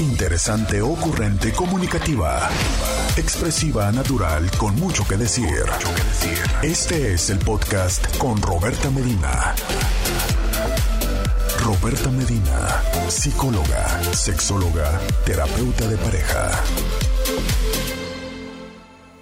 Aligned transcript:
Interesante, 0.00 0.80
ocurrente, 0.80 1.52
comunicativa. 1.52 2.48
Expresiva, 3.16 3.92
natural, 3.92 4.50
con 4.58 4.74
mucho 4.76 5.04
que 5.06 5.16
decir. 5.16 5.48
Este 6.62 7.12
es 7.12 7.28
el 7.28 7.38
podcast 7.38 8.16
con 8.16 8.40
Roberta 8.40 8.90
Medina. 8.90 9.54
Roberta 11.62 12.10
Medina, 12.10 12.82
psicóloga, 13.08 14.02
sexóloga, 14.14 14.98
terapeuta 15.26 15.86
de 15.86 15.96
pareja. 15.98 16.50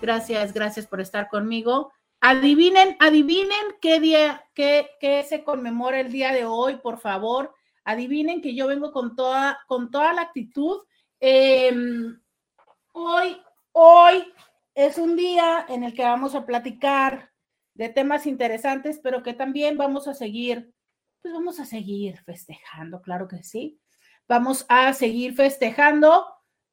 Gracias, 0.01 0.55
gracias 0.55 0.87
por 0.87 1.01
estar 1.01 1.29
conmigo. 1.29 1.93
Adivinen, 2.21 2.97
adivinen 3.01 3.77
qué 3.83 3.99
día, 3.99 4.45
qué, 4.55 4.89
qué 5.01 5.25
se 5.29 5.43
conmemora 5.43 6.01
el 6.01 6.13
día 6.13 6.33
de 6.33 6.45
hoy, 6.45 6.77
por 6.77 6.99
favor 6.99 7.55
adivinen 7.85 8.41
que 8.41 8.55
yo 8.55 8.67
vengo 8.67 8.93
con 8.93 9.17
toda, 9.17 9.59
con 9.67 9.91
toda 9.91 10.13
la 10.13 10.23
actitud. 10.23 10.79
Em, 11.21 12.21
hoy, 12.93 13.37
hoy 13.73 14.33
es 14.75 14.99
un 14.99 15.17
día 15.17 15.67
en 15.69 15.85
el 15.85 15.95
que 15.95 16.03
vamos 16.03 16.35
a 16.35 16.47
platicar 16.47 17.31
de 17.75 17.89
temas 17.89 18.27
interesantes, 18.27 19.01
pero 19.03 19.23
que 19.23 19.35
también 19.35 19.77
vamos 19.77 20.09
a 20.09 20.15
seguir, 20.15 20.73
pues 21.23 21.33
vamos 21.35 21.61
a 21.61 21.65
seguir 21.65 22.19
festejando, 22.25 23.01
claro 23.03 23.29
que 23.29 23.43
sí. 23.43 23.81
Vamos 24.29 24.65
a 24.69 24.93
seguir 24.93 25.35
festejando. 25.35 26.25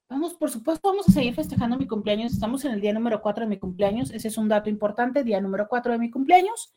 Vamos, 0.10 0.36
por 0.36 0.52
supuesto, 0.52 0.90
vamos 0.90 1.10
a 1.10 1.12
seguir 1.12 1.34
festejando 1.34 1.78
mi 1.78 1.88
cumpleaños. 1.88 2.32
Estamos 2.32 2.64
en 2.66 2.72
el 2.72 2.82
día 2.82 2.94
número 2.94 3.22
4 3.22 3.46
de 3.46 3.50
mi 3.50 3.58
cumpleaños. 3.58 4.12
Ese 4.12 4.28
es 4.28 4.38
un 4.38 4.48
dato 4.48 4.70
importante, 4.70 5.24
día 5.24 5.42
número 5.42 5.68
4 5.68 5.94
de 5.94 5.98
mi 5.98 6.12
cumpleaños. 6.12 6.72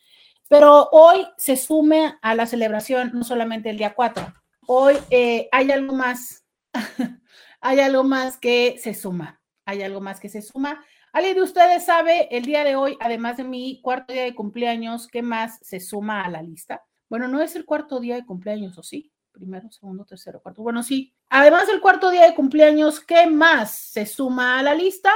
Pero 0.51 0.89
hoy 0.91 1.29
se 1.37 1.57
sume 1.57 2.19
a 2.21 2.35
la 2.35 2.45
celebración 2.45 3.13
no 3.15 3.23
solamente 3.23 3.71
el 3.71 3.79
día 3.79 3.95
4, 3.95 4.35
hoy 4.67 4.97
eh, 5.09 5.49
hay 5.53 5.71
algo 5.71 5.95
más, 5.95 6.45
hay 7.61 7.79
algo 7.79 8.03
más 8.03 8.37
que 8.37 8.77
se 8.83 8.93
suma, 8.93 9.41
hay 9.65 9.85
algo 9.85 10.01
más 10.01 10.19
que 10.19 10.29
se 10.29 10.43
suma. 10.43 10.85
¿Alguien 11.13 11.37
de 11.37 11.43
ustedes 11.43 11.85
sabe 11.85 12.27
el 12.37 12.47
día 12.47 12.65
de 12.65 12.75
hoy, 12.75 12.97
además 12.99 13.37
de 13.37 13.45
mi 13.45 13.81
cuarto 13.81 14.13
día 14.13 14.25
de 14.25 14.35
cumpleaños, 14.35 15.07
qué 15.07 15.23
más 15.23 15.61
se 15.63 15.79
suma 15.79 16.25
a 16.25 16.29
la 16.29 16.43
lista? 16.43 16.85
Bueno, 17.09 17.29
no 17.29 17.41
es 17.41 17.55
el 17.55 17.65
cuarto 17.65 18.01
día 18.01 18.17
de 18.17 18.27
cumpleaños, 18.27 18.77
¿o 18.77 18.83
sí? 18.83 19.13
Primero, 19.31 19.71
segundo, 19.71 20.05
tercero, 20.05 20.43
cuarto. 20.43 20.65
Bueno, 20.65 20.83
sí. 20.83 21.15
Además 21.29 21.69
del 21.69 21.81
cuarto 21.81 22.11
día 22.11 22.27
de 22.27 22.35
cumpleaños, 22.35 22.99
¿qué 22.99 23.29
más 23.29 23.71
se 23.71 24.05
suma 24.05 24.59
a 24.59 24.65
la 24.65 24.75
lista? 24.75 25.13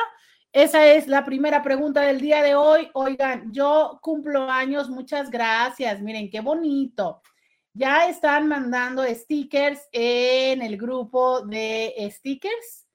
Esa 0.55 0.86
es 0.86 1.08
la 1.08 1.24
primera 1.24 1.64
pregunta 1.64 2.02
del 2.02 2.20
día 2.20 2.41
de 2.41 2.55
hoy. 2.55 2.88
Oigan, 2.92 3.52
yo 3.52 3.98
cumplo 4.00 4.48
años, 4.48 4.88
muchas 4.88 5.28
gracias. 5.28 6.00
Miren, 6.00 6.30
qué 6.30 6.41
bonito. 6.41 7.22
Ya 7.72 8.08
están 8.08 8.47
mandando 8.47 9.02
stickers 9.05 9.80
en 9.91 10.62
el 10.62 10.77
grupo 10.77 11.41
de 11.41 11.92
stickers. 12.08 12.86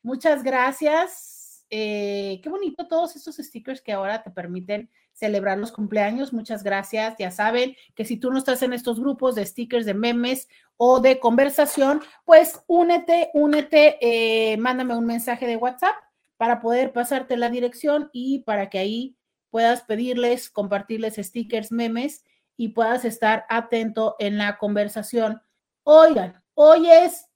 Muchas 0.00 0.44
gracias. 0.44 1.66
Eh, 1.70 2.38
qué 2.40 2.48
bonito 2.48 2.86
todos 2.86 3.16
estos 3.16 3.34
stickers 3.38 3.82
que 3.82 3.92
ahora 3.92 4.22
te 4.22 4.30
permiten 4.30 4.88
celebrar 5.12 5.58
los 5.58 5.72
cumpleaños. 5.72 6.32
Muchas 6.32 6.62
gracias. 6.62 7.16
Ya 7.18 7.32
saben 7.32 7.74
que 7.96 8.04
si 8.04 8.16
tú 8.16 8.30
no 8.30 8.38
estás 8.38 8.62
en 8.62 8.72
estos 8.72 9.00
grupos 9.00 9.34
de 9.34 9.44
stickers, 9.44 9.86
de 9.86 9.94
memes 9.94 10.46
o 10.76 11.00
de 11.00 11.18
conversación, 11.18 12.00
pues 12.24 12.62
únete, 12.68 13.30
únete, 13.34 13.98
eh, 14.00 14.56
mándame 14.58 14.96
un 14.96 15.04
mensaje 15.04 15.48
de 15.48 15.56
WhatsApp 15.56 15.96
para 16.38 16.60
poder 16.60 16.94
pasarte 16.94 17.36
la 17.36 17.50
dirección 17.50 18.08
y 18.14 18.38
para 18.44 18.70
que 18.70 18.78
ahí 18.78 19.18
puedas 19.50 19.82
pedirles, 19.82 20.48
compartirles 20.48 21.16
stickers, 21.16 21.70
memes 21.70 22.24
y 22.56 22.68
puedas 22.68 23.04
estar 23.04 23.44
atento 23.50 24.16
en 24.18 24.38
la 24.38 24.56
conversación. 24.56 25.42
Oigan, 25.82 26.42
hoy 26.54 26.90
es 26.90 27.26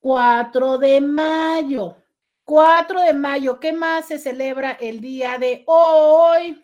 4 0.00 0.78
de 0.78 1.00
mayo. 1.00 1.96
4 2.44 3.02
de 3.02 3.14
mayo, 3.14 3.60
¿qué 3.60 3.72
más 3.72 4.06
se 4.06 4.18
celebra 4.18 4.72
el 4.72 5.00
día 5.00 5.38
de 5.38 5.62
hoy? 5.66 6.62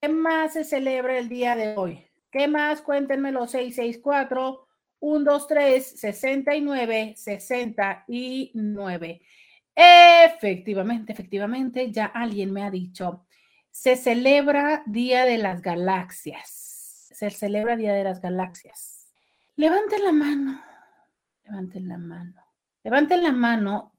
¿Qué 0.00 0.08
más 0.08 0.54
se 0.54 0.64
celebra 0.64 1.18
el 1.18 1.28
día 1.28 1.56
de 1.56 1.76
hoy? 1.76 2.06
¿Qué 2.30 2.48
más? 2.48 2.80
Cuéntenmelo 2.80 3.46
664 3.46 4.66
123 5.00 6.00
69 6.00 7.14
69. 7.16 9.22
Efectivamente, 9.74 11.12
efectivamente, 11.12 11.90
ya 11.90 12.06
alguien 12.06 12.52
me 12.52 12.62
ha 12.62 12.70
dicho, 12.70 13.26
se 13.70 13.96
celebra 13.96 14.82
Día 14.86 15.24
de 15.24 15.38
las 15.38 15.62
Galaxias. 15.62 17.08
Se 17.12 17.30
celebra 17.30 17.76
Día 17.76 17.92
de 17.92 18.04
las 18.04 18.20
Galaxias. 18.20 19.08
Levanten 19.56 20.04
la 20.04 20.12
mano, 20.12 20.62
levanten 21.44 21.88
la 21.88 21.98
mano, 21.98 22.42
levanten 22.82 23.22
la 23.22 23.32
mano 23.32 23.92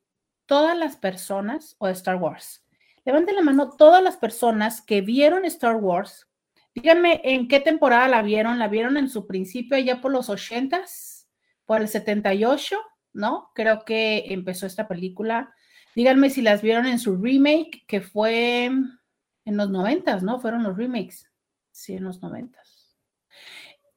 todas 0.45 0.77
las 0.77 0.97
personas 0.97 1.75
o 1.77 1.87
Star 1.87 2.15
Wars. 2.15 2.65
Levanten 3.05 3.35
la 3.35 3.41
mano 3.41 3.69
todas 3.77 4.03
las 4.03 4.17
personas 4.17 4.81
que 4.81 5.01
vieron 5.01 5.45
Star 5.45 5.75
Wars. 5.75 6.27
Díganme 6.73 7.21
en 7.23 7.47
qué 7.47 7.59
temporada 7.59 8.07
la 8.07 8.21
vieron. 8.21 8.59
¿La 8.59 8.67
vieron 8.67 8.97
en 8.97 9.09
su 9.09 9.27
principio 9.27 9.77
allá 9.77 10.01
por 10.01 10.11
los 10.11 10.29
80s? 10.29 11.27
¿Por 11.65 11.81
el 11.81 11.87
78? 11.87 12.77
¿No? 13.13 13.51
Creo 13.55 13.85
que 13.85 14.25
empezó 14.27 14.65
esta 14.65 14.87
película 14.87 15.53
Díganme 15.95 16.29
si 16.29 16.41
las 16.41 16.61
vieron 16.61 16.85
en 16.85 16.99
su 16.99 17.17
remake, 17.17 17.83
que 17.87 18.01
fue 18.01 18.65
en 18.65 19.57
los 19.57 19.69
noventas, 19.69 20.23
¿no? 20.23 20.39
Fueron 20.39 20.63
los 20.63 20.77
remakes. 20.77 21.29
Sí, 21.71 21.93
en 21.93 22.03
los 22.03 22.21
noventas. 22.21 22.97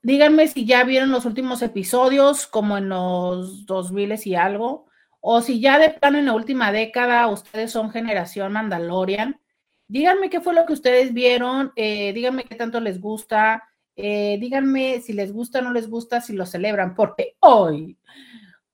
Díganme 0.02 0.48
si 0.48 0.66
ya 0.66 0.84
vieron 0.84 1.10
los 1.10 1.24
últimos 1.24 1.62
episodios, 1.62 2.46
como 2.46 2.76
en 2.76 2.88
los 2.88 3.64
2000 3.66 4.14
y 4.24 4.34
algo, 4.34 4.86
o 5.20 5.40
si 5.40 5.60
ya 5.60 5.78
de 5.78 5.90
plano 5.90 6.18
en 6.18 6.26
la 6.26 6.34
última 6.34 6.72
década 6.72 7.26
ustedes 7.28 7.72
son 7.72 7.90
generación 7.90 8.52
Mandalorian. 8.52 9.40
Díganme 9.88 10.28
qué 10.28 10.40
fue 10.40 10.54
lo 10.54 10.66
que 10.66 10.74
ustedes 10.74 11.14
vieron, 11.14 11.72
eh, 11.76 12.12
díganme 12.12 12.44
qué 12.44 12.54
tanto 12.54 12.80
les 12.80 13.00
gusta, 13.00 13.62
eh, 13.96 14.36
díganme 14.40 15.00
si 15.00 15.12
les 15.12 15.32
gusta 15.32 15.60
o 15.60 15.62
no 15.62 15.72
les 15.72 15.88
gusta, 15.88 16.20
si 16.20 16.34
lo 16.34 16.44
celebran, 16.44 16.94
porque 16.94 17.36
hoy, 17.40 17.96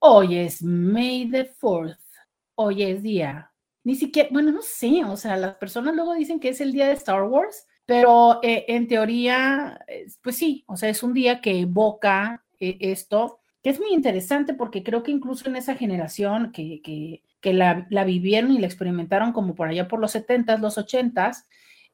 hoy 0.01 0.39
es 0.39 0.63
May 0.63 1.31
the 1.31 1.53
4th 1.61 2.10
hoy 2.61 2.83
es 2.83 3.03
día. 3.03 3.53
Ni 3.85 3.95
siquiera, 3.95 4.29
bueno, 4.31 4.53
no 4.53 4.61
sé, 4.61 5.03
o 5.05 5.17
sea, 5.17 5.37
las 5.37 5.55
personas 5.57 5.95
luego 5.95 6.15
dicen 6.15 6.39
que 6.39 6.51
es 6.51 6.61
el 6.61 6.73
día 6.73 6.87
de 6.87 6.93
Star 6.93 7.23
Wars, 7.23 7.67
pero 7.87 8.39
eh, 8.43 8.67
en 8.69 8.87
teoría, 8.87 9.81
pues 10.23 10.37
sí, 10.37 10.65
o 10.69 10.77
sea, 10.77 10.91
es 10.91 11.03
un 11.03 11.15
día 11.15 11.41
que 11.41 11.61
evoca 11.61 12.45
eh, 12.61 12.77
esto, 12.81 13.41
que 13.63 13.71
es 13.71 13.81
muy 13.81 13.95
interesante 13.95 14.53
porque 14.53 14.83
creo 14.83 15.03
que 15.03 15.11
incluso 15.11 15.49
en 15.49 15.57
esa 15.57 15.75
generación 15.75 16.53
que, 16.53 16.83
que, 16.83 17.23
que 17.41 17.53
la, 17.55 17.87
la, 17.89 18.05
vivieron 18.05 18.53
y 18.53 18.59
la 18.59 18.67
experimentaron 18.67 19.33
como 19.33 19.55
por 19.55 19.69
allá 19.69 19.89
por 19.89 19.99
los 19.99 20.15
70s, 20.15 20.61
los 20.61 20.77
80s, 20.77 21.45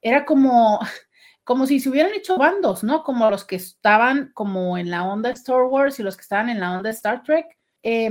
era 0.02 0.24
como, 0.24 0.80
como 1.44 1.66
si 1.66 1.78
se 1.78 1.88
hubieran 1.88 2.12
hecho 2.14 2.36
bandos, 2.36 2.82
¿no? 2.82 3.04
Como 3.04 3.30
los 3.30 3.44
que 3.44 3.56
estaban 3.56 4.32
como 4.34 4.76
en 4.76 4.90
la 4.90 5.04
onda 5.04 5.30
Star 5.30 5.62
Wars 5.62 6.00
y 6.00 6.02
los 6.02 6.16
que 6.16 6.22
estaban 6.22 6.48
en 6.48 6.58
la 6.58 6.76
onda 6.76 6.90
Star 6.90 7.22
Trek. 7.22 7.46
Eh, 7.84 8.10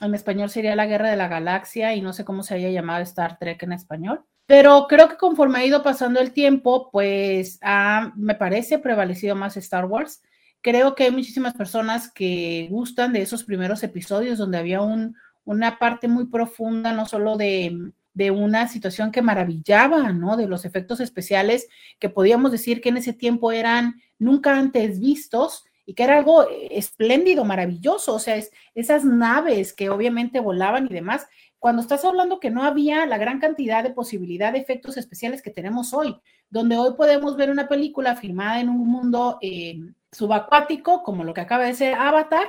en 0.00 0.14
español 0.14 0.50
sería 0.50 0.76
La 0.76 0.86
Guerra 0.86 1.10
de 1.10 1.16
la 1.16 1.28
Galaxia 1.28 1.94
y 1.94 2.00
no 2.00 2.12
sé 2.12 2.24
cómo 2.24 2.42
se 2.42 2.54
haya 2.54 2.70
llamado 2.70 3.02
Star 3.02 3.38
Trek 3.38 3.62
en 3.62 3.72
español. 3.72 4.24
Pero 4.46 4.86
creo 4.88 5.08
que 5.08 5.16
conforme 5.16 5.60
ha 5.60 5.64
ido 5.64 5.82
pasando 5.82 6.18
el 6.20 6.32
tiempo, 6.32 6.90
pues 6.90 7.58
ha, 7.62 8.12
me 8.16 8.34
parece, 8.34 8.78
prevalecido 8.78 9.36
más 9.36 9.56
Star 9.56 9.84
Wars. 9.84 10.22
Creo 10.60 10.94
que 10.94 11.04
hay 11.04 11.10
muchísimas 11.12 11.54
personas 11.54 12.10
que 12.12 12.66
gustan 12.70 13.12
de 13.12 13.22
esos 13.22 13.44
primeros 13.44 13.82
episodios 13.84 14.38
donde 14.38 14.58
había 14.58 14.80
un, 14.80 15.14
una 15.44 15.78
parte 15.78 16.08
muy 16.08 16.26
profunda, 16.26 16.92
no 16.92 17.06
solo 17.06 17.36
de, 17.36 17.92
de 18.12 18.30
una 18.30 18.66
situación 18.66 19.12
que 19.12 19.22
maravillaba, 19.22 20.12
¿no? 20.12 20.36
De 20.36 20.48
los 20.48 20.64
efectos 20.64 21.00
especiales 21.00 21.68
que 21.98 22.08
podíamos 22.08 22.50
decir 22.50 22.80
que 22.80 22.88
en 22.88 22.96
ese 22.96 23.12
tiempo 23.12 23.52
eran 23.52 24.00
nunca 24.18 24.58
antes 24.58 24.98
vistos 24.98 25.64
y 25.90 25.94
que 25.94 26.04
era 26.04 26.18
algo 26.18 26.46
espléndido, 26.70 27.44
maravilloso, 27.44 28.14
o 28.14 28.20
sea, 28.20 28.36
es, 28.36 28.52
esas 28.76 29.04
naves 29.04 29.72
que 29.72 29.90
obviamente 29.90 30.38
volaban 30.38 30.86
y 30.86 30.94
demás, 30.94 31.26
cuando 31.58 31.82
estás 31.82 32.04
hablando 32.04 32.38
que 32.38 32.48
no 32.48 32.62
había 32.62 33.06
la 33.06 33.18
gran 33.18 33.40
cantidad 33.40 33.82
de 33.82 33.90
posibilidad 33.90 34.52
de 34.52 34.60
efectos 34.60 34.96
especiales 34.96 35.42
que 35.42 35.50
tenemos 35.50 35.92
hoy, 35.92 36.16
donde 36.48 36.76
hoy 36.76 36.94
podemos 36.96 37.36
ver 37.36 37.50
una 37.50 37.66
película 37.66 38.14
filmada 38.14 38.60
en 38.60 38.68
un 38.68 38.86
mundo 38.86 39.40
eh, 39.42 39.80
subacuático, 40.12 41.02
como 41.02 41.24
lo 41.24 41.34
que 41.34 41.40
acaba 41.40 41.64
de 41.64 41.74
ser 41.74 41.94
Avatar, 41.96 42.46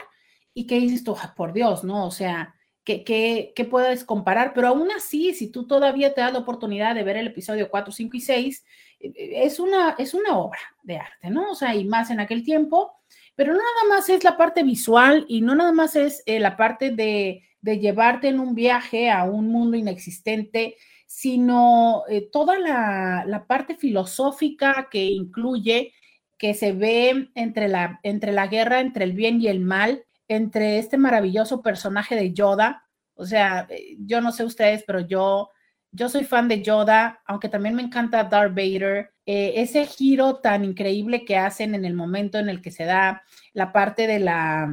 y 0.54 0.68
que 0.68 0.80
dices 0.80 1.04
tú, 1.04 1.18
ah, 1.20 1.34
por 1.36 1.52
Dios, 1.52 1.84
¿no? 1.84 2.06
O 2.06 2.12
sea, 2.12 2.54
¿qué, 2.84 3.04
qué, 3.04 3.66
puedes 3.66 4.04
comparar? 4.04 4.54
Pero 4.54 4.68
aún 4.68 4.92
así, 4.92 5.34
si 5.34 5.48
tú 5.52 5.66
todavía 5.66 6.14
te 6.14 6.22
das 6.22 6.32
la 6.32 6.40
oportunidad 6.40 6.94
de 6.94 7.04
ver 7.04 7.18
el 7.18 7.26
episodio 7.26 7.72
4, 7.72 7.92
5 7.92 8.18
y 8.18 8.22
6, 8.22 8.66
eh, 9.00 9.14
es 9.46 9.60
una, 9.60 9.96
es 9.98 10.14
una 10.14 10.38
obra 10.38 10.60
de 10.84 10.98
arte, 10.98 11.32
¿no? 11.32 11.50
O 11.50 11.56
sea, 11.56 11.74
y 11.74 11.86
más 11.86 12.12
en 12.12 12.20
aquel 12.20 12.44
tiempo, 12.44 13.01
pero 13.36 13.54
no 13.54 13.60
nada 13.60 13.96
más 13.96 14.10
es 14.10 14.24
la 14.24 14.38
parte 14.38 14.64
visual 14.64 15.26
y 15.28 15.42
no 15.42 15.56
nada 15.56 15.72
más 15.72 15.96
es 15.96 16.24
eh, 16.26 16.40
la 16.40 16.58
parte 16.58 16.92
de, 16.92 17.44
llevarte 17.64 18.28
en 18.28 18.40
un 18.40 18.56
viaje 18.56 19.10
a 19.10 19.24
un 19.24 19.48
mundo 19.50 19.78
inexistente, 19.78 20.78
sino 21.06 22.04
eh, 22.10 22.30
toda 22.32 22.58
la, 22.60 23.46
parte 23.48 23.76
filosófica 23.76 24.88
que 24.92 25.06
incluye, 25.06 25.94
que 26.38 26.54
se 26.54 26.74
ve 26.74 27.30
entre 27.36 27.68
la, 27.68 28.00
entre 28.04 28.32
la 28.32 28.48
guerra, 28.48 28.80
entre 28.80 29.06
el 29.06 29.14
bien 29.14 29.42
y 29.42 29.48
el 29.48 29.60
mal, 29.60 30.06
entre 30.28 30.80
este 30.80 30.98
maravilloso 30.98 31.62
personaje 31.62 32.16
de 32.16 32.34
Yoda. 32.34 32.88
O 33.14 33.26
sea, 33.26 33.68
eh, 33.70 33.98
yo 34.00 34.22
no 34.22 34.32
sé 34.32 34.44
ustedes, 34.44 34.84
pero 34.86 35.02
yo, 35.02 35.50
yo 35.92 36.10
soy 36.10 36.24
fan 36.24 36.48
de 36.48 36.62
Yoda, 36.62 37.22
aunque 37.26 37.50
también 37.50 37.76
me 37.76 37.82
encanta 37.82 38.24
Darth 38.24 38.56
Vader. 38.56 39.14
Eh, 39.26 39.54
ese 39.58 39.86
giro 39.86 40.38
tan 40.38 40.66
increíble 40.66 41.26
que 41.26 41.38
hacen 41.38 41.76
en 41.76 41.86
el 41.86 41.94
momento 41.94 42.38
en 42.38 42.50
el 42.50 42.62
que 42.62 42.72
se 42.72 42.86
da 42.86 43.24
la 43.54 43.72
parte 43.72 44.08
de 44.08 44.20
la, 44.20 44.70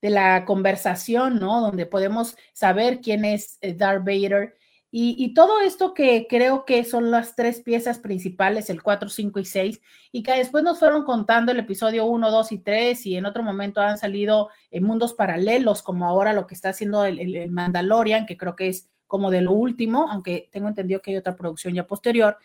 de 0.00 0.10
la 0.10 0.44
conversación, 0.44 1.38
¿no? 1.38 1.60
Donde 1.60 1.86
podemos 1.86 2.36
saber 2.52 3.00
quién 3.00 3.24
es 3.24 3.58
eh, 3.60 3.74
Darth 3.74 4.04
Vader 4.04 4.54
y, 4.92 5.34
todo 5.34 5.60
esto 5.60 5.94
que 5.94 6.26
creo 6.28 6.64
que 6.64 6.84
son 6.84 7.12
las 7.12 7.36
tres 7.36 7.60
piezas 7.60 8.00
principales, 8.00 8.70
el 8.70 8.82
4, 8.82 9.08
5 9.08 9.38
y 9.38 9.44
6, 9.44 9.80
y 10.10 10.22
que 10.24 10.32
después 10.32 10.64
nos 10.64 10.80
fueron 10.80 11.04
contando 11.04 11.52
el 11.52 11.60
episodio 11.60 12.06
1, 12.06 12.28
2 12.28 12.52
y 12.52 12.58
3, 12.58 13.06
y 13.06 13.16
en 13.16 13.24
otro 13.24 13.44
momento 13.44 13.80
han 13.80 13.98
salido 13.98 14.48
en 14.72 14.82
mundos 14.82 15.14
paralelos, 15.14 15.82
como 15.82 16.06
ahora 16.06 16.32
lo 16.32 16.48
que 16.48 16.54
está 16.54 16.70
haciendo 16.70 17.04
el, 17.04 17.50
Mandalorian, 17.52 18.26
que 18.26 18.36
creo 18.36 18.56
que 18.56 18.66
es 18.68 18.88
como 19.10 19.30
de 19.30 19.42
lo 19.42 19.52
último, 19.52 20.06
aunque 20.08 20.48
tengo 20.50 20.68
entendido 20.68 21.02
que 21.02 21.10
hay 21.10 21.16
otra 21.18 21.36
producción 21.36 21.74
ya 21.74 21.86
posterior. 21.86 22.38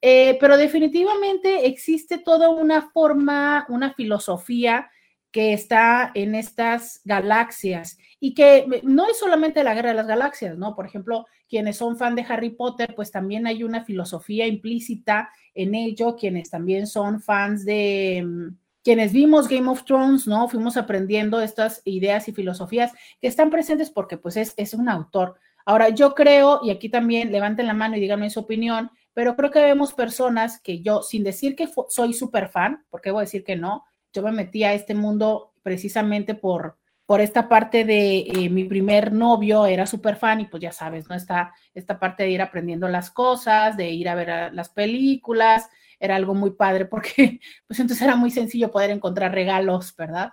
Eh, 0.00 0.38
pero 0.40 0.56
definitivamente 0.56 1.66
existe 1.66 2.18
toda 2.18 2.48
una 2.48 2.90
forma, 2.90 3.66
una 3.68 3.92
filosofía 3.92 4.90
que 5.30 5.52
está 5.52 6.12
en 6.14 6.36
estas 6.36 7.00
galaxias 7.04 7.98
y 8.20 8.34
que 8.34 8.82
no 8.84 9.08
es 9.08 9.18
solamente 9.18 9.64
la 9.64 9.74
guerra 9.74 9.88
de 9.88 9.96
las 9.96 10.06
galaxias, 10.06 10.56
¿no? 10.56 10.76
Por 10.76 10.86
ejemplo, 10.86 11.26
quienes 11.48 11.76
son 11.76 11.96
fan 11.96 12.14
de 12.14 12.24
Harry 12.28 12.50
Potter, 12.50 12.94
pues 12.94 13.10
también 13.10 13.46
hay 13.48 13.64
una 13.64 13.84
filosofía 13.84 14.46
implícita 14.46 15.30
en 15.52 15.74
ello, 15.74 16.14
quienes 16.14 16.50
también 16.50 16.86
son 16.86 17.20
fans 17.20 17.64
de 17.64 18.22
mm, 18.24 18.56
quienes 18.84 19.12
vimos 19.12 19.48
Game 19.48 19.68
of 19.68 19.84
Thrones, 19.84 20.28
¿no? 20.28 20.46
Fuimos 20.48 20.76
aprendiendo 20.76 21.40
estas 21.40 21.80
ideas 21.84 22.28
y 22.28 22.32
filosofías 22.32 22.92
que 23.20 23.26
están 23.26 23.50
presentes 23.50 23.90
porque 23.90 24.18
pues 24.18 24.36
es, 24.36 24.54
es 24.56 24.74
un 24.74 24.88
autor. 24.88 25.36
Ahora, 25.64 25.88
yo 25.88 26.14
creo, 26.14 26.60
y 26.62 26.70
aquí 26.70 26.88
también 26.88 27.32
levanten 27.32 27.66
la 27.66 27.74
mano 27.74 27.96
y 27.96 28.00
díganme 28.00 28.30
su 28.30 28.40
opinión, 28.40 28.90
pero 29.14 29.36
creo 29.36 29.50
que 29.50 29.60
vemos 29.60 29.94
personas 29.94 30.60
que 30.60 30.82
yo, 30.82 31.02
sin 31.02 31.24
decir 31.24 31.56
que 31.56 31.68
soy 31.88 32.12
súper 32.12 32.48
fan, 32.48 32.84
porque 32.90 33.10
voy 33.10 33.20
a 33.20 33.24
decir 33.24 33.44
que 33.44 33.56
no, 33.56 33.84
yo 34.12 34.22
me 34.22 34.32
metí 34.32 34.64
a 34.64 34.74
este 34.74 34.94
mundo 34.94 35.52
precisamente 35.62 36.34
por, 36.34 36.76
por 37.06 37.20
esta 37.20 37.48
parte 37.48 37.84
de 37.84 38.18
eh, 38.20 38.48
mi 38.50 38.64
primer 38.64 39.12
novio, 39.12 39.66
era 39.66 39.86
súper 39.86 40.16
fan 40.16 40.40
y 40.40 40.46
pues 40.46 40.62
ya 40.62 40.72
sabes, 40.72 41.08
¿no? 41.08 41.14
Esta, 41.14 41.52
esta 41.74 41.98
parte 41.98 42.24
de 42.24 42.30
ir 42.30 42.42
aprendiendo 42.42 42.88
las 42.88 43.10
cosas, 43.10 43.76
de 43.76 43.90
ir 43.90 44.08
a 44.08 44.14
ver 44.14 44.52
las 44.52 44.68
películas, 44.68 45.68
era 46.00 46.16
algo 46.16 46.34
muy 46.34 46.50
padre 46.52 46.86
porque 46.86 47.40
pues 47.66 47.80
entonces 47.80 48.02
era 48.02 48.16
muy 48.16 48.30
sencillo 48.30 48.70
poder 48.70 48.90
encontrar 48.90 49.32
regalos, 49.32 49.94
¿verdad? 49.96 50.32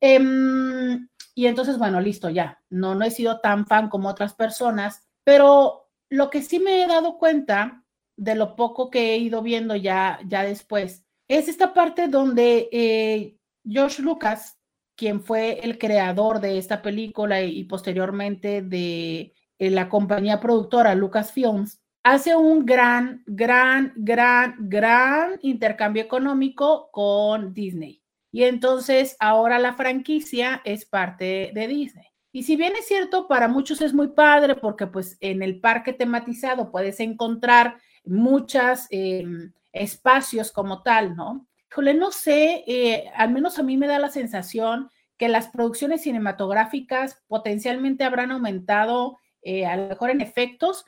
Em, 0.00 1.08
y 1.38 1.46
entonces, 1.46 1.78
bueno, 1.78 2.00
listo, 2.00 2.30
ya, 2.30 2.60
no, 2.68 2.96
no 2.96 3.04
he 3.04 3.12
sido 3.12 3.38
tan 3.38 3.64
fan 3.64 3.88
como 3.88 4.08
otras 4.08 4.34
personas, 4.34 5.06
pero 5.22 5.88
lo 6.10 6.30
que 6.30 6.42
sí 6.42 6.58
me 6.58 6.82
he 6.82 6.86
dado 6.88 7.16
cuenta 7.16 7.84
de 8.16 8.34
lo 8.34 8.56
poco 8.56 8.90
que 8.90 9.14
he 9.14 9.18
ido 9.18 9.40
viendo 9.40 9.76
ya, 9.76 10.18
ya 10.26 10.42
después 10.42 11.06
es 11.28 11.46
esta 11.46 11.72
parte 11.74 12.08
donde 12.08 12.68
eh, 12.72 13.36
George 13.64 14.02
Lucas, 14.02 14.58
quien 14.96 15.22
fue 15.22 15.60
el 15.60 15.78
creador 15.78 16.40
de 16.40 16.58
esta 16.58 16.82
película 16.82 17.40
y, 17.40 17.62
posteriormente 17.66 18.60
de 18.60 19.32
eh, 19.60 19.70
la 19.70 19.88
compañía 19.88 20.40
productora 20.40 20.96
Lucasfilms, 20.96 21.80
hace 22.02 22.34
un 22.34 22.66
gran, 22.66 23.22
gran, 23.26 23.92
gran, 23.94 24.56
gran 24.58 25.38
intercambio 25.42 26.02
económico 26.02 26.90
con 26.90 27.54
Disney. 27.54 28.02
Y 28.38 28.44
entonces 28.44 29.16
ahora 29.18 29.58
la 29.58 29.74
franquicia 29.74 30.62
es 30.64 30.84
parte 30.84 31.50
de 31.52 31.66
Disney. 31.66 32.06
Y 32.30 32.44
si 32.44 32.54
bien 32.54 32.74
es 32.78 32.86
cierto, 32.86 33.26
para 33.26 33.48
muchos 33.48 33.80
es 33.80 33.92
muy 33.92 34.10
padre 34.10 34.54
porque 34.54 34.86
pues 34.86 35.16
en 35.18 35.42
el 35.42 35.58
parque 35.58 35.92
tematizado 35.92 36.70
puedes 36.70 37.00
encontrar 37.00 37.80
muchas 38.04 38.86
em, 38.90 39.52
espacios 39.72 40.52
como 40.52 40.84
tal, 40.84 41.16
¿no? 41.16 41.48
Híjole, 41.68 41.94
no 41.94 42.12
sé, 42.12 42.62
eh, 42.68 43.10
al 43.16 43.32
menos 43.32 43.58
a 43.58 43.64
mí 43.64 43.76
me 43.76 43.88
da 43.88 43.98
la 43.98 44.08
sensación 44.08 44.88
que 45.16 45.28
las 45.28 45.48
producciones 45.48 46.02
cinematográficas 46.02 47.20
potencialmente 47.26 48.04
habrán 48.04 48.30
aumentado, 48.30 49.18
eh, 49.42 49.66
a 49.66 49.76
lo 49.76 49.88
mejor 49.88 50.10
en 50.10 50.20
efectos, 50.20 50.84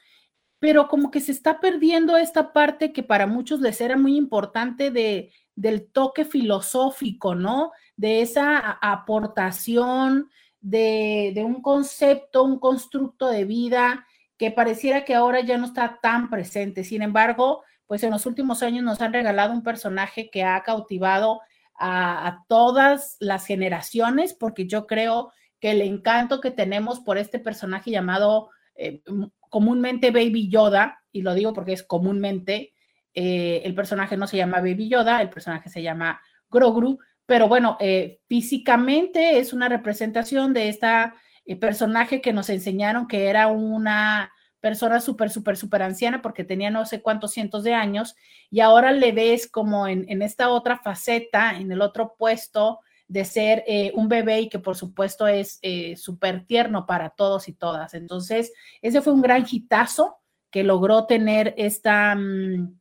pero 0.60 0.86
como 0.86 1.10
que 1.10 1.18
se 1.18 1.32
está 1.32 1.58
perdiendo 1.58 2.16
esta 2.16 2.52
parte 2.52 2.92
que 2.92 3.02
para 3.02 3.26
muchos 3.26 3.60
les 3.60 3.80
era 3.80 3.96
muy 3.96 4.16
importante 4.16 4.92
de, 4.92 5.32
del 5.54 5.90
toque 5.90 6.24
filosófico, 6.24 7.34
¿no? 7.34 7.72
De 7.96 8.22
esa 8.22 8.58
aportación 8.80 10.30
de, 10.60 11.32
de 11.34 11.44
un 11.44 11.62
concepto, 11.62 12.44
un 12.44 12.58
constructo 12.58 13.28
de 13.28 13.44
vida 13.44 14.06
que 14.36 14.50
pareciera 14.50 15.04
que 15.04 15.14
ahora 15.14 15.40
ya 15.40 15.58
no 15.58 15.66
está 15.66 15.98
tan 16.00 16.30
presente. 16.30 16.82
Sin 16.84 17.02
embargo, 17.02 17.62
pues 17.86 18.02
en 18.04 18.10
los 18.10 18.24
últimos 18.24 18.62
años 18.62 18.84
nos 18.84 19.00
han 19.00 19.12
regalado 19.12 19.52
un 19.52 19.62
personaje 19.62 20.30
que 20.30 20.44
ha 20.44 20.62
cautivado 20.62 21.40
a, 21.80 22.44
todas 22.46 23.16
las 23.20 23.46
generaciones, 23.46 24.34
porque 24.34 24.66
yo 24.66 24.86
creo 24.86 25.32
que 25.58 25.72
el 25.72 25.80
encanto 25.80 26.40
que 26.40 26.50
tenemos 26.50 27.00
por 27.00 27.18
este 27.18 27.38
personaje 27.38 27.90
llamado 27.90 28.50
eh, 28.76 29.02
comúnmente 29.40 30.10
Baby 30.10 30.48
Yoda, 30.48 31.02
y 31.10 31.22
lo 31.22 31.34
digo 31.34 31.52
porque 31.52 31.72
es 31.72 31.82
comúnmente, 31.82 32.74
eh, 33.14 33.62
el 33.64 33.74
personaje 33.74 34.16
no 34.16 34.26
se 34.26 34.36
llama 34.36 34.58
Baby 34.58 34.88
Yoda, 34.88 35.20
el 35.20 35.30
personaje 35.30 35.68
se 35.68 35.82
llama 35.82 36.20
Grogru, 36.48 36.98
pero 37.26 37.48
bueno, 37.48 37.76
eh, 37.80 38.20
físicamente 38.28 39.38
es 39.38 39.52
una 39.52 39.68
representación 39.68 40.52
de 40.52 40.68
esta 40.68 41.14
personaje 41.60 42.20
que 42.20 42.32
nos 42.32 42.48
enseñaron 42.48 43.08
que 43.08 43.26
era 43.26 43.48
una 43.48 44.30
persona 44.60 45.00
súper, 45.00 45.30
súper, 45.30 45.56
súper 45.56 45.82
anciana 45.82 46.22
porque 46.22 46.44
tenía 46.44 46.70
no 46.70 46.86
sé 46.86 47.02
cuántos 47.02 47.32
cientos 47.32 47.64
de 47.64 47.74
años 47.74 48.14
y 48.50 48.60
ahora 48.60 48.92
le 48.92 49.10
ves 49.10 49.50
como 49.50 49.88
en, 49.88 50.22
esta 50.22 50.50
otra 50.50 50.78
faceta, 50.78 51.56
en 51.56 51.72
el 51.72 51.82
otro 51.82 52.14
puesto 52.16 52.78
de 53.08 53.24
ser 53.24 53.64
un 53.94 54.08
bebé 54.08 54.42
y 54.42 54.48
que 54.48 54.60
por 54.60 54.76
supuesto 54.76 55.26
es 55.26 55.58
eh, 55.62 55.96
súper 55.96 56.46
tierno 56.46 56.86
para 56.86 57.10
todos 57.10 57.48
y 57.48 57.52
todas. 57.52 57.94
Entonces, 57.94 58.52
ese 58.80 59.00
fue 59.00 59.12
un 59.12 59.22
gran 59.22 59.44
hitazo 59.50 60.20
que 60.50 60.64
logró 60.64 61.06
tener 61.06 61.54
esta, 61.56 62.14
mm, 62.14 62.79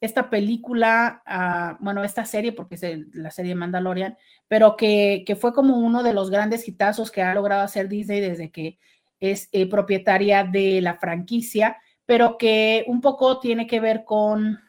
esta 0.00 0.30
película, 0.30 1.22
ah, 1.26 1.76
bueno, 1.80 2.04
esta 2.04 2.24
serie, 2.24 2.52
porque 2.52 2.74
es 2.74 2.82
la 3.14 3.30
serie 3.30 3.54
Mandalorian, 3.54 4.16
pero 4.48 4.76
que, 4.76 5.24
que, 5.26 5.36
fue 5.36 5.52
como 5.54 5.78
uno 5.78 6.02
de 6.02 6.12
los 6.12 6.30
grandes 6.30 6.68
hitazos 6.68 7.10
que 7.10 7.22
ha 7.22 7.34
logrado 7.34 7.62
hacer 7.62 7.88
Disney 7.88 8.20
desde 8.20 8.50
que 8.50 8.78
es 9.20 9.48
eh, 9.52 9.68
propietaria 9.68 10.44
de 10.44 10.80
la 10.80 10.96
franquicia, 10.96 11.78
pero 12.06 12.36
que 12.36 12.84
un 12.86 13.00
poco 13.00 13.40
tiene 13.40 13.66
que 13.66 13.80
ver 13.80 14.04
con, 14.04 14.60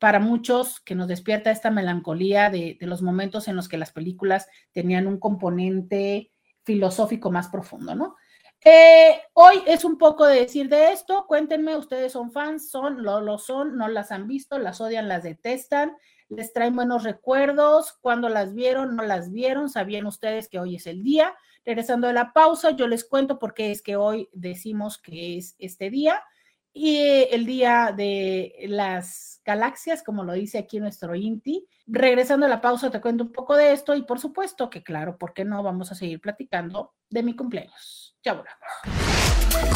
para 0.00 0.18
muchos, 0.18 0.80
que 0.80 0.94
nos 0.94 1.08
despierta 1.08 1.50
esta 1.50 1.70
melancolía 1.70 2.50
de, 2.50 2.76
los 2.80 3.02
momentos 3.02 3.46
en 3.46 3.56
los 3.56 3.68
que 3.68 3.78
las 3.78 3.92
películas 3.92 4.48
tenían 4.72 5.06
un 5.06 5.18
componente 5.18 6.30
filosófico 6.64 7.30
más 7.30 7.48
profundo, 7.48 7.94
¿no? 7.94 8.16
Eh, 8.62 9.18
hoy 9.32 9.62
es 9.66 9.86
un 9.86 9.96
poco 9.96 10.26
de 10.26 10.40
decir 10.40 10.68
de 10.68 10.92
esto. 10.92 11.24
Cuéntenme, 11.26 11.76
ustedes 11.76 12.12
son 12.12 12.30
fans, 12.30 12.70
son, 12.70 13.02
lo, 13.02 13.20
lo, 13.20 13.38
son, 13.38 13.76
no 13.76 13.88
las 13.88 14.12
han 14.12 14.26
visto, 14.26 14.58
las 14.58 14.80
odian, 14.80 15.08
las 15.08 15.22
detestan, 15.22 15.96
les 16.28 16.52
traen 16.52 16.76
buenos 16.76 17.02
recuerdos, 17.04 17.94
cuando 18.02 18.28
las 18.28 18.54
vieron, 18.54 18.96
no 18.96 19.02
las 19.02 19.32
vieron, 19.32 19.70
sabían 19.70 20.06
ustedes 20.06 20.48
que 20.48 20.58
hoy 20.58 20.76
es 20.76 20.86
el 20.86 21.02
día. 21.02 21.34
Regresando 21.64 22.06
de 22.06 22.12
la 22.12 22.32
pausa, 22.32 22.72
yo 22.72 22.86
les 22.86 23.04
cuento 23.04 23.38
por 23.38 23.54
qué 23.54 23.70
es 23.70 23.82
que 23.82 23.96
hoy 23.96 24.28
decimos 24.32 24.98
que 24.98 25.38
es 25.38 25.54
este 25.58 25.90
día 25.90 26.22
y 26.72 26.98
el 27.30 27.46
día 27.46 27.92
de 27.96 28.54
las 28.68 29.40
galaxias, 29.44 30.02
como 30.02 30.22
lo 30.22 30.34
dice 30.34 30.58
aquí 30.58 30.80
nuestro 30.80 31.14
INTI. 31.14 31.66
Regresando 31.86 32.46
a 32.46 32.48
la 32.48 32.60
pausa, 32.60 32.90
te 32.90 33.00
cuento 33.00 33.24
un 33.24 33.32
poco 33.32 33.56
de 33.56 33.72
esto 33.72 33.94
y 33.94 34.02
por 34.02 34.20
supuesto 34.20 34.70
que 34.70 34.82
claro, 34.82 35.18
¿por 35.18 35.32
qué 35.32 35.44
no? 35.44 35.62
Vamos 35.62 35.90
a 35.90 35.94
seguir 35.94 36.20
platicando 36.20 36.94
de 37.08 37.22
mi 37.22 37.34
cumpleaños. 37.34 38.09
Ya 38.22 38.34
volvemos. 38.34 38.58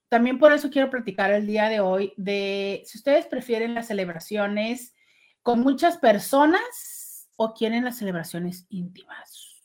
también 0.09 0.39
por 0.39 0.53
eso 0.53 0.71
quiero 0.71 0.91
platicar 0.91 1.33
el 1.33 1.47
día 1.47 1.69
de 1.69 1.81
hoy 1.81 2.13
de 2.17 2.83
si 2.87 2.99
ustedes 2.99 3.27
prefieren 3.27 3.75
las 3.75 3.89
celebraciones 3.89 4.95
con 5.43 5.61
muchas 5.61 5.99
personas 5.99 7.29
o 7.37 7.55
quieren 7.55 7.85
las 7.85 7.99
celebraciones 7.99 8.67
íntimas. 8.69 9.57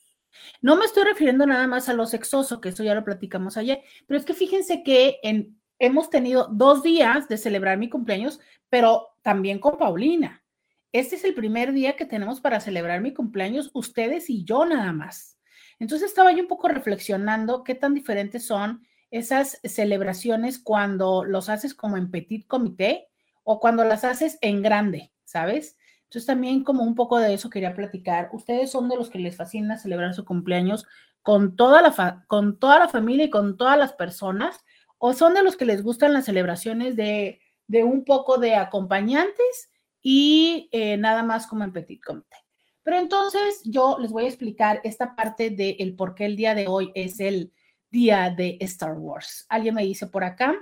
No 0.60 0.76
me 0.76 0.84
estoy 0.84 1.04
refiriendo 1.04 1.46
nada 1.46 1.66
más 1.66 1.88
a 1.88 1.94
lo 1.94 2.06
sexoso, 2.06 2.60
que 2.60 2.70
eso 2.70 2.84
ya 2.84 2.94
lo 2.94 3.04
platicamos 3.04 3.56
ayer, 3.56 3.82
pero 4.06 4.18
es 4.18 4.24
que 4.24 4.34
fíjense 4.34 4.82
que 4.82 5.18
en, 5.22 5.60
hemos 5.78 6.10
tenido 6.10 6.48
dos 6.52 6.82
días 6.82 7.28
de 7.28 7.36
celebrar 7.36 7.78
mi 7.78 7.88
cumpleaños, 7.88 8.40
pero 8.68 9.08
también 9.22 9.58
con 9.58 9.78
Paulina. 9.78 10.44
Este 10.92 11.16
es 11.16 11.24
el 11.24 11.34
primer 11.34 11.72
día 11.72 11.96
que 11.96 12.04
tenemos 12.04 12.40
para 12.40 12.60
celebrar 12.60 13.00
mi 13.00 13.12
cumpleaños, 13.14 13.70
ustedes 13.74 14.28
y 14.30 14.44
yo 14.44 14.64
nada 14.64 14.92
más. 14.92 15.38
Entonces 15.82 16.10
estaba 16.10 16.30
yo 16.30 16.42
un 16.42 16.48
poco 16.48 16.68
reflexionando 16.68 17.64
qué 17.64 17.74
tan 17.74 17.92
diferentes 17.92 18.46
son 18.46 18.86
esas 19.10 19.58
celebraciones 19.64 20.60
cuando 20.60 21.24
los 21.24 21.48
haces 21.48 21.74
como 21.74 21.96
en 21.96 22.12
petit 22.12 22.46
comité 22.46 23.08
o 23.42 23.58
cuando 23.58 23.82
las 23.82 24.04
haces 24.04 24.38
en 24.42 24.62
grande, 24.62 25.10
¿sabes? 25.24 25.76
Entonces 26.04 26.26
también 26.26 26.62
como 26.62 26.84
un 26.84 26.94
poco 26.94 27.18
de 27.18 27.34
eso 27.34 27.50
quería 27.50 27.74
platicar. 27.74 28.30
Ustedes 28.32 28.70
son 28.70 28.88
de 28.88 28.94
los 28.94 29.10
que 29.10 29.18
les 29.18 29.34
fascina 29.34 29.76
celebrar 29.76 30.14
su 30.14 30.24
cumpleaños 30.24 30.86
con 31.20 31.56
toda 31.56 31.82
la, 31.82 32.24
con 32.28 32.60
toda 32.60 32.78
la 32.78 32.86
familia 32.88 33.24
y 33.24 33.30
con 33.30 33.56
todas 33.56 33.76
las 33.76 33.92
personas 33.92 34.60
o 34.98 35.14
son 35.14 35.34
de 35.34 35.42
los 35.42 35.56
que 35.56 35.64
les 35.64 35.82
gustan 35.82 36.12
las 36.12 36.26
celebraciones 36.26 36.94
de, 36.94 37.40
un 37.84 38.04
poco 38.04 38.38
de 38.38 38.54
acompañantes 38.54 39.72
y 40.00 40.68
eh, 40.70 40.96
nada 40.96 41.24
más 41.24 41.48
como 41.48 41.64
en 41.64 41.72
petit 41.72 42.00
comité. 42.00 42.41
Pero 42.82 42.98
entonces 42.98 43.60
yo 43.64 43.96
les 44.00 44.10
voy 44.10 44.24
a 44.24 44.28
explicar 44.28 44.80
esta 44.84 45.14
parte 45.14 45.50
del 45.50 45.76
el 45.78 45.94
por 45.94 46.14
qué 46.14 46.24
el 46.26 46.36
día 46.36 46.54
de 46.54 46.66
hoy 46.66 46.90
es 46.94 47.20
el 47.20 47.52
día 47.90 48.30
de 48.30 48.56
Star 48.60 48.94
Wars. 48.94 49.46
Alguien 49.48 49.74
me 49.74 49.84
dice 49.84 50.06
por 50.06 50.24
acá, 50.24 50.54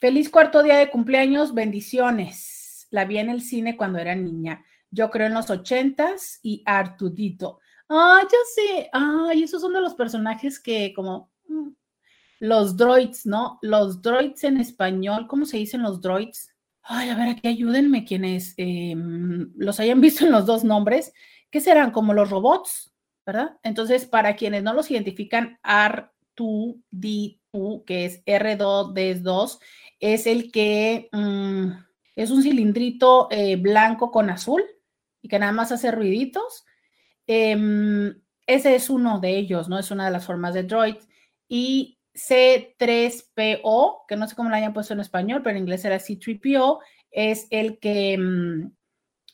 feliz 0.00 0.28
cuarto 0.30 0.62
día 0.62 0.76
de 0.78 0.90
cumpleaños, 0.90 1.54
bendiciones. 1.54 2.86
La 2.90 3.04
vi 3.04 3.18
en 3.18 3.30
el 3.30 3.40
cine 3.40 3.76
cuando 3.76 3.98
era 3.98 4.14
niña. 4.14 4.64
Yo 4.90 5.10
creo 5.10 5.26
en 5.26 5.34
los 5.34 5.50
ochentas 5.50 6.38
y 6.42 6.62
Artudito. 6.66 7.58
Ay, 7.88 8.24
ya 8.24 8.38
sé. 8.54 8.90
Ay, 8.92 9.42
esos 9.42 9.62
son 9.62 9.72
de 9.72 9.80
los 9.80 9.94
personajes 9.94 10.60
que 10.60 10.92
como 10.94 11.32
mm, 11.48 11.68
los 12.40 12.76
droids, 12.76 13.24
¿no? 13.24 13.58
Los 13.62 14.02
droids 14.02 14.44
en 14.44 14.58
español, 14.58 15.26
¿cómo 15.26 15.46
se 15.46 15.56
dicen 15.56 15.82
los 15.82 16.00
droids? 16.00 16.52
Ay, 16.82 17.10
a 17.10 17.14
ver, 17.14 17.28
aquí 17.28 17.48
ayúdenme 17.48 18.04
quienes 18.04 18.54
em, 18.56 19.52
los 19.56 19.78
hayan 19.80 20.00
visto 20.02 20.24
en 20.24 20.32
los 20.32 20.46
dos 20.46 20.64
nombres. 20.64 21.12
¿Qué 21.52 21.60
serán? 21.60 21.92
Como 21.92 22.14
los 22.14 22.30
robots, 22.30 22.92
¿verdad? 23.26 23.58
Entonces, 23.62 24.06
para 24.06 24.36
quienes 24.36 24.62
no 24.62 24.72
los 24.72 24.90
identifican, 24.90 25.58
R2D2, 25.62 27.84
que 27.84 28.06
es 28.06 28.24
R2D2, 28.24 29.58
es 30.00 30.26
el 30.26 30.50
que 30.50 31.10
mm, 31.12 31.72
es 32.16 32.30
un 32.30 32.42
cilindrito 32.42 33.28
eh, 33.30 33.56
blanco 33.56 34.10
con 34.10 34.30
azul 34.30 34.64
y 35.20 35.28
que 35.28 35.38
nada 35.38 35.52
más 35.52 35.72
hace 35.72 35.90
ruiditos. 35.90 36.64
Em, 37.26 38.18
ese 38.46 38.74
es 38.74 38.88
uno 38.88 39.20
de 39.20 39.36
ellos, 39.36 39.68
¿no? 39.68 39.78
Es 39.78 39.90
una 39.90 40.06
de 40.06 40.12
las 40.12 40.24
formas 40.24 40.54
de 40.54 40.62
droid. 40.62 40.96
Y 41.48 41.98
C3PO, 42.14 44.06
que 44.08 44.16
no 44.16 44.26
sé 44.26 44.36
cómo 44.36 44.48
lo 44.48 44.56
hayan 44.56 44.72
puesto 44.72 44.94
en 44.94 45.00
español, 45.00 45.42
pero 45.42 45.56
en 45.56 45.64
inglés 45.64 45.84
era 45.84 45.98
C3PO, 45.98 46.78
es 47.10 47.46
el 47.50 47.78
que 47.78 48.16
mm, 48.16 48.72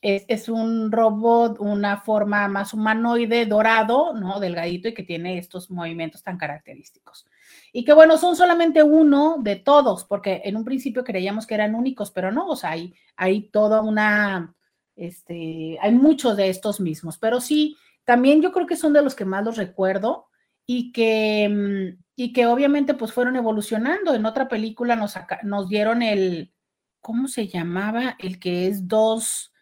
es, 0.01 0.49
un 0.49 0.93
robot, 0.93 1.59
una 1.61 1.99
forma 1.99 2.47
más 2.49 2.73
humanoide, 2.73 3.47
dorado, 3.47 4.15
¿no? 4.15 4.39
Delgadito 4.41 4.89
y 4.89 4.95
que 4.95 5.03
tiene 5.03 5.39
estos 5.39 5.71
movimientos 5.71 6.23
tan 6.23 6.39
característicos. 6.39 7.27
Y 7.73 7.85
que 7.85 7.93
bueno, 7.93 8.17
son 8.17 8.37
solamente 8.37 8.83
uno 8.83 9.39
de 9.41 9.57
todos, 9.57 10.05
porque 10.05 10.43
en 10.45 10.57
un 10.57 10.65
principio 10.65 11.05
creíamos 11.05 11.47
que 11.47 11.55
eran 11.55 11.75
únicos, 11.75 12.11
pero 12.11 12.31
no, 12.31 12.49
o 12.49 12.57
sea, 12.57 12.71
hay, 12.71 12.95
hay 13.17 13.49
toda 13.51 13.83
una, 13.83 14.55
este, 14.97 15.79
hay 15.81 15.93
muchos 15.93 16.37
de 16.37 16.49
estos 16.49 16.81
mismos, 16.81 17.19
pero 17.19 17.41
sí, 17.41 17.77
también 18.05 18.41
yo 18.41 18.53
creo 18.53 18.67
que 18.67 18.77
son 18.77 18.93
de 18.93 19.03
los 19.03 19.15
que 19.15 19.25
más 19.25 19.45
los 19.45 19.57
recuerdo 19.57 20.29
y 20.67 20.93
que, 20.93 21.49
mm, 21.49 22.03
y 22.17 22.33
que 22.33 22.47
obviamente 22.47 22.95
pues 22.95 23.13
fueron 23.13 23.37
evolucionando. 23.37 24.15
En 24.15 24.27
otra 24.27 24.49
película 24.49 24.97
nos, 24.97 25.15
nos 25.43 25.69
dieron 25.69 26.03
el, 26.03 26.53
¿cómo 27.01 27.29
se 27.29 27.49
llamaba? 27.49 28.17
El 28.19 28.39
que 28.39 28.67
es 28.69 28.89
dos, 28.89 29.53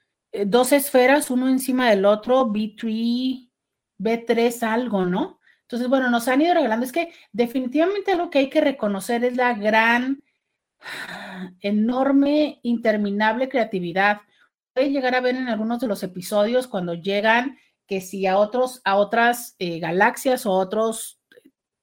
dos 0.44 0.72
esferas, 0.72 1.30
uno 1.30 1.48
encima 1.48 1.88
del 1.90 2.04
otro, 2.04 2.46
B3, 2.46 3.50
B3 3.98 4.62
algo, 4.62 5.06
¿no? 5.06 5.40
Entonces, 5.62 5.88
bueno, 5.88 6.10
nos 6.10 6.28
han 6.28 6.42
ido 6.42 6.54
regalando. 6.54 6.84
Es 6.84 6.92
que 6.92 7.12
definitivamente 7.32 8.14
lo 8.14 8.30
que 8.30 8.38
hay 8.38 8.50
que 8.50 8.60
reconocer 8.60 9.24
es 9.24 9.36
la 9.36 9.54
gran, 9.54 10.22
enorme, 11.60 12.60
interminable 12.62 13.48
creatividad. 13.48 14.20
Puede 14.74 14.90
llegar 14.90 15.14
a 15.14 15.20
ver 15.20 15.36
en 15.36 15.48
algunos 15.48 15.80
de 15.80 15.88
los 15.88 16.02
episodios 16.02 16.68
cuando 16.68 16.94
llegan 16.94 17.58
que 17.86 18.00
si 18.00 18.26
a 18.26 18.38
otros, 18.38 18.80
a 18.84 18.96
otras 18.96 19.54
eh, 19.58 19.78
galaxias 19.78 20.44
o 20.44 20.52
otros, 20.52 21.20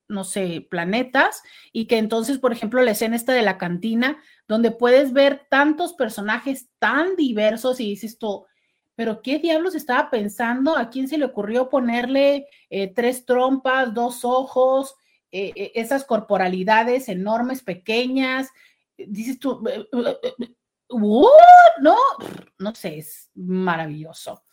no 0.07 0.23
sé, 0.23 0.65
planetas, 0.69 1.43
y 1.71 1.85
que 1.85 1.97
entonces, 1.97 2.39
por 2.39 2.51
ejemplo, 2.51 2.81
la 2.81 2.91
escena 2.91 3.15
esta 3.15 3.33
de 3.33 3.41
la 3.41 3.57
cantina, 3.57 4.21
donde 4.47 4.71
puedes 4.71 5.13
ver 5.13 5.47
tantos 5.49 5.93
personajes 5.93 6.69
tan 6.79 7.15
diversos 7.15 7.79
y 7.79 7.85
dices 7.85 8.17
tú, 8.17 8.45
pero 8.95 9.21
¿qué 9.21 9.39
diablos 9.39 9.75
estaba 9.75 10.09
pensando? 10.09 10.77
¿A 10.77 10.89
quién 10.89 11.07
se 11.07 11.17
le 11.17 11.25
ocurrió 11.25 11.69
ponerle 11.69 12.47
eh, 12.69 12.93
tres 12.93 13.25
trompas, 13.25 13.93
dos 13.93 14.23
ojos, 14.23 14.95
eh, 15.31 15.71
esas 15.73 16.03
corporalidades 16.05 17.09
enormes, 17.09 17.63
pequeñas? 17.63 18.49
Dices 18.97 19.39
tú, 19.39 19.63
no, 21.81 21.97
no 22.59 22.75
sé, 22.75 22.99
es 22.99 23.31
maravilloso. 23.33 24.43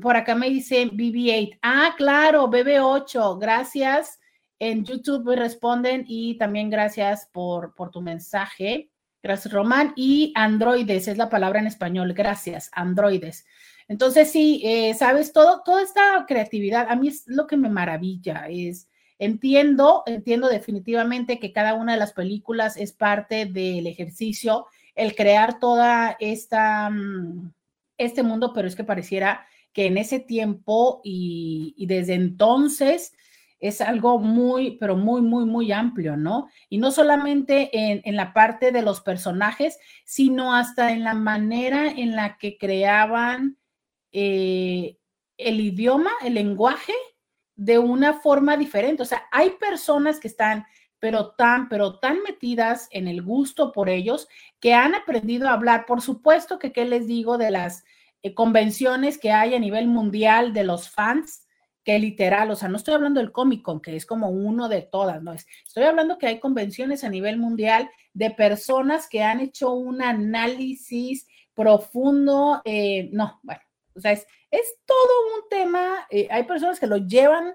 Por 0.00 0.16
acá 0.16 0.34
me 0.34 0.48
dice 0.48 0.86
BB8. 0.86 1.58
Ah, 1.62 1.94
claro, 1.96 2.48
BB8. 2.48 3.38
Gracias. 3.38 4.18
En 4.58 4.84
YouTube 4.84 5.34
responden 5.34 6.04
y 6.06 6.38
también 6.38 6.70
gracias 6.70 7.28
por, 7.32 7.74
por 7.74 7.90
tu 7.90 8.00
mensaje. 8.00 8.91
Gracias, 9.22 9.52
Román. 9.52 9.92
Y 9.96 10.32
androides 10.34 11.08
es 11.08 11.16
la 11.16 11.28
palabra 11.28 11.60
en 11.60 11.66
español. 11.66 12.12
Gracias, 12.12 12.70
androides. 12.72 13.46
Entonces, 13.88 14.30
sí, 14.30 14.62
eh, 14.64 14.94
sabes, 14.94 15.32
todo, 15.32 15.62
toda 15.64 15.82
esta 15.82 16.24
creatividad, 16.26 16.86
a 16.88 16.96
mí 16.96 17.08
es 17.08 17.24
lo 17.26 17.46
que 17.46 17.56
me 17.56 17.68
maravilla, 17.68 18.46
es, 18.48 18.88
entiendo, 19.18 20.02
entiendo 20.06 20.48
definitivamente 20.48 21.38
que 21.38 21.52
cada 21.52 21.74
una 21.74 21.92
de 21.92 21.98
las 21.98 22.12
películas 22.12 22.76
es 22.76 22.92
parte 22.92 23.46
del 23.46 23.86
ejercicio, 23.86 24.66
el 24.94 25.14
crear 25.14 25.58
toda 25.58 26.16
esta, 26.20 26.90
mm, 26.90 27.52
este 27.98 28.22
mundo, 28.22 28.52
pero 28.54 28.68
es 28.68 28.76
que 28.76 28.84
pareciera 28.84 29.46
que 29.72 29.86
en 29.86 29.98
ese 29.98 30.20
tiempo 30.20 31.00
y, 31.04 31.74
desde 31.86 32.14
entonces 32.14 33.14
es 33.62 33.80
algo 33.80 34.18
muy, 34.18 34.72
pero 34.72 34.96
muy, 34.96 35.22
muy, 35.22 35.44
muy 35.44 35.70
amplio, 35.70 36.16
¿no? 36.16 36.48
Y 36.68 36.78
no 36.78 36.90
solamente 36.90 37.70
en, 37.72 38.16
la 38.16 38.32
parte 38.32 38.72
de 38.72 38.82
los 38.82 39.00
personajes, 39.00 39.78
sino 40.04 40.52
hasta 40.52 40.90
en 40.90 41.04
la 41.04 41.14
manera 41.14 41.86
en 41.88 42.16
la 42.16 42.38
que 42.38 42.58
creaban 42.58 43.56
eh, 44.10 44.98
el 45.38 45.60
idioma, 45.60 46.10
el 46.24 46.34
lenguaje, 46.34 46.92
de 47.54 47.78
una 47.78 48.14
forma 48.14 48.56
diferente. 48.56 49.04
O 49.04 49.06
sea, 49.06 49.28
hay 49.30 49.50
personas 49.50 50.18
que 50.18 50.26
están, 50.26 50.66
pero 50.98 51.30
tan, 51.30 51.68
pero 51.68 52.00
tan 52.00 52.20
metidas 52.24 52.88
en 52.90 53.06
el 53.06 53.22
gusto 53.22 53.70
por 53.70 53.88
ellos, 53.88 54.26
que 54.58 54.74
han 54.74 54.96
aprendido 54.96 55.48
a 55.48 55.52
hablar. 55.52 55.86
Por 55.86 56.02
supuesto 56.02 56.58
que, 56.58 56.72
¿qué 56.72 56.84
les 56.84 57.06
digo 57.06 57.38
de 57.38 57.52
las 57.52 57.84
eh, 58.24 58.34
convenciones 58.34 59.18
que 59.18 59.30
hay 59.30 59.54
a 59.54 59.60
nivel 59.60 59.86
mundial 59.86 60.52
de 60.52 60.64
los 60.64 60.90
fans, 60.90 61.46
que 61.84 61.98
literal, 61.98 62.50
o 62.50 62.56
sea, 62.56 62.68
no 62.68 62.76
estoy 62.76 62.94
hablando 62.94 63.20
del 63.20 63.32
Comic 63.32 63.62
Con, 63.62 63.80
que 63.80 63.96
es 63.96 64.06
como 64.06 64.30
uno 64.30 64.68
de 64.68 64.82
todas, 64.82 65.22
no 65.22 65.32
es, 65.32 65.46
estoy 65.66 65.84
hablando 65.84 66.18
que 66.18 66.26
hay 66.26 66.40
convenciones 66.40 67.04
a 67.04 67.08
nivel 67.08 67.38
mundial 67.38 67.90
de 68.12 68.30
personas 68.30 69.08
que 69.08 69.22
han 69.22 69.40
hecho 69.40 69.72
un 69.72 70.02
análisis 70.02 71.26
profundo, 71.54 72.62
eh, 72.64 73.10
no, 73.12 73.40
bueno, 73.42 73.60
o 73.94 74.00
sea, 74.00 74.12
es, 74.12 74.26
es 74.50 74.74
todo 74.84 75.36
un 75.36 75.48
tema, 75.50 76.06
eh, 76.10 76.28
hay 76.30 76.44
personas 76.44 76.78
que 76.78 76.86
lo 76.86 76.98
llevan 76.98 77.54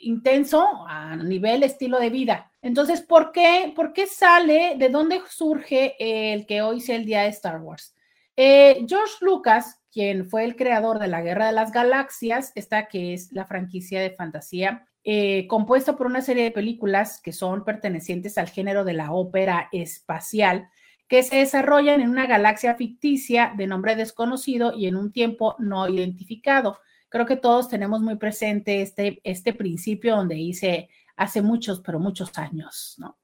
intenso 0.00 0.86
a 0.86 1.16
nivel 1.16 1.62
estilo 1.62 1.98
de 1.98 2.10
vida. 2.10 2.52
Entonces, 2.62 3.00
¿por 3.00 3.32
qué, 3.32 3.72
¿por 3.74 3.92
qué 3.92 4.06
sale, 4.06 4.74
de 4.76 4.88
dónde 4.88 5.22
surge 5.28 5.96
el 5.98 6.46
que 6.46 6.62
hoy 6.62 6.80
sea 6.80 6.96
el 6.96 7.06
día 7.06 7.22
de 7.22 7.28
Star 7.28 7.60
Wars? 7.60 7.94
Eh, 8.36 8.84
George 8.86 9.16
Lucas, 9.20 9.79
quien 9.92 10.28
fue 10.28 10.44
el 10.44 10.56
creador 10.56 10.98
de 10.98 11.08
la 11.08 11.22
Guerra 11.22 11.46
de 11.46 11.52
las 11.52 11.72
Galaxias, 11.72 12.52
esta 12.54 12.86
que 12.86 13.12
es 13.12 13.32
la 13.32 13.46
franquicia 13.46 14.00
de 14.00 14.10
fantasía, 14.10 14.86
eh, 15.02 15.46
compuesta 15.48 15.96
por 15.96 16.06
una 16.06 16.20
serie 16.20 16.44
de 16.44 16.50
películas 16.50 17.20
que 17.22 17.32
son 17.32 17.64
pertenecientes 17.64 18.36
al 18.38 18.48
género 18.48 18.84
de 18.84 18.92
la 18.92 19.12
ópera 19.12 19.68
espacial, 19.72 20.68
que 21.08 21.22
se 21.22 21.36
desarrollan 21.36 22.00
en 22.00 22.10
una 22.10 22.26
galaxia 22.26 22.74
ficticia 22.76 23.52
de 23.56 23.66
nombre 23.66 23.96
desconocido 23.96 24.72
y 24.76 24.86
en 24.86 24.96
un 24.96 25.10
tiempo 25.10 25.56
no 25.58 25.88
identificado. 25.88 26.78
Creo 27.08 27.26
que 27.26 27.36
todos 27.36 27.68
tenemos 27.68 28.00
muy 28.00 28.16
presente 28.16 28.82
este, 28.82 29.20
este 29.24 29.52
principio 29.52 30.14
donde 30.16 30.36
dice 30.36 30.88
hace 31.16 31.42
muchos, 31.42 31.80
pero 31.80 31.98
muchos 31.98 32.36
años, 32.38 32.94
¿no? 32.98 33.18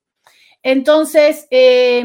Entonces, 0.63 1.47
eh, 1.51 2.05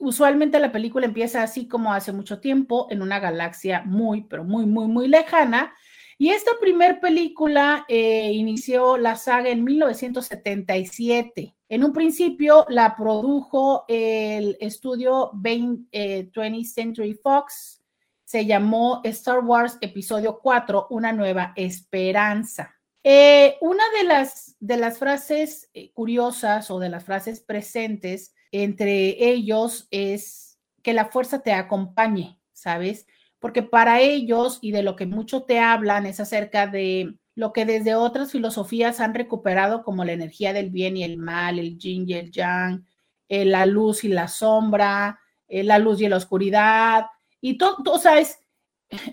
usualmente 0.00 0.58
la 0.58 0.72
película 0.72 1.06
empieza 1.06 1.42
así 1.42 1.68
como 1.68 1.92
hace 1.92 2.12
mucho 2.12 2.40
tiempo, 2.40 2.88
en 2.90 3.02
una 3.02 3.20
galaxia 3.20 3.82
muy, 3.84 4.22
pero 4.22 4.42
muy, 4.44 4.66
muy, 4.66 4.88
muy 4.88 5.06
lejana. 5.06 5.74
Y 6.18 6.30
esta 6.30 6.52
primer 6.60 7.00
película 7.00 7.84
eh, 7.88 8.32
inició 8.32 8.96
la 8.96 9.16
saga 9.16 9.50
en 9.50 9.62
1977. 9.62 11.54
En 11.68 11.84
un 11.84 11.92
principio 11.92 12.66
la 12.68 12.96
produjo 12.96 13.84
el 13.88 14.56
estudio 14.60 15.30
20, 15.34 15.88
th 15.90 16.36
eh, 16.36 16.64
Century 16.64 17.14
Fox. 17.14 17.82
Se 18.24 18.44
llamó 18.44 19.00
Star 19.04 19.40
Wars 19.40 19.78
Episodio 19.80 20.40
4, 20.42 20.88
Una 20.90 21.12
nueva 21.12 21.52
esperanza. 21.56 22.74
Eh, 23.02 23.56
una 23.62 23.84
de 23.98 24.04
las, 24.04 24.56
de 24.60 24.76
las 24.76 24.98
frases 24.98 25.70
curiosas 25.94 26.70
o 26.70 26.78
de 26.78 26.90
las 26.90 27.04
frases 27.04 27.40
presentes 27.40 28.34
entre 28.52 29.30
ellos 29.30 29.86
es 29.90 30.58
que 30.82 30.92
la 30.92 31.06
fuerza 31.06 31.42
te 31.42 31.52
acompañe, 31.52 32.38
¿sabes? 32.52 33.06
Porque 33.38 33.62
para 33.62 34.00
ellos 34.00 34.58
y 34.60 34.72
de 34.72 34.82
lo 34.82 34.96
que 34.96 35.06
mucho 35.06 35.42
te 35.42 35.58
hablan 35.58 36.06
es 36.06 36.20
acerca 36.20 36.66
de 36.66 37.14
lo 37.34 37.52
que 37.52 37.64
desde 37.64 37.94
otras 37.94 38.32
filosofías 38.32 39.00
han 39.00 39.14
recuperado 39.14 39.82
como 39.82 40.04
la 40.04 40.12
energía 40.12 40.52
del 40.52 40.70
bien 40.70 40.96
y 40.96 41.04
el 41.04 41.16
mal, 41.16 41.58
el 41.58 41.78
yin 41.78 42.08
y 42.08 42.14
el 42.14 42.30
yang, 42.30 42.84
eh, 43.28 43.44
la 43.44 43.66
luz 43.66 44.04
y 44.04 44.08
la 44.08 44.28
sombra, 44.28 45.20
eh, 45.48 45.62
la 45.62 45.78
luz 45.78 46.00
y 46.00 46.08
la 46.08 46.16
oscuridad, 46.16 47.06
y 47.40 47.56
todo, 47.56 47.76
o 47.86 47.98
sea, 47.98 48.18
es, 48.18 48.38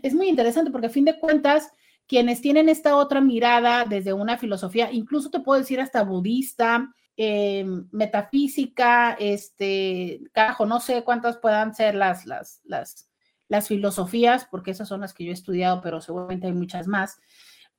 es 0.04 0.14
muy 0.14 0.28
interesante 0.28 0.72
porque 0.72 0.88
a 0.88 0.92
fin 0.92 1.06
de 1.06 1.20
cuentas, 1.20 1.72
quienes 2.08 2.42
tienen 2.42 2.70
esta 2.70 2.96
otra 2.96 3.22
mirada 3.22 3.86
desde 3.86 4.14
una 4.14 4.38
filosofía, 4.38 4.92
incluso 4.92 5.30
te 5.30 5.40
puedo 5.40 5.60
decir 5.60 5.80
hasta 5.80 6.04
budista, 6.04 6.94
eh, 7.18 7.66
metafísica, 7.92 9.14
este, 9.20 10.22
carajo, 10.32 10.66
no 10.68 10.80
sé 10.80 11.04
cuántas 11.04 11.38
puedan 11.38 11.74
ser 11.74 11.96
las, 11.96 12.26
las, 12.28 12.62
las, 12.64 13.10
las 13.50 13.68
filosofías, 13.68 14.46
porque 14.50 14.72
esas 14.72 14.88
son 14.88 15.02
las 15.02 15.14
que 15.14 15.26
yo 15.26 15.32
he 15.32 15.34
estudiado, 15.34 15.82
pero 15.82 16.00
seguramente 16.00 16.46
hay 16.46 16.54
muchas 16.54 16.88
más, 16.88 17.18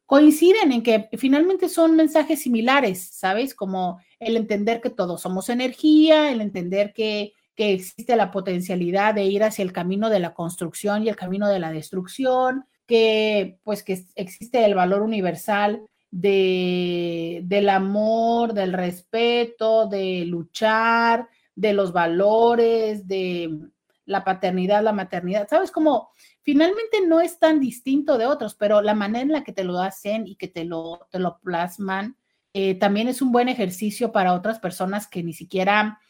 coinciden 0.06 0.72
en 0.72 0.82
que 0.82 1.08
finalmente 1.18 1.68
son 1.68 1.94
mensajes 1.94 2.42
similares, 2.42 3.10
¿sabes? 3.12 3.54
Como 3.54 4.00
el 4.18 4.36
entender 4.36 4.80
que 4.80 4.90
todos 4.90 5.20
somos 5.20 5.48
energía, 5.50 6.32
el 6.32 6.40
entender 6.40 6.92
que, 6.92 7.34
que 7.54 7.74
existe 7.74 8.16
la 8.16 8.30
potencialidad 8.30 9.14
de 9.14 9.24
ir 9.24 9.44
hacia 9.44 9.62
el 9.62 9.72
camino 9.72 10.10
de 10.10 10.18
la 10.18 10.34
construcción 10.34 11.04
y 11.04 11.10
el 11.10 11.16
camino 11.16 11.48
de 11.48 11.60
la 11.60 11.70
destrucción, 11.70 12.64
que 12.86 13.60
pues 13.62 13.82
que 13.84 14.04
existe 14.16 14.64
el 14.64 14.74
valor 14.74 15.02
universal 15.02 15.82
de, 16.10 17.42
del 17.44 17.68
amor, 17.68 18.54
del 18.54 18.72
respeto, 18.72 19.86
de 19.86 20.24
luchar, 20.26 21.28
de 21.54 21.72
los 21.72 21.92
valores, 21.92 23.06
de 23.06 23.58
la 24.04 24.24
paternidad, 24.24 24.82
la 24.82 24.92
maternidad. 24.92 25.48
¿Sabes 25.48 25.70
cómo? 25.70 26.10
Finalmente 26.42 27.06
no 27.06 27.20
es 27.20 27.38
tan 27.38 27.60
distinto 27.60 28.16
de 28.16 28.26
otros, 28.26 28.54
pero 28.54 28.80
la 28.80 28.94
manera 28.94 29.22
en 29.22 29.32
la 29.32 29.44
que 29.44 29.52
te 29.52 29.64
lo 29.64 29.78
hacen 29.80 30.26
y 30.26 30.36
que 30.36 30.48
te 30.48 30.64
lo, 30.64 31.06
te 31.10 31.18
lo 31.18 31.38
plasman 31.40 32.16
eh, 32.54 32.74
también 32.74 33.08
es 33.08 33.22
un 33.22 33.30
buen 33.30 33.48
ejercicio 33.48 34.10
para 34.10 34.34
otras 34.34 34.58
personas 34.58 35.06
que 35.06 35.22
ni 35.22 35.32
siquiera 35.32 36.00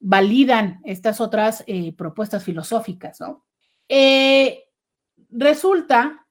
validan 0.00 0.80
estas 0.84 1.20
otras 1.20 1.64
eh, 1.66 1.92
propuestas 1.92 2.44
filosóficas, 2.44 3.20
¿no? 3.20 3.44
Eh, 3.88 4.64
resulta 5.28 6.26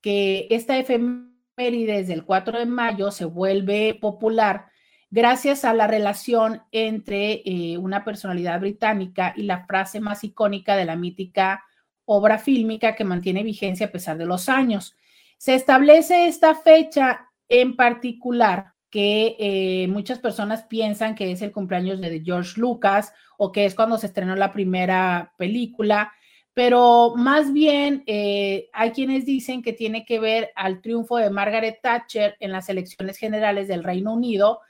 que 0.00 0.48
esta 0.50 0.76
FM 0.78 1.33
desde 1.56 2.12
el 2.12 2.24
4 2.24 2.58
de 2.58 2.66
mayo 2.66 3.10
se 3.12 3.24
vuelve 3.24 3.96
popular 4.00 4.66
gracias 5.10 5.64
a 5.64 5.72
la 5.72 5.86
relación 5.86 6.62
entre 6.72 7.42
eh, 7.44 7.78
una 7.78 8.04
personalidad 8.04 8.58
británica 8.58 9.32
y 9.36 9.44
la 9.44 9.64
frase 9.64 10.00
más 10.00 10.24
icónica 10.24 10.74
de 10.74 10.84
la 10.84 10.96
mítica 10.96 11.62
obra 12.06 12.38
fílmica 12.38 12.96
que 12.96 13.04
mantiene 13.04 13.44
vigencia 13.44 13.86
a 13.86 13.92
pesar 13.92 14.18
de 14.18 14.26
los 14.26 14.48
años. 14.48 14.96
Se 15.38 15.54
establece 15.54 16.26
esta 16.26 16.56
fecha 16.56 17.30
en 17.48 17.76
particular 17.76 18.72
que 18.90 19.36
eh, 19.38 19.86
muchas 19.88 20.18
personas 20.18 20.64
piensan 20.64 21.14
que 21.14 21.30
es 21.30 21.42
el 21.42 21.52
cumpleaños 21.52 22.00
de 22.00 22.22
George 22.24 22.60
Lucas 22.60 23.12
o 23.38 23.52
que 23.52 23.64
es 23.64 23.76
cuando 23.76 23.96
se 23.98 24.06
estrenó 24.06 24.34
la 24.34 24.52
primera 24.52 25.34
película 25.36 26.12
pero 26.54 27.14
más 27.16 27.52
bien 27.52 28.04
eh, 28.06 28.70
hay 28.72 28.92
quienes 28.92 29.26
dicen 29.26 29.60
que 29.60 29.72
tiene 29.72 30.06
que 30.06 30.20
ver 30.20 30.50
al 30.54 30.80
triunfo 30.80 31.16
de 31.16 31.28
Margaret 31.28 31.80
Thatcher 31.82 32.36
en 32.38 32.52
las 32.52 32.68
elecciones 32.68 33.18
generales 33.18 33.66
del 33.66 33.82
Reino 33.82 34.14
Unido, 34.14 34.60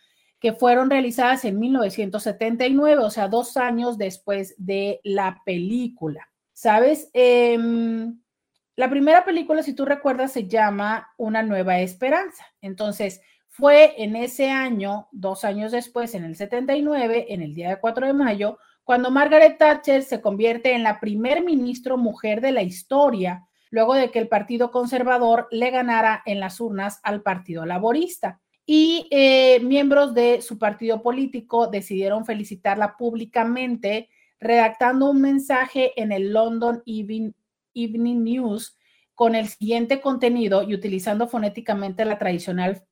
que 0.40 0.54
fueron 0.54 0.88
realizadas 0.88 1.44
en 1.44 1.58
1979, 1.58 3.02
o 3.02 3.10
sea, 3.10 3.28
dos 3.28 3.58
años 3.58 3.98
después 3.98 4.54
de 4.56 5.00
la 5.04 5.42
película. 5.44 6.28
¿Sabes? 6.54 7.10
Em, 7.12 8.18
la 8.76 8.88
primera 8.88 9.24
película, 9.24 9.62
si 9.62 9.74
tú 9.74 9.84
recuerdas, 9.84 10.32
se 10.32 10.48
llama 10.48 11.08
Una 11.18 11.42
nueva 11.42 11.80
esperanza. 11.80 12.46
Entonces, 12.60 13.20
fue 13.48 14.02
en 14.02 14.16
ese 14.16 14.50
año, 14.50 15.08
dos 15.12 15.44
años 15.44 15.72
después, 15.72 16.14
en 16.14 16.24
el 16.24 16.36
79, 16.36 17.26
en 17.28 17.42
el 17.42 17.54
día 17.54 17.68
de 17.68 17.80
4 17.80 18.06
de 18.06 18.12
mayo, 18.12 18.58
cuando 18.84 19.10
Margaret 19.10 19.56
Thatcher 19.58 20.02
se 20.02 20.20
convierte 20.20 20.74
en 20.74 20.82
la 20.82 21.00
primer 21.00 21.42
ministro 21.42 21.96
mujer 21.96 22.42
de 22.42 22.52
la 22.52 22.62
historia, 22.62 23.46
luego 23.70 23.94
de 23.94 24.10
que 24.10 24.18
el 24.18 24.28
Partido 24.28 24.70
Conservador 24.70 25.48
le 25.50 25.70
ganara 25.70 26.22
en 26.26 26.38
las 26.38 26.60
urnas 26.60 27.00
al 27.02 27.22
Partido 27.22 27.64
Laborista. 27.64 28.40
Y 28.66 29.08
eh, 29.10 29.58
miembros 29.60 30.14
de 30.14 30.42
su 30.42 30.58
partido 30.58 31.02
político 31.02 31.66
decidieron 31.66 32.24
felicitarla 32.24 32.96
públicamente, 32.96 34.10
redactando 34.38 35.10
un 35.10 35.20
mensaje 35.20 35.98
en 36.00 36.12
el 36.12 36.32
London 36.32 36.82
Evening, 36.86 37.32
News 37.74 38.78
con 39.14 39.34
el 39.34 39.48
siguiente 39.48 40.00
contenido 40.00 40.62
y 40.62 40.74
utilizando 40.74 41.26
fonéticamente 41.26 42.04
la 42.04 42.18
tradicional, 42.18 42.84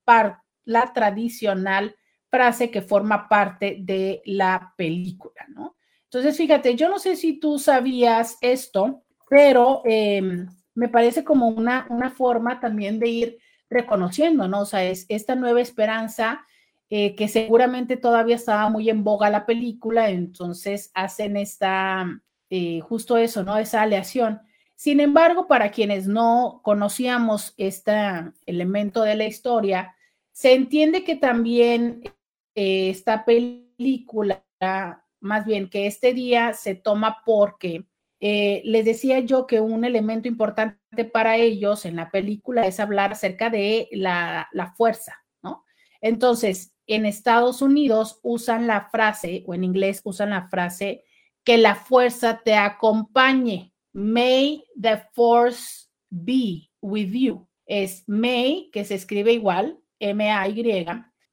la 0.64 0.92
tradicional 0.92 1.96
frase 2.28 2.70
que 2.70 2.80
forma 2.80 3.28
parte 3.28 3.76
de 3.80 4.22
la 4.24 4.72
película, 4.76 5.46
¿no? 5.48 5.76
Entonces, 6.12 6.36
fíjate, 6.36 6.76
yo 6.76 6.90
no 6.90 6.98
sé 6.98 7.16
si 7.16 7.40
tú 7.40 7.58
sabías 7.58 8.36
esto, 8.42 9.02
pero 9.30 9.80
em, 9.86 10.46
me 10.74 10.90
parece 10.90 11.24
como 11.24 11.48
una, 11.48 11.86
una 11.88 12.10
forma 12.10 12.60
también 12.60 12.98
de 12.98 13.08
ir 13.08 13.38
reconociendo, 13.70 14.46
¿no? 14.46 14.60
O 14.60 14.64
sea, 14.66 14.84
es 14.84 15.06
esta 15.08 15.36
nueva 15.36 15.62
esperanza 15.62 16.44
eh, 16.90 17.14
que 17.14 17.28
seguramente 17.28 17.96
todavía 17.96 18.36
estaba 18.36 18.68
muy 18.68 18.90
en 18.90 19.04
boga 19.04 19.30
la 19.30 19.46
película, 19.46 20.10
entonces 20.10 20.90
hacen 20.92 21.38
esta, 21.38 22.06
eh, 22.50 22.80
justo 22.80 23.16
eso, 23.16 23.42
¿no? 23.42 23.56
Esa 23.56 23.80
aleación. 23.80 24.42
Sin 24.74 25.00
embargo, 25.00 25.46
para 25.46 25.70
quienes 25.70 26.06
no 26.08 26.60
conocíamos 26.62 27.54
este 27.56 27.94
elemento 28.44 29.00
de 29.00 29.16
la 29.16 29.24
historia, 29.24 29.96
se 30.30 30.52
entiende 30.52 31.04
que 31.04 31.16
también 31.16 32.02
eh, 32.54 32.90
esta 32.90 33.24
película 33.24 34.44
más 35.22 35.46
bien 35.46 35.70
que 35.70 35.86
este 35.86 36.12
día 36.12 36.52
se 36.52 36.74
toma 36.74 37.22
porque 37.24 37.86
eh, 38.20 38.60
les 38.64 38.84
decía 38.84 39.20
yo 39.20 39.46
que 39.46 39.60
un 39.60 39.84
elemento 39.84 40.28
importante 40.28 41.04
para 41.04 41.36
ellos 41.36 41.84
en 41.86 41.96
la 41.96 42.10
película 42.10 42.66
es 42.66 42.78
hablar 42.78 43.12
acerca 43.12 43.50
de 43.50 43.88
la, 43.92 44.48
la 44.52 44.72
fuerza, 44.74 45.24
¿no? 45.42 45.64
Entonces, 46.00 46.74
en 46.86 47.06
Estados 47.06 47.62
Unidos 47.62 48.20
usan 48.22 48.66
la 48.66 48.88
frase, 48.90 49.44
o 49.46 49.54
en 49.54 49.64
inglés 49.64 50.00
usan 50.04 50.30
la 50.30 50.48
frase, 50.48 51.04
que 51.44 51.58
la 51.58 51.74
fuerza 51.74 52.40
te 52.44 52.54
acompañe. 52.54 53.72
May 53.92 54.64
the 54.80 55.02
force 55.12 55.88
be 56.10 56.70
with 56.80 57.10
you. 57.12 57.48
Es 57.66 58.04
may, 58.06 58.70
que 58.72 58.84
se 58.84 58.96
escribe 58.96 59.32
igual, 59.32 59.78
M-A-Y, 59.98 60.86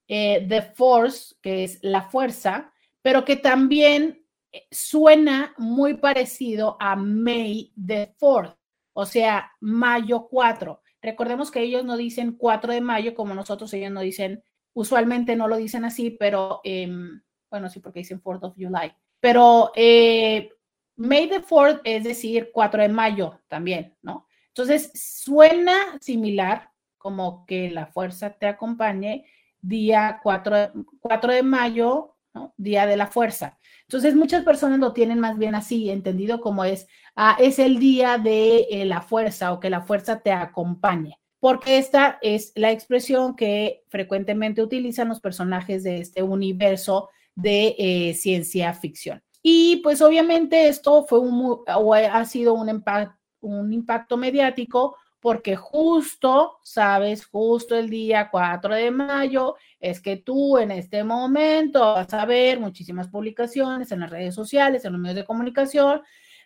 eh, 0.07 0.45
the 0.47 0.61
force, 0.61 1.35
que 1.41 1.63
es 1.63 1.79
la 1.81 2.03
fuerza, 2.03 2.71
pero 3.01 3.25
que 3.25 3.35
también 3.35 4.25
eh, 4.51 4.67
suena 4.71 5.53
muy 5.57 5.95
parecido 5.95 6.77
a 6.79 6.95
May 6.95 7.73
the 7.75 8.15
4th, 8.19 8.57
o 8.93 9.05
sea, 9.05 9.51
mayo 9.59 10.27
4. 10.29 10.81
Recordemos 11.01 11.51
que 11.51 11.61
ellos 11.61 11.85
no 11.85 11.97
dicen 11.97 12.33
4 12.33 12.73
de 12.73 12.81
mayo 12.81 13.15
como 13.15 13.33
nosotros, 13.33 13.73
ellos 13.73 13.91
no 13.91 14.01
dicen, 14.01 14.43
usualmente 14.73 15.35
no 15.35 15.47
lo 15.47 15.57
dicen 15.57 15.85
así, 15.85 16.11
pero 16.11 16.61
em, 16.63 17.21
bueno, 17.49 17.69
sí, 17.69 17.79
porque 17.79 17.99
dicen 17.99 18.21
4th 18.21 18.43
of 18.43 18.55
July. 18.55 18.91
Pero 19.19 19.71
eh, 19.75 20.49
May 20.95 21.29
the 21.29 21.41
4th 21.41 21.81
es 21.83 22.03
decir 22.03 22.51
4 22.53 22.81
de 22.81 22.89
mayo 22.89 23.39
también, 23.47 23.95
¿no? 24.01 24.27
Entonces, 24.47 24.91
suena 24.93 25.97
similar, 26.01 26.71
como 26.97 27.45
que 27.45 27.71
la 27.71 27.87
fuerza 27.87 28.31
te 28.31 28.47
acompañe 28.47 29.25
día 29.61 30.19
4, 30.21 30.73
4 30.99 31.33
de 31.33 31.43
mayo 31.43 32.17
Día 32.57 32.85
de 32.85 32.97
la 32.97 33.07
fuerza. 33.07 33.57
Entonces, 33.83 34.15
muchas 34.15 34.43
personas 34.43 34.79
lo 34.79 34.93
tienen 34.93 35.19
más 35.19 35.37
bien 35.37 35.55
así, 35.55 35.89
entendido 35.89 36.41
como 36.41 36.63
es, 36.63 36.87
ah, 37.15 37.37
es 37.39 37.59
el 37.59 37.79
día 37.79 38.17
de 38.17 38.67
eh, 38.69 38.85
la 38.85 39.01
fuerza 39.01 39.51
o 39.53 39.59
que 39.59 39.69
la 39.69 39.81
fuerza 39.81 40.19
te 40.19 40.31
acompañe, 40.31 41.19
porque 41.39 41.77
esta 41.77 42.19
es 42.21 42.51
la 42.55 42.71
expresión 42.71 43.35
que 43.35 43.83
frecuentemente 43.89 44.61
utilizan 44.61 45.09
los 45.09 45.19
personajes 45.19 45.83
de 45.83 45.99
este 45.99 46.21
universo 46.21 47.09
de 47.35 47.75
eh, 47.77 48.13
ciencia 48.13 48.73
ficción. 48.73 49.23
Y 49.41 49.77
pues 49.77 50.01
obviamente 50.01 50.67
esto 50.67 51.05
fue 51.07 51.19
o 51.19 51.93
ha 51.93 52.25
sido 52.25 52.53
un 52.53 53.73
impacto 53.73 54.17
mediático 54.17 54.97
porque 55.19 55.55
justo, 55.55 56.57
sabes, 56.63 57.25
justo 57.25 57.75
el 57.75 57.89
día 57.89 58.29
4 58.31 58.75
de 58.75 58.91
mayo 58.91 59.55
es 59.79 60.01
que 60.01 60.17
tú 60.17 60.57
en 60.57 60.71
este 60.71 61.03
momento 61.03 61.79
vas 61.79 62.13
a 62.13 62.25
ver 62.25 62.59
muchísimas 62.59 63.07
publicaciones 63.09 63.91
en 63.91 63.99
las 64.01 64.09
redes 64.09 64.35
sociales, 64.35 64.85
en 64.85 64.93
los 64.93 65.01
medios 65.01 65.17
de 65.17 65.25
comunicación, 65.25 66.01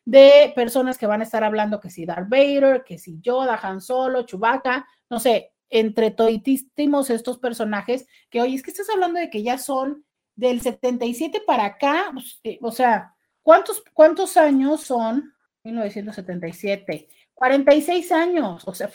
de 0.05 0.51
personas 0.55 0.97
que 0.97 1.07
van 1.07 1.21
a 1.21 1.23
estar 1.23 1.43
hablando 1.43 1.79
que 1.79 1.89
si 1.89 2.05
Darth 2.05 2.29
Vader, 2.29 2.83
que 2.83 2.97
si 2.97 3.19
Yoda, 3.21 3.59
Han 3.61 3.79
Solo, 3.79 4.23
Chewbacca, 4.23 4.87
no 5.09 5.19
sé, 5.19 5.53
entre 5.69 6.11
toditísimos 6.11 7.09
estos 7.09 7.39
personajes, 7.39 8.07
que 8.29 8.41
oye, 8.41 8.55
es 8.55 8.63
que 8.63 8.71
estás 8.71 8.89
hablando 8.89 9.19
de 9.19 9.29
que 9.29 9.43
ya 9.43 9.57
son 9.57 10.05
del 10.35 10.61
77 10.61 11.41
para 11.45 11.65
acá, 11.65 12.09
pues, 12.13 12.39
eh, 12.43 12.59
o 12.61 12.71
sea, 12.71 13.15
¿cuántos, 13.41 13.83
cuántos 13.93 14.37
años 14.37 14.81
son? 14.81 15.33
1977, 15.63 17.07
46 17.35 18.11
años, 18.11 18.63
o 18.67 18.73
sea, 18.73 18.89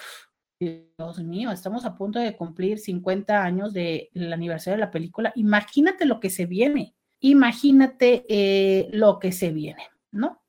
Dios 0.60 1.20
mío, 1.20 1.52
estamos 1.52 1.84
a 1.84 1.96
punto 1.96 2.18
de 2.18 2.36
cumplir 2.36 2.78
50 2.78 3.42
años 3.42 3.72
del 3.72 4.32
aniversario 4.32 4.76
de 4.76 4.84
la 4.84 4.90
película. 4.90 5.32
Imagínate 5.36 6.04
lo 6.04 6.18
que 6.18 6.30
se 6.30 6.46
viene, 6.46 6.96
imagínate 7.20 8.24
eh, 8.28 8.88
lo 8.92 9.18
que 9.18 9.32
se 9.32 9.50
viene, 9.50 9.88
¿no? 10.10 10.42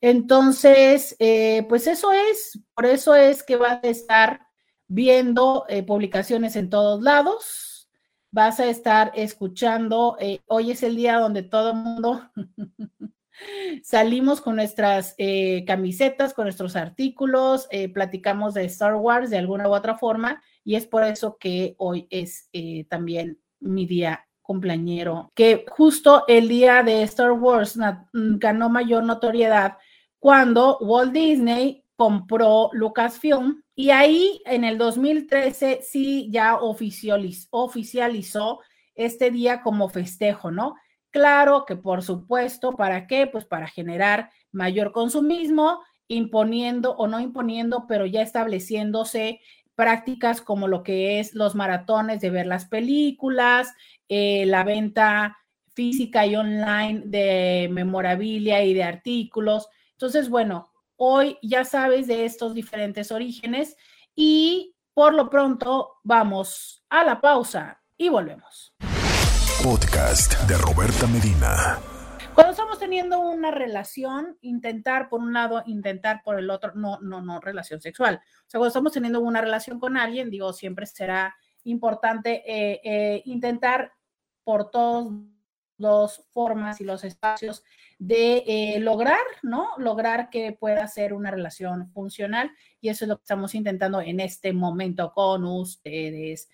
Entonces, 0.00 1.16
eh, 1.18 1.66
pues 1.68 1.88
eso 1.88 2.12
es, 2.12 2.60
por 2.74 2.86
eso 2.86 3.16
es 3.16 3.42
que 3.42 3.56
vas 3.56 3.82
a 3.82 3.88
estar 3.88 4.46
viendo 4.86 5.64
eh, 5.68 5.82
publicaciones 5.82 6.54
en 6.54 6.70
todos 6.70 7.02
lados, 7.02 7.90
vas 8.30 8.60
a 8.60 8.66
estar 8.66 9.10
escuchando, 9.16 10.16
hoy 10.46 10.70
es 10.70 10.82
el 10.84 10.94
día 10.94 11.18
donde 11.18 11.42
todo 11.42 11.70
el 11.70 11.76
mundo 11.78 12.30
salimos 13.82 14.40
con 14.40 14.56
nuestras 14.56 15.14
camisetas, 15.66 16.34
con 16.34 16.44
nuestros 16.44 16.76
artículos, 16.76 17.68
platicamos 17.94 18.54
de 18.54 18.64
Star 18.64 18.96
Wars 18.96 19.30
de 19.30 19.38
alguna 19.38 19.68
u 19.68 19.74
otra 19.74 19.96
forma 19.96 20.42
y 20.64 20.74
es 20.76 20.86
por 20.86 21.04
eso 21.04 21.36
que 21.38 21.74
hoy 21.78 22.06
es 22.10 22.48
también 22.88 23.38
mi 23.60 23.86
día 23.86 24.26
cumpleañero, 24.42 25.30
que 25.34 25.66
justo 25.68 26.24
el 26.26 26.48
día 26.48 26.82
de 26.82 27.02
Star 27.02 27.32
Wars 27.32 27.78
ganó 28.12 28.68
mayor 28.70 29.04
notoriedad 29.04 29.76
cuando 30.18 30.78
Walt 30.78 31.12
Disney 31.12 31.84
compró 31.96 32.70
Lucasfilm 32.72 33.62
y 33.74 33.90
ahí 33.90 34.40
en 34.46 34.64
el 34.64 34.78
2013 34.78 35.80
sí 35.82 36.28
ya 36.30 36.56
oficializó 37.50 38.60
este 38.94 39.30
día 39.30 39.60
como 39.62 39.88
festejo, 39.88 40.50
¿no? 40.50 40.76
Claro 41.10 41.64
que 41.66 41.76
por 41.76 42.02
supuesto, 42.02 42.72
¿para 42.76 43.06
qué? 43.06 43.26
Pues 43.26 43.44
para 43.44 43.66
generar 43.66 44.30
mayor 44.52 44.92
consumismo, 44.92 45.80
imponiendo 46.08 46.94
o 46.96 47.06
no 47.06 47.20
imponiendo, 47.20 47.86
pero 47.86 48.06
ya 48.06 48.22
estableciéndose 48.22 49.40
prácticas 49.74 50.40
como 50.40 50.68
lo 50.68 50.82
que 50.82 51.20
es 51.20 51.34
los 51.34 51.54
maratones 51.54 52.20
de 52.20 52.30
ver 52.30 52.46
las 52.46 52.66
películas, 52.66 53.72
eh, 54.08 54.44
la 54.46 54.64
venta 54.64 55.38
física 55.74 56.26
y 56.26 56.34
online 56.34 57.02
de 57.04 57.68
memorabilia 57.70 58.64
y 58.64 58.74
de 58.74 58.82
artículos, 58.82 59.68
entonces, 59.98 60.28
bueno, 60.28 60.70
hoy 60.94 61.38
ya 61.42 61.64
sabes 61.64 62.06
de 62.06 62.24
estos 62.24 62.54
diferentes 62.54 63.10
orígenes 63.10 63.76
y 64.14 64.76
por 64.94 65.12
lo 65.12 65.28
pronto 65.28 65.96
vamos 66.04 66.84
a 66.88 67.02
la 67.02 67.20
pausa 67.20 67.82
y 67.96 68.08
volvemos. 68.08 68.72
Podcast 69.62 70.34
de 70.48 70.56
Roberta 70.56 71.06
Medina. 71.08 71.78
Cuando 72.34 72.52
estamos 72.52 72.78
teniendo 72.78 73.18
una 73.18 73.50
relación, 73.50 74.38
intentar 74.40 75.08
por 75.08 75.20
un 75.20 75.32
lado, 75.32 75.62
intentar 75.66 76.22
por 76.22 76.38
el 76.38 76.48
otro, 76.50 76.72
no, 76.76 77.00
no, 77.00 77.20
no, 77.20 77.40
relación 77.40 77.80
sexual. 77.80 78.16
O 78.16 78.50
sea, 78.50 78.58
cuando 78.58 78.68
estamos 78.68 78.92
teniendo 78.92 79.20
una 79.20 79.40
relación 79.40 79.80
con 79.80 79.96
alguien, 79.96 80.30
digo, 80.30 80.52
siempre 80.52 80.86
será 80.86 81.34
importante 81.64 82.42
eh, 82.46 82.80
eh, 82.84 83.22
intentar 83.24 83.92
por 84.44 84.70
todas 84.70 85.12
las 85.76 86.24
formas 86.30 86.80
y 86.80 86.84
los 86.84 87.02
espacios 87.02 87.64
de 87.98 88.44
eh, 88.46 88.80
lograr, 88.80 89.18
¿no? 89.42 89.70
Lograr 89.78 90.30
que 90.30 90.52
pueda 90.52 90.86
ser 90.86 91.12
una 91.12 91.32
relación 91.32 91.90
funcional 91.90 92.52
y 92.80 92.90
eso 92.90 93.04
es 93.04 93.08
lo 93.08 93.16
que 93.16 93.22
estamos 93.24 93.54
intentando 93.56 94.00
en 94.00 94.20
este 94.20 94.52
momento 94.52 95.12
con 95.12 95.44
ustedes. 95.44 96.48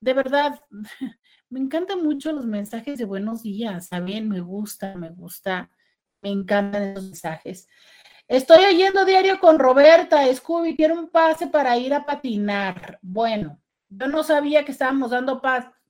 de 0.00 0.12
verdad, 0.12 0.60
me 1.48 1.60
encantan 1.60 2.02
mucho 2.02 2.30
los 2.30 2.44
mensajes 2.44 2.98
de 2.98 3.06
buenos 3.06 3.42
días, 3.42 3.86
¿saben? 3.86 4.28
Me 4.28 4.40
gusta, 4.40 4.94
me 4.96 5.08
gusta, 5.08 5.70
me 6.20 6.28
encantan 6.28 6.92
los 6.92 7.04
mensajes. 7.04 7.68
Estoy 8.26 8.64
oyendo 8.64 9.04
diario 9.04 9.38
con 9.38 9.58
Roberta, 9.58 10.22
Scooby, 10.34 10.76
quiero 10.76 10.94
un 10.94 11.10
pase 11.10 11.46
para 11.46 11.76
ir 11.76 11.92
a 11.92 12.06
patinar. 12.06 12.98
Bueno, 13.02 13.58
yo 13.90 14.08
no 14.08 14.22
sabía 14.24 14.64
que 14.64 14.72
estábamos 14.72 15.10
dando 15.10 15.42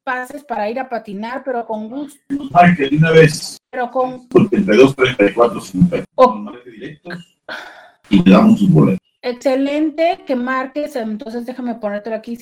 pases 0.03 0.42
para 0.42 0.68
ir 0.68 0.81
a 0.81 0.88
patinar, 0.88 1.44
pero 1.44 1.64
con 1.64 1.88
gusto. 1.88 2.18
Ay, 2.53 2.75
que 2.75 2.97
una 2.97 3.12
vez. 3.12 3.57
Pero 3.70 3.88
con. 3.88 4.29
32, 4.29 4.97
34, 4.97 5.61
50. 5.61 6.05
Y 8.11 8.23
le 8.23 8.31
damos 8.33 8.61
un 8.62 8.75
boleto. 8.75 8.99
Excelente, 9.23 10.25
que 10.27 10.35
marques, 10.37 10.97
entonces 10.97 11.47
déjame 11.47 11.77
ponértelo 11.77 12.16
aquí, 12.16 12.37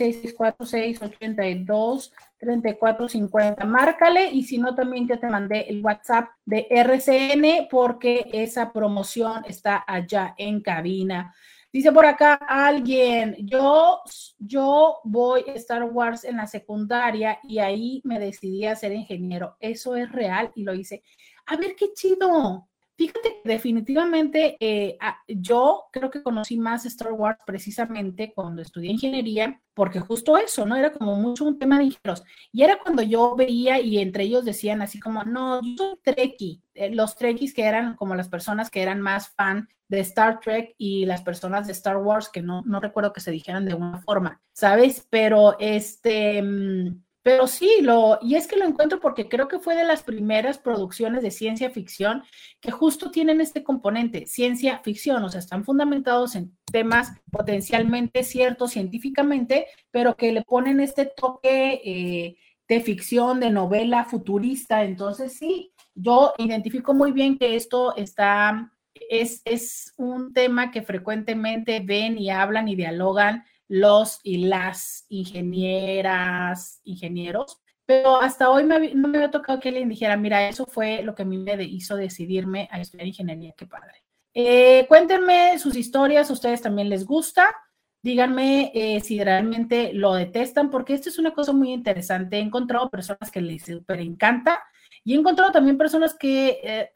646-82-3450. 2.43 3.65
Márcale 3.65 4.31
y 4.31 4.45
si 4.45 4.59
no, 4.59 4.75
también 4.75 5.09
yo 5.09 5.19
te 5.19 5.29
mandé 5.29 5.61
el 5.69 5.83
WhatsApp 5.83 6.31
de 6.45 6.67
RCN 6.71 7.69
porque 7.71 8.29
esa 8.33 8.73
promoción 8.73 9.45
está 9.47 9.85
allá 9.87 10.35
en 10.37 10.61
cabina. 10.61 11.35
Dice 11.73 11.91
por 11.91 12.05
acá 12.05 12.35
alguien, 12.35 13.35
yo, 13.41 14.03
yo 14.39 14.99
voy 15.05 15.43
a 15.49 15.53
Star 15.55 15.85
Wars 15.85 16.23
en 16.25 16.37
la 16.37 16.47
secundaria 16.47 17.39
y 17.45 17.61
ahí 17.61 18.03
me 18.05 18.19
decidí 18.19 18.67
a 18.67 18.77
ser 18.77 18.93
ingeniero. 18.93 19.57
Eso 19.59 19.97
es 19.97 20.13
real 20.13 20.53
y 20.55 20.65
lo 20.65 20.75
hice. 20.75 21.03
A 21.47 21.57
ver 21.57 21.75
qué 21.75 21.95
chido. 21.95 22.69
Fíjate 23.03 23.41
definitivamente 23.43 24.57
eh, 24.61 24.97
yo 25.27 25.87
creo 25.91 26.09
que 26.09 26.23
conocí 26.23 26.57
más 26.57 26.87
Star 26.87 27.13
Wars 27.13 27.37
precisamente 27.45 28.33
cuando 28.33 28.63
estudié 28.63 28.93
ingeniería, 28.93 29.61
porque 29.75 29.99
justo 29.99 30.37
eso, 30.37 30.65
¿no? 30.67 30.77
Era 30.77 30.93
como 30.93 31.17
mucho 31.17 31.45
un 31.45 31.59
tema 31.59 31.79
de 31.79 31.87
ingenieros. 31.87 32.23
Y 32.53 32.63
era 32.63 32.79
cuando 32.79 33.03
yo 33.03 33.35
veía 33.35 33.81
y 33.81 33.99
entre 33.99 34.23
ellos 34.23 34.45
decían 34.45 34.83
así 34.83 35.01
como, 35.01 35.25
no, 35.25 35.61
yo 35.63 35.77
soy 35.77 35.99
Trekkie. 36.05 36.63
Eh, 36.75 36.95
los 36.95 37.17
Trekkies 37.17 37.55
que 37.55 37.65
eran 37.65 37.97
como 37.97 38.15
las 38.15 38.29
personas 38.29 38.71
que 38.71 38.83
eran 38.83 39.01
más 39.01 39.31
fan 39.31 39.69
de 39.89 39.99
Star 39.99 40.39
Trek 40.39 40.77
y 40.79 41.05
las 41.05 41.23
personas 41.23 41.67
de 41.67 41.73
Star 41.73 41.97
Wars 41.97 42.29
que 42.29 42.41
no, 42.41 42.63
no 42.65 42.79
recuerdo 42.79 43.13
que 43.13 43.21
se 43.21 43.33
dijeran 43.33 43.65
de 43.65 43.75
una 43.75 44.01
forma, 44.03 44.41
¿sabes? 44.53 45.09
Pero 45.11 45.57
este... 45.59 46.41
Mm, 46.41 47.03
pero 47.23 47.47
sí, 47.47 47.79
lo, 47.83 48.19
y 48.21 48.35
es 48.35 48.49
que 48.49 48.57
lo 48.57 48.65
encuentro 48.65 48.99
porque 48.99 49.29
creo 49.29 49.47
que 49.47 49.61
fue 49.61 49.77
de 49.77 49.85
las 49.85 50.03
primeras 50.03 50.59
producciones 50.59 51.23
de 51.23 51.31
ciencia 51.31 51.71
ficción 51.71 52.25
que 52.61 52.73
justo 52.73 53.13
tienen 53.13 53.41
este 53.41 53.63
componente, 53.63 54.27
ciencia 54.27 54.81
ficción, 54.81 55.23
o 55.23 55.29
sea, 55.29 55.39
están 55.39 55.65
fundamentados 55.65 56.35
en 56.35 56.57
temas 56.65 57.13
potencialmente 57.31 58.25
ciertos 58.25 58.73
científicamente, 58.73 59.67
pero 59.93 60.17
que 60.17 60.33
le 60.33 60.43
ponen 60.43 60.81
este 60.81 61.07
toque 61.07 61.81
eh, 61.85 62.37
de 62.69 62.81
ficción, 62.81 63.39
de 63.39 63.51
novela 63.51 64.05
futurista. 64.05 64.83
Entonces, 64.83 65.39
sí, 65.39 65.73
yo 65.95 66.33
identifico 66.39 66.93
muy 66.93 67.13
bien 67.13 67.39
que 67.39 67.55
esto 67.55 67.95
está, 67.97 68.73
es, 69.09 69.43
es 69.45 69.95
un 69.97 70.33
tema 70.33 70.73
que 70.73 70.83
frecuentemente 70.83 71.81
ven 71.81 72.19
y 72.19 72.31
hablan 72.31 72.67
y 72.67 72.75
dialogan 72.75 73.45
los 73.69 74.21
y 74.23 74.47
las 74.47 75.07
ingenieras, 75.09 76.81
ingenieros, 76.85 77.63
pero 77.87 78.21
hasta 78.21 78.51
hoy 78.51 78.65
no 78.65 78.79
me 79.09 79.19
había 79.19 79.31
tocado 79.31 79.61
que 79.61 79.69
alguien 79.69 79.89
dijera, 79.89 80.17
mira, 80.17 80.49
eso 80.49 80.67
fue 80.67 81.03
lo 81.03 81.15
que 81.15 81.23
a 81.23 81.27
mí 81.27 81.39
me 81.39 81.63
hizo 81.65 81.97
decidirme 81.97 82.69
a 82.71 82.81
estudiar 82.81 83.07
ingeniería, 83.07 83.55
qué 83.57 83.67
padre. 83.67 84.03
Eh, 84.35 84.87
cuéntenme 84.89 85.59
sus 85.59 85.77
historias, 85.77 86.31
ustedes 86.31 86.63
también 86.63 86.89
les 86.89 87.05
gusta. 87.05 87.55
Díganme 88.03 88.73
eh, 88.75 89.01
si 89.01 89.23
realmente 89.23 89.93
lo 89.93 90.15
detestan, 90.15 90.71
porque 90.71 90.95
esto 90.95 91.09
es 91.09 91.19
una 91.19 91.33
cosa 91.33 91.53
muy 91.53 91.73
interesante. 91.73 92.39
He 92.39 92.41
encontrado 92.41 92.91
personas 92.91 93.31
que 93.31 93.41
les 93.41 93.65
super 93.65 94.01
encanta 94.01 94.63
y 95.05 95.15
he 95.15 95.19
encontrado 95.19 95.53
también 95.53 95.77
personas 95.77 96.15
que, 96.15 96.61
eh, 96.63 96.91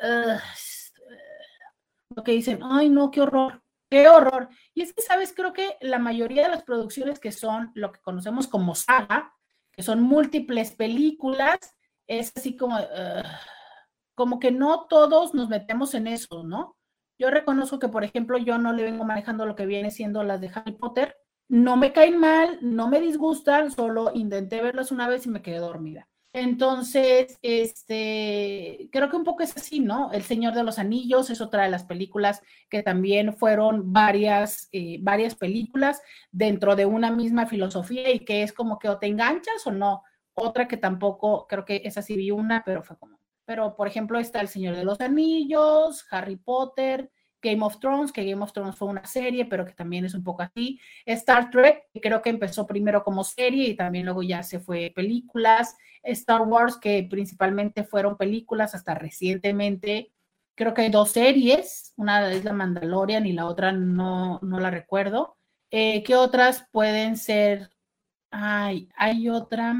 que 2.24 2.32
dicen, 2.32 2.60
ay 2.62 2.88
no, 2.88 3.10
qué 3.10 3.20
horror, 3.20 3.62
qué 3.90 4.08
horror. 4.08 4.48
Y 4.74 4.82
es 4.82 4.92
que, 4.92 5.02
sabes, 5.02 5.32
creo 5.34 5.52
que 5.52 5.76
la 5.80 5.98
mayoría 5.98 6.42
de 6.44 6.50
las 6.50 6.62
producciones 6.62 7.18
que 7.18 7.32
son 7.32 7.70
lo 7.74 7.92
que 7.92 8.00
conocemos 8.00 8.48
como 8.48 8.74
saga, 8.74 9.32
que 9.72 9.82
son 9.82 10.02
múltiples 10.02 10.74
películas, 10.74 11.58
es 12.06 12.32
así 12.36 12.56
como, 12.56 12.78
como 14.14 14.38
que 14.38 14.50
no 14.50 14.86
todos 14.88 15.34
nos 15.34 15.48
metemos 15.48 15.94
en 15.94 16.06
eso, 16.06 16.44
¿no? 16.44 16.76
Yo 17.18 17.30
reconozco 17.30 17.78
que, 17.78 17.88
por 17.88 18.04
ejemplo, 18.04 18.38
yo 18.38 18.58
no 18.58 18.72
le 18.72 18.82
vengo 18.84 19.04
manejando 19.04 19.46
lo 19.46 19.56
que 19.56 19.66
viene 19.66 19.90
siendo 19.90 20.22
las 20.22 20.40
de 20.40 20.50
Harry 20.54 20.72
Potter. 20.72 21.16
No 21.48 21.76
me 21.76 21.92
caen 21.92 22.18
mal, 22.18 22.58
no 22.60 22.88
me 22.88 23.00
disgustan, 23.00 23.70
solo 23.70 24.10
intenté 24.14 24.60
verlas 24.60 24.92
una 24.92 25.08
vez 25.08 25.26
y 25.26 25.30
me 25.30 25.42
quedé 25.42 25.58
dormida. 25.58 26.08
Entonces, 26.38 27.38
este, 27.40 28.90
creo 28.92 29.08
que 29.08 29.16
un 29.16 29.24
poco 29.24 29.42
es 29.42 29.56
así, 29.56 29.80
¿no? 29.80 30.12
El 30.12 30.22
Señor 30.22 30.52
de 30.52 30.64
los 30.64 30.78
Anillos 30.78 31.30
es 31.30 31.40
otra 31.40 31.62
de 31.62 31.70
las 31.70 31.84
películas 31.84 32.42
que 32.68 32.82
también 32.82 33.34
fueron 33.34 33.90
varias, 33.94 34.68
eh, 34.72 34.98
varias 35.00 35.34
películas 35.34 36.02
dentro 36.30 36.76
de 36.76 36.84
una 36.84 37.10
misma 37.10 37.46
filosofía 37.46 38.10
y 38.12 38.18
que 38.20 38.42
es 38.42 38.52
como 38.52 38.78
que 38.78 38.90
o 38.90 38.98
te 38.98 39.06
enganchas 39.06 39.66
o 39.66 39.72
no. 39.72 40.02
Otra 40.34 40.68
que 40.68 40.76
tampoco, 40.76 41.46
creo 41.46 41.64
que 41.64 41.80
esa 41.86 42.02
sí 42.02 42.16
vi 42.18 42.30
una, 42.30 42.62
pero 42.66 42.82
fue 42.82 42.98
como, 42.98 43.18
pero 43.46 43.74
por 43.74 43.88
ejemplo 43.88 44.18
está 44.18 44.42
El 44.42 44.48
Señor 44.48 44.76
de 44.76 44.84
los 44.84 45.00
Anillos, 45.00 46.04
Harry 46.10 46.36
Potter, 46.36 47.10
Game 47.46 47.64
of 47.64 47.78
Thrones, 47.78 48.12
que 48.12 48.24
Game 48.24 48.42
of 48.42 48.52
Thrones 48.52 48.76
fue 48.76 48.88
una 48.88 49.04
serie, 49.06 49.44
pero 49.46 49.64
que 49.64 49.72
también 49.72 50.04
es 50.04 50.14
un 50.14 50.24
poco 50.24 50.42
así. 50.42 50.80
Star 51.04 51.50
Trek, 51.50 51.84
que 51.92 52.00
creo 52.00 52.22
que 52.22 52.30
empezó 52.30 52.66
primero 52.66 53.02
como 53.02 53.24
serie 53.24 53.68
y 53.68 53.76
también 53.76 54.04
luego 54.04 54.22
ya 54.22 54.42
se 54.42 54.60
fue 54.60 54.92
películas. 54.94 55.76
Star 56.02 56.42
Wars, 56.42 56.76
que 56.76 57.06
principalmente 57.08 57.84
fueron 57.84 58.16
películas 58.16 58.74
hasta 58.74 58.94
recientemente. 58.94 60.12
Creo 60.54 60.74
que 60.74 60.82
hay 60.82 60.90
dos 60.90 61.10
series, 61.12 61.92
una 61.96 62.32
es 62.32 62.44
La 62.44 62.52
Mandalorian 62.52 63.26
y 63.26 63.32
la 63.32 63.46
otra 63.46 63.72
no, 63.72 64.40
no 64.42 64.60
la 64.60 64.70
recuerdo. 64.70 65.36
Eh, 65.70 66.02
¿Qué 66.04 66.14
otras 66.16 66.66
pueden 66.72 67.16
ser? 67.16 67.70
Ay, 68.30 68.88
hay 68.96 69.28
otra, 69.28 69.76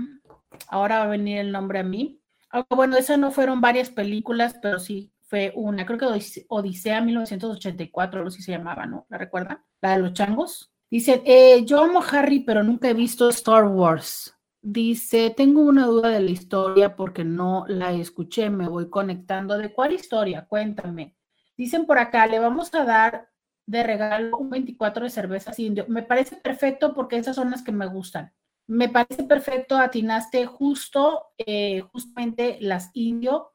ahora 0.68 0.98
va 0.98 1.04
a 1.04 1.08
venir 1.08 1.38
el 1.38 1.52
nombre 1.52 1.78
a 1.80 1.82
mí. 1.82 2.20
Ah, 2.50 2.66
bueno, 2.70 2.96
esas 2.96 3.18
no 3.18 3.30
fueron 3.30 3.60
varias 3.60 3.90
películas, 3.90 4.56
pero 4.62 4.78
sí 4.78 5.12
fue 5.26 5.52
una, 5.56 5.84
creo 5.84 5.98
que 5.98 6.44
Odisea 6.48 7.00
1984, 7.00 8.18
algo 8.18 8.28
así 8.28 8.42
se 8.42 8.52
llamaba, 8.52 8.86
¿no? 8.86 9.06
¿La 9.08 9.18
recuerdan? 9.18 9.64
La 9.80 9.96
de 9.96 10.02
los 10.02 10.12
changos. 10.12 10.72
Dice, 10.88 11.22
eh, 11.26 11.64
yo 11.64 11.80
amo 11.80 12.00
Harry, 12.12 12.40
pero 12.40 12.62
nunca 12.62 12.88
he 12.88 12.94
visto 12.94 13.28
Star 13.30 13.64
Wars. 13.64 14.34
Dice, 14.62 15.30
tengo 15.36 15.62
una 15.62 15.86
duda 15.86 16.10
de 16.10 16.20
la 16.20 16.30
historia 16.30 16.94
porque 16.94 17.24
no 17.24 17.64
la 17.68 17.92
escuché, 17.92 18.50
me 18.50 18.68
voy 18.68 18.88
conectando. 18.88 19.58
¿De 19.58 19.72
cuál 19.72 19.92
historia? 19.92 20.46
Cuéntame. 20.48 21.16
Dicen 21.56 21.86
por 21.86 21.98
acá, 21.98 22.26
le 22.26 22.38
vamos 22.38 22.72
a 22.74 22.84
dar 22.84 23.28
de 23.66 23.82
regalo 23.82 24.38
un 24.38 24.50
24 24.50 25.04
de 25.04 25.10
cervezas 25.10 25.58
indio. 25.58 25.86
Me 25.88 26.04
parece 26.04 26.36
perfecto 26.36 26.94
porque 26.94 27.16
esas 27.16 27.34
son 27.34 27.50
las 27.50 27.62
que 27.62 27.72
me 27.72 27.86
gustan. 27.86 28.32
Me 28.68 28.88
parece 28.88 29.24
perfecto, 29.24 29.76
atinaste 29.76 30.46
justo, 30.46 31.26
eh, 31.36 31.82
justamente 31.92 32.58
las 32.60 32.90
indio 32.94 33.52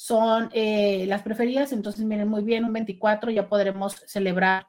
son 0.00 0.48
eh, 0.54 1.04
las 1.08 1.20
preferidas, 1.20 1.72
entonces 1.72 2.06
miren 2.06 2.26
muy 2.26 2.42
bien, 2.42 2.64
un 2.64 2.72
24 2.72 3.30
ya 3.32 3.50
podremos 3.50 3.96
celebrar 4.06 4.66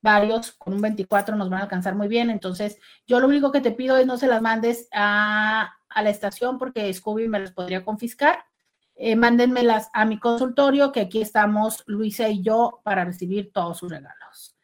varios, 0.00 0.50
con 0.50 0.74
un 0.74 0.80
24 0.80 1.36
nos 1.36 1.48
van 1.50 1.60
a 1.60 1.62
alcanzar 1.62 1.94
muy 1.94 2.08
bien, 2.08 2.30
entonces 2.30 2.78
yo 3.06 3.20
lo 3.20 3.28
único 3.28 3.52
que 3.52 3.60
te 3.60 3.70
pido 3.70 3.96
es 3.96 4.06
no 4.08 4.18
se 4.18 4.26
las 4.26 4.42
mandes 4.42 4.88
a, 4.92 5.70
la 5.94 6.10
estación 6.10 6.58
porque 6.58 6.92
Scooby 6.92 7.28
me 7.28 7.38
las 7.38 7.52
podría 7.52 7.84
confiscar, 7.84 8.44
eh, 8.96 9.14
mándenmelas 9.14 9.88
a 9.92 10.04
mi 10.04 10.18
consultorio, 10.18 10.90
que 10.90 11.02
aquí 11.02 11.22
estamos 11.22 11.84
Luisa 11.86 12.28
y 12.28 12.42
yo 12.42 12.80
para 12.82 13.04
recibir 13.04 13.52
todos 13.52 13.78
sus 13.78 13.88
regalos. 13.88 14.56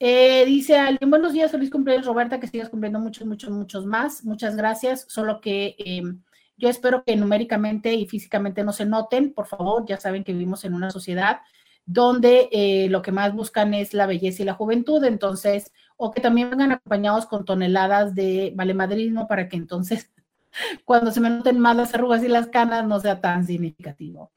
Eh, 0.00 0.44
dice 0.46 0.76
alguien, 0.76 1.10
buenos 1.10 1.32
días, 1.32 1.52
feliz 1.52 1.70
cumpleaños 1.70 2.06
Roberta, 2.06 2.40
que 2.40 2.48
sigas 2.48 2.70
cumpliendo 2.70 2.98
muchos, 2.98 3.24
muchos, 3.24 3.50
muchos 3.50 3.86
más. 3.86 4.24
Muchas 4.24 4.56
gracias, 4.56 5.06
solo 5.08 5.40
que 5.40 5.76
em, 5.78 6.24
yo 6.56 6.68
espero 6.68 7.04
que 7.04 7.16
numéricamente 7.16 7.94
y 7.94 8.06
físicamente 8.06 8.64
no 8.64 8.72
se 8.72 8.86
noten, 8.86 9.32
por 9.32 9.46
favor, 9.46 9.84
ya 9.86 9.98
saben 9.98 10.24
que 10.24 10.32
vivimos 10.32 10.64
en 10.64 10.74
una 10.74 10.90
sociedad 10.90 11.40
donde 11.86 12.48
eh, 12.50 12.88
lo 12.88 13.02
que 13.02 13.12
más 13.12 13.34
buscan 13.34 13.74
es 13.74 13.92
la 13.94 14.06
belleza 14.06 14.42
y 14.42 14.46
la 14.46 14.54
juventud, 14.54 15.04
entonces, 15.04 15.72
o 15.96 16.10
que 16.10 16.20
también 16.20 16.50
vengan 16.50 16.72
acompañados 16.72 17.26
con 17.26 17.44
toneladas 17.44 18.14
de 18.14 18.52
valemadrismo 18.54 19.28
para 19.28 19.48
que 19.48 19.56
entonces 19.56 20.10
cuando 20.84 21.10
se 21.10 21.20
me 21.20 21.30
noten 21.30 21.58
más 21.58 21.76
las 21.76 21.94
arrugas 21.94 22.22
y 22.24 22.28
las 22.28 22.48
canas 22.48 22.86
no 22.86 23.00
sea 23.00 23.20
tan 23.20 23.46
significativo. 23.46 24.32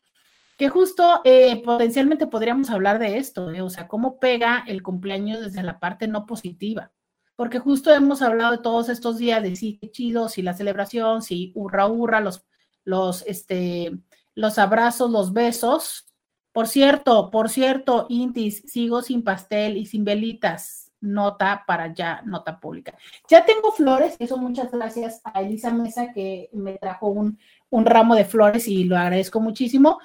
Que 0.58 0.70
justo 0.70 1.22
eh, 1.24 1.62
potencialmente 1.64 2.26
podríamos 2.26 2.72
hablar 2.72 2.98
de 2.98 3.18
esto, 3.18 3.52
¿eh? 3.52 3.62
o 3.62 3.70
sea, 3.70 3.88
cómo 3.88 4.20
pega 4.20 4.64
el 4.68 4.82
cumpleaños 4.82 5.40
desde 5.40 5.62
la 5.62 5.80
parte 5.80 6.08
no 6.08 6.26
positiva, 6.26 6.92
porque 7.38 7.60
justo 7.60 7.94
hemos 7.94 8.22
hablado 8.24 8.52
de 8.52 8.64
todos 8.64 8.90
estos 8.90 9.20
días 9.20 9.44
de 9.44 9.56
sí, 9.56 9.78
qué 9.80 9.92
chido, 9.92 10.28
sí, 10.28 10.42
la 10.42 10.56
celebración, 10.56 11.22
sí, 11.22 11.52
hurra, 11.56 11.86
hurra, 11.86 12.20
los, 12.20 12.44
los, 12.84 13.24
este, 13.28 13.96
los 14.34 14.58
abrazos, 14.58 15.12
los 15.12 15.32
besos. 15.32 16.08
Por 16.52 16.68
cierto, 16.68 17.30
por 17.30 17.50
cierto, 17.50 18.08
Intis, 18.10 18.64
sigo 18.66 19.04
sin 19.04 19.24
pastel 19.24 19.78
y 19.78 19.86
sin 19.86 20.04
velitas. 20.04 20.92
Nota 21.00 21.64
para 21.68 21.94
ya, 21.94 22.24
nota 22.26 22.60
pública. 22.60 22.98
Ya 23.30 23.46
tengo 23.46 23.72
flores, 23.72 24.16
eso 24.18 24.38
muchas 24.38 24.72
gracias 24.72 25.22
a 25.24 25.42
Elisa 25.42 25.72
Mesa 25.72 26.12
que 26.12 26.50
me 26.54 26.80
trajo 26.80 27.06
un, 27.08 27.38
un 27.70 27.86
ramo 27.86 28.16
de 28.16 28.26
flores 28.26 28.68
y 28.68 28.84
lo 28.86 28.98
agradezco 28.98 29.40
muchísimo. 29.40 30.00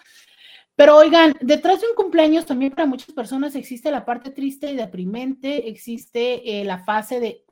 Pero 0.82 0.96
oigan, 0.96 1.32
detrás 1.40 1.80
de 1.80 1.86
un 1.86 1.94
cumpleaños 1.94 2.44
también 2.44 2.72
para 2.72 2.86
muchas 2.86 3.14
personas 3.14 3.54
existe 3.54 3.92
la 3.92 4.04
parte 4.04 4.32
triste 4.32 4.72
y 4.72 4.74
deprimente, 4.74 5.68
existe 5.68 6.60
eh, 6.60 6.64
la 6.64 6.82
fase 6.82 7.20
de, 7.20 7.44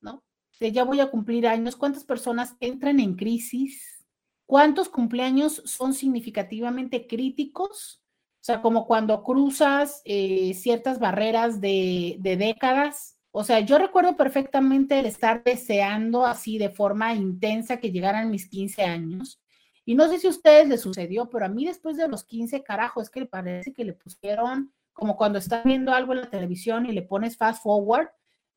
¿no? 0.00 0.24
De 0.58 0.72
ya 0.72 0.82
voy 0.82 0.98
a 0.98 1.08
cumplir 1.12 1.46
años. 1.46 1.76
¿Cuántas 1.76 2.02
personas 2.02 2.56
entran 2.58 2.98
en 2.98 3.14
crisis? 3.14 4.04
¿Cuántos 4.44 4.88
cumpleaños 4.88 5.62
son 5.66 5.94
significativamente 5.94 7.06
críticos? 7.06 8.02
O 8.40 8.44
sea, 8.44 8.60
como 8.60 8.88
cuando 8.88 9.22
cruzas 9.22 10.02
eh, 10.04 10.52
ciertas 10.54 10.98
barreras 10.98 11.60
de, 11.60 12.16
de 12.18 12.36
décadas. 12.36 13.20
O 13.30 13.44
sea, 13.44 13.60
yo 13.60 13.78
recuerdo 13.78 14.16
perfectamente 14.16 14.98
el 14.98 15.06
estar 15.06 15.44
deseando 15.44 16.26
así 16.26 16.58
de 16.58 16.70
forma 16.70 17.14
intensa 17.14 17.76
que 17.76 17.92
llegaran 17.92 18.32
mis 18.32 18.48
15 18.48 18.82
años 18.82 19.43
y 19.84 19.94
no 19.94 20.08
sé 20.08 20.18
si 20.18 20.26
a 20.26 20.30
ustedes 20.30 20.68
les 20.68 20.80
sucedió, 20.80 21.28
pero 21.28 21.44
a 21.44 21.48
mí 21.48 21.66
después 21.66 21.96
de 21.96 22.08
los 22.08 22.24
15, 22.24 22.62
carajo, 22.62 23.02
es 23.02 23.10
que 23.10 23.26
parece 23.26 23.72
que 23.74 23.84
le 23.84 23.92
pusieron, 23.92 24.72
como 24.92 25.16
cuando 25.16 25.38
estás 25.38 25.64
viendo 25.64 25.92
algo 25.92 26.12
en 26.12 26.22
la 26.22 26.30
televisión 26.30 26.86
y 26.86 26.92
le 26.92 27.02
pones 27.02 27.36
fast 27.36 27.62
forward, 27.62 28.08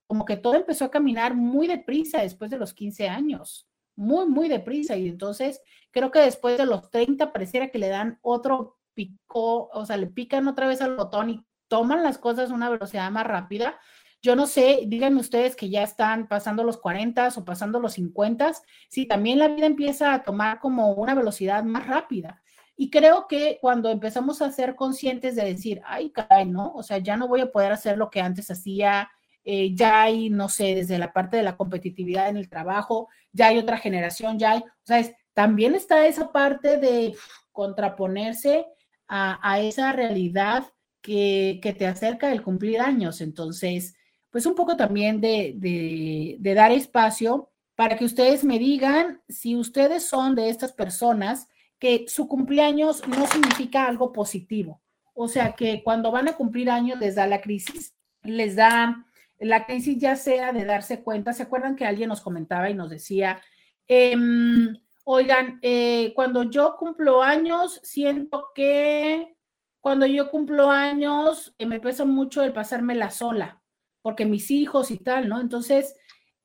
como 0.06 0.24
que 0.24 0.38
todo 0.38 0.56
empezó 0.56 0.86
a 0.86 0.92
caminar 0.92 1.36
muy 1.36 1.68
deprisa 1.68 2.22
después 2.22 2.50
de 2.50 2.58
los 2.58 2.74
15 2.74 3.10
años, 3.10 3.68
muy, 3.96 4.26
muy 4.28 4.48
deprisa. 4.48 4.96
Y 4.96 5.10
entonces 5.10 5.62
creo 5.92 6.12
que 6.12 6.20
después 6.20 6.58
de 6.58 6.66
los 6.66 6.90
30 6.90 7.34
pareciera 7.34 7.70
que 7.70 7.80
le 7.80 7.90
dan 7.90 8.20
otro 8.22 8.78
pico, 8.94 9.70
o 9.74 9.86
sea, 9.86 9.98
le 9.98 10.08
pican 10.08 10.48
otra 10.48 10.68
vez 10.68 10.82
al 10.82 10.96
botón 10.96 11.30
y 11.30 11.46
toman 11.68 12.04
las 12.04 12.18
cosas 12.18 12.52
a 12.52 12.54
una 12.54 12.70
velocidad 12.70 13.12
más 13.12 13.28
rápida 13.28 13.78
yo 14.22 14.36
no 14.36 14.48
sé, 14.48 14.84
díganme 14.88 15.20
ustedes 15.20 15.56
que 15.56 15.70
ya 15.70 15.84
están 15.84 16.28
pasando 16.28 16.64
los 16.64 16.78
40 16.78 17.30
o 17.36 17.46
pasando 17.46 17.80
los 17.80 17.94
50, 17.94 18.52
si 18.90 19.06
también 19.06 19.40
la 19.40 19.48
vida 19.48 19.66
empieza 19.66 20.14
a 20.14 20.24
tomar 20.24 20.60
como 20.60 20.94
una 20.94 21.16
velocidad 21.16 21.64
más 21.64 21.88
rápida. 21.88 22.42
Y 22.76 22.90
creo 22.92 23.28
que 23.28 23.58
cuando 23.60 23.90
empezamos 23.90 24.42
a 24.42 24.52
ser 24.52 24.76
conscientes 24.76 25.36
de 25.36 25.46
decir, 25.46 25.82
ay, 25.86 26.12
caray, 26.12 26.46
¿no? 26.46 26.74
O 26.74 26.84
sea, 26.84 27.00
ya 27.00 27.18
no 27.18 27.28
voy 27.28 27.42
a 27.42 27.52
poder 27.52 27.72
hacer 27.72 27.98
lo 27.98 28.12
que 28.12 28.22
antes 28.22 28.52
hacía, 28.52 29.10
eh, 29.44 29.74
ya 29.74 30.04
hay, 30.04 30.30
no 30.30 30.48
sé, 30.48 30.76
desde 30.76 31.00
la 31.00 31.12
parte 31.12 31.38
de 31.38 31.44
la 31.44 31.58
competitividad 31.58 32.30
en 32.30 32.38
el 32.38 32.50
trabajo, 32.50 33.10
ya 33.32 33.48
hay 33.48 33.58
otra 33.58 33.78
generación, 33.78 34.38
ya 34.38 34.52
hay, 34.52 34.60
o 34.60 34.64
sea, 34.84 35.04
también 35.34 35.74
está 35.74 36.06
esa 36.06 36.32
parte 36.32 36.78
de 36.78 37.16
contraponerse 37.52 38.68
a, 39.08 39.60
esa 39.62 39.94
realidad 39.94 40.66
que, 41.02 41.60
que, 41.64 41.74
te 41.74 41.88
acerca 41.88 42.32
el 42.32 42.44
cumplir 42.44 42.82
años. 42.82 43.22
Entonces, 43.22 43.97
pues 44.38 44.46
un 44.46 44.54
poco 44.54 44.78
también 44.78 45.20
de, 45.20 46.38
dar 46.40 46.72
espacio 46.72 47.50
para 47.74 47.98
que 47.98 48.06
ustedes 48.06 48.44
me 48.44 48.60
digan 48.60 49.20
si 49.28 49.56
ustedes 49.56 50.08
son 50.08 50.36
de 50.36 50.52
estas 50.52 50.74
personas 50.74 51.48
que 51.80 52.06
su 52.08 52.28
cumpleaños 52.28 53.02
no 53.08 53.26
significa 53.26 53.88
algo 53.88 54.14
positivo. 54.14 54.80
O 55.16 55.28
sea, 55.28 55.54
que 55.54 55.82
cuando 55.82 56.12
van 56.12 56.28
a 56.28 56.36
cumplir 56.36 56.70
años 56.70 57.00
les 57.00 57.16
da 57.16 57.26
la 57.26 57.42
crisis, 57.42 57.96
les 58.22 58.56
da 58.56 59.08
la 59.40 59.66
crisis 59.66 59.98
ya 59.98 60.16
sea 60.16 60.54
de 60.54 60.66
darse 60.66 61.02
cuenta. 61.02 61.34
¿Se 61.34 61.42
acuerdan 61.42 61.76
que 61.76 61.88
alguien 61.88 62.10
nos 62.10 62.22
comentaba 62.22 62.70
y 62.70 62.76
nos 62.76 62.92
decía, 62.92 63.42
em, 63.88 64.78
oigan, 65.04 65.58
eh, 65.64 66.14
cuando 66.14 66.44
yo 66.44 66.76
cumplo 66.78 67.24
años, 67.24 67.80
siento 67.82 68.50
que 68.54 69.36
cuando 69.82 70.06
yo 70.06 70.30
cumplo 70.30 70.70
años, 70.70 71.56
eh, 71.58 71.66
me 71.66 71.80
pesa 71.80 72.06
mucho 72.06 72.44
el 72.44 72.54
pasármela 72.54 73.10
sola, 73.10 73.64
porque 74.02 74.26
mis 74.26 74.52
hijos 74.52 74.92
y 74.92 74.98
tal, 74.98 75.30
¿no? 75.30 75.40
Entonces, 75.40 75.96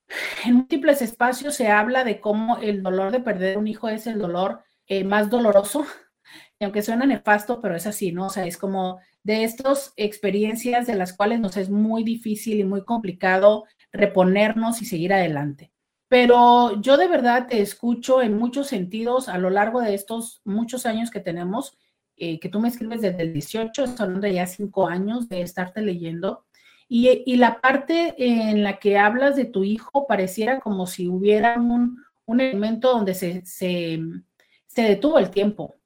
en 0.46 0.54
múltiples 0.56 1.02
espacios 1.02 1.56
se 1.56 1.68
habla 1.70 2.04
de 2.04 2.20
cómo 2.20 2.58
el 2.60 2.84
dolor 2.84 3.12
de 3.12 3.20
perder 3.20 3.58
un 3.58 3.68
hijo 3.68 3.90
es 3.90 4.08
el 4.08 4.20
dolor 4.20 4.62
eh, 4.88 5.04
más 5.04 5.30
doloroso, 5.30 5.86
aunque 6.66 6.82
suena 6.82 7.06
nefasto, 7.06 7.62
pero 7.62 7.76
es 7.76 7.88
así, 7.88 8.12
¿no? 8.12 8.28
O 8.28 8.30
sea, 8.30 8.46
es 8.46 8.58
como 8.58 9.00
de 9.24 9.44
estas 9.44 9.94
experiencias 9.96 10.88
de 10.88 10.96
las 10.96 11.14
cuales 11.14 11.40
nos 11.40 11.58
es 11.58 11.70
muy 11.70 12.04
difícil 12.04 12.60
y 12.60 12.64
muy 12.64 12.84
complicado 12.84 13.66
reponernos 13.92 14.82
y 14.82 14.86
seguir 14.86 15.14
adelante. 15.14 15.72
Pero 16.08 16.82
yo 16.82 16.98
de 16.98 17.08
verdad 17.08 17.48
te 17.48 17.62
escucho 17.62 18.22
en 18.22 18.38
muchos 18.38 18.68
sentidos 18.68 19.30
a 19.30 19.38
lo 19.38 19.50
largo 19.50 19.82
de 19.82 19.94
estos 19.94 20.42
muchos 20.44 20.86
años 20.86 21.12
que 21.12 21.20
tenemos, 21.20 21.78
eh, 22.18 22.40
que 22.40 22.50
tú 22.50 22.60
me 22.60 22.68
escribes 22.68 23.02
desde 23.02 23.22
el 23.22 23.34
18, 23.34 23.84
estoy 23.84 24.04
hablando 24.04 24.28
de 24.28 24.34
ya 24.34 24.48
cinco 24.48 24.88
años 24.88 25.30
de 25.30 25.42
estarte 25.42 25.82
leyendo, 25.82 26.46
y, 26.92 27.38
la 27.38 27.62
parte 27.62 28.16
en 28.18 28.64
la 28.64 28.80
que 28.80 28.98
hablas 28.98 29.36
de 29.36 29.46
tu 29.46 29.64
hijo 29.64 30.08
pareciera 30.08 30.60
como 30.60 30.88
si 30.88 31.08
hubiera 31.08 31.60
un, 31.60 32.04
un 32.26 32.42
elemento 32.42 32.92
donde 32.92 33.14
se, 33.14 33.46
se, 33.46 34.00
se 34.66 34.82
detuvo 34.82 35.20
el 35.20 35.30
tiempo, 35.30 35.79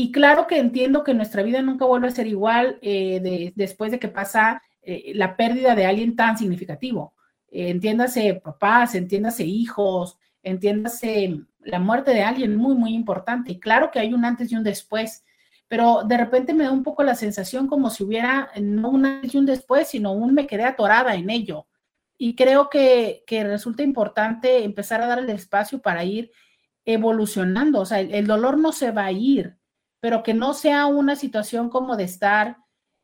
y 0.00 0.12
claro 0.12 0.46
que 0.46 0.58
entiendo 0.58 1.02
que 1.02 1.12
nuestra 1.12 1.42
vida 1.42 1.60
nunca 1.60 1.84
vuelve 1.84 2.06
a 2.06 2.12
ser 2.12 2.28
igual 2.28 2.78
eh, 2.82 3.52
después 3.56 3.90
de 3.90 3.98
que 3.98 4.06
pasa 4.06 4.62
eh, 4.80 5.10
la 5.16 5.36
pérdida 5.36 5.74
de 5.74 5.86
alguien 5.86 6.14
tan 6.14 6.38
significativo. 6.38 7.14
Eh, 7.50 7.70
entiéndase 7.70 8.34
papás, 8.34 8.94
entiéndase 8.94 9.44
hijos, 9.44 10.16
entiéndase 10.44 11.40
la 11.58 11.80
muerte 11.80 12.12
de 12.12 12.22
alguien 12.22 12.54
muy, 12.54 12.76
muy 12.76 12.94
importante. 12.94 13.50
Y 13.50 13.58
claro 13.58 13.90
que 13.90 13.98
hay 13.98 14.14
un 14.14 14.24
antes 14.24 14.52
y 14.52 14.54
un 14.54 14.62
después, 14.62 15.24
pero 15.66 16.04
de 16.04 16.16
repente 16.16 16.54
me 16.54 16.62
da 16.62 16.70
un 16.70 16.84
poco 16.84 17.02
la 17.02 17.16
sensación 17.16 17.66
como 17.66 17.90
si 17.90 18.04
hubiera 18.04 18.50
no 18.60 18.90
un 18.90 19.04
antes 19.04 19.34
y 19.34 19.38
un 19.38 19.46
después, 19.46 19.88
sino 19.88 20.12
un 20.12 20.32
me 20.32 20.46
quedé 20.46 20.62
atorada 20.62 21.16
en 21.16 21.28
ello. 21.28 21.66
Y 22.16 22.36
creo 22.36 22.70
que, 22.70 23.24
que 23.26 23.42
resulta 23.42 23.82
importante 23.82 24.62
empezar 24.62 25.02
a 25.02 25.08
dar 25.08 25.18
el 25.18 25.30
espacio 25.30 25.82
para 25.82 26.04
ir 26.04 26.30
evolucionando. 26.84 27.80
O 27.80 27.84
sea, 27.84 27.98
el 27.98 28.28
dolor 28.28 28.58
no 28.58 28.70
se 28.70 28.92
va 28.92 29.06
a 29.06 29.12
ir 29.12 29.57
pero 30.00 30.22
que 30.22 30.34
no 30.34 30.54
sea 30.54 30.86
una 30.86 31.16
situación 31.16 31.68
como 31.68 31.96
de 31.96 32.04
estar 32.04 32.58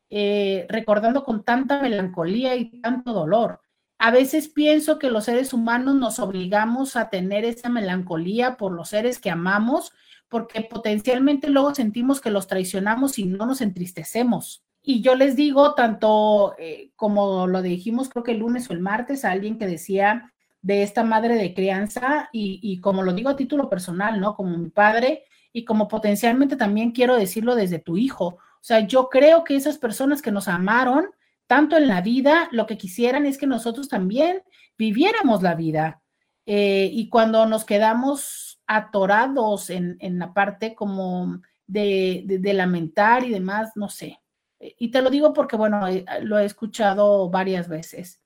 eh, 0.09 0.65
recordando 0.69 1.23
con 1.23 1.43
tanta 1.43 1.81
melancolía 1.81 2.55
y 2.55 2.79
tanto 2.81 3.11
dolor. 3.11 3.61
A 3.97 4.11
veces 4.11 4.49
pienso 4.49 4.99
que 4.99 5.09
los 5.09 5.25
seres 5.25 5.53
humanos 5.53 5.95
nos 5.95 6.19
obligamos 6.19 6.95
a 6.95 7.09
tener 7.09 7.45
esa 7.45 7.69
melancolía 7.69 8.57
por 8.57 8.71
los 8.71 8.89
seres 8.89 9.19
que 9.19 9.31
amamos, 9.31 9.93
porque 10.29 10.61
potencialmente 10.61 11.49
luego 11.49 11.73
sentimos 11.73 12.19
que 12.21 12.29
los 12.29 12.47
traicionamos 12.47 13.17
y 13.17 13.25
no 13.25 13.45
nos 13.45 13.61
entristecemos. 13.61 14.63
Y 14.81 15.01
yo 15.01 15.15
les 15.15 15.35
digo, 15.35 15.73
tanto 15.73 16.55
eh, 16.59 16.91
como 16.95 17.47
lo 17.47 17.61
dijimos, 17.61 18.09
creo 18.09 18.23
que 18.23 18.33
el 18.33 18.39
lunes 18.39 18.69
o 18.69 18.73
el 18.73 18.81
martes, 18.81 19.25
a 19.25 19.31
alguien 19.31 19.57
que 19.57 19.65
decía 19.65 20.31
de 20.61 20.83
esta 20.83 21.03
madre 21.03 21.35
de 21.35 21.53
crianza, 21.53 22.29
y, 22.31 22.59
y 22.61 22.79
como 22.81 23.01
lo 23.01 23.13
digo 23.13 23.29
a 23.29 23.35
título 23.35 23.69
personal, 23.69 24.19
¿no? 24.19 24.35
Como 24.35 24.57
mi 24.57 24.69
padre, 24.69 25.23
y 25.55 25.63
como 25.63 25.87
potencialmente 25.87 26.57
también 26.57 26.91
quiero 26.91 27.15
decirlo 27.15 27.55
desde 27.55 27.79
tu 27.79 27.95
hijo. 27.95 28.25
O 28.25 28.59
sea, 28.59 28.81
yo 28.81 29.07
creo 29.07 29.45
que 29.45 29.55
esas 29.55 29.77
personas 29.77 30.21
que 30.21 30.29
nos 30.29 30.49
amaron 30.49 31.11
tanto 31.47 31.77
en 31.77 31.87
la 31.87 32.01
vida, 32.01 32.49
lo 32.51 32.65
que 32.65 32.77
quisieran 32.77 33.25
es 33.25 33.37
que 33.37 33.47
nosotros 33.47 33.87
también 33.87 34.43
viviéramos 34.77 35.41
la 35.41 35.55
vida. 35.55 36.01
Eh, 36.45 36.89
y 36.91 37.07
cuando 37.07 37.45
nos 37.45 37.63
quedamos 37.63 38.59
atorados 38.67 39.69
en, 39.69 39.97
la 40.19 40.33
parte 40.33 40.75
como 40.75 41.39
de, 41.67 42.23
de, 42.25 42.53
lamentar 42.53 43.23
y 43.23 43.29
demás, 43.29 43.71
no 43.75 43.87
sé. 43.87 44.19
Y 44.59 44.91
te 44.91 45.01
lo 45.01 45.09
digo 45.09 45.31
porque, 45.31 45.55
bueno, 45.55 45.87
eh, 45.87 46.03
lo 46.21 46.37
he 46.37 46.43
escuchado 46.43 47.29
varias 47.29 47.69
veces. 47.69 48.19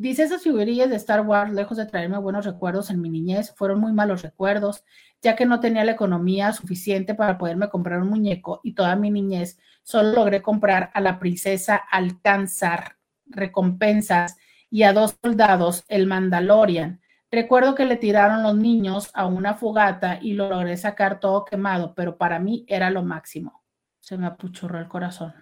Dice, 0.00 0.22
esas 0.22 0.42
figurillas 0.42 0.88
de 0.88 0.96
Star 0.96 1.20
Wars, 1.20 1.52
lejos 1.52 1.76
de 1.76 1.84
traerme 1.84 2.16
buenos 2.16 2.46
recuerdos 2.46 2.88
en 2.88 3.02
mi 3.02 3.10
niñez, 3.10 3.52
fueron 3.54 3.80
muy 3.80 3.92
malos 3.92 4.22
recuerdos, 4.22 4.82
ya 5.20 5.36
que 5.36 5.44
no 5.44 5.60
tenía 5.60 5.84
la 5.84 5.92
economía 5.92 6.54
suficiente 6.54 7.14
para 7.14 7.36
poderme 7.36 7.68
comprar 7.68 8.00
un 8.00 8.08
muñeco 8.08 8.62
y 8.64 8.72
toda 8.72 8.96
mi 8.96 9.10
niñez 9.10 9.58
solo 9.82 10.12
logré 10.12 10.40
comprar 10.40 10.90
a 10.94 11.02
la 11.02 11.18
princesa 11.18 11.76
Alcanzar 11.76 12.96
recompensas 13.26 14.38
y 14.70 14.84
a 14.84 14.94
dos 14.94 15.18
soldados 15.22 15.84
el 15.88 16.06
Mandalorian. 16.06 17.02
Recuerdo 17.30 17.74
que 17.74 17.84
le 17.84 17.96
tiraron 17.96 18.42
los 18.42 18.56
niños 18.56 19.10
a 19.12 19.26
una 19.26 19.52
fogata 19.52 20.18
y 20.22 20.32
lo 20.32 20.48
logré 20.48 20.78
sacar 20.78 21.20
todo 21.20 21.44
quemado, 21.44 21.94
pero 21.94 22.16
para 22.16 22.38
mí 22.38 22.64
era 22.68 22.88
lo 22.88 23.02
máximo. 23.02 23.64
Se 23.98 24.16
me 24.16 24.28
apachurró 24.28 24.78
el 24.78 24.88
corazón. 24.88 25.34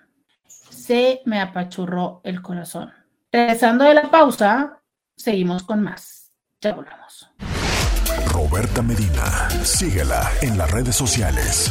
Se 0.48 1.22
me 1.26 1.38
apachurró 1.38 2.20
el 2.24 2.42
corazón. 2.42 2.97
Regresando 3.30 3.84
de 3.84 3.92
la 3.92 4.10
pausa, 4.10 4.82
seguimos 5.14 5.62
con 5.62 5.82
más. 5.82 6.32
Ya 6.62 6.72
volvemos. 6.72 7.30
Roberta 8.32 8.80
Medina, 8.80 9.50
síguela 9.64 10.30
en 10.40 10.56
las 10.56 10.70
redes 10.70 10.96
sociales. 10.96 11.70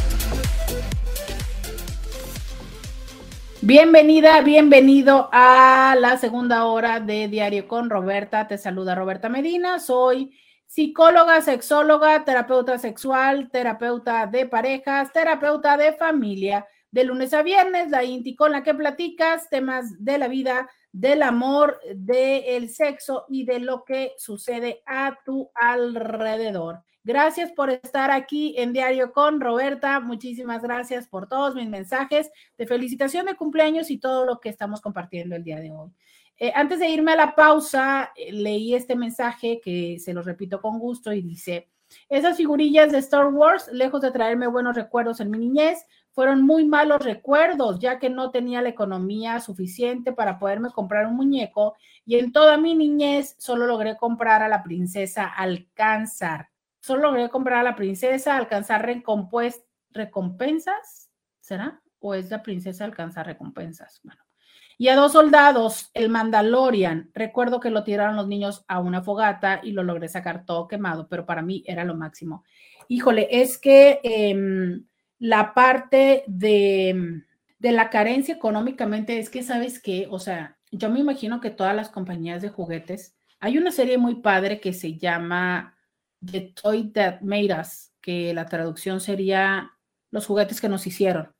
Bienvenida, 3.60 4.40
bienvenido 4.42 5.28
a 5.32 5.96
la 5.98 6.16
segunda 6.16 6.64
hora 6.64 7.00
de 7.00 7.26
Diario 7.26 7.66
con 7.66 7.90
Roberta. 7.90 8.46
Te 8.46 8.56
saluda 8.56 8.94
Roberta 8.94 9.28
Medina. 9.28 9.80
Soy 9.80 10.38
psicóloga, 10.64 11.40
sexóloga, 11.40 12.24
terapeuta 12.24 12.78
sexual, 12.78 13.50
terapeuta 13.50 14.28
de 14.28 14.46
parejas, 14.46 15.12
terapeuta 15.12 15.76
de 15.76 15.92
familia. 15.92 16.68
De 16.92 17.02
lunes 17.02 17.34
a 17.34 17.42
viernes, 17.42 17.90
la 17.90 18.04
INTI 18.04 18.36
con 18.36 18.52
la 18.52 18.62
que 18.62 18.74
platicas 18.74 19.50
temas 19.50 19.86
de 19.98 20.18
la 20.18 20.28
vida 20.28 20.68
del 20.92 21.22
amor, 21.22 21.80
del 21.94 22.70
sexo 22.70 23.24
y 23.28 23.44
de 23.44 23.60
lo 23.60 23.84
que 23.84 24.12
sucede 24.16 24.82
a 24.86 25.18
tu 25.24 25.50
alrededor. 25.54 26.82
Gracias 27.04 27.52
por 27.52 27.70
estar 27.70 28.10
aquí 28.10 28.54
en 28.58 28.72
Diario 28.72 29.12
con 29.12 29.40
Roberta. 29.40 29.98
Muchísimas 30.00 30.62
gracias 30.62 31.08
por 31.08 31.26
todos 31.26 31.54
mis 31.54 31.68
mensajes 31.68 32.30
de 32.58 32.66
felicitación 32.66 33.24
de 33.26 33.36
cumpleaños 33.36 33.90
y 33.90 33.98
todo 33.98 34.26
lo 34.26 34.40
que 34.40 34.50
estamos 34.50 34.80
compartiendo 34.80 35.34
el 35.34 35.44
día 35.44 35.58
de 35.58 35.70
hoy. 35.70 35.90
eh, 36.40 36.52
antes 36.54 36.78
de 36.78 36.88
irme 36.88 37.12
a 37.12 37.16
la 37.16 37.34
pausa, 37.34 38.12
eh, 38.14 38.32
leí 38.32 38.74
este 38.74 38.94
mensaje 38.94 39.60
que 39.62 39.98
se 39.98 40.12
lo 40.12 40.22
repito 40.22 40.60
con 40.60 40.78
gusto 40.78 41.12
y 41.12 41.22
dice, 41.22 41.68
esas 42.08 42.36
figurillas 42.36 42.92
de 42.92 42.98
Star 42.98 43.26
Wars, 43.26 43.68
lejos 43.72 44.02
de 44.02 44.10
traerme 44.10 44.46
buenos 44.46 44.76
recuerdos 44.76 45.20
en 45.20 45.30
mi 45.30 45.38
niñez, 45.38 45.84
fueron 46.12 46.42
muy 46.42 46.64
malos 46.64 47.04
recuerdos, 47.04 47.78
ya 47.78 47.98
que 47.98 48.10
no 48.10 48.30
tenía 48.30 48.60
la 48.62 48.70
economía 48.70 49.40
suficiente 49.40 50.12
para 50.12 50.38
poderme 50.38 50.70
comprar 50.70 51.06
un 51.06 51.16
muñeco 51.16 51.76
y 52.04 52.16
en 52.16 52.32
toda 52.32 52.56
mi 52.56 52.74
niñez 52.74 53.36
solo 53.38 53.66
logré 53.66 53.96
comprar 53.96 54.42
a 54.42 54.48
la 54.48 54.62
princesa 54.62 55.26
Alcánzar. 55.26 56.48
Solo 56.80 57.02
logré 57.02 57.28
comprar 57.28 57.58
a 57.58 57.62
la 57.62 57.76
princesa, 57.76 58.36
alcanzar 58.36 58.84
recompensas, 59.90 61.10
¿será? 61.40 61.80
¿O 62.00 62.14
es 62.14 62.30
la 62.30 62.42
princesa 62.42 62.84
alcanzar 62.84 63.26
recompensas? 63.26 64.00
Bueno, 64.02 64.22
y 64.80 64.88
a 64.88 64.94
dos 64.94 65.12
soldados, 65.12 65.90
el 65.92 66.08
Mandalorian. 66.08 67.10
Recuerdo 67.12 67.58
que 67.58 67.70
lo 67.70 67.82
tiraron 67.82 68.14
los 68.14 68.28
niños 68.28 68.64
a 68.68 68.78
una 68.78 69.02
fogata 69.02 69.60
y 69.64 69.72
lo 69.72 69.82
logré 69.82 70.08
sacar 70.08 70.46
todo 70.46 70.68
quemado, 70.68 71.08
pero 71.08 71.26
para 71.26 71.42
mí 71.42 71.64
era 71.66 71.84
lo 71.84 71.96
máximo. 71.96 72.44
Híjole, 72.86 73.26
es 73.28 73.58
que 73.58 74.00
em, 74.04 74.86
la 75.18 75.54
parte 75.54 76.24
de, 76.26 77.22
de 77.58 77.72
la 77.72 77.90
carencia 77.90 78.34
económicamente 78.34 79.18
es 79.18 79.30
que, 79.30 79.42
¿sabes 79.42 79.80
qué? 79.80 80.06
O 80.10 80.18
sea, 80.18 80.58
yo 80.70 80.90
me 80.90 81.00
imagino 81.00 81.40
que 81.40 81.50
todas 81.50 81.74
las 81.74 81.88
compañías 81.88 82.42
de 82.42 82.50
juguetes, 82.50 83.16
hay 83.40 83.58
una 83.58 83.70
serie 83.70 83.98
muy 83.98 84.16
padre 84.16 84.60
que 84.60 84.72
se 84.72 84.96
llama 84.96 85.76
The 86.24 86.52
Toy 86.60 86.90
That 86.92 87.20
Made 87.22 87.60
Us, 87.60 87.92
que 88.00 88.34
la 88.34 88.46
traducción 88.46 89.00
sería 89.00 89.72
Los 90.10 90.26
juguetes 90.26 90.60
que 90.60 90.68
nos 90.68 90.86
hicieron. 90.86 91.32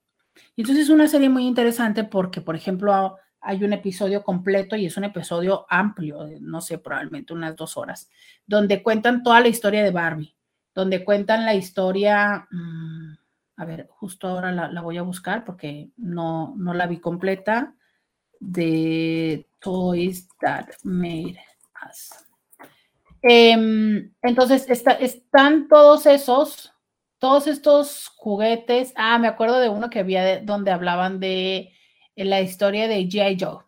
Y 0.54 0.62
entonces 0.62 0.84
es 0.84 0.90
una 0.90 1.08
serie 1.08 1.28
muy 1.28 1.46
interesante 1.46 2.04
porque, 2.04 2.40
por 2.40 2.54
ejemplo, 2.54 3.16
hay 3.40 3.64
un 3.64 3.72
episodio 3.72 4.22
completo 4.22 4.76
y 4.76 4.86
es 4.86 4.96
un 4.96 5.04
episodio 5.04 5.66
amplio, 5.68 6.28
no 6.40 6.60
sé, 6.60 6.78
probablemente 6.78 7.32
unas 7.32 7.56
dos 7.56 7.76
horas, 7.76 8.10
donde 8.46 8.82
cuentan 8.82 9.22
toda 9.22 9.40
la 9.40 9.48
historia 9.48 9.82
de 9.82 9.90
Barbie, 9.90 10.36
donde 10.74 11.04
cuentan 11.04 11.44
la 11.44 11.54
historia, 11.54 12.46
mm, 12.50 13.07
a 13.58 13.64
ver, 13.64 13.88
justo 13.90 14.28
ahora 14.28 14.52
la, 14.52 14.80
voy 14.80 14.96
a 14.98 15.02
buscar 15.02 15.44
porque 15.44 15.90
no, 15.96 16.54
no 16.56 16.72
la 16.72 16.86
vi 16.86 17.00
completa, 17.00 17.74
de 18.40 19.48
Toys 19.58 20.28
That 20.40 20.68
Made 20.84 21.38
Us. 21.88 22.10
Em, 23.20 24.12
entonces, 24.22 24.66
están 24.68 25.66
todos 25.66 26.06
esos, 26.06 26.72
todos 27.18 27.48
estos 27.48 28.08
juguetes. 28.16 28.92
Ah, 28.94 29.18
me 29.18 29.26
acuerdo 29.26 29.58
de 29.58 29.68
uno 29.68 29.90
que 29.90 29.98
había 29.98 30.40
donde 30.40 30.70
hablaban 30.70 31.18
de 31.18 31.72
en 32.14 32.30
la 32.30 32.40
historia 32.40 32.86
de 32.86 33.08
G.I. 33.08 33.38
Joe. 33.40 33.64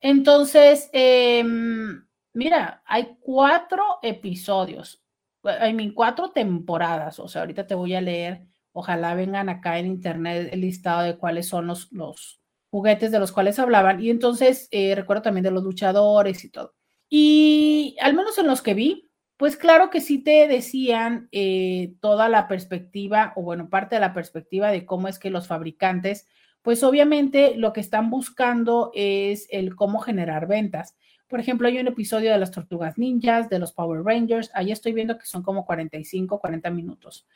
Entonces, 0.00 0.90
em, 0.92 2.04
mira, 2.32 2.82
hay 2.86 3.16
cuatro 3.20 3.98
episodios, 4.02 5.02
hay 5.42 5.92
cuatro 5.92 6.30
temporadas, 6.30 7.18
o 7.18 7.28
sea, 7.28 7.42
ahorita 7.42 7.66
te 7.66 7.74
voy 7.74 7.94
a 7.94 8.00
leer, 8.00 8.47
ojalá 8.72 9.14
vengan 9.14 9.48
acá 9.48 9.78
en 9.78 9.86
internet 9.86 10.48
el 10.52 10.60
listado 10.60 11.02
de 11.02 11.16
cuáles 11.16 11.48
son 11.48 11.66
los, 11.66 11.90
los 11.92 12.40
juguetes 12.70 13.10
de 13.10 13.18
los 13.18 13.32
cuales 13.32 13.58
hablaban, 13.58 14.00
y 14.00 14.10
entonces 14.10 14.68
eh, 14.70 14.94
recuerdo 14.94 15.22
también 15.22 15.44
de 15.44 15.50
los 15.50 15.64
luchadores 15.64 16.44
y 16.44 16.50
todo. 16.50 16.74
Y 17.08 17.96
al 18.00 18.14
menos 18.14 18.38
en 18.38 18.46
los 18.46 18.62
que 18.62 18.74
vi, 18.74 19.10
pues 19.36 19.56
claro 19.56 19.88
que 19.90 20.00
sí 20.00 20.22
te 20.22 20.48
decían 20.48 21.28
eh, 21.32 21.94
toda 22.00 22.28
la 22.28 22.48
perspectiva, 22.48 23.32
o 23.36 23.42
bueno, 23.42 23.70
parte 23.70 23.96
de 23.96 24.00
la 24.00 24.12
perspectiva 24.12 24.70
de 24.70 24.84
cómo 24.84 25.08
es 25.08 25.18
que 25.18 25.30
los 25.30 25.46
fabricantes 25.46 26.26
pues 26.62 26.82
obviamente 26.82 27.54
lo 27.56 27.72
que 27.72 27.80
están 27.80 28.10
buscando 28.10 28.90
es 28.94 29.46
el 29.50 29.74
cómo 29.74 30.00
generar 30.00 30.46
ventas. 30.46 30.96
Por 31.26 31.40
ejemplo, 31.40 31.68
hay 31.68 31.78
un 31.78 31.88
episodio 31.88 32.30
de 32.30 32.38
las 32.38 32.50
tortugas 32.50 32.98
ninjas, 32.98 33.48
de 33.48 33.58
los 33.58 33.72
Power 33.72 34.02
Rangers, 34.02 34.50
ahí 34.54 34.72
estoy 34.72 34.92
viendo 34.92 35.18
que 35.18 35.26
son 35.26 35.42
como 35.42 35.64
45, 35.64 36.38
40 36.38 36.70
minutos. 36.70 37.26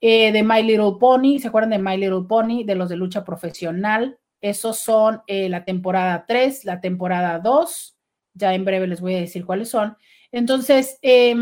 Eh, 0.00 0.32
de 0.32 0.42
My 0.42 0.62
Little 0.62 0.96
Pony, 0.98 1.38
¿se 1.38 1.48
acuerdan 1.48 1.70
de 1.70 1.78
My 1.78 1.96
Little 1.96 2.26
Pony? 2.26 2.64
De 2.64 2.74
los 2.74 2.88
de 2.88 2.96
lucha 2.96 3.24
profesional. 3.24 4.18
Esos 4.40 4.78
son 4.78 5.22
eh, 5.26 5.48
la 5.48 5.64
temporada 5.64 6.24
3, 6.26 6.64
la 6.64 6.80
temporada 6.80 7.38
2. 7.38 7.96
Ya 8.34 8.54
en 8.54 8.64
breve 8.64 8.86
les 8.86 9.00
voy 9.00 9.14
a 9.14 9.20
decir 9.20 9.44
cuáles 9.44 9.68
son. 9.68 9.96
Entonces, 10.32 10.98
eh, 11.02 11.34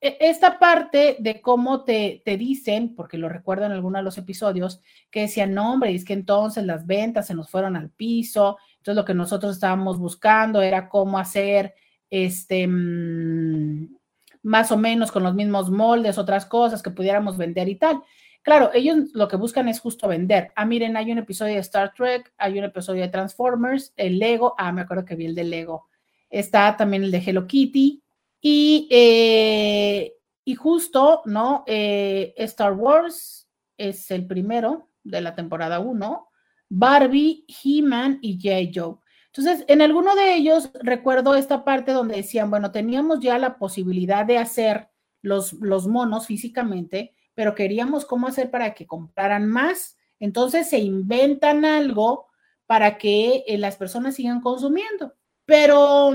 e, 0.00 0.16
esta 0.20 0.58
parte 0.58 1.16
de 1.20 1.40
cómo 1.40 1.84
te, 1.84 2.22
te 2.24 2.36
dicen, 2.36 2.94
porque 2.96 3.16
lo 3.16 3.28
recuerdo 3.28 3.66
en 3.66 3.72
algunos 3.72 4.00
de 4.00 4.04
los 4.04 4.18
episodios, 4.18 4.80
que 5.10 5.22
decían, 5.22 5.54
no, 5.54 5.72
hombre, 5.74 5.94
es 5.94 6.04
que 6.04 6.14
entonces 6.14 6.64
las 6.64 6.86
ventas 6.86 7.28
se 7.28 7.34
nos 7.34 7.48
fueron 7.48 7.76
al 7.76 7.90
piso, 7.90 8.58
entonces 8.78 8.96
lo 8.96 9.04
que 9.04 9.14
nosotros 9.14 9.54
estábamos 9.54 9.98
buscando 9.98 10.60
era 10.62 10.88
cómo 10.88 11.18
hacer 11.18 11.74
este 12.10 12.66
mm, 12.66 13.96
más 14.44 14.70
o 14.70 14.76
menos 14.76 15.10
con 15.10 15.24
los 15.24 15.34
mismos 15.34 15.70
moldes, 15.70 16.18
otras 16.18 16.46
cosas 16.46 16.82
que 16.82 16.90
pudiéramos 16.90 17.36
vender 17.36 17.68
y 17.68 17.74
tal. 17.74 18.02
Claro, 18.42 18.70
ellos 18.74 19.08
lo 19.14 19.26
que 19.26 19.36
buscan 19.36 19.68
es 19.68 19.80
justo 19.80 20.06
vender. 20.06 20.52
Ah, 20.54 20.66
miren, 20.66 20.96
hay 20.96 21.10
un 21.10 21.18
episodio 21.18 21.54
de 21.54 21.60
Star 21.60 21.94
Trek, 21.94 22.32
hay 22.36 22.58
un 22.58 22.64
episodio 22.64 23.02
de 23.02 23.08
Transformers, 23.08 23.94
el 23.96 24.18
Lego, 24.18 24.54
ah, 24.58 24.70
me 24.70 24.82
acuerdo 24.82 25.06
que 25.06 25.16
vi 25.16 25.24
el 25.24 25.34
de 25.34 25.44
Lego. 25.44 25.88
Está 26.28 26.76
también 26.76 27.04
el 27.04 27.10
de 27.10 27.22
Hello 27.24 27.46
Kitty, 27.46 28.02
y, 28.46 28.86
eh, 28.90 30.12
y 30.44 30.54
justo, 30.54 31.22
¿no? 31.24 31.64
Eh, 31.66 32.34
Star 32.36 32.74
Wars 32.74 33.48
es 33.78 34.10
el 34.10 34.26
primero 34.26 34.90
de 35.02 35.22
la 35.22 35.34
temporada 35.34 35.80
1, 35.80 36.28
Barbie, 36.68 37.46
He-Man 37.48 38.18
y 38.20 38.34
J. 38.34 38.70
Joe. 38.74 38.96
Entonces, 39.36 39.64
en 39.68 39.82
alguno 39.82 40.14
de 40.14 40.34
ellos 40.34 40.70
recuerdo 40.74 41.34
esta 41.34 41.64
parte 41.64 41.92
donde 41.92 42.16
decían, 42.16 42.50
bueno, 42.50 42.70
teníamos 42.70 43.20
ya 43.20 43.38
la 43.38 43.58
posibilidad 43.58 44.24
de 44.24 44.38
hacer 44.38 44.88
los, 45.22 45.54
los 45.54 45.88
monos 45.88 46.26
físicamente, 46.26 47.14
pero 47.34 47.54
queríamos 47.54 48.04
cómo 48.04 48.28
hacer 48.28 48.50
para 48.50 48.74
que 48.74 48.86
compraran 48.86 49.46
más. 49.46 49.98
Entonces 50.20 50.70
se 50.70 50.78
inventan 50.78 51.64
algo 51.64 52.28
para 52.66 52.96
que 52.96 53.44
eh, 53.46 53.58
las 53.58 53.76
personas 53.76 54.14
sigan 54.14 54.40
consumiendo. 54.40 55.14
Pero 55.44 56.12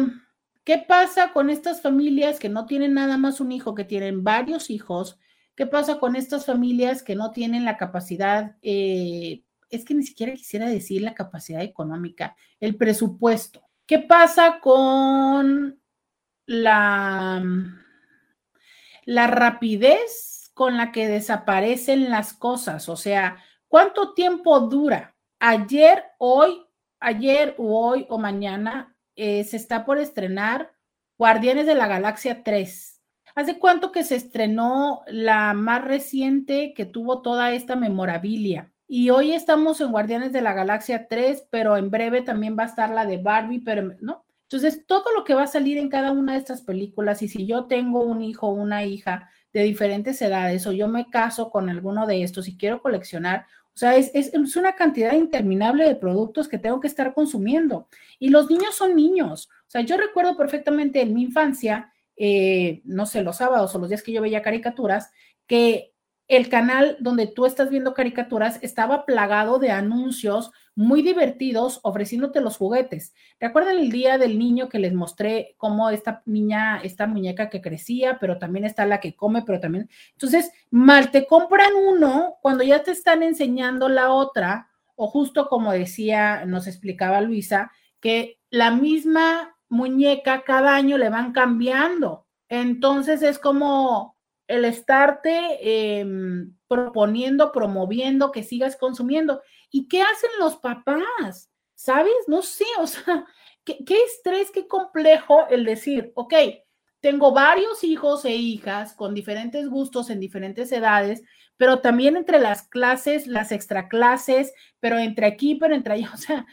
¿Qué 0.69 0.77
pasa 0.77 1.33
con 1.33 1.49
estas 1.49 1.81
familias 1.81 2.37
que 2.37 2.47
no 2.47 2.67
tienen 2.67 2.93
nada 2.93 3.17
más 3.17 3.41
un 3.41 3.51
hijo, 3.51 3.73
que 3.73 3.85
tienen 3.85 4.23
varios 4.23 4.69
hijos? 4.69 5.17
¿Qué 5.55 5.65
pasa 5.65 5.97
con 5.99 6.15
estas 6.15 6.45
familias 6.45 7.01
que 7.01 7.15
no 7.15 7.31
tienen 7.31 7.65
la 7.65 7.75
capacidad, 7.75 8.55
eh, 8.61 9.43
es 9.69 9.85
que 9.85 9.93
ni 9.93 10.03
siquiera 10.03 10.33
quisiera 10.33 10.67
decir 10.67 11.01
la 11.01 11.13
capacidad 11.13 11.61
económica, 11.61 12.35
el 12.59 12.75
presupuesto? 12.75 13.61
¿Qué 13.85 13.99
pasa 13.99 14.59
con 14.61 15.79
la, 16.45 17.43
la 19.05 19.27
rapidez 19.27 20.51
con 20.53 20.77
la 20.77 20.91
que 20.91 21.07
desaparecen 21.07 22.09
las 22.09 22.33
cosas? 22.33 22.89
O 22.89 22.95
sea, 22.95 23.37
¿cuánto 23.67 24.13
tiempo 24.13 24.59
dura? 24.61 25.15
Ayer, 25.39 26.03
hoy, 26.17 26.65
ayer 26.99 27.55
hoy 27.57 28.05
o 28.09 28.17
mañana 28.17 28.95
eh, 29.15 29.43
se 29.43 29.57
está 29.57 29.85
por 29.85 29.97
estrenar 29.97 30.71
Guardianes 31.17 31.65
de 31.65 31.75
la 31.75 31.87
Galaxia 31.87 32.43
3. 32.43 33.01
¿Hace 33.35 33.59
cuánto 33.59 33.91
que 33.91 34.03
se 34.03 34.15
estrenó 34.15 35.01
la 35.07 35.53
más 35.53 35.83
reciente 35.83 36.73
que 36.73 36.85
tuvo 36.85 37.21
toda 37.21 37.51
esta 37.53 37.75
memorabilia? 37.75 38.71
Y 38.91 39.11
hoy 39.11 39.33
estamos 39.33 39.79
en 39.81 39.91
Guardianes 39.91 40.33
de 40.33 40.41
la 40.41 40.53
Galaxia 40.53 41.07
3, 41.07 41.45
pero 41.51 41.77
en 41.77 41.91
breve 41.91 42.23
también 42.23 42.57
va 42.57 42.63
a 42.63 42.65
estar 42.65 42.89
la 42.89 43.05
de 43.05 43.17
Barbie, 43.17 43.59
pero 43.59 43.93
no. 44.01 44.25
Entonces, 44.41 44.83
todo 44.87 45.13
lo 45.15 45.23
que 45.23 45.35
va 45.35 45.43
a 45.43 45.47
salir 45.47 45.77
en 45.77 45.89
cada 45.89 46.11
una 46.11 46.33
de 46.33 46.39
estas 46.39 46.63
películas, 46.63 47.21
y 47.21 47.27
si 47.27 47.45
yo 47.45 47.65
tengo 47.65 48.01
un 48.01 48.23
hijo 48.23 48.47
o 48.47 48.53
una 48.53 48.83
hija 48.85 49.29
de 49.53 49.61
diferentes 49.61 50.19
edades, 50.23 50.65
o 50.65 50.71
yo 50.71 50.87
me 50.87 51.07
caso 51.07 51.51
con 51.51 51.69
alguno 51.69 52.07
de 52.07 52.23
estos 52.23 52.47
y 52.47 52.57
quiero 52.57 52.81
coleccionar, 52.81 53.45
o 53.75 53.77
sea, 53.77 53.95
es, 53.95 54.33
una 54.55 54.73
cantidad 54.73 55.13
interminable 55.13 55.85
de 55.87 55.95
productos 55.95 56.47
que 56.47 56.57
tengo 56.57 56.79
que 56.79 56.87
estar 56.87 57.13
consumiendo. 57.13 57.87
Y 58.17 58.29
los 58.29 58.49
niños 58.49 58.75
son 58.75 58.95
niños. 58.95 59.49
O 59.67 59.69
sea, 59.69 59.81
yo 59.81 59.97
recuerdo 59.97 60.35
perfectamente 60.35 60.99
en 61.01 61.13
mi 61.13 61.21
infancia, 61.21 61.93
eh, 62.17 62.81
no 62.85 63.05
sé, 63.05 63.21
los 63.21 63.37
sábados 63.37 63.75
o 63.75 63.77
los 63.77 63.89
días 63.89 64.01
que 64.01 64.13
yo 64.13 64.21
veía 64.23 64.41
caricaturas, 64.41 65.11
que 65.45 65.93
el 66.29 66.47
canal 66.47 66.95
donde 66.99 67.25
tú 67.25 67.47
estás 67.47 67.71
viendo 67.71 67.95
caricaturas 67.95 68.59
estaba 68.61 69.05
plagado 69.05 69.57
de 69.57 69.71
anuncios 69.71 70.51
muy 70.75 71.01
divertidos 71.01 71.79
ofreciéndote 71.81 72.39
los 72.39 72.55
juguetes. 72.55 73.15
¿Recuerdan 73.39 73.79
el 73.79 73.91
día 73.91 74.19
del 74.19 74.37
niño 74.37 74.69
que 74.69 74.77
les 74.77 74.93
mostré 74.93 75.55
cómo 75.57 75.89
esta 75.89 76.21
niña, 76.25 76.81
esta 76.83 77.07
muñeca 77.07 77.49
que 77.49 77.61
crecía, 77.61 78.19
pero 78.19 78.37
también 78.37 78.63
está 78.63 78.85
la 78.85 78.99
que 78.99 79.15
come, 79.15 79.41
pero 79.41 79.59
también... 79.59 79.89
Entonces, 80.11 80.51
mal 80.69 81.09
te 81.09 81.25
compran 81.25 81.73
uno 81.73 82.35
cuando 82.41 82.63
ya 82.63 82.83
te 82.83 82.91
están 82.91 83.23
enseñando 83.23 83.89
la 83.89 84.11
otra, 84.11 84.69
o 84.95 85.07
justo 85.07 85.49
como 85.49 85.71
decía, 85.71 86.45
nos 86.45 86.67
explicaba 86.67 87.21
Luisa, 87.21 87.71
que 87.99 88.39
la 88.51 88.69
misma 88.69 89.57
muñeca 89.67 90.43
cada 90.43 90.75
año 90.75 90.99
le 90.99 91.09
van 91.09 91.31
cambiando. 91.31 92.27
Entonces 92.49 93.23
es 93.23 93.39
como, 93.39 94.15
el 94.49 94.65
estarte 94.65 95.99
em, 95.99 96.55
proponiendo, 96.67 97.51
promoviendo 97.51 98.31
que 98.31 98.43
sigas 98.43 98.75
consumiendo. 98.75 99.41
¿Y 99.69 99.87
qué 99.87 100.01
hacen 100.01 100.31
los 100.39 100.57
papás? 100.57 101.51
¿Sabes? 101.75 102.15
No 102.27 102.41
sé, 102.41 102.65
o 102.79 102.87
sea, 102.87 103.25
qué, 103.63 103.77
estrés, 104.07 104.49
qué 104.51 104.67
complejo 104.67 105.47
el 105.49 105.65
decir, 105.65 106.11
ok, 106.15 106.33
tengo 106.99 107.31
varios 107.31 107.83
hijos 107.83 108.25
e 108.25 108.35
hijas 108.35 108.93
con 108.93 109.13
diferentes 109.13 109.69
gustos 109.69 110.09
en 110.09 110.19
diferentes 110.19 110.71
edades, 110.71 111.21
pero 111.55 111.79
también 111.79 112.17
entre 112.17 112.39
las 112.39 112.67
clases, 112.67 113.27
las 113.27 113.51
extraclases, 113.51 114.51
pero 114.79 114.97
entre 114.97 115.27
aquí, 115.27 115.55
pero 115.55 115.75
entre 115.75 115.93
allá, 115.93 116.09
o 116.15 116.17
sea, 116.17 116.47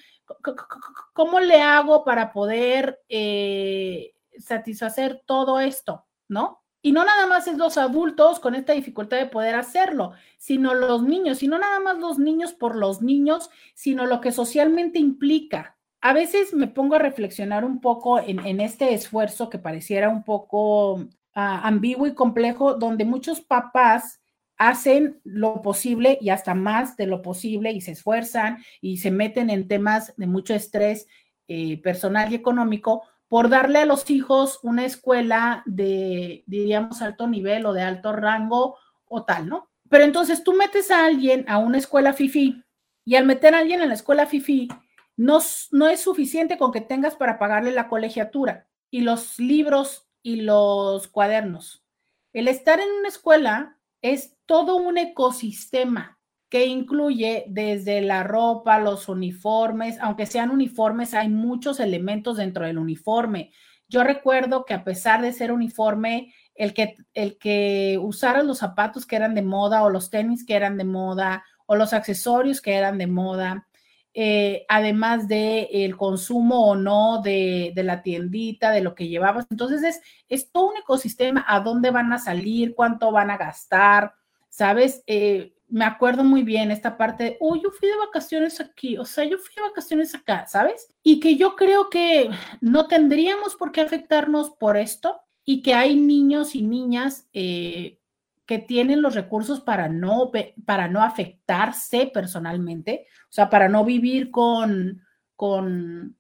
¿cómo 1.14 1.40
le 1.40 1.62
hago 1.62 2.05
para 2.05 2.30
poder 2.30 3.01
eh, 3.09 4.12
satisfacer 4.38 5.22
todo 5.24 5.61
esto? 5.61 6.05
¿No? 6.28 6.66
Y 6.83 6.93
no 6.93 7.05
nada 7.05 7.27
más 7.27 7.49
es 7.49 7.57
los 7.57 7.79
adultos 7.79 8.39
con 8.39 8.55
esta 8.55 8.72
dificultad 8.72 9.16
de 9.16 9.27
poder 9.27 9.55
hacerlo, 9.55 10.12
sino 10.39 10.74
los 10.74 11.03
niños, 11.03 11.43
y 11.43 11.49
no 11.49 11.59
nada 11.59 11.81
más 11.81 11.99
los 11.99 12.18
niños 12.18 12.53
por 12.53 12.77
los 12.77 13.03
niños, 13.03 13.51
sino 13.74 14.07
lo 14.07 14.20
que 14.20 14.33
socialmente 14.33 14.99
implica. 14.99 15.77
A 16.01 16.12
veces 16.12 16.55
me 16.55 16.68
pongo 16.68 16.95
a 16.95 17.01
reflexionar 17.01 17.64
un 17.64 17.81
poco 17.81 18.20
en, 18.20 18.61
este 18.61 18.95
esfuerzo 18.95 19.51
que 19.51 19.59
pareciera 19.59 20.09
un 20.09 20.22
poco 20.22 21.07
ah, 21.35 21.66
ambiguo 21.66 22.07
y 22.07 22.14
complejo, 22.14 22.74
donde 22.74 23.05
muchos 23.05 23.41
papás 23.41 24.20
hacen 24.57 25.20
lo 25.24 25.62
posible 25.62 26.18
y 26.20 26.31
hasta 26.31 26.55
más 26.55 26.97
de 26.97 27.07
lo 27.07 27.22
posible 27.22 27.72
y 27.72 27.81
se 27.81 27.93
esfuerzan 27.93 28.59
y 28.81 28.99
se 28.99 29.11
meten 29.11 29.51
en 29.51 29.68
temas 29.68 30.14
de 30.16 30.27
mucho 30.27 30.55
estrés 30.55 31.07
eh, 31.49 31.81
personal 31.83 32.33
y 32.33 32.37
económico 32.37 33.03
por 33.29 33.49
darle 33.49 33.81
a 33.81 33.87
los 33.87 34.09
hijos 34.11 34.61
una 34.62 34.85
escuela 34.85 35.62
de, 35.66 36.45
diríamos, 36.47 37.03
alto 37.03 37.27
nivel 37.27 37.66
o 37.66 37.72
de 37.72 37.83
alto 37.83 38.12
rango 38.12 38.77
o 39.07 39.24
tal, 39.24 39.49
¿no? 39.49 39.68
Pero 39.89 40.05
entonces 40.05 40.45
tú 40.45 40.53
metes 40.53 40.91
a 40.91 41.05
alguien 41.05 41.45
a 41.49 41.59
una 41.59 41.79
escuela 41.79 42.12
FIFI 42.12 42.62
y 43.05 43.14
al 43.16 43.24
meter 43.24 43.55
a 43.55 43.59
alguien 43.59 43.81
en 43.81 43.89
la 43.89 43.95
escuela 43.95 44.27
FIFI, 44.27 44.68
no, 45.16 45.39
no 45.70 45.89
es 45.89 46.01
suficiente 46.01 46.59
con 46.59 46.72
que 46.72 46.81
tengas 46.81 47.16
para 47.16 47.39
pagarle 47.39 47.72
la 47.72 47.89
colegiatura 47.89 48.68
y 48.91 49.01
los 49.01 49.39
libros 49.39 50.09
y 50.22 50.43
los 50.43 51.09
cuadernos. 51.09 51.85
El 52.33 52.49
estar 52.49 52.81
en 52.81 52.91
una 52.91 53.09
escuela 53.09 53.79
es 54.03 54.37
todo 54.45 54.77
un 54.77 54.99
ecosistema 54.99 56.16
que 56.49 56.66
incluye 56.66 57.44
desde 57.49 58.01
la 58.01 58.22
ropa, 58.22 58.78
los 58.78 59.09
uniformes, 59.09 59.99
aunque 60.01 60.26
sean 60.26 60.51
uniformes, 60.51 61.14
hay 61.14 61.28
muchos 61.28 61.80
elementos 61.80 62.36
dentro 62.36 62.64
del 62.64 62.78
uniforme. 62.78 63.51
Yo 63.88 64.05
recuerdo 64.05 64.64
que 64.64 64.74
a 64.74 64.84
pesar 64.84 65.22
de 65.22 65.32
ser 65.32 65.53
uniforme, 65.53 66.32
el 66.55 66.72
que, 66.72 66.97
el 67.14 67.36
que 67.38 68.01
los 68.01 68.59
zapatos 68.59 69.07
que 69.07 69.16
eran 69.16 69.34
de 69.34 69.42
moda 69.42 69.82
o 69.82 69.90
los 69.90 70.11
tenis 70.11 70.44
que 70.44 70.55
eran 70.55 70.76
de 70.76 70.84
moda 70.84 71.44
o 71.66 71.76
los 71.76 71.92
accesorios 71.92 72.61
que 72.61 72.74
eran 72.74 72.97
de 72.99 73.07
moda, 73.07 73.66
eh, 74.14 74.64
además 74.68 75.28
de 75.28 75.68
el 75.70 75.97
consumo 75.97 76.70
o 76.70 76.74
no 76.76 77.20
de, 77.20 77.72
de, 77.74 77.82
la 77.82 78.03
tiendita, 78.03 78.70
de 78.70 78.80
lo 78.80 78.94
que 78.94 79.09
llevabas. 79.09 79.47
Entonces 79.51 79.82
es, 79.82 80.01
es 80.28 80.51
todo 80.51 80.70
un 80.70 80.78
ecosistema, 80.78 81.44
a 81.47 81.61
dónde 81.61 81.90
van 81.90 82.12
a 82.12 82.18
salir, 82.18 82.74
cuánto 82.74 83.12
van 83.12 83.30
a 83.30 83.36
gastar, 83.36 84.14
¿sabes? 84.49 85.03
Eh, 85.07 85.55
me 85.69 85.85
acuerdo 85.85 86.23
muy 86.25 86.43
bien 86.43 86.71
esta 86.71 86.97
parte 86.97 87.25
de, 87.25 87.37
oh, 87.41 87.57
yo 87.57 87.71
fui 87.71 87.89
de 87.89 87.97
vacaciones 87.97 88.61
aquí, 88.61 88.99
o 88.99 89.05
sea, 89.05 89.25
yo 89.25 89.39
fui 89.39 89.55
de 89.57 89.62
vacaciones 89.62 90.14
acá, 90.14 90.47
¿sabes? 90.47 90.89
Y 91.03 91.19
que 91.21 91.37
yo 91.37 91.57
creo 91.57 91.91
que 91.91 92.31
no 92.61 92.87
tendríamos 92.87 93.57
por 93.57 93.73
qué 93.73 93.81
afectarnos 93.81 94.51
por 94.51 94.77
esto 94.77 95.21
y 95.45 95.62
que 95.62 95.75
hay 95.75 95.97
niños 95.97 96.55
y 96.55 96.62
niñas 96.62 97.29
eh, 97.33 97.99
que 98.47 98.59
tienen 98.59 99.03
los 99.03 99.14
recursos 99.14 99.61
para 99.61 99.89
no, 99.89 100.31
para 100.64 100.89
no 100.89 101.03
afectarse 101.03 102.11
personalmente, 102.12 103.07
o 103.29 103.33
sea, 103.33 103.51
para 103.51 103.69
no 103.69 103.85
vivir 103.85 104.31
con, 104.31 105.03
con, 105.35 106.17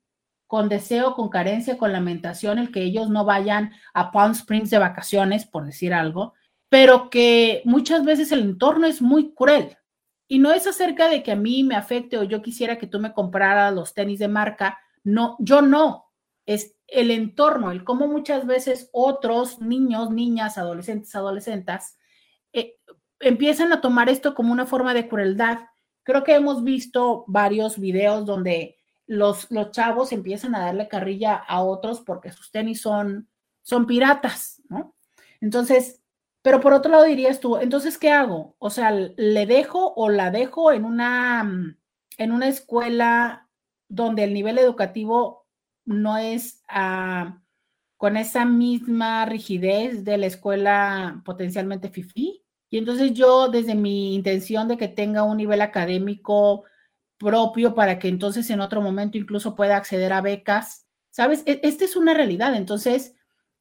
con 0.48 0.68
deseo, 0.68 1.14
con 1.14 1.28
carencia, 1.28 1.78
con 1.78 1.92
lamentación, 1.92 2.58
el 2.58 2.72
que 2.72 2.82
ellos 2.82 3.10
no 3.10 3.24
vayan 3.24 3.72
a 3.94 4.10
Palm 4.10 4.32
Springs 4.32 4.70
de 4.70 4.78
vacaciones, 4.78 5.46
por 5.46 5.64
decir 5.64 5.94
algo, 5.94 6.34
pero 6.68 7.10
que 7.10 7.62
muchas 7.64 8.04
veces 8.04 8.32
el 8.32 8.40
entorno 8.40 8.86
es 8.86 9.00
muy 9.00 9.32
cruel. 9.34 9.76
Y 10.28 10.38
no 10.40 10.52
es 10.52 10.66
acerca 10.66 11.08
de 11.08 11.22
que 11.22 11.32
a 11.32 11.36
mí 11.36 11.62
me 11.62 11.76
afecte 11.76 12.18
o 12.18 12.24
yo 12.24 12.42
quisiera 12.42 12.78
que 12.78 12.88
tú 12.88 12.98
me 12.98 13.12
compraras 13.12 13.72
los 13.72 13.94
tenis 13.94 14.18
de 14.18 14.28
marca. 14.28 14.78
No, 15.04 15.36
yo 15.38 15.62
no. 15.62 16.06
Es 16.46 16.76
el 16.88 17.10
entorno, 17.10 17.70
el 17.70 17.84
cómo 17.84 18.08
muchas 18.08 18.46
veces 18.46 18.88
otros 18.92 19.60
niños, 19.60 20.10
niñas, 20.10 20.58
adolescentes, 20.58 21.14
adolescentes, 21.14 21.96
eh, 22.52 22.76
empiezan 23.20 23.72
a 23.72 23.80
tomar 23.80 24.08
esto 24.08 24.34
como 24.34 24.52
una 24.52 24.66
forma 24.66 24.94
de 24.94 25.08
crueldad. 25.08 25.58
Creo 26.02 26.24
que 26.24 26.34
hemos 26.34 26.62
visto 26.64 27.24
varios 27.26 27.78
videos 27.78 28.26
donde 28.26 28.76
los, 29.06 29.50
los 29.50 29.70
chavos 29.70 30.12
empiezan 30.12 30.54
a 30.54 30.60
darle 30.60 30.88
carrilla 30.88 31.34
a 31.34 31.62
otros 31.62 32.00
porque 32.00 32.32
sus 32.32 32.50
tenis 32.50 32.80
son, 32.80 33.28
son 33.62 33.86
piratas, 33.86 34.62
¿no? 34.68 34.94
Entonces, 35.40 36.00
pero 36.46 36.60
por 36.60 36.72
otro 36.74 36.92
lado 36.92 37.02
dirías 37.02 37.40
tú, 37.40 37.56
entonces, 37.56 37.98
¿qué 37.98 38.12
hago? 38.12 38.54
O 38.60 38.70
sea, 38.70 38.92
¿le 38.92 39.46
dejo 39.46 39.94
o 39.96 40.10
la 40.10 40.30
dejo 40.30 40.70
en 40.70 40.84
una, 40.84 41.76
en 42.18 42.30
una 42.30 42.46
escuela 42.46 43.48
donde 43.88 44.22
el 44.22 44.32
nivel 44.32 44.56
educativo 44.58 45.44
no 45.84 46.18
es 46.18 46.62
ah, 46.68 47.42
con 47.96 48.16
esa 48.16 48.44
misma 48.44 49.24
rigidez 49.24 50.04
de 50.04 50.18
la 50.18 50.26
escuela 50.26 51.20
potencialmente 51.24 51.88
FIFI? 51.88 52.44
Y 52.70 52.78
entonces 52.78 53.12
yo, 53.12 53.48
desde 53.48 53.74
mi 53.74 54.14
intención 54.14 54.68
de 54.68 54.76
que 54.76 54.86
tenga 54.86 55.24
un 55.24 55.38
nivel 55.38 55.60
académico 55.60 56.62
propio 57.18 57.74
para 57.74 57.98
que 57.98 58.06
entonces 58.06 58.48
en 58.50 58.60
otro 58.60 58.80
momento 58.80 59.18
incluso 59.18 59.56
pueda 59.56 59.76
acceder 59.76 60.12
a 60.12 60.20
becas, 60.20 60.86
¿sabes? 61.10 61.42
E, 61.44 61.58
esta 61.64 61.84
es 61.84 61.96
una 61.96 62.14
realidad. 62.14 62.54
Entonces, 62.54 63.15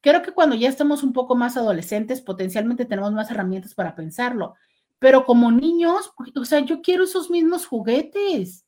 Creo 0.06 0.22
que 0.22 0.30
cuando 0.30 0.54
ya 0.54 0.68
estamos 0.68 1.02
un 1.02 1.12
poco 1.12 1.34
más 1.34 1.56
adolescentes, 1.56 2.20
potencialmente 2.20 2.84
tenemos 2.84 3.12
más 3.12 3.28
herramientas 3.28 3.74
para 3.74 3.96
pensarlo. 3.96 4.54
Pero 5.00 5.24
como 5.24 5.50
niños, 5.50 6.12
o 6.36 6.44
sea, 6.44 6.60
yo 6.60 6.80
quiero 6.80 7.02
esos 7.02 7.28
mismos 7.28 7.66
juguetes. 7.66 8.64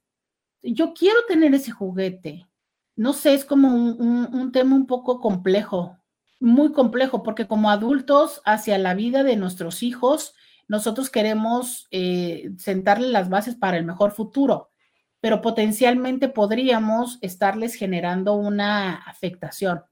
Yo 0.62 0.94
quiero 0.94 1.20
tener 1.28 1.54
ese 1.54 1.70
juguete. 1.70 2.48
No 2.96 3.12
sé, 3.12 3.34
es 3.34 3.44
como 3.44 3.68
un, 3.68 4.50
tema 4.50 4.74
un 4.74 4.88
poco 4.88 5.20
complejo, 5.20 5.96
muy 6.40 6.72
complejo, 6.72 7.22
porque 7.22 7.46
como 7.46 7.70
adultos, 7.70 8.42
hacia 8.44 8.76
la 8.76 8.94
vida 8.94 9.22
de 9.22 9.36
nuestros 9.36 9.84
hijos, 9.84 10.34
nosotros 10.66 11.08
queremos 11.08 11.86
eh, 11.92 12.50
sentarle 12.58 13.10
las 13.10 13.28
bases 13.28 13.54
para 13.54 13.76
el 13.76 13.84
mejor 13.84 14.10
futuro, 14.10 14.72
pero 15.20 15.40
potencialmente 15.40 16.28
podríamos 16.28 17.18
estarles 17.20 17.74
generando 17.74 18.34
una 18.34 18.96
afectación. 18.96 19.84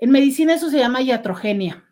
En 0.00 0.10
medicina 0.10 0.54
eso 0.54 0.70
se 0.70 0.78
llama 0.78 1.02
iatrogenia, 1.02 1.84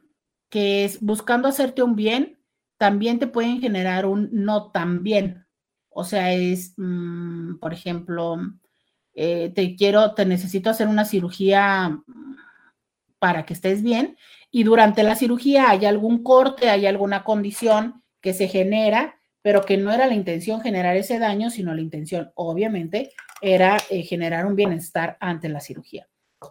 que 0.49 0.85
es 0.85 1.01
buscando 1.01 1.49
hacerte 1.49 1.83
un 1.83 1.97
bien, 1.97 2.39
también 2.77 3.19
te 3.19 3.27
pueden 3.27 3.61
generar 3.61 4.07
un 4.07 4.29
no 4.33 4.71
tan 4.71 5.03
bien. 5.03 5.47
O 5.89 6.05
sea, 6.05 6.33
es, 6.33 6.75
mm, 6.77 7.59
por 7.59 7.73
ejemplo, 7.73 8.37
eh, 9.15 9.53
te 9.55 9.77
quiero, 9.77 10.15
te 10.15 10.27
necesito 10.27 10.71
hacer 10.71 10.89
una 10.89 11.05
cirugía 11.05 12.03
para 13.19 13.45
que 13.47 13.55
estés 13.55 13.83
bien 13.83 14.17
y 14.51 14.65
durante 14.65 15.03
la 15.03 15.17
cirugía 15.17 15.71
hay 15.71 15.87
algún 15.87 16.23
corte, 16.23 16.71
hay 16.71 16.87
alguna 16.87 17.25
condición 17.25 18.03
que 18.21 18.35
se 18.35 18.49
genera, 18.49 19.17
pero 19.41 19.65
que 19.65 19.77
no 19.77 19.93
era 19.93 20.07
la 20.07 20.15
intención 20.15 20.61
generar 20.61 20.97
ese 20.97 21.19
daño, 21.19 21.51
sino 21.51 21.75
la 21.75 21.81
intención, 21.81 22.33
obviamente, 22.35 23.13
era 23.41 23.79
eh, 23.91 24.03
generar 24.03 24.45
un 24.47 24.55
bienestar 24.55 25.17
ante 25.21 25.49
la 25.49 25.61
cirugía. 25.61 26.09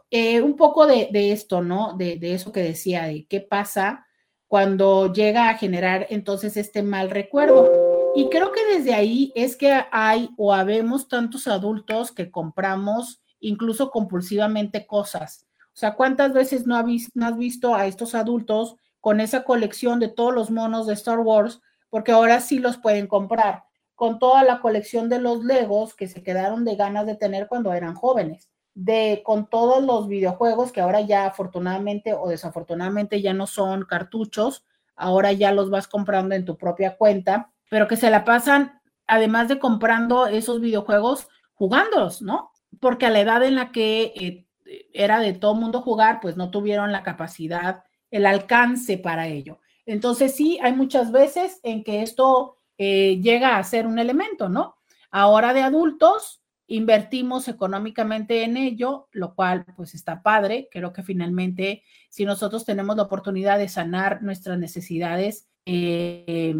Eh, 0.10 0.42
un 0.42 0.56
poco 0.56 0.88
de, 0.88 1.10
esto, 1.32 1.62
¿no? 1.62 1.96
De, 1.98 2.20
eso 2.34 2.52
que 2.52 2.62
decía, 2.62 3.06
de 3.06 3.26
qué 3.28 3.42
pasa 3.42 4.06
cuando 4.48 5.14
llega 5.14 5.50
a 5.50 5.58
generar 5.58 6.08
entonces 6.10 6.58
este 6.58 6.84
mal 6.84 7.10
recuerdo. 7.10 7.72
Y 8.16 8.30
creo 8.30 8.52
que 8.52 8.66
desde 8.66 8.94
ahí 8.94 9.32
es 9.36 9.56
que 9.56 9.84
hay 9.92 10.30
o 10.38 10.54
habemos 10.54 11.08
tantos 11.08 11.48
adultos 11.48 12.12
que 12.12 12.30
compramos 12.30 13.22
incluso 13.40 13.90
compulsivamente 13.90 14.86
cosas. 14.86 15.48
O 15.68 15.78
sea, 15.78 15.96
¿cuántas 15.96 16.34
veces 16.34 16.68
no, 16.68 16.84
no 17.14 17.26
has 17.26 17.38
visto 17.38 17.74
a 17.74 17.86
estos 17.88 18.14
adultos 18.14 18.76
con 19.00 19.22
esa 19.22 19.44
colección 19.44 20.00
de 20.00 20.10
todos 20.10 20.34
los 20.34 20.52
monos 20.52 20.86
de 20.86 20.94
Star 20.94 21.20
Wars? 21.20 21.62
Porque 21.90 22.12
ahora 22.12 22.42
sí 22.42 22.60
los 22.60 22.78
pueden 22.78 23.08
comprar, 23.08 23.64
con 23.96 24.20
toda 24.20 24.44
la 24.44 24.60
colección 24.60 25.08
de 25.08 25.20
los 25.20 25.46
Legos 25.46 25.96
que 25.96 26.08
se 26.08 26.24
quedaron 26.24 26.66
de 26.66 26.76
ganas 26.76 27.06
de 27.06 27.16
tener 27.16 27.48
cuando 27.48 27.72
eran 27.72 27.96
jóvenes 27.96 28.51
de 28.84 29.22
con 29.24 29.46
todos 29.46 29.84
los 29.84 30.08
videojuegos 30.08 30.72
que 30.72 30.82
ahora 30.82 31.02
ya 31.02 31.28
afortunadamente 31.28 32.14
o 32.14 32.28
desafortunadamente 32.28 33.22
ya 33.22 33.32
no 33.32 33.46
son 33.46 33.86
cartuchos, 33.86 34.66
ahora 34.96 35.32
ya 35.34 35.52
los 35.52 35.70
vas 35.70 35.88
comprando 35.88 36.34
en 36.34 36.46
tu 36.46 36.58
propia 36.58 36.98
cuenta, 36.98 37.52
pero 37.70 37.88
que 37.88 37.96
se 37.96 38.10
la 38.10 38.26
pasan, 38.26 38.82
además 39.06 39.50
de 39.50 39.60
comprando 39.60 40.26
esos 40.26 40.62
videojuegos, 40.62 41.28
jugándolos, 41.54 42.24
¿no? 42.24 42.52
Porque 42.80 43.06
a 43.06 43.12
la 43.12 43.20
edad 43.20 43.44
en 43.44 43.56
la 43.56 43.72
que 43.72 44.14
eh, 44.16 44.48
era 44.94 45.20
de 45.20 45.34
todo 45.34 45.54
mundo 45.54 45.82
jugar, 45.82 46.20
pues 46.20 46.36
no 46.36 46.50
tuvieron 46.50 46.92
la 46.92 47.04
capacidad, 47.04 47.84
el 48.10 48.26
alcance 48.26 48.98
para 48.98 49.28
ello. 49.28 49.60
Entonces 49.86 50.36
sí, 50.36 50.58
hay 50.62 50.74
muchas 50.74 51.12
veces 51.12 51.60
en 51.62 51.84
que 51.84 52.02
esto 52.02 52.58
eh, 52.80 53.20
llega 53.22 53.58
a 53.58 53.64
ser 53.64 53.86
un 53.86 54.00
elemento, 54.00 54.50
¿no? 54.50 54.78
Ahora 55.12 55.54
de 55.54 55.62
adultos, 55.62 56.41
invertimos 56.76 57.48
económicamente 57.48 58.44
en 58.44 58.58
ello, 58.58 59.08
lo 59.12 59.36
cual 59.36 59.66
pues 59.76 59.94
está 59.94 60.24
padre. 60.24 60.70
Creo 60.72 60.94
que 60.94 61.04
finalmente 61.04 61.84
si 62.10 62.26
nosotros 62.26 62.66
tenemos 62.66 62.96
la 62.96 63.04
oportunidad 63.04 63.58
de 63.58 63.68
sanar 63.68 64.24
nuestras 64.24 64.58
necesidades 64.58 65.50
eh, 65.66 66.56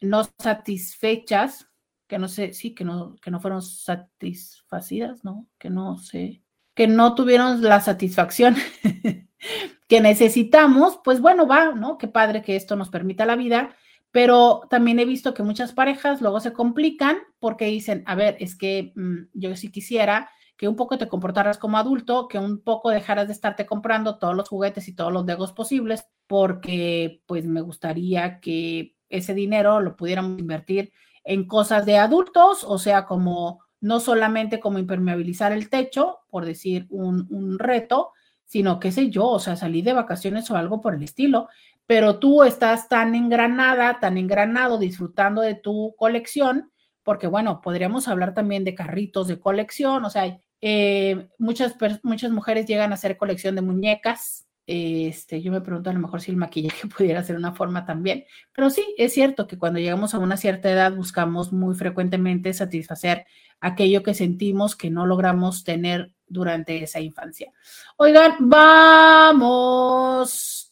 no 0.00 0.22
satisfechas, 0.38 1.68
que 2.06 2.18
no 2.18 2.28
sé, 2.28 2.52
sí, 2.52 2.74
que 2.74 2.84
no, 2.84 3.16
que 3.16 3.30
no 3.30 3.40
fueron 3.40 3.62
satisfacidas, 3.62 5.24
¿no? 5.24 5.46
Que 5.58 5.70
no 5.70 5.98
sé, 5.98 6.42
que 6.74 6.86
no 6.86 7.14
tuvieron 7.14 7.62
la 7.62 7.80
satisfacción 7.80 8.56
que 9.88 10.00
necesitamos, 10.00 11.00
pues 11.04 11.20
bueno, 11.20 11.46
va, 11.46 11.74
¿no? 11.74 11.98
Qué 11.98 12.08
padre 12.08 12.42
que 12.42 12.56
esto 12.56 12.76
nos 12.76 12.88
permita 12.88 13.26
la 13.26 13.36
vida, 13.36 13.76
pero 14.10 14.62
también 14.70 14.98
he 14.98 15.04
visto 15.04 15.34
que 15.34 15.42
muchas 15.42 15.72
parejas 15.72 16.20
luego 16.20 16.40
se 16.40 16.52
complican 16.52 17.18
porque 17.38 17.66
dicen, 17.66 18.02
a 18.06 18.14
ver, 18.14 18.36
es 18.40 18.56
que 18.56 18.92
mm, 18.96 19.28
yo 19.34 19.54
sí 19.56 19.70
quisiera 19.70 20.30
que 20.56 20.66
un 20.66 20.76
poco 20.76 20.98
te 20.98 21.08
comportaras 21.08 21.56
como 21.56 21.78
adulto, 21.78 22.26
que 22.26 22.38
un 22.38 22.60
poco 22.60 22.90
dejaras 22.90 23.28
de 23.28 23.32
estarte 23.32 23.64
comprando 23.64 24.18
todos 24.18 24.34
los 24.34 24.48
juguetes 24.48 24.88
y 24.88 24.94
todos 24.94 25.12
los 25.12 25.24
legos 25.24 25.52
posibles, 25.52 26.04
porque 26.26 27.22
pues 27.26 27.46
me 27.46 27.60
gustaría 27.60 28.40
que 28.40 28.96
ese 29.08 29.34
dinero 29.34 29.80
lo 29.80 29.96
pudiéramos 29.96 30.38
invertir 30.38 30.92
en 31.22 31.46
cosas 31.46 31.86
de 31.86 31.98
adultos, 31.98 32.64
o 32.64 32.78
sea, 32.78 33.06
como 33.06 33.60
no 33.80 34.00
solamente 34.00 34.58
como 34.58 34.80
impermeabilizar 34.80 35.52
el 35.52 35.70
techo, 35.70 36.18
por 36.28 36.44
decir 36.44 36.86
un, 36.90 37.28
un 37.30 37.58
reto, 37.60 38.12
sino 38.44 38.80
qué 38.80 38.90
sé 38.90 39.10
yo, 39.10 39.26
o 39.26 39.38
sea, 39.38 39.54
salir 39.54 39.84
de 39.84 39.92
vacaciones 39.92 40.50
o 40.50 40.56
algo 40.56 40.80
por 40.80 40.94
el 40.94 41.02
estilo, 41.04 41.48
pero 41.88 42.18
tú 42.18 42.44
estás 42.44 42.86
tan 42.90 43.14
engranada, 43.14 43.98
tan 43.98 44.18
engranado 44.18 44.76
disfrutando 44.76 45.40
de 45.40 45.54
tu 45.54 45.94
colección, 45.96 46.70
porque 47.02 47.26
bueno, 47.26 47.62
podríamos 47.62 48.08
hablar 48.08 48.34
también 48.34 48.62
de 48.62 48.74
carritos 48.74 49.26
de 49.26 49.40
colección, 49.40 50.04
o 50.04 50.10
sea, 50.10 50.38
eh, 50.60 51.30
muchas, 51.38 51.76
muchas 52.02 52.30
mujeres 52.30 52.66
llegan 52.66 52.90
a 52.92 52.96
hacer 52.96 53.16
colección 53.16 53.54
de 53.54 53.62
muñecas, 53.62 54.46
este, 54.66 55.40
yo 55.40 55.50
me 55.50 55.62
pregunto 55.62 55.88
a 55.88 55.94
lo 55.94 56.00
mejor 56.00 56.20
si 56.20 56.30
el 56.30 56.36
maquillaje 56.36 56.88
pudiera 56.94 57.24
ser 57.24 57.36
una 57.36 57.54
forma 57.54 57.86
también, 57.86 58.26
pero 58.54 58.68
sí, 58.68 58.84
es 58.98 59.14
cierto 59.14 59.46
que 59.46 59.56
cuando 59.56 59.78
llegamos 59.78 60.12
a 60.12 60.18
una 60.18 60.36
cierta 60.36 60.70
edad 60.70 60.92
buscamos 60.92 61.54
muy 61.54 61.74
frecuentemente 61.74 62.52
satisfacer 62.52 63.24
aquello 63.60 64.02
que 64.02 64.12
sentimos 64.12 64.76
que 64.76 64.90
no 64.90 65.06
logramos 65.06 65.64
tener 65.64 66.12
durante 66.26 66.82
esa 66.82 67.00
infancia. 67.00 67.50
Oigan, 67.96 68.34
vamos 68.40 69.54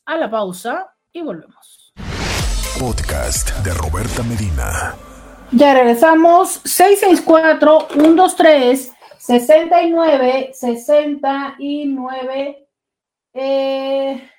a 0.05 0.19
la 0.19 0.31
pausa 0.31 0.93
y 1.13 1.23
volvemos. 1.23 1.93
Podcast 2.79 3.51
de 3.65 3.75
Roberta 3.75 4.23
Medina. 4.23 4.95
Ya 5.53 5.75
regresamos. 5.75 6.63
664-123. 6.65 8.93
69 9.19 10.51
69 10.53 12.67
eh, 13.39 14.31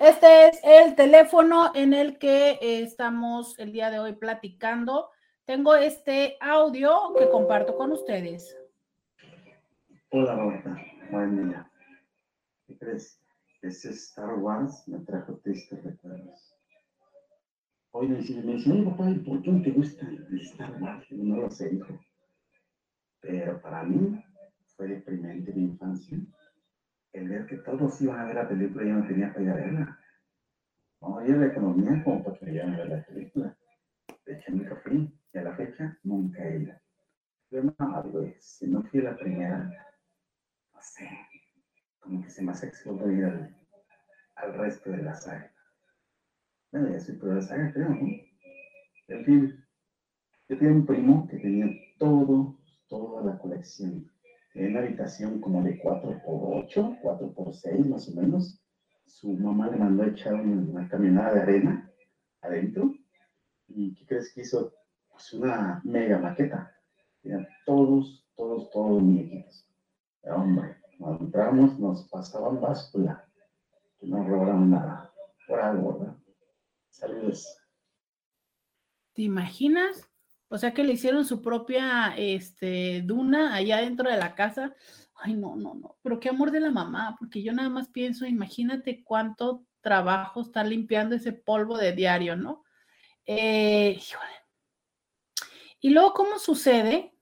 este 0.00 0.48
es 0.48 0.60
el 0.62 0.94
teléfono 0.94 1.72
en 1.74 1.94
el 1.94 2.18
que 2.18 2.58
estamos 2.60 3.58
el 3.58 3.72
día 3.72 3.90
de 3.90 3.98
hoy 3.98 4.12
platicando. 4.12 5.10
Tengo 5.44 5.74
este 5.74 6.36
audio 6.40 7.14
que 7.18 7.30
comparto 7.30 7.76
con 7.76 7.92
ustedes. 7.92 8.56
Hola, 10.10 10.36
Roberta. 10.36 10.76
Buen 11.10 11.48
día. 11.48 11.70
¿Qué 12.66 12.76
crees? 12.76 13.17
Ese 13.62 13.90
Star 13.90 14.38
Wars 14.38 14.86
me 14.86 14.98
trajo 15.00 15.36
tristes 15.38 15.82
recuerdos. 15.82 16.54
Hoy 17.90 18.08
me 18.08 18.18
dice, 18.18 18.42
me 18.42 18.54
dice, 18.54 18.70
papá, 18.84 19.12
¿por 19.26 19.42
qué 19.42 19.50
no 19.50 19.62
te 19.62 19.70
gusta 19.70 20.06
el 20.06 20.40
Star 20.40 20.80
Wars? 20.80 21.06
No 21.10 21.36
lo 21.36 21.50
sé, 21.50 21.74
hijo. 21.74 21.98
Pero 23.20 23.60
para 23.60 23.82
mí 23.82 24.22
fue 24.76 24.88
deprimente 24.88 25.52
mi 25.52 25.64
infancia 25.64 26.18
el 27.12 27.28
ver 27.28 27.46
que 27.46 27.56
todos 27.58 28.00
iban 28.00 28.20
a 28.20 28.24
ver 28.26 28.34
la 28.36 28.48
película 28.48 28.84
y 28.84 28.88
yo 28.88 28.94
no 28.94 29.06
tenía 29.06 29.32
para 29.32 29.44
ir 29.44 29.50
a 29.50 29.54
verla. 29.54 29.98
No 31.00 31.20
la 31.20 31.46
economía 31.46 32.02
como 32.04 32.22
para 32.22 32.38
que 32.38 32.60
a 32.60 32.66
ver 32.66 32.88
la 32.88 33.04
película. 33.04 33.56
De 34.24 34.34
hecho, 34.34 34.52
nunca 34.52 34.76
fui. 34.76 35.12
Y 35.32 35.38
a 35.38 35.42
la 35.42 35.56
fecha, 35.56 35.98
nunca 36.02 36.42
he 36.44 36.62
ido. 36.62 36.74
Pero 37.50 37.74
no, 37.78 38.02
digo, 38.02 38.34
si 38.40 38.66
no 38.66 38.82
fui 38.82 39.00
la 39.00 39.16
primera, 39.16 39.70
no 40.74 40.80
sé, 40.80 41.08
como 42.00 42.22
que 42.22 42.30
se 42.30 42.42
me 42.42 42.52
hace 42.52 42.72
al, 44.36 44.54
resto 44.54 44.90
de 44.90 45.02
la 45.02 45.14
saga. 45.14 45.52
Bueno, 46.70 46.90
ya 46.90 47.00
soy 47.00 47.16
por 47.16 47.34
la 47.34 47.42
saga, 47.42 47.72
creo, 47.72 47.88
¿no? 47.90 48.08
En 49.08 49.24
fin, 49.24 49.64
yo 50.48 50.58
tenía 50.58 50.74
un 50.74 50.86
primo 50.86 51.26
que 51.28 51.38
tenía 51.38 51.66
todo, 51.98 52.58
toda 52.88 53.24
la 53.24 53.38
colección 53.38 54.10
en 54.58 54.70
una 54.72 54.80
habitación 54.80 55.40
como 55.40 55.62
de 55.62 55.80
4x8, 55.80 57.00
4x6 57.00 57.86
más 57.86 58.08
o 58.08 58.20
menos. 58.20 58.60
Su 59.06 59.32
mamá 59.34 59.70
le 59.70 59.76
mandó 59.76 60.02
a 60.02 60.08
echar 60.08 60.34
una 60.34 60.88
camionada 60.88 61.34
de 61.34 61.40
arena 61.42 61.90
adentro. 62.42 62.94
¿Y 63.68 63.94
qué 63.94 64.06
crees 64.06 64.32
que 64.32 64.42
hizo? 64.42 64.72
Pues 65.10 65.32
una 65.32 65.80
mega 65.84 66.18
maqueta. 66.18 66.74
Eran 67.22 67.46
todos, 67.64 68.26
todos, 68.34 68.70
todos 68.70 69.02
muñequitos. 69.02 69.68
Hombre, 70.22 70.76
cuando 70.98 71.24
entramos 71.24 71.78
nos 71.78 72.08
pasaban 72.08 72.60
báscula. 72.60 73.24
Que 73.98 74.06
no 74.06 74.22
robaron 74.24 74.70
nada. 74.70 75.12
Por 75.46 75.60
algo, 75.60 75.98
¿verdad? 75.98 76.16
Saludos. 76.90 77.56
¿Te 79.14 79.22
imaginas? 79.22 80.08
O 80.48 80.58
sea 80.58 80.72
que 80.72 80.84
le 80.84 80.94
hicieron 80.94 81.24
su 81.24 81.42
propia 81.42 82.14
este, 82.16 83.02
duna 83.02 83.54
allá 83.54 83.78
dentro 83.78 84.10
de 84.10 84.16
la 84.16 84.34
casa. 84.34 84.74
Ay, 85.14 85.34
no, 85.34 85.56
no, 85.56 85.74
no. 85.74 85.96
Pero 86.02 86.20
qué 86.20 86.28
amor 86.28 86.50
de 86.50 86.60
la 86.60 86.70
mamá, 86.70 87.16
porque 87.18 87.42
yo 87.42 87.52
nada 87.52 87.68
más 87.68 87.88
pienso, 87.88 88.26
imagínate 88.26 89.02
cuánto 89.04 89.64
trabajo 89.80 90.42
estar 90.42 90.66
limpiando 90.66 91.16
ese 91.16 91.32
polvo 91.32 91.76
de 91.76 91.92
diario, 91.92 92.36
¿no? 92.36 92.64
Eh, 93.26 94.00
y 95.80 95.90
luego, 95.90 96.12
¿cómo 96.14 96.38
sucede? 96.38 97.14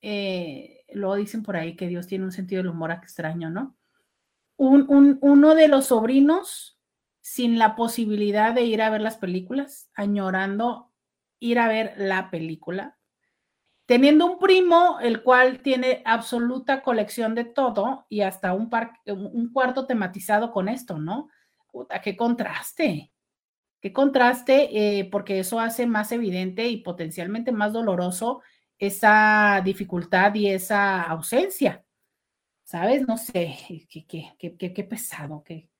Eh, 0.00 0.77
luego 0.92 1.16
dicen 1.16 1.42
por 1.42 1.56
ahí 1.56 1.76
que 1.76 1.88
Dios 1.88 2.06
tiene 2.06 2.24
un 2.24 2.32
sentido 2.32 2.62
del 2.62 2.70
humor 2.70 2.90
extraño, 2.90 3.50
¿no? 3.50 3.76
Un, 4.56 5.18
uno 5.20 5.54
de 5.54 5.68
los 5.68 5.86
sobrinos 5.86 6.78
sin 7.20 7.58
la 7.58 7.76
posibilidad 7.76 8.54
de 8.54 8.62
ir 8.62 8.82
a 8.82 8.90
ver 8.90 9.00
las 9.00 9.16
películas, 9.16 9.90
añorando 9.94 10.92
ir 11.38 11.58
a 11.58 11.68
ver 11.68 11.94
la 11.96 12.30
película, 12.30 12.98
teniendo 13.86 14.26
un 14.26 14.38
primo 14.38 14.98
el 15.00 15.22
cual 15.22 15.60
tiene 15.60 16.02
absoluta 16.04 16.82
colección 16.82 17.34
de 17.34 17.44
todo 17.44 18.06
y 18.08 18.22
hasta 18.22 18.52
un, 18.52 18.68
un 19.06 19.52
cuarto 19.52 19.86
tematizado 19.86 20.50
con 20.50 20.68
esto, 20.68 20.98
¿no? 20.98 21.28
Puta, 21.70 22.00
qué 22.00 22.16
contraste, 22.16 23.12
qué 23.80 23.92
contraste, 23.92 24.98
eh, 24.98 25.08
porque 25.10 25.38
eso 25.38 25.60
hace 25.60 25.86
más 25.86 26.10
evidente 26.12 26.68
y 26.68 26.78
potencialmente 26.78 27.52
más 27.52 27.72
doloroso 27.72 28.42
esa 28.78 29.60
dificultad 29.64 30.34
y 30.34 30.48
esa 30.48 31.02
ausencia. 31.02 31.84
¿Sabes? 32.64 33.06
No 33.06 33.16
sé, 33.16 33.56
qué, 33.88 34.06
qué, 34.06 34.56
qué, 34.56 34.72
qué 34.74 34.84
pesado, 34.84 35.42
qué, 35.42 35.70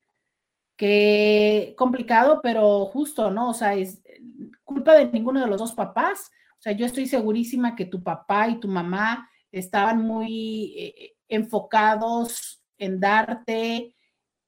qué 0.76 1.74
complicado, 1.76 2.40
pero 2.42 2.86
justo, 2.86 3.30
¿no? 3.30 3.50
O 3.50 3.54
sea, 3.54 3.74
es, 3.74 4.02
culpa 4.64 4.94
de 4.94 5.06
ninguno 5.10 5.40
de 5.40 5.46
los 5.46 5.58
dos 5.58 5.72
papás. 5.72 6.30
O 6.58 6.62
sea, 6.62 6.72
yo 6.72 6.86
estoy 6.86 7.06
segurísima 7.06 7.76
que 7.76 7.84
tu 7.84 8.02
papá 8.02 8.48
y 8.48 8.60
tu 8.60 8.68
mamá 8.68 9.28
estaban 9.52 10.02
muy 10.02 10.74
eh, 10.76 11.16
enfocados 11.28 12.62
en 12.78 13.00
darte 13.00 13.94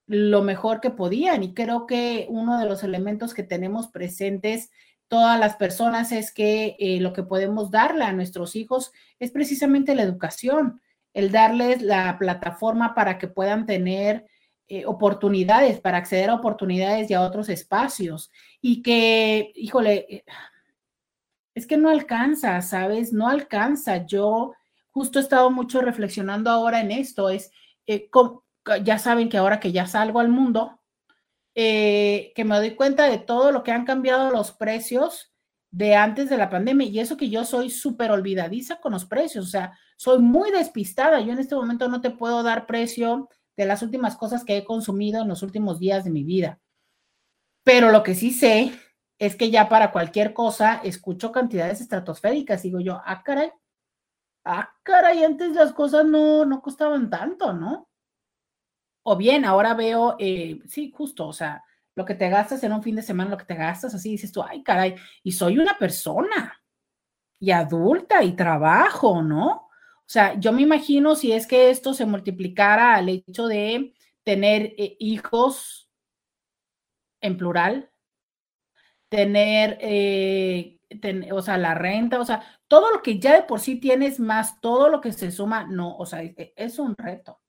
lo 0.07 0.43
mejor 0.43 0.81
que 0.81 0.91
podían. 0.91 1.43
Y 1.43 1.55
creo 1.55 1.87
que 1.87 2.27
uno 2.29 2.59
de 2.59 2.67
los 2.67 2.83
elementos 2.83 3.35
que 3.35 3.43
tenemos 3.43 3.89
presentes 3.89 4.71
todas 5.11 5.41
las 5.41 5.57
personas 5.57 6.13
es 6.13 6.33
que 6.33 6.77
eh, 6.79 7.01
lo 7.01 7.13
que 7.13 7.25
podemos 7.25 7.73
darle 7.73 8.05
a 8.05 8.13
nuestros 8.13 8.55
hijos 8.55 8.93
es 9.19 9.33
precisamente 9.33 9.97
la 9.97 10.03
educación, 10.03 10.81
el 11.13 11.33
darles 11.33 11.83
la 11.83 12.17
plataforma 12.17 12.95
para 12.95 13.19
que 13.19 13.27
puedan 13.27 13.67
tener 13.67 14.25
eh, 14.69 14.87
oportunidades, 14.87 15.81
para 15.81 15.99
acceder 15.99 16.31
a 16.31 16.35
oportunidades 16.35 17.11
y 17.11 17.15
a 17.15 17.23
otros 17.23 17.49
espacios. 17.49 18.31
Y 18.61 18.83
que, 18.83 19.51
híjole, 19.57 20.07
eh, 20.09 20.25
es 21.57 21.67
que 21.67 21.77
no 21.77 21.91
alcanza, 21.91 22.63
¿sabes? 22.63 23.13
No 23.13 23.27
alcanza. 23.27 24.07
Yo 24.07 24.55
justo 24.93 25.19
he 25.19 25.23
estado 25.23 25.51
mucho 25.51 25.81
reflexionando 25.81 26.51
ahora 26.51 26.81
en 26.81 26.93
esto, 26.93 27.31
es, 27.31 27.51
eh, 27.89 28.09
ya 28.85 28.99
saben 28.99 29.29
que 29.29 29.39
ahora 29.39 29.59
que 29.59 29.73
ya 29.73 29.89
salgo 29.89 30.21
al 30.21 30.29
mundo, 30.29 30.80
que 31.55 32.45
me 32.45 32.57
doy 32.57 32.75
cuenta 32.75 33.09
de 33.11 33.19
todo 33.19 33.53
lo 33.53 33.63
que 33.63 33.73
han 33.73 33.85
cambiado 33.85 34.31
los 34.31 34.53
precios 34.53 35.33
de 35.71 35.95
antes 35.95 36.29
de 36.29 36.37
la 36.37 36.51
pandemia 36.51 36.89
y 36.89 36.99
eso 36.99 37.17
que 37.17 37.31
yo 37.31 37.45
soy 37.45 37.71
súper 37.71 38.11
olvidadiza 38.11 38.81
con 38.81 38.93
los 38.93 39.05
precios, 39.05 39.47
o 39.47 39.49
sea, 39.49 39.79
soy 39.97 40.19
muy 40.19 40.51
despistada, 40.51 41.21
yo 41.21 41.33
en 41.33 41.39
este 41.39 41.55
momento 41.55 41.89
no 41.89 42.01
te 42.01 42.11
puedo 42.11 42.43
dar 42.43 42.67
precio 42.67 43.29
de 43.57 43.67
las 43.67 43.83
últimas 43.83 44.17
cosas 44.17 44.45
que 44.45 44.57
he 44.57 44.65
consumido 44.65 45.23
en 45.23 45.29
los 45.29 45.43
últimos 45.43 45.79
días 45.79 46.05
de 46.05 46.11
mi 46.11 46.25
vida. 46.25 46.59
Pero 47.63 47.93
lo 47.93 48.03
que 48.03 48.15
sí 48.15 48.31
sé 48.31 48.73
es 49.19 49.37
que 49.37 49.51
ya 49.51 49.69
para 49.69 49.93
cualquier 49.93 50.33
cosa 50.33 50.81
escucho 50.83 51.31
cantidades 51.31 51.83
estratosféricas. 51.83 52.63
Digo 52.63 52.81
yo, 52.81 53.03
ah, 53.05 53.23
caray, 53.23 53.53
ah, 54.47 54.73
caray, 54.83 55.23
antes 55.25 55.53
las 55.53 55.75
cosas 55.75 56.07
no, 56.07 56.47
no 56.47 56.63
costaban 56.63 57.11
tanto, 57.11 57.53
¿no? 57.53 57.90
O 59.07 59.17
bien, 59.17 59.45
ahora 59.45 59.75
veo, 59.75 60.17
eh, 60.19 60.61
sí, 60.69 60.93
justo, 60.95 61.27
o 61.29 61.33
sea, 61.33 61.65
lo 61.95 62.05
que 62.05 62.15
te 62.15 62.29
gastas 62.29 62.63
en 62.65 62.73
un 62.73 62.83
fin 62.83 62.97
de 62.97 63.03
semana, 63.03 63.31
lo 63.31 63.39
que 63.39 63.45
te 63.47 63.55
gastas, 63.55 63.95
así 63.95 64.11
dices 64.11 64.31
tú, 64.33 64.43
ay, 64.43 64.63
caray, 64.63 64.95
y 65.23 65.33
soy 65.33 65.59
una 65.59 65.79
persona 65.79 66.63
y 67.41 67.51
adulta 67.53 68.23
y 68.25 68.35
trabajo, 68.37 69.23
¿no? 69.23 69.49
O 69.53 70.13
sea, 70.13 70.39
yo 70.41 70.53
me 70.53 70.63
imagino 70.63 71.17
si 71.17 71.33
es 71.33 71.47
que 71.47 71.71
esto 71.71 71.95
se 71.95 72.07
multiplicara 72.07 72.97
al 72.97 73.09
hecho 73.11 73.47
de 73.49 73.95
tener 74.25 74.75
eh, 74.79 74.97
hijos 75.01 75.91
en 77.23 77.37
plural, 77.39 77.89
tener, 79.09 79.79
eh, 79.81 80.79
o 81.33 81.43
sea, 81.43 81.59
la 81.59 81.75
renta, 81.75 82.21
o 82.21 82.25
sea, 82.25 82.43
todo 82.69 82.93
lo 82.93 83.03
que 83.03 83.19
ya 83.19 83.35
de 83.35 83.43
por 83.43 83.61
sí 83.61 83.81
tienes 83.81 84.21
más 84.21 84.61
todo 84.61 84.89
lo 84.89 85.01
que 85.01 85.13
se 85.13 85.31
suma, 85.33 85.65
no, 85.67 85.97
o 85.97 86.07
sea, 86.07 86.23
e, 86.23 86.53
es 86.57 86.79
un 86.79 86.95
reto. 86.97 87.40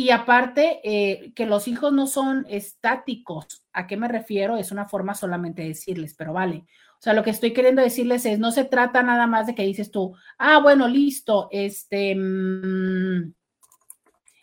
Y 0.00 0.08
aparte, 0.08 0.80
eh, 0.82 1.34
que 1.34 1.44
los 1.44 1.68
hijos 1.68 1.92
no 1.92 2.06
son 2.06 2.46
estáticos. 2.48 3.66
¿A 3.74 3.86
qué 3.86 3.98
me 3.98 4.08
refiero? 4.08 4.56
Es 4.56 4.72
una 4.72 4.88
forma 4.88 5.14
solamente 5.14 5.60
de 5.60 5.68
decirles, 5.68 6.14
pero 6.14 6.32
vale. 6.32 6.64
O 6.92 7.02
sea, 7.02 7.12
lo 7.12 7.22
que 7.22 7.28
estoy 7.28 7.52
queriendo 7.52 7.82
decirles 7.82 8.24
es, 8.24 8.38
no 8.38 8.50
se 8.50 8.64
trata 8.64 9.02
nada 9.02 9.26
más 9.26 9.46
de 9.46 9.54
que 9.54 9.62
dices 9.62 9.90
tú, 9.90 10.16
ah, 10.38 10.58
bueno, 10.60 10.88
listo, 10.88 11.48
este, 11.50 12.14
mm, 12.16 13.34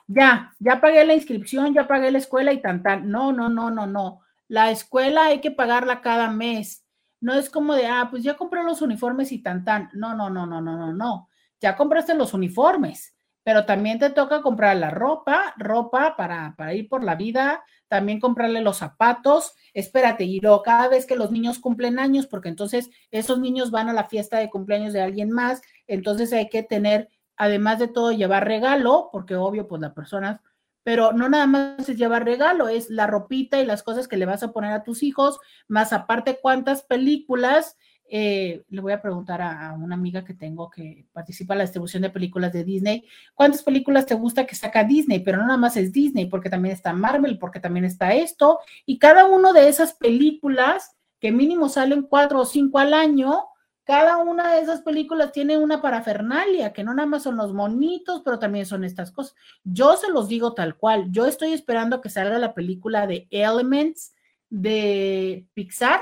ya, 0.05 0.53
ya 0.59 0.79
pagué 0.79 1.03
la 1.07 1.15
inscripción, 1.15 1.73
ya 1.73 1.87
pagué 1.87 2.11
la 2.11 2.19
escuela 2.19 2.53
y 2.53 2.61
tan, 2.61 2.83
tan. 2.83 3.09
No, 3.09 3.31
no, 3.31 3.49
no, 3.49 3.71
no, 3.71 3.87
no. 3.87 4.21
La 4.47 4.69
escuela 4.69 5.25
hay 5.25 5.41
que 5.41 5.49
pagarla 5.49 6.01
cada 6.01 6.29
mes. 6.29 6.85
No 7.19 7.33
es 7.33 7.49
como 7.49 7.73
de, 7.73 7.87
ah, 7.87 8.09
pues 8.11 8.21
ya 8.21 8.35
compré 8.35 8.63
los 8.63 8.83
uniformes 8.83 9.31
y 9.31 9.39
tan, 9.41 9.65
tan. 9.65 9.89
No, 9.93 10.13
no, 10.13 10.29
no, 10.29 10.45
no, 10.45 10.61
no, 10.61 10.77
no, 10.77 10.93
no. 10.93 11.29
Ya 11.59 11.75
compraste 11.75 12.13
los 12.13 12.35
uniformes 12.35 13.16
pero 13.47 13.63
también 13.63 13.97
te 13.97 14.09
toca 14.09 14.41
comprar 14.41 14.75
la 14.75 14.89
ropa, 14.89 15.53
ropa 15.55 16.17
para, 16.17 16.53
para 16.57 16.73
ir 16.73 16.89
por 16.89 17.01
la 17.01 17.15
vida, 17.15 17.63
también 17.87 18.19
comprarle 18.19 18.59
los 18.59 18.75
zapatos, 18.75 19.53
espérate, 19.73 20.25
y 20.25 20.41
luego 20.41 20.63
cada 20.63 20.89
vez 20.89 21.05
que 21.05 21.15
los 21.15 21.31
niños 21.31 21.57
cumplen 21.59 21.97
años, 21.97 22.27
porque 22.27 22.49
entonces 22.49 22.89
esos 23.09 23.39
niños 23.39 23.71
van 23.71 23.87
a 23.87 23.93
la 23.93 24.09
fiesta 24.09 24.37
de 24.37 24.49
cumpleaños 24.49 24.91
de 24.91 24.99
alguien 24.99 25.31
más, 25.31 25.61
entonces 25.87 26.33
hay 26.33 26.49
que 26.49 26.61
tener, 26.61 27.07
además 27.37 27.79
de 27.79 27.87
todo, 27.87 28.11
llevar 28.11 28.45
regalo, 28.45 29.07
porque 29.13 29.37
obvio, 29.37 29.65
pues 29.65 29.81
la 29.81 29.93
persona, 29.93 30.41
pero 30.83 31.13
no 31.13 31.29
nada 31.29 31.47
más 31.47 31.87
es 31.87 31.97
llevar 31.97 32.25
regalo, 32.25 32.67
es 32.67 32.89
la 32.89 33.07
ropita 33.07 33.61
y 33.61 33.65
las 33.65 33.81
cosas 33.81 34.09
que 34.09 34.17
le 34.17 34.25
vas 34.25 34.43
a 34.43 34.51
poner 34.51 34.73
a 34.73 34.83
tus 34.83 35.03
hijos, 35.03 35.39
más 35.69 35.93
aparte 35.93 36.39
cuántas 36.41 36.83
películas 36.83 37.77
eh, 38.09 38.63
le 38.69 38.81
voy 38.81 38.93
a 38.93 39.01
preguntar 39.01 39.41
a, 39.41 39.73
una 39.73 39.95
amiga 39.95 40.23
que 40.23 40.33
tengo 40.33 40.69
que 40.69 41.05
participa 41.11 41.53
en 41.53 41.59
la 41.59 41.63
distribución 41.65 42.03
de 42.03 42.09
películas 42.09 42.53
de 42.53 42.63
Disney, 42.63 43.05
¿cuántas 43.33 43.63
películas 43.63 44.05
te 44.05 44.15
gusta 44.15 44.45
que 44.45 44.55
saca 44.55 44.83
Disney? 44.83 45.19
Pero 45.19 45.37
no 45.37 45.45
nada 45.45 45.57
más 45.57 45.75
es 45.77 45.91
Disney, 45.91 46.27
porque 46.27 46.49
también 46.49 46.73
está 46.73 46.93
Marvel, 46.93 47.37
porque 47.37 47.59
también 47.59 47.85
está 47.85 48.13
esto, 48.13 48.59
y 48.85 48.97
cada 48.97 49.25
una 49.25 49.51
de 49.53 49.67
esas 49.67 49.93
películas, 49.93 50.95
que 51.19 51.31
mínimo 51.31 51.67
salen 51.67 52.03
cuatro 52.03 52.41
o 52.41 52.45
cinco 52.45 52.79
al 52.79 52.93
año, 52.93 53.45
cada 53.83 54.17
una 54.17 54.53
de 54.53 54.61
esas 54.61 54.81
películas 54.81 55.31
tiene 55.31 55.57
una 55.57 55.81
parafernalia, 55.81 56.73
que 56.73 56.83
no 56.83 56.93
nada 56.93 57.07
más 57.07 57.23
son 57.23 57.37
los 57.37 57.53
monitos, 57.53 58.21
pero 58.23 58.37
también 58.37 58.65
son 58.65 58.83
estas 58.83 59.11
cosas. 59.11 59.33
Yo 59.63 59.95
se 59.95 60.11
los 60.11 60.27
digo 60.27 60.53
tal 60.53 60.75
cual, 60.75 61.07
yo 61.09 61.25
estoy 61.25 61.53
esperando 61.53 62.01
que 62.01 62.09
salga 62.09 62.37
la 62.37 62.53
película 62.53 63.07
de 63.07 63.27
Elements 63.31 64.13
de 64.49 65.47
Pixar, 65.53 66.01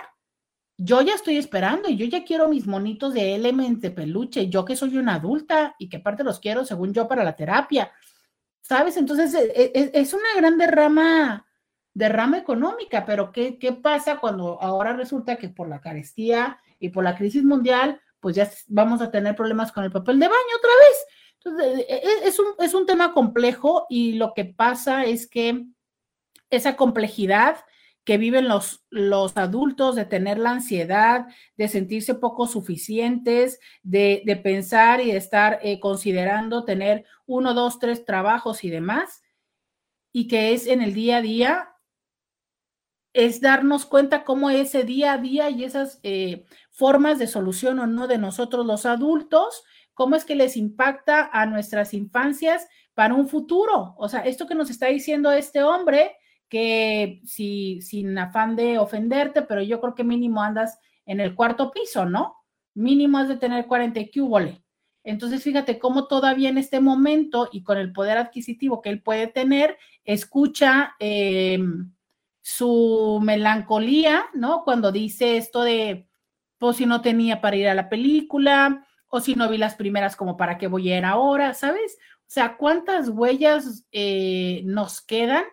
yo 0.78 1.02
ya 1.02 1.14
estoy 1.14 1.38
esperando 1.38 1.90
y 1.90 1.96
yo 1.96 2.06
ya 2.06 2.24
quiero 2.24 2.50
mis 2.50 2.68
monitos 2.68 3.14
de 3.14 3.36
Elements 3.36 3.82
de 3.82 3.92
peluche, 3.92 4.50
yo 4.50 4.66
que 4.66 4.76
soy 4.76 4.98
una 4.98 5.16
adulta 5.16 5.76
y 5.80 5.88
que 5.88 5.98
aparte 5.98 6.24
los 6.24 6.40
quiero 6.40 6.66
según 6.66 6.94
yo 6.94 7.08
para 7.08 7.24
la 7.24 7.36
terapia, 7.36 7.92
¿sabes? 8.62 8.98
Entonces 8.98 9.34
e, 9.34 9.72
e, 9.74 9.92
es, 9.94 10.14
una 10.14 10.34
gran 10.36 10.58
derrama, 10.58 11.48
derrama 11.94 12.38
económica, 12.38 13.06
pero 13.06 13.32
¿qué, 13.32 13.58
¿qué 13.58 13.72
pasa 13.72 14.18
cuando 14.20 14.62
ahora 14.62 14.94
resulta 14.94 15.38
que 15.38 15.50
por 15.50 15.70
la 15.70 15.80
carestía 15.80 16.60
y 16.80 16.90
por 16.90 17.04
la 17.04 17.16
crisis 17.16 17.44
mundial, 17.44 18.02
pues 18.20 18.36
ya 18.36 18.50
vamos 18.68 19.02
a 19.02 19.12
tener 19.12 19.36
problemas 19.36 19.72
con 19.72 19.86
el 19.86 19.92
papel 19.92 20.20
de 20.20 20.28
baño 20.28 20.58
otra 20.58 20.72
vez? 20.88 21.06
Entonces, 21.38 21.86
e, 21.88 22.28
es 22.28 22.38
un, 22.38 22.48
es 22.60 22.74
un 22.74 22.86
tema 22.86 23.14
complejo 23.14 23.86
y 23.90 24.14
lo 24.14 24.34
que 24.34 24.44
pasa 24.44 25.06
es 25.06 25.28
que 25.28 25.68
esa 26.50 26.76
complejidad 26.76 27.58
que 28.06 28.20
viven 28.20 28.48
los, 28.48 28.86
los 28.92 29.36
adultos, 29.36 29.96
de 29.96 30.06
tener 30.06 30.38
la 30.38 30.52
ansiedad, 30.52 31.26
de 31.58 31.68
sentirse 31.68 32.14
poco 32.14 32.46
suficientes, 32.46 33.60
de, 33.82 34.40
pensar 34.44 35.02
y 35.02 35.12
de 35.12 35.18
estar 35.18 35.60
eh, 35.64 35.80
considerando 35.80 36.66
tener 36.66 37.04
uno, 37.26 37.56
dos, 37.56 37.80
tres 37.80 38.06
trabajos 38.06 38.64
y 38.64 38.70
demás, 38.70 39.24
y 40.14 40.28
que 40.28 40.54
es 40.54 40.68
en 40.68 40.82
el 40.82 40.94
día 40.94 41.18
a 41.18 41.22
día, 41.22 41.70
es 43.12 43.42
darnos 43.42 43.86
cuenta 43.86 44.24
cómo 44.24 44.52
ese 44.52 44.84
día 44.84 45.14
a 45.14 45.18
día 45.18 45.50
y 45.50 45.64
esas 45.64 46.00
eh, 46.04 46.46
formas 46.70 47.18
de 47.18 47.28
solución 47.28 47.80
o 47.80 47.88
no 47.88 48.08
de 48.08 48.20
nosotros 48.20 48.68
los 48.68 48.86
adultos, 48.86 49.64
cómo 49.96 50.16
es 50.16 50.26
que 50.26 50.36
les 50.36 50.58
impacta 50.58 51.30
a 51.34 51.48
nuestras 51.48 51.94
infancias 51.94 52.68
para 52.94 53.16
un 53.16 53.28
futuro. 53.28 53.96
O 53.98 54.10
sea, 54.10 54.20
esto 54.20 54.46
que 54.46 54.54
nos 54.54 54.70
está 54.70 54.88
diciendo 54.88 55.32
este 55.32 55.64
hombre, 55.64 56.18
que 56.50 57.22
si, 57.26 57.82
sin 57.82 58.18
afán 58.18 58.56
de 58.56 58.78
ofenderte, 58.78 59.42
pero 59.42 59.62
yo 59.62 59.80
creo 59.82 59.96
que 59.96 60.04
mínimo 60.04 60.42
andas 60.42 60.80
en 61.06 61.20
el 61.20 61.36
cuarto 61.36 61.72
piso, 61.72 62.06
¿no? 62.06 62.36
Mínimo 62.74 63.18
has 63.18 63.28
de 63.28 63.38
tener 63.38 63.68
40 63.68 64.02
cúbole. 64.14 64.64
Entonces, 65.04 65.44
fíjate 65.44 65.78
cómo 65.78 66.08
todavía 66.08 66.50
en 66.50 66.58
este 66.58 66.80
momento 66.80 67.48
y 67.52 67.64
con 67.64 67.78
el 67.78 67.94
poder 67.94 68.18
adquisitivo 68.18 68.82
que 68.82 68.90
él 68.90 69.04
puede 69.04 69.28
tener, 69.28 69.78
escucha 70.04 70.96
eh, 71.00 71.60
su 72.42 73.20
melancolía, 73.24 74.26
¿no? 74.34 74.64
Cuando 74.64 74.92
dice 74.92 75.38
esto 75.38 75.62
de, 75.62 76.08
pues 76.58 76.78
si 76.78 76.86
no 76.86 77.02
tenía 77.02 77.40
para 77.40 77.56
ir 77.56 77.68
a 77.68 77.76
la 77.76 77.88
película, 77.88 78.86
o 79.08 79.20
si 79.20 79.36
no 79.36 79.48
vi 79.48 79.58
las 79.58 79.76
primeras, 79.76 80.16
como 80.16 80.38
para 80.38 80.58
qué 80.58 80.68
voy 80.68 80.92
a 80.92 80.98
ir 80.98 81.06
ahora, 81.06 81.54
¿sabes? 81.54 81.98
O 82.22 82.28
sea, 82.28 82.58
¿cuántas 82.58 83.10
huellas 83.10 83.86
eh, 83.92 84.62
nos 84.66 85.02
quedan 85.02 85.46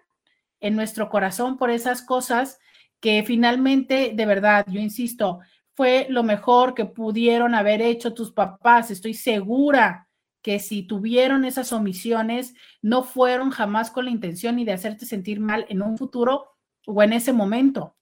en 0.62 0.74
nuestro 0.74 1.10
corazón 1.10 1.58
por 1.58 1.70
esas 1.70 2.00
cosas 2.00 2.58
que 3.00 3.22
finalmente, 3.24 4.12
de 4.14 4.26
verdad, 4.26 4.64
yo 4.68 4.80
insisto, 4.80 5.40
fue 5.74 6.06
lo 6.08 6.22
mejor 6.22 6.74
que 6.74 6.84
pudieron 6.84 7.54
haber 7.54 7.82
hecho 7.82 8.14
tus 8.14 8.30
papás. 8.30 8.90
Estoy 8.90 9.14
segura 9.14 10.08
que 10.40 10.58
si 10.58 10.82
tuvieron 10.82 11.44
esas 11.44 11.72
omisiones, 11.72 12.54
no 12.82 13.02
fueron 13.02 13.50
jamás 13.50 13.90
con 13.90 14.04
la 14.04 14.10
intención 14.10 14.56
ni 14.56 14.64
de 14.64 14.72
hacerte 14.72 15.06
sentir 15.06 15.40
mal 15.40 15.66
en 15.68 15.82
un 15.82 15.96
futuro 15.96 16.56
o 16.86 17.02
en 17.02 17.12
ese 17.12 17.32
momento. 17.32 17.96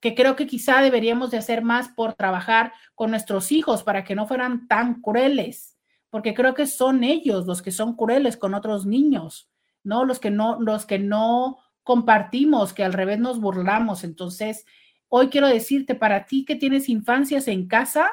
Que 0.00 0.14
creo 0.14 0.36
que 0.36 0.46
quizá 0.46 0.80
deberíamos 0.80 1.30
de 1.30 1.38
hacer 1.38 1.62
más 1.62 1.88
por 1.88 2.14
trabajar 2.14 2.72
con 2.94 3.10
nuestros 3.10 3.52
hijos 3.52 3.82
para 3.82 4.04
que 4.04 4.14
no 4.14 4.26
fueran 4.26 4.66
tan 4.66 5.02
crueles, 5.02 5.76
porque 6.08 6.34
creo 6.34 6.54
que 6.54 6.66
son 6.66 7.04
ellos 7.04 7.46
los 7.46 7.62
que 7.62 7.72
son 7.72 7.94
crueles 7.94 8.36
con 8.36 8.54
otros 8.54 8.86
niños. 8.86 9.49
¿No? 9.82 10.04
Los 10.04 10.18
que 10.18 10.30
no, 10.30 10.60
los 10.60 10.86
que 10.86 10.98
no 10.98 11.58
compartimos, 11.82 12.72
que 12.72 12.84
al 12.84 12.92
revés 12.92 13.18
nos 13.18 13.40
burlamos. 13.40 14.04
Entonces, 14.04 14.64
hoy 15.08 15.28
quiero 15.28 15.48
decirte, 15.48 15.94
para 15.94 16.26
ti 16.26 16.44
que 16.44 16.56
tienes 16.56 16.88
infancias 16.88 17.48
en 17.48 17.66
casa, 17.68 18.10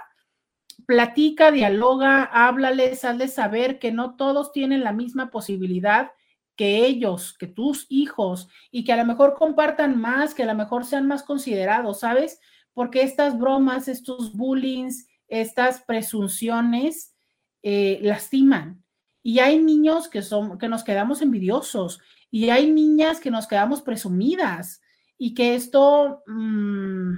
platica, 0.86 1.52
dialoga, 1.52 2.24
háblales, 2.24 3.04
hazles 3.06 3.34
saber 3.34 3.80
que 3.80 3.92
no 3.92 4.16
todos 4.16 4.52
tienen 4.52 4.84
la 4.84 4.94
misma 4.94 5.30
posibilidad 5.30 6.12
que 6.56 6.86
ellos, 6.86 7.38
que 7.38 7.48
tus 7.48 7.86
hijos, 7.90 8.50
y 8.72 8.84
que 8.84 8.92
a 8.92 8.98
lo 8.98 9.06
mejor 9.06 9.36
compartan 9.36 10.00
más, 10.00 10.34
que 10.34 10.44
a 10.44 10.48
lo 10.48 10.56
mejor 10.56 10.86
sean 10.86 11.08
más 11.08 11.24
considerados, 11.24 12.00
¿sabes? 12.00 12.40
Porque 12.74 13.04
estas 13.04 13.38
bromas, 13.38 13.88
estos 13.88 14.36
bullings, 14.36 15.08
estas 15.28 15.82
presunciones 15.82 17.16
eh, 17.62 18.00
lastiman. 18.02 18.84
Y 19.28 19.40
hay 19.40 19.60
niños 19.60 20.08
que, 20.08 20.22
son, 20.22 20.58
que 20.58 20.70
nos 20.70 20.86
quedamos 20.86 21.22
envidiosos 21.22 22.00
y 22.32 22.50
hay 22.50 22.72
niñas 22.72 23.20
que 23.20 23.30
nos 23.30 23.46
quedamos 23.46 23.82
presumidas 23.82 24.82
y 25.18 25.34
que 25.34 25.54
esto, 25.54 26.24
mm, 26.28 27.18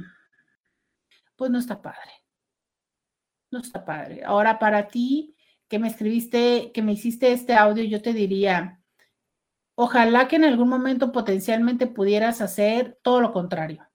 pues 1.35 1.51
no 1.51 1.59
está 1.59 1.83
padre. 1.83 2.11
No 3.51 3.59
está 3.59 3.85
padre. 3.85 4.23
Ahora, 4.23 4.57
para 4.57 4.87
ti 4.87 5.35
que 5.67 5.77
me 5.77 5.87
escribiste, 5.87 6.71
que 6.71 6.81
me 6.81 6.93
hiciste 6.93 7.31
este 7.31 7.53
audio, 7.53 7.83
yo 7.83 8.01
te 8.01 8.13
diría, 8.13 8.81
ojalá 9.75 10.27
que 10.27 10.37
en 10.37 10.45
algún 10.45 10.67
momento 10.67 11.11
potencialmente 11.11 11.85
pudieras 11.85 12.41
hacer 12.41 12.97
todo 13.03 13.21
lo 13.21 13.31
contrario. 13.31 13.87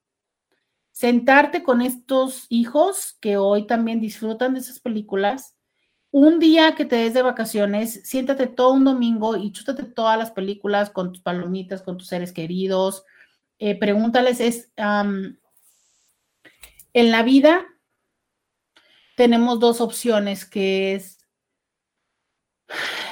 Sentarte 0.93 1.65
con 1.65 1.83
estos 1.83 2.47
hijos 2.49 3.19
que 3.21 3.39
hoy 3.39 3.67
también 3.67 4.01
disfrutan 4.01 4.55
de 4.55 4.61
esas 4.61 4.79
películas 4.79 5.54
un 6.17 6.39
día 6.39 6.77
que 6.77 6.85
te 6.85 6.95
des 6.95 7.13
de 7.13 7.23
vacaciones, 7.23 8.03
siéntate 8.05 8.47
todo 8.47 8.73
un 8.73 8.85
domingo 8.85 9.37
y 9.37 9.51
chútate 9.51 9.83
todas 9.83 10.17
las 10.17 10.31
películas 10.31 10.91
con 10.91 11.11
tus 11.11 11.21
palomitas, 11.21 11.83
con 11.83 11.99
tus 11.99 12.07
seres 12.07 12.33
queridos. 12.33 13.05
Eh, 13.59 13.77
pregúntales, 13.77 14.39
es, 14.39 14.73
en 14.77 15.37
la 16.93 17.25
vida 17.25 17.67
tenemos 19.17 19.59
dos 19.59 19.81
opciones, 19.81 20.45
que 20.45 20.95
es 20.95 21.19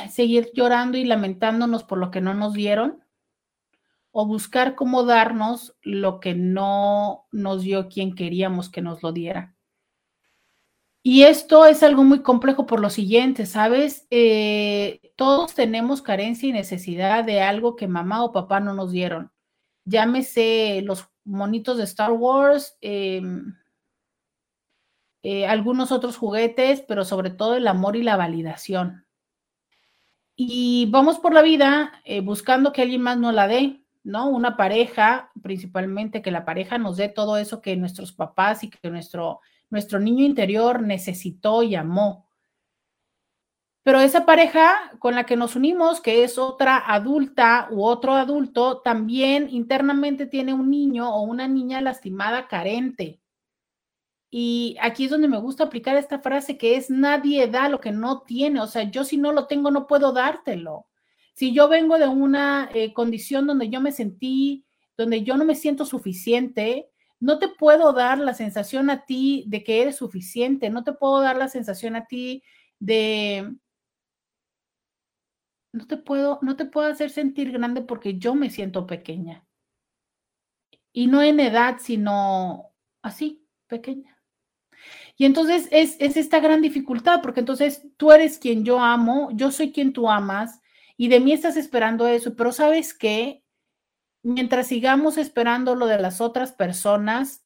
seguir 0.09 0.53
llorando 0.55 0.96
y 0.96 1.05
lamentándonos 1.05 1.82
por 1.82 1.98
lo 1.98 2.12
que 2.12 2.20
no 2.20 2.34
nos 2.34 2.53
dieron 2.53 3.03
o 4.12 4.26
buscar 4.26 4.76
cómo 4.76 5.03
darnos 5.03 5.74
lo 5.82 6.20
que 6.20 6.36
no 6.36 7.26
nos 7.32 7.62
dio 7.62 7.88
quien 7.88 8.14
queríamos 8.14 8.70
que 8.70 8.80
nos 8.80 9.03
lo 9.03 9.11
diera. 9.11 9.51
Y 11.05 11.24
esto 11.24 11.66
es 11.66 11.82
algo 11.82 12.05
muy 12.05 12.22
complejo 12.22 12.64
por 12.64 12.80
lo 12.80 12.88
siguiente, 12.88 13.44
¿sabes? 13.46 14.07
Eh, 14.11 15.12
todos 15.16 15.55
tenemos 15.55 16.00
carencia 16.00 16.48
y 16.48 16.53
necesidad 16.53 17.24
de 17.24 17.40
algo 17.40 17.74
que 17.74 17.88
mamá 17.88 18.22
o 18.24 18.30
papá 18.32 18.61
no 18.61 18.72
nos 18.72 18.92
dieron. 18.92 19.32
Llámese 19.84 20.80
los 20.84 21.09
monitos 21.24 21.76
de 21.76 21.84
Star 21.84 22.12
Wars, 22.12 22.76
em, 22.80 23.57
eh, 25.24 25.46
algunos 25.46 25.90
otros 25.90 26.16
juguetes, 26.16 26.82
pero 26.82 27.05
sobre 27.05 27.30
todo 27.30 27.57
el 27.57 27.66
amor 27.66 27.96
y 27.96 28.03
la 28.05 28.16
validación. 28.16 29.05
Y 30.36 30.86
vamos 30.90 31.18
por 31.18 31.34
la 31.34 31.42
vida 31.42 32.00
eh, 32.05 32.20
buscando 32.20 32.72
que 32.72 32.82
alguien 32.82 33.03
más 33.03 33.18
nos 33.18 33.34
la 33.34 33.48
dé, 33.48 33.84
¿no? 34.05 34.28
Una 34.28 34.57
pareja, 34.57 35.32
principalmente 35.42 36.22
que 36.22 36.30
la 36.30 36.44
pareja 36.44 36.78
nos 36.78 36.96
dé 36.96 37.09
todo 37.09 37.36
eso 37.38 37.61
que 37.61 37.76
nuestros 37.76 38.12
papás 38.12 38.62
y 38.64 38.70
que 38.70 38.90
nuestro 38.90 39.40
nuestro 39.72 39.98
niño 39.98 40.24
interior 40.24 40.82
necesitó 40.82 41.62
y 41.62 41.74
amó. 41.74 42.28
Pero 43.82 44.00
esa 44.00 44.26
pareja 44.26 44.92
con 44.98 45.14
la 45.14 45.24
que 45.24 45.34
nos 45.34 45.56
unimos, 45.56 46.00
que 46.02 46.24
es 46.24 46.36
otra 46.36 46.76
adulta 46.76 47.68
u 47.70 47.82
otro 47.82 48.12
adulto, 48.12 48.82
también 48.82 49.48
internamente 49.50 50.26
tiene 50.26 50.52
un 50.52 50.70
niño 50.70 51.12
o 51.12 51.22
una 51.22 51.48
niña 51.48 51.80
lastimada, 51.80 52.46
carente. 52.48 53.20
Y 54.30 54.76
aquí 54.80 55.06
es 55.06 55.10
donde 55.10 55.26
me 55.26 55.40
gusta 55.40 55.64
aplicar 55.64 55.96
esta 55.96 56.20
frase 56.20 56.58
que 56.58 56.76
es 56.76 56.90
nadie 56.90 57.46
da 57.48 57.70
lo 57.70 57.80
que 57.80 57.92
no 57.92 58.20
tiene. 58.20 58.60
O 58.60 58.66
sea, 58.66 58.82
yo 58.84 59.04
si 59.04 59.16
no 59.16 59.32
lo 59.32 59.46
tengo 59.46 59.70
no 59.70 59.86
puedo 59.86 60.12
dártelo. 60.12 60.86
Si 61.32 61.54
yo 61.54 61.68
vengo 61.68 61.98
de 61.98 62.08
una 62.08 62.68
eh, 62.74 62.92
condición 62.92 63.46
donde 63.46 63.70
yo 63.70 63.80
me 63.80 63.90
sentí, 63.90 64.66
donde 64.98 65.22
yo 65.24 65.38
no 65.38 65.46
me 65.46 65.54
siento 65.54 65.86
suficiente, 65.86 66.91
no 67.22 67.38
te 67.38 67.46
puedo 67.48 67.92
dar 67.92 68.18
la 68.18 68.34
sensación 68.34 68.90
a 68.90 69.06
ti 69.06 69.44
de 69.46 69.62
que 69.62 69.80
eres 69.80 69.94
suficiente, 69.96 70.70
no 70.70 70.82
te 70.82 70.92
puedo 70.92 71.20
dar 71.20 71.36
la 71.36 71.46
sensación 71.46 71.94
a 71.94 72.06
ti 72.06 72.42
de 72.80 73.54
no 75.72 75.86
te 75.86 75.96
puedo 75.98 76.40
no 76.42 76.56
te 76.56 76.64
puedo 76.64 76.88
hacer 76.88 77.10
sentir 77.10 77.52
grande 77.52 77.82
porque 77.82 78.18
yo 78.18 78.34
me 78.34 78.50
siento 78.50 78.88
pequeña. 78.88 79.46
Y 80.92 81.06
no 81.06 81.22
en 81.22 81.38
edad, 81.38 81.78
sino 81.80 82.72
así, 83.02 83.46
pequeña. 83.68 84.20
Y 85.16 85.24
entonces 85.24 85.68
es, 85.70 85.96
es 86.00 86.16
esta 86.16 86.40
gran 86.40 86.60
dificultad, 86.60 87.22
porque 87.22 87.40
entonces 87.40 87.86
tú 87.96 88.10
eres 88.10 88.38
quien 88.38 88.64
yo 88.64 88.80
amo, 88.80 89.30
yo 89.32 89.52
soy 89.52 89.70
quien 89.70 89.92
tú 89.92 90.10
amas, 90.10 90.60
y 90.96 91.06
de 91.06 91.20
mí 91.20 91.32
estás 91.32 91.56
esperando 91.56 92.08
eso, 92.08 92.34
pero 92.34 92.50
sabes 92.50 92.92
qué, 92.94 93.41
mientras 94.22 94.68
sigamos 94.68 95.18
esperando 95.18 95.74
lo 95.74 95.86
de 95.86 95.98
las 95.98 96.20
otras 96.20 96.52
personas, 96.52 97.44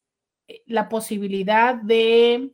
eh, 0.48 0.62
la 0.66 0.88
posibilidad 0.88 1.74
de, 1.74 2.52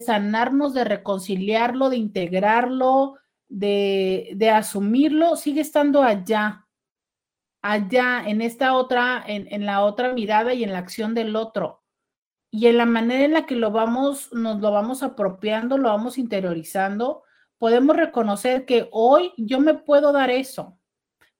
sanarnos, 0.00 0.74
de 0.74 0.84
reconciliarlo, 0.84 1.90
de 1.90 1.96
integrarlo, 1.96 3.18
de, 3.48 4.32
de 4.36 4.50
asumirlo, 4.50 5.36
sigue 5.36 5.60
estando 5.60 6.02
allá, 6.02 6.66
allá, 7.62 8.24
en 8.26 8.42
esta 8.42 8.74
otra, 8.74 9.22
en, 9.26 9.46
en 9.52 9.66
la 9.66 9.82
otra 9.84 10.14
mirada 10.14 10.54
y 10.54 10.64
en 10.64 10.72
la 10.72 10.78
acción 10.78 11.14
del 11.14 11.36
otro. 11.36 11.82
Y 12.50 12.66
en 12.66 12.76
la 12.76 12.86
manera 12.86 13.24
en 13.24 13.32
la 13.32 13.46
que 13.46 13.56
lo 13.56 13.70
vamos, 13.70 14.32
nos 14.32 14.60
lo 14.60 14.70
vamos 14.72 15.02
apropiando, 15.02 15.78
lo 15.78 15.88
vamos 15.88 16.18
interiorizando, 16.18 17.22
podemos 17.58 17.96
reconocer 17.96 18.66
que 18.66 18.88
hoy 18.92 19.32
yo 19.38 19.58
me 19.60 19.74
puedo 19.74 20.12
dar 20.12 20.30
eso 20.30 20.78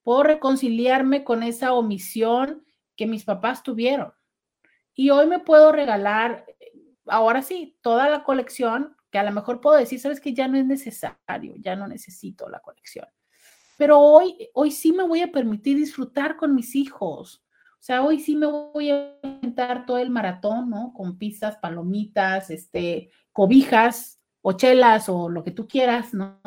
puedo 0.03 0.23
reconciliarme 0.23 1.23
con 1.23 1.43
esa 1.43 1.73
omisión 1.73 2.65
que 2.95 3.07
mis 3.07 3.23
papás 3.23 3.63
tuvieron. 3.63 4.13
Y 4.93 5.09
hoy 5.09 5.25
me 5.25 5.39
puedo 5.39 5.71
regalar, 5.71 6.45
ahora 7.07 7.41
sí, 7.41 7.77
toda 7.81 8.09
la 8.09 8.23
colección, 8.23 8.95
que 9.09 9.19
a 9.19 9.23
lo 9.23 9.31
mejor 9.31 9.61
puedo 9.61 9.77
decir, 9.77 9.99
sabes 9.99 10.19
que 10.19 10.33
ya 10.33 10.47
no 10.47 10.57
es 10.57 10.65
necesario, 10.65 11.55
ya 11.57 11.75
no 11.75 11.87
necesito 11.87 12.49
la 12.49 12.59
colección. 12.59 13.07
Pero 13.77 13.99
hoy, 13.99 14.49
hoy 14.53 14.71
sí 14.71 14.91
me 14.91 15.03
voy 15.03 15.21
a 15.21 15.31
permitir 15.31 15.77
disfrutar 15.77 16.35
con 16.35 16.53
mis 16.53 16.75
hijos. 16.75 17.43
O 17.73 17.85
sea, 17.85 18.03
hoy 18.03 18.19
sí 18.19 18.35
me 18.35 18.45
voy 18.45 18.91
a 18.91 19.19
inventar 19.23 19.85
todo 19.85 19.97
el 19.97 20.09
maratón, 20.09 20.69
¿no? 20.69 20.93
Con 20.93 21.17
pizzas, 21.17 21.57
palomitas, 21.57 22.49
este, 22.49 23.09
cobijas 23.31 24.21
o 24.41 24.53
chelas 24.53 25.09
o 25.09 25.27
lo 25.29 25.43
que 25.43 25.51
tú 25.51 25.67
quieras, 25.67 26.13
¿no? 26.13 26.39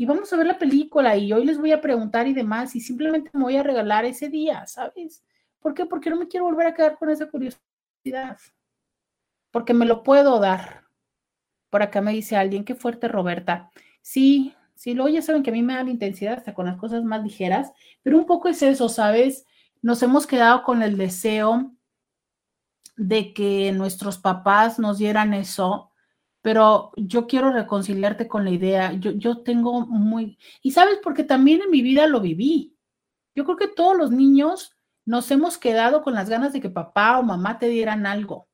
Y 0.00 0.06
vamos 0.06 0.32
a 0.32 0.36
ver 0.36 0.46
la 0.46 0.58
película 0.58 1.16
y 1.16 1.32
hoy 1.32 1.44
les 1.44 1.58
voy 1.58 1.72
a 1.72 1.80
preguntar 1.80 2.28
y 2.28 2.32
demás 2.32 2.76
y 2.76 2.80
simplemente 2.80 3.30
me 3.32 3.42
voy 3.42 3.56
a 3.56 3.64
regalar 3.64 4.04
ese 4.04 4.28
día, 4.28 4.64
¿sabes? 4.68 5.24
¿Por 5.58 5.74
qué? 5.74 5.86
Porque 5.86 6.08
no 6.08 6.16
me 6.16 6.28
quiero 6.28 6.46
volver 6.46 6.68
a 6.68 6.74
quedar 6.74 6.96
con 6.96 7.10
esa 7.10 7.28
curiosidad. 7.28 8.38
Porque 9.50 9.74
me 9.74 9.86
lo 9.86 10.04
puedo 10.04 10.38
dar. 10.38 10.84
Por 11.68 11.82
acá 11.82 12.00
me 12.00 12.12
dice 12.12 12.36
alguien, 12.36 12.64
qué 12.64 12.76
fuerte 12.76 13.08
Roberta. 13.08 13.72
Sí, 14.00 14.54
sí, 14.76 14.94
luego 14.94 15.08
ya 15.08 15.20
saben 15.20 15.42
que 15.42 15.50
a 15.50 15.52
mí 15.52 15.64
me 15.64 15.74
da 15.74 15.82
la 15.82 15.90
intensidad 15.90 16.34
hasta 16.34 16.54
con 16.54 16.66
las 16.66 16.76
cosas 16.76 17.02
más 17.02 17.24
ligeras, 17.24 17.72
pero 18.04 18.18
un 18.18 18.24
poco 18.24 18.48
es 18.48 18.62
eso, 18.62 18.88
¿sabes? 18.88 19.46
Nos 19.82 20.00
hemos 20.04 20.28
quedado 20.28 20.62
con 20.62 20.84
el 20.84 20.96
deseo 20.96 21.72
de 22.96 23.34
que 23.34 23.72
nuestros 23.72 24.18
papás 24.18 24.78
nos 24.78 24.98
dieran 24.98 25.34
eso 25.34 25.87
pero 26.42 26.92
yo 26.96 27.26
quiero 27.26 27.52
reconciliarte 27.52 28.28
con 28.28 28.44
la 28.44 28.50
idea. 28.50 28.92
Yo, 28.92 29.10
yo 29.12 29.42
tengo 29.42 29.86
muy... 29.86 30.38
Y 30.62 30.70
sabes, 30.70 30.98
porque 31.02 31.24
también 31.24 31.62
en 31.62 31.70
mi 31.70 31.82
vida 31.82 32.06
lo 32.06 32.20
viví. 32.20 32.76
Yo 33.34 33.44
creo 33.44 33.56
que 33.56 33.68
todos 33.68 33.96
los 33.96 34.10
niños 34.10 34.76
nos 35.04 35.30
hemos 35.30 35.58
quedado 35.58 36.02
con 36.02 36.14
las 36.14 36.28
ganas 36.28 36.52
de 36.52 36.60
que 36.60 36.70
papá 36.70 37.18
o 37.18 37.22
mamá 37.22 37.58
te 37.58 37.68
dieran 37.68 38.06
algo, 38.06 38.48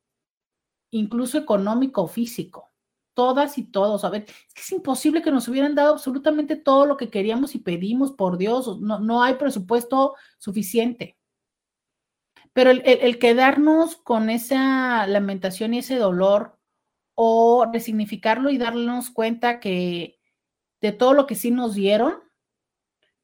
incluso 0.90 1.36
económico 1.38 2.02
o 2.02 2.08
físico. 2.08 2.72
Todas 3.14 3.58
y 3.58 3.64
todos. 3.64 4.04
A 4.04 4.10
ver, 4.10 4.24
es 4.28 4.54
que 4.54 4.60
es 4.60 4.72
imposible 4.72 5.22
que 5.22 5.30
nos 5.30 5.46
hubieran 5.46 5.74
dado 5.74 5.92
absolutamente 5.92 6.56
todo 6.56 6.86
lo 6.86 6.96
que 6.96 7.10
queríamos 7.10 7.54
y 7.54 7.60
pedimos, 7.60 8.12
por 8.12 8.38
Dios. 8.38 8.80
No, 8.80 8.98
no 8.98 9.22
hay 9.22 9.34
presupuesto 9.34 10.14
suficiente. 10.38 11.16
Pero 12.52 12.70
el, 12.70 12.82
el 12.84 13.18
quedarnos 13.18 13.96
con 13.96 14.30
esa 14.30 15.06
lamentación 15.06 15.74
y 15.74 15.78
ese 15.78 15.96
dolor 15.96 16.58
o 17.14 17.66
resignificarlo 17.72 18.50
y 18.50 18.58
darnos 18.58 19.10
cuenta 19.10 19.60
que 19.60 20.20
de 20.80 20.92
todo 20.92 21.14
lo 21.14 21.26
que 21.26 21.34
sí 21.34 21.50
nos 21.50 21.74
dieron 21.74 22.14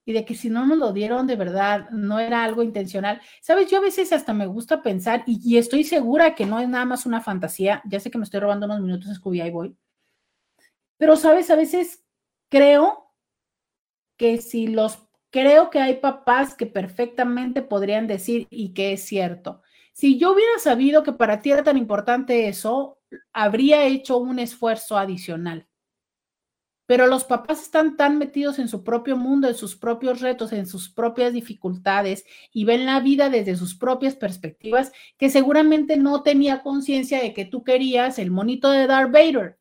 y 0.05 0.12
de 0.12 0.24
que 0.24 0.34
si 0.34 0.49
no 0.49 0.66
nos 0.66 0.78
lo 0.78 0.93
dieron 0.93 1.26
de 1.26 1.36
verdad 1.36 1.91
no 1.91 2.18
era 2.18 2.45
algo 2.45 2.62
intencional. 2.62 3.20
Sabes, 3.43 3.70
yo 3.70 3.78
a 3.78 3.82
veces 3.82 4.12
hasta 4.12 4.32
me 4.32 4.47
gusta 4.47 4.82
pensar 4.82 5.22
y, 5.26 5.57
estoy 5.57 5.84
segura 5.84 6.34
que 6.34 6.47
no 6.47 6.59
es 6.61 6.68
nada 6.68 6.84
más 6.84 7.07
una 7.07 7.20
fantasía. 7.20 7.82
Ya 7.84 8.01
sé 8.01 8.11
que 8.11 8.18
me 8.18 8.24
estoy 8.24 8.41
robando 8.41 8.66
unos 8.66 8.80
minutos, 8.80 9.14
Scooby, 9.14 9.41
ahí 9.41 9.51
voy. 9.51 9.76
Pero 10.97 11.16
sabes, 11.16 11.51
a 11.51 11.57
veces 11.57 12.05
creo 12.49 13.12
que 14.16 14.38
si 14.38 14.66
los 14.66 14.99
creo 15.30 15.70
que 15.70 15.78
hay 15.80 15.97
papás 15.97 16.55
que 16.55 16.66
perfectamente 16.66 17.62
podrían 17.62 18.07
decir 18.07 18.47
y 18.51 18.74
que 18.74 18.93
es 18.93 19.03
cierto. 19.05 19.62
Si 19.93 20.18
yo 20.18 20.32
hubiera 20.32 20.59
sabido 20.59 21.03
que 21.03 21.12
para 21.12 21.41
ti 21.41 21.53
era 21.53 21.62
tan 21.62 21.76
importante 21.76 22.49
eso, 22.49 23.00
habría 23.33 23.85
hecho 23.85 24.19
un 24.19 24.39
esfuerzo 24.39 24.97
adicional. 24.97 25.67
Pero 26.87 27.07
los 27.07 27.23
papás 27.23 27.63
están 27.63 27.97
tan 27.97 28.19
metidos 28.19 28.59
en 28.59 28.67
su 28.67 28.83
propio 28.83 29.17
mundo, 29.17 29.47
en 29.47 29.55
sus 29.55 29.77
propios 29.77 30.21
retos, 30.21 30.53
en 30.53 30.67
sus 30.67 30.91
propias 30.91 31.33
dificultades 31.33 32.25
y 32.53 32.65
ven 32.65 32.85
la 32.85 32.99
vida 32.99 33.31
desde 33.31 33.55
sus 33.55 33.77
propias 33.77 34.17
perspectivas 34.17 34.91
que 35.17 35.31
seguramente 35.31 35.97
no 35.97 36.25
tenía 36.25 36.65
conciencia 36.65 37.23
de 37.23 37.33
que 37.33 37.45
tú 37.45 37.63
querías 37.63 38.19
el 38.19 38.33
monito 38.33 38.73
de 38.73 38.89
Darth 38.89 39.13
Vader. 39.13 39.61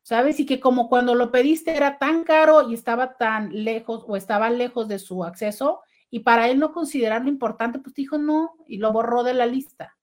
¿Sabes? 0.00 0.40
Y 0.40 0.46
que 0.46 0.58
como 0.58 0.88
cuando 0.88 1.14
lo 1.14 1.30
pediste 1.30 1.76
era 1.76 1.98
tan 1.98 2.24
caro 2.24 2.70
y 2.70 2.72
estaba 2.72 3.18
tan 3.18 3.50
lejos 3.52 4.04
o 4.08 4.16
estaba 4.16 4.48
lejos 4.48 4.88
de 4.88 4.98
su 4.98 5.24
acceso 5.24 5.82
y 6.08 6.20
para 6.20 6.48
él 6.48 6.58
no 6.58 6.72
considerarlo 6.72 7.28
importante, 7.28 7.78
pues 7.78 7.94
dijo 7.94 8.16
no 8.16 8.54
y 8.66 8.78
lo 8.78 8.90
borró 8.90 9.22
de 9.22 9.34
la 9.34 9.44
lista 9.44 9.97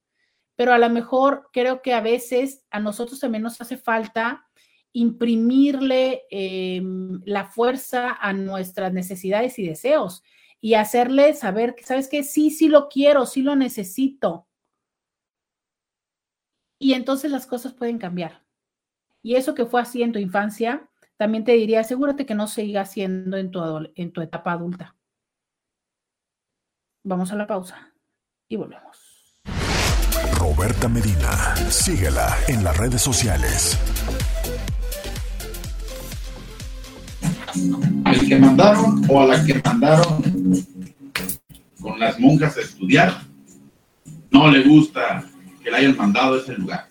pero 0.56 0.74
a 0.74 0.78
lo 0.78 0.90
mejor 0.90 1.50
creo 1.52 1.82
que 1.82 1.94
a 1.94 2.02
veces 2.02 2.66
a 2.72 2.80
nosotros 2.80 3.20
también 3.20 3.44
nos 3.44 3.60
hace 3.62 3.78
falta 3.78 4.48
imprimirle 4.94 6.24
em, 6.30 7.22
la 7.26 7.46
fuerza 7.46 8.14
a 8.14 8.32
nuestras 8.32 8.94
necesidades 8.94 9.60
y 9.60 9.68
deseos 9.68 10.24
y 10.62 10.76
hacerle 10.76 11.34
saber 11.34 11.76
que, 11.76 11.84
¿sabes 11.84 12.08
qué? 12.08 12.24
Sí, 12.24 12.50
sí 12.50 12.70
lo 12.70 12.88
quiero, 12.88 13.26
sí 13.26 13.42
lo 13.42 13.56
necesito. 13.56 14.48
Y 16.80 16.94
entonces 16.94 17.30
las 17.30 17.46
cosas 17.46 17.74
pueden 17.74 17.98
cambiar. 17.98 18.46
Y 19.22 19.36
eso 19.36 19.54
que 19.54 19.66
fue 19.66 19.82
así 19.82 20.02
en 20.02 20.14
tu 20.14 20.20
infancia, 20.20 20.90
también 21.18 21.44
te 21.44 21.54
diría, 21.54 21.82
asegúrate 21.82 22.26
que 22.26 22.36
no 22.36 22.48
siga 22.48 22.82
haciendo 22.82 23.38
en 23.38 23.52
tu, 23.52 23.60
en 23.96 24.12
tu 24.14 24.22
etapa 24.22 24.54
adulta. 24.54 24.96
Vamos 27.04 27.32
a 27.32 27.36
la 27.36 27.48
pausa 27.48 27.94
y 28.48 28.56
volvemos. 28.56 29.05
Roberta 30.56 30.88
Medina. 30.88 31.54
Síguela 31.70 32.34
en 32.48 32.64
las 32.64 32.78
redes 32.78 33.02
sociales. 33.02 33.78
al 38.06 38.20
que 38.28 38.38
mandaron 38.38 39.02
o 39.10 39.22
a 39.22 39.26
la 39.26 39.46
que 39.46 39.62
mandaron 39.64 40.22
con 41.82 42.00
las 42.00 42.20
monjas 42.20 42.58
a 42.58 42.62
estudiar, 42.62 43.22
no 44.32 44.50
le 44.50 44.64
gusta 44.64 45.26
que 45.62 45.72
le 45.72 45.78
hayan 45.78 45.98
mandado 45.98 46.36
a 46.36 46.38
ese 46.40 46.54
lugar. 46.54 46.88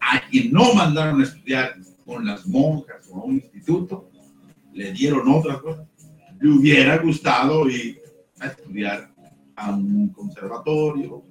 A 0.00 0.20
quien 0.28 0.52
no 0.52 0.74
mandaron 0.74 1.20
a 1.20 1.24
estudiar 1.24 1.76
con 2.04 2.26
las 2.26 2.46
monjas 2.46 3.08
o 3.10 3.20
a 3.20 3.24
un 3.24 3.36
instituto, 3.36 4.10
le 4.74 4.92
dieron 4.92 5.26
otra 5.32 5.58
cosa. 5.58 5.86
Le 6.38 6.50
hubiera 6.50 6.98
gustado 6.98 7.68
ir 7.68 8.02
a 8.40 8.46
estudiar 8.48 9.10
a 9.56 9.70
un 9.70 10.08
conservatorio, 10.08 11.24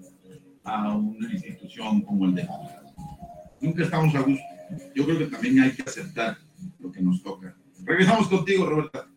a 0.63 0.95
una 0.95 1.31
institución 1.31 2.01
como 2.01 2.25
el 2.25 2.35
de. 2.35 2.47
Nunca 3.59 3.83
estamos 3.83 4.13
a 4.15 4.21
gusto. 4.21 4.43
Yo 4.95 5.05
creo 5.05 5.17
que 5.19 5.25
también 5.25 5.59
hay 5.61 5.71
que 5.71 5.83
aceptar 5.83 6.37
lo 6.79 6.91
que 6.91 7.01
nos 7.01 7.21
toca. 7.21 7.55
Regresamos 7.83 8.27
contigo, 8.27 8.65
Roberta. 8.65 9.07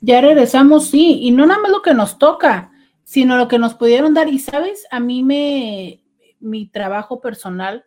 Ya 0.00 0.20
regresamos, 0.20 0.88
sí, 0.88 1.20
y 1.22 1.30
no 1.30 1.46
nada 1.46 1.60
más 1.60 1.70
lo 1.70 1.82
que 1.82 1.94
nos 1.94 2.18
toca, 2.18 2.70
sino 3.02 3.36
lo 3.36 3.48
que 3.48 3.58
nos 3.58 3.74
pudieron 3.74 4.14
dar. 4.14 4.28
Y 4.28 4.38
sabes, 4.38 4.86
a 4.90 5.00
mí 5.00 5.22
me, 5.22 6.02
mi 6.38 6.66
trabajo 6.66 7.20
personal 7.20 7.84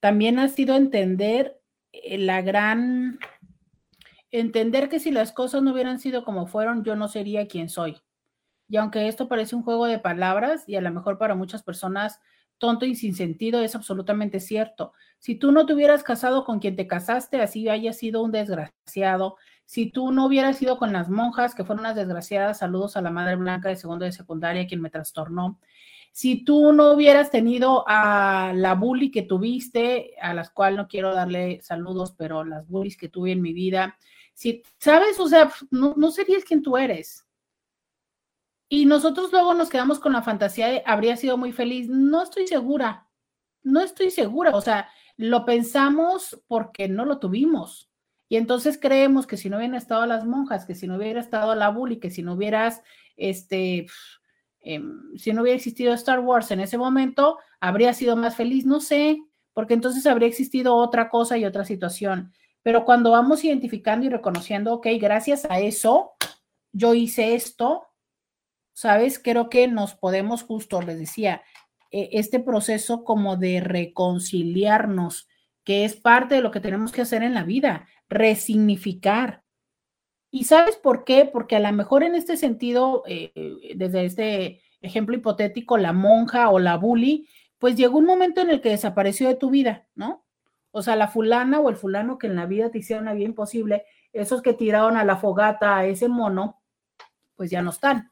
también 0.00 0.38
ha 0.38 0.48
sido 0.48 0.74
entender 0.74 1.60
eh, 1.92 2.18
la 2.18 2.42
gran, 2.42 3.18
entender 4.30 4.88
que 4.88 4.98
si 4.98 5.10
las 5.10 5.30
cosas 5.32 5.62
no 5.62 5.72
hubieran 5.72 6.00
sido 6.00 6.24
como 6.24 6.46
fueron, 6.46 6.84
yo 6.84 6.96
no 6.96 7.06
sería 7.06 7.46
quien 7.46 7.68
soy. 7.68 8.02
Y 8.72 8.78
aunque 8.78 9.06
esto 9.06 9.28
parece 9.28 9.54
un 9.54 9.64
juego 9.64 9.84
de 9.84 9.98
palabras 9.98 10.66
y 10.66 10.76
a 10.76 10.80
lo 10.80 10.90
mejor 10.90 11.18
para 11.18 11.34
muchas 11.34 11.62
personas 11.62 12.20
tonto 12.56 12.86
y 12.86 12.94
sin 12.94 13.14
sentido, 13.14 13.60
es 13.60 13.74
absolutamente 13.74 14.40
cierto. 14.40 14.94
Si 15.18 15.34
tú 15.34 15.52
no 15.52 15.66
te 15.66 15.74
hubieras 15.74 16.02
casado 16.02 16.46
con 16.46 16.58
quien 16.58 16.74
te 16.74 16.86
casaste, 16.86 17.42
así 17.42 17.68
haya 17.68 17.92
sido 17.92 18.22
un 18.22 18.32
desgraciado. 18.32 19.36
Si 19.66 19.90
tú 19.90 20.10
no 20.10 20.24
hubieras 20.24 20.62
ido 20.62 20.78
con 20.78 20.90
las 20.90 21.10
monjas, 21.10 21.54
que 21.54 21.64
fueron 21.64 21.84
unas 21.84 21.96
desgraciadas, 21.96 22.60
saludos 22.60 22.96
a 22.96 23.02
la 23.02 23.10
madre 23.10 23.36
blanca 23.36 23.68
de 23.68 23.76
segundo 23.76 24.06
de 24.06 24.12
secundaria, 24.12 24.66
quien 24.66 24.80
me 24.80 24.88
trastornó. 24.88 25.60
Si 26.10 26.42
tú 26.42 26.72
no 26.72 26.92
hubieras 26.92 27.30
tenido 27.30 27.84
a 27.86 28.54
la 28.54 28.74
bully 28.74 29.10
que 29.10 29.20
tuviste, 29.20 30.14
a 30.18 30.32
las 30.32 30.48
cuales 30.48 30.78
no 30.78 30.88
quiero 30.88 31.14
darle 31.14 31.60
saludos, 31.60 32.14
pero 32.16 32.42
las 32.42 32.66
bullies 32.66 32.96
que 32.96 33.10
tuve 33.10 33.32
en 33.32 33.42
mi 33.42 33.52
vida, 33.52 33.98
si, 34.32 34.62
¿sabes? 34.78 35.20
O 35.20 35.28
sea, 35.28 35.52
no, 35.70 35.92
no 35.94 36.10
serías 36.10 36.42
quien 36.44 36.62
tú 36.62 36.78
eres. 36.78 37.26
Y 38.74 38.86
nosotros 38.86 39.30
luego 39.32 39.52
nos 39.52 39.68
quedamos 39.68 39.98
con 39.98 40.14
la 40.14 40.22
fantasía 40.22 40.66
de 40.68 40.82
habría 40.86 41.18
sido 41.18 41.36
muy 41.36 41.52
feliz. 41.52 41.90
No 41.90 42.22
estoy 42.22 42.46
segura, 42.46 43.06
no 43.62 43.82
estoy 43.82 44.10
segura. 44.10 44.52
O 44.52 44.62
sea, 44.62 44.88
lo 45.18 45.44
pensamos 45.44 46.42
porque 46.48 46.88
no 46.88 47.04
lo 47.04 47.18
tuvimos. 47.18 47.90
Y 48.30 48.38
entonces 48.38 48.78
creemos 48.80 49.26
que 49.26 49.36
si 49.36 49.50
no 49.50 49.58
hubieran 49.58 49.74
estado 49.74 50.06
las 50.06 50.24
monjas, 50.24 50.64
que 50.64 50.74
si 50.74 50.86
no 50.86 50.96
hubiera 50.96 51.20
estado 51.20 51.54
la 51.54 51.68
bully, 51.68 51.98
que 51.98 52.08
si 52.08 52.22
no 52.22 52.32
hubieras, 52.32 52.80
este, 53.18 53.88
em, 54.60 55.18
si 55.18 55.34
no 55.34 55.42
hubiera 55.42 55.58
existido 55.58 55.92
Star 55.92 56.20
Wars 56.20 56.50
en 56.50 56.60
ese 56.60 56.78
momento, 56.78 57.36
habría 57.60 57.92
sido 57.92 58.16
más 58.16 58.36
feliz. 58.36 58.64
No 58.64 58.80
sé, 58.80 59.18
porque 59.52 59.74
entonces 59.74 60.06
habría 60.06 60.28
existido 60.28 60.76
otra 60.76 61.10
cosa 61.10 61.36
y 61.36 61.44
otra 61.44 61.66
situación. 61.66 62.32
Pero 62.62 62.86
cuando 62.86 63.10
vamos 63.10 63.44
identificando 63.44 64.06
y 64.06 64.08
reconociendo, 64.08 64.72
ok, 64.72 64.86
gracias 64.98 65.44
a 65.50 65.60
eso, 65.60 66.12
yo 66.72 66.94
hice 66.94 67.34
esto, 67.34 67.91
¿sabes? 68.72 69.18
Creo 69.18 69.48
que 69.48 69.68
nos 69.68 69.94
podemos 69.94 70.42
justo, 70.42 70.82
les 70.82 70.98
decía, 70.98 71.42
e, 71.90 72.10
este 72.12 72.40
proceso 72.40 73.04
como 73.04 73.36
de 73.36 73.60
reconciliarnos, 73.60 75.28
que 75.64 75.84
es 75.84 75.94
parte 75.96 76.36
de 76.36 76.40
lo 76.40 76.50
que 76.50 76.60
tenemos 76.60 76.92
que 76.92 77.02
hacer 77.02 77.22
en 77.22 77.34
la 77.34 77.44
vida, 77.44 77.86
resignificar. 78.08 79.44
¿Y 80.30 80.44
sabes 80.44 80.76
por 80.76 81.04
qué? 81.04 81.26
Porque 81.26 81.56
a 81.56 81.60
lo 81.60 81.70
mejor 81.72 82.02
en 82.02 82.14
este 82.14 82.36
sentido, 82.36 83.02
eh, 83.06 83.32
desde 83.76 84.04
este 84.06 84.62
ejemplo 84.80 85.14
hipotético, 85.14 85.76
la 85.76 85.92
monja 85.92 86.48
o 86.50 86.58
la 86.58 86.76
bully, 86.76 87.28
pues 87.58 87.76
llegó 87.76 87.98
un 87.98 88.06
momento 88.06 88.40
en 88.40 88.50
el 88.50 88.60
que 88.60 88.70
desapareció 88.70 89.28
de 89.28 89.36
tu 89.36 89.50
vida, 89.50 89.86
¿no? 89.94 90.24
O 90.72 90.82
sea, 90.82 90.96
la 90.96 91.08
fulana 91.08 91.60
o 91.60 91.68
el 91.68 91.76
fulano 91.76 92.18
que 92.18 92.26
en 92.26 92.34
la 92.34 92.46
vida 92.46 92.70
te 92.70 92.78
hicieron 92.78 93.04
la 93.04 93.12
vida 93.12 93.26
imposible, 93.26 93.84
esos 94.12 94.42
que 94.42 94.54
tiraron 94.54 94.96
a 94.96 95.04
la 95.04 95.16
fogata 95.16 95.76
a 95.76 95.86
ese 95.86 96.08
mono, 96.08 96.62
pues 97.36 97.50
ya 97.50 97.62
no 97.62 97.70
están 97.70 98.11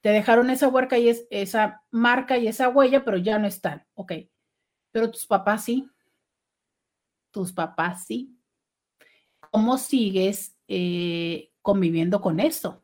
te 0.00 0.10
dejaron 0.10 0.50
esa 0.50 0.68
huerca 0.68 0.98
y 0.98 1.08
es, 1.08 1.26
esa 1.30 1.82
marca 1.90 2.38
y 2.38 2.46
esa 2.48 2.68
huella, 2.68 3.04
pero 3.04 3.16
ya 3.16 3.38
no 3.38 3.46
están. 3.46 3.84
Ok. 3.94 4.12
Pero 4.92 5.10
tus 5.10 5.26
papás 5.26 5.64
sí. 5.64 5.88
Tus 7.30 7.52
papás 7.52 8.04
sí. 8.06 8.38
¿Cómo 9.50 9.78
sigues 9.78 10.56
eh, 10.68 11.52
conviviendo 11.62 12.20
con 12.20 12.40
esto? 12.40 12.82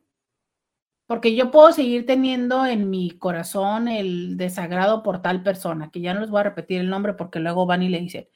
Porque 1.05 1.35
yo 1.35 1.51
puedo 1.51 1.71
seguir 1.71 2.05
teniendo 2.05 2.65
en 2.65 2.89
mi 2.89 3.11
corazón 3.11 3.87
el 3.87 4.37
desagrado 4.37 5.03
por 5.03 5.21
tal 5.21 5.43
persona, 5.43 5.91
que 5.91 6.01
ya 6.01 6.13
no 6.13 6.21
les 6.21 6.29
voy 6.29 6.39
a 6.39 6.43
repetir 6.43 6.79
el 6.79 6.89
nombre 6.89 7.13
porque 7.13 7.39
luego 7.39 7.65
van 7.65 7.83
y 7.83 7.89
le 7.89 7.99
dicen. 7.99 8.27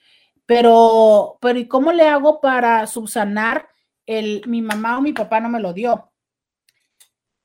Pero, 0.45 1.37
pero 1.41 1.59
¿y 1.59 1.67
cómo 1.67 1.91
le 1.91 2.07
hago 2.07 2.39
para 2.41 2.87
subsanar 2.87 3.67
el 4.05 4.43
mi 4.47 4.61
mamá 4.61 4.97
o 4.97 5.01
mi 5.01 5.13
papá 5.13 5.39
no 5.39 5.49
me 5.49 5.59
lo 5.59 5.73
dio? 5.73 6.11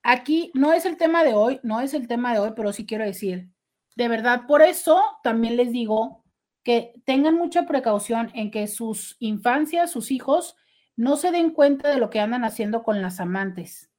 Aquí 0.03 0.51
no 0.55 0.73
es 0.73 0.85
el 0.85 0.97
tema 0.97 1.25
de 1.25 1.35
hoy, 1.35 1.61
no 1.63 1.81
es 1.81 1.95
el 1.95 2.09
tema 2.09 2.33
de 2.33 2.41
hoy, 2.41 2.53
pero 2.57 2.73
sí 2.73 2.87
quiero 2.87 3.05
decir, 3.05 3.51
de 3.97 4.09
verdad, 4.09 4.47
por 4.47 4.63
eso 4.63 5.03
también 5.23 5.57
les 5.57 5.73
digo 5.73 6.25
que 6.63 6.93
tengan 7.05 7.35
mucha 7.35 7.67
precaución 7.67 8.31
en 8.35 8.51
que 8.51 8.67
sus 8.69 9.17
infancias, 9.19 9.91
sus 9.91 10.11
hijos, 10.11 10.57
no 10.97 11.17
se 11.17 11.31
den 11.31 11.51
cuenta 11.51 11.91
de 11.91 11.99
lo 11.99 12.11
que 12.11 12.21
andan 12.21 12.45
haciendo 12.45 12.83
con 12.83 13.03
las 13.03 13.21
amantes. 13.21 13.91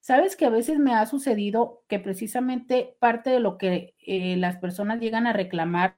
Sabes 0.00 0.36
que 0.36 0.44
a 0.44 0.50
veces 0.50 0.78
me 0.78 0.94
ha 0.94 1.06
sucedido 1.06 1.84
que 1.88 2.00
precisamente 2.00 2.96
parte 2.98 3.30
de 3.30 3.40
lo 3.40 3.56
que 3.56 3.94
eh, 4.00 4.36
las 4.36 4.56
personas 4.58 5.00
llegan 5.00 5.26
a 5.26 5.32
reclamar 5.32 5.96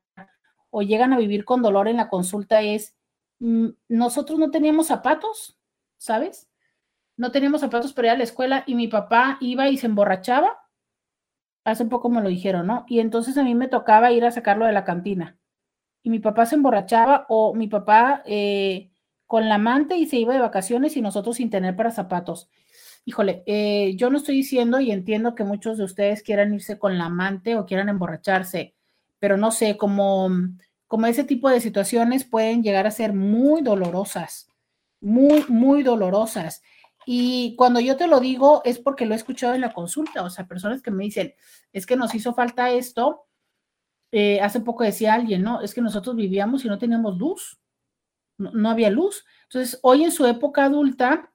o 0.71 0.83
llegan 0.83 1.13
a 1.13 1.19
vivir 1.19 1.45
con 1.45 1.63
dolor 1.63 1.89
en 1.89 1.97
la 1.97 2.09
consulta 2.09 2.61
es, 2.61 2.95
mm, 3.39 3.69
nosotros 3.89 4.39
no 4.39 4.51
teníamos 4.51 4.89
zapatos, 4.89 5.59
¿sabes? 5.97 6.51
No 7.17 7.31
teníamos 7.31 7.61
zapatos 7.61 7.93
para 7.93 8.09
ir 8.09 8.15
a 8.15 8.19
la 8.19 8.25
escuela 8.25 8.65
y 8.67 8.75
mi 8.75 8.89
papá 8.89 9.39
iba 9.41 9.69
y 9.69 9.77
se 9.77 9.87
emborrachaba. 9.87 10.59
Hace 11.65 11.87
poco 11.87 12.11
me 12.11 12.21
lo 12.21 12.29
dijeron, 12.29 12.67
¿no? 12.67 12.85
Y 12.89 13.01
entonces 13.01 13.39
a 13.39 13.45
mí 13.45 13.55
me 13.55 13.69
tocaba 13.69 14.13
ir 14.13 14.25
a 14.25 14.31
sacarlo 14.31 14.67
de 14.67 14.73
la 14.73 14.85
cantina. 14.85 15.39
Y 16.03 16.11
mi 16.11 16.19
papá 16.19 16.45
se 16.45 16.57
emborrachaba 16.57 17.25
o 17.29 17.55
mi 17.55 17.69
papá 17.69 18.23
eh, 18.27 18.91
con 19.27 19.49
la 19.49 19.55
amante 19.55 19.97
y 19.97 20.07
se 20.07 20.17
iba 20.17 20.35
de 20.35 20.41
vacaciones 20.41 20.97
y 20.97 21.03
nosotros 21.03 21.37
sin 21.37 21.51
tener 21.51 21.77
para 21.77 21.91
zapatos. 21.91 22.51
Híjole, 23.07 23.43
eh, 23.47 23.95
yo 23.97 24.11
no 24.11 24.19
estoy 24.19 24.37
diciendo 24.37 24.81
y 24.81 24.91
entiendo 24.91 25.35
que 25.35 25.45
muchos 25.45 25.79
de 25.79 25.85
ustedes 25.85 26.23
quieran 26.23 26.55
irse 26.55 26.79
con 26.79 26.99
la 26.99 27.07
amante 27.07 27.57
o 27.57 27.67
quieran 27.67 27.89
emborracharse, 27.89 28.75
pero 29.19 29.37
no 29.37 29.51
sé, 29.51 29.77
como, 29.77 30.31
como 30.87 31.07
ese 31.07 31.25
tipo 31.25 31.49
de 31.51 31.61
situaciones 31.61 32.25
pueden 32.25 32.63
llegar 32.63 32.87
a 32.87 32.91
ser 32.91 33.13
muy 33.13 33.63
dolorosas, 33.63 34.49
muy, 35.01 35.45
muy 35.49 35.83
dolorosas. 35.83 36.63
Y 37.07 37.55
cuando 37.57 37.81
yo 37.81 37.97
te 37.97 38.07
lo 38.07 38.21
digo 38.21 38.63
es 38.65 38.79
porque 38.79 39.07
lo 39.07 39.15
he 39.15 39.17
escuchado 39.17 39.55
en 39.55 39.61
la 39.61 39.73
consulta, 39.73 40.23
o 40.23 40.31
sea, 40.31 40.47
personas 40.47 40.83
que 40.83 40.91
me 40.91 41.05
dicen, 41.05 41.35
es 41.73 41.87
que 41.87 41.97
nos 41.97 42.15
hizo 42.15 42.35
falta 42.35 42.71
esto. 42.71 43.27
Eh, 44.13 44.41
hace 44.41 44.61
poco 44.61 44.85
decía 44.85 45.15
alguien, 45.15 45.43
¿no? 45.43 45.61
Es 45.61 45.75
que 45.75 45.81
nosotros 45.81 46.17
vivíamos 46.17 46.65
y 46.65 46.69
no 46.69 46.79
teníamos 46.79 47.19
luz, 47.19 47.59
no, 48.39 48.71
había 48.71 48.91
luz. 48.91 49.25
Entonces, 49.45 49.79
hoy 49.83 50.05
en 50.05 50.13
su 50.13 50.27
época 50.27 50.65
adulta, 50.65 51.33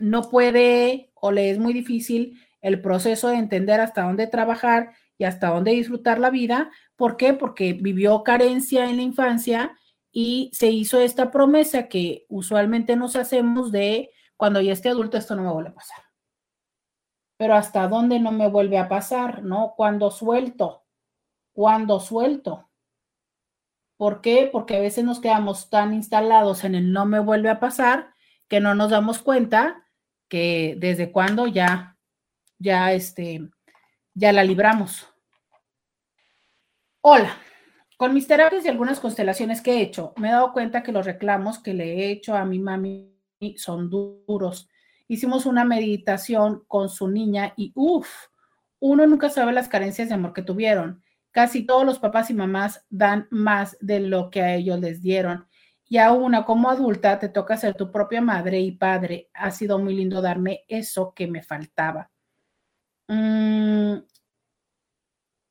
no 0.00 0.22
puede 0.22 1.10
o 1.14 1.32
le 1.32 1.50
es 1.50 1.58
muy 1.58 1.72
difícil 1.72 2.40
el 2.60 2.80
proceso 2.80 3.28
de 3.28 3.36
entender 3.36 3.80
hasta 3.80 4.02
dónde 4.02 4.26
trabajar 4.26 4.94
y 5.18 5.24
hasta 5.24 5.48
dónde 5.48 5.72
disfrutar 5.72 6.18
la 6.18 6.30
vida. 6.30 6.70
¿Por 6.96 7.16
qué? 7.16 7.34
Porque 7.34 7.74
vivió 7.74 8.22
carencia 8.22 8.88
en 8.88 8.96
la 8.96 9.02
infancia 9.02 9.76
y 10.12 10.50
se 10.52 10.70
hizo 10.70 11.00
esta 11.00 11.30
promesa 11.30 11.88
que 11.88 12.26
usualmente 12.28 12.96
nos 12.96 13.16
hacemos 13.16 13.72
de 13.72 14.10
cuando 14.42 14.60
ya 14.60 14.72
esté 14.72 14.88
adulto 14.88 15.16
esto 15.16 15.36
no 15.36 15.44
me 15.44 15.52
vuelve 15.52 15.70
a 15.70 15.74
pasar. 15.74 16.04
Pero 17.36 17.54
hasta 17.54 17.86
dónde 17.86 18.18
no 18.18 18.32
me 18.32 18.48
vuelve 18.48 18.76
a 18.76 18.88
pasar, 18.88 19.44
¿no? 19.44 19.74
Cuando 19.76 20.10
suelto, 20.10 20.84
cuando 21.52 22.00
suelto. 22.00 22.68
¿Por 23.96 24.20
qué? 24.20 24.50
Porque 24.50 24.74
a 24.74 24.80
veces 24.80 25.04
nos 25.04 25.20
quedamos 25.20 25.70
tan 25.70 25.94
instalados 25.94 26.64
en 26.64 26.74
el 26.74 26.92
no 26.92 27.06
me 27.06 27.20
vuelve 27.20 27.50
a 27.50 27.60
pasar 27.60 28.14
que 28.48 28.58
no 28.58 28.74
nos 28.74 28.90
damos 28.90 29.20
cuenta 29.20 29.88
que 30.26 30.74
desde 30.76 31.12
cuando 31.12 31.46
ya, 31.46 31.96
ya 32.58 32.92
este, 32.92 33.48
ya 34.12 34.32
la 34.32 34.42
libramos. 34.42 35.06
Hola, 37.00 37.36
con 37.96 38.12
mis 38.12 38.26
terapias 38.26 38.64
y 38.64 38.68
algunas 38.68 38.98
constelaciones 38.98 39.60
que 39.60 39.74
he 39.74 39.82
hecho, 39.82 40.14
me 40.16 40.30
he 40.30 40.32
dado 40.32 40.52
cuenta 40.52 40.82
que 40.82 40.90
los 40.90 41.06
reclamos 41.06 41.60
que 41.60 41.74
le 41.74 41.94
he 41.94 42.10
hecho 42.10 42.34
a 42.34 42.44
mi 42.44 42.58
mami 42.58 43.11
son 43.56 43.90
duros. 43.90 44.68
Hicimos 45.08 45.46
una 45.46 45.64
meditación 45.64 46.64
con 46.68 46.88
su 46.88 47.08
niña 47.08 47.52
y 47.56 47.72
uff, 47.74 48.08
uno 48.80 49.06
nunca 49.06 49.30
sabe 49.30 49.52
las 49.52 49.68
carencias 49.68 50.08
de 50.08 50.14
amor 50.14 50.32
que 50.32 50.42
tuvieron. 50.42 51.02
Casi 51.30 51.64
todos 51.64 51.84
los 51.86 51.98
papás 51.98 52.30
y 52.30 52.34
mamás 52.34 52.84
dan 52.90 53.28
más 53.30 53.76
de 53.80 54.00
lo 54.00 54.30
que 54.30 54.42
a 54.42 54.54
ellos 54.54 54.80
les 54.80 55.02
dieron. 55.02 55.46
y 55.88 55.98
a 55.98 56.10
una 56.12 56.44
como 56.46 56.70
adulta 56.70 57.18
te 57.18 57.28
toca 57.28 57.56
ser 57.58 57.74
tu 57.74 57.92
propia 57.92 58.22
madre 58.22 58.60
y 58.60 58.72
padre. 58.72 59.30
Ha 59.34 59.50
sido 59.50 59.78
muy 59.78 59.94
lindo 59.94 60.22
darme 60.22 60.64
eso 60.68 61.12
que 61.14 61.26
me 61.26 61.42
faltaba. 61.42 62.10
Mm, 63.08 63.98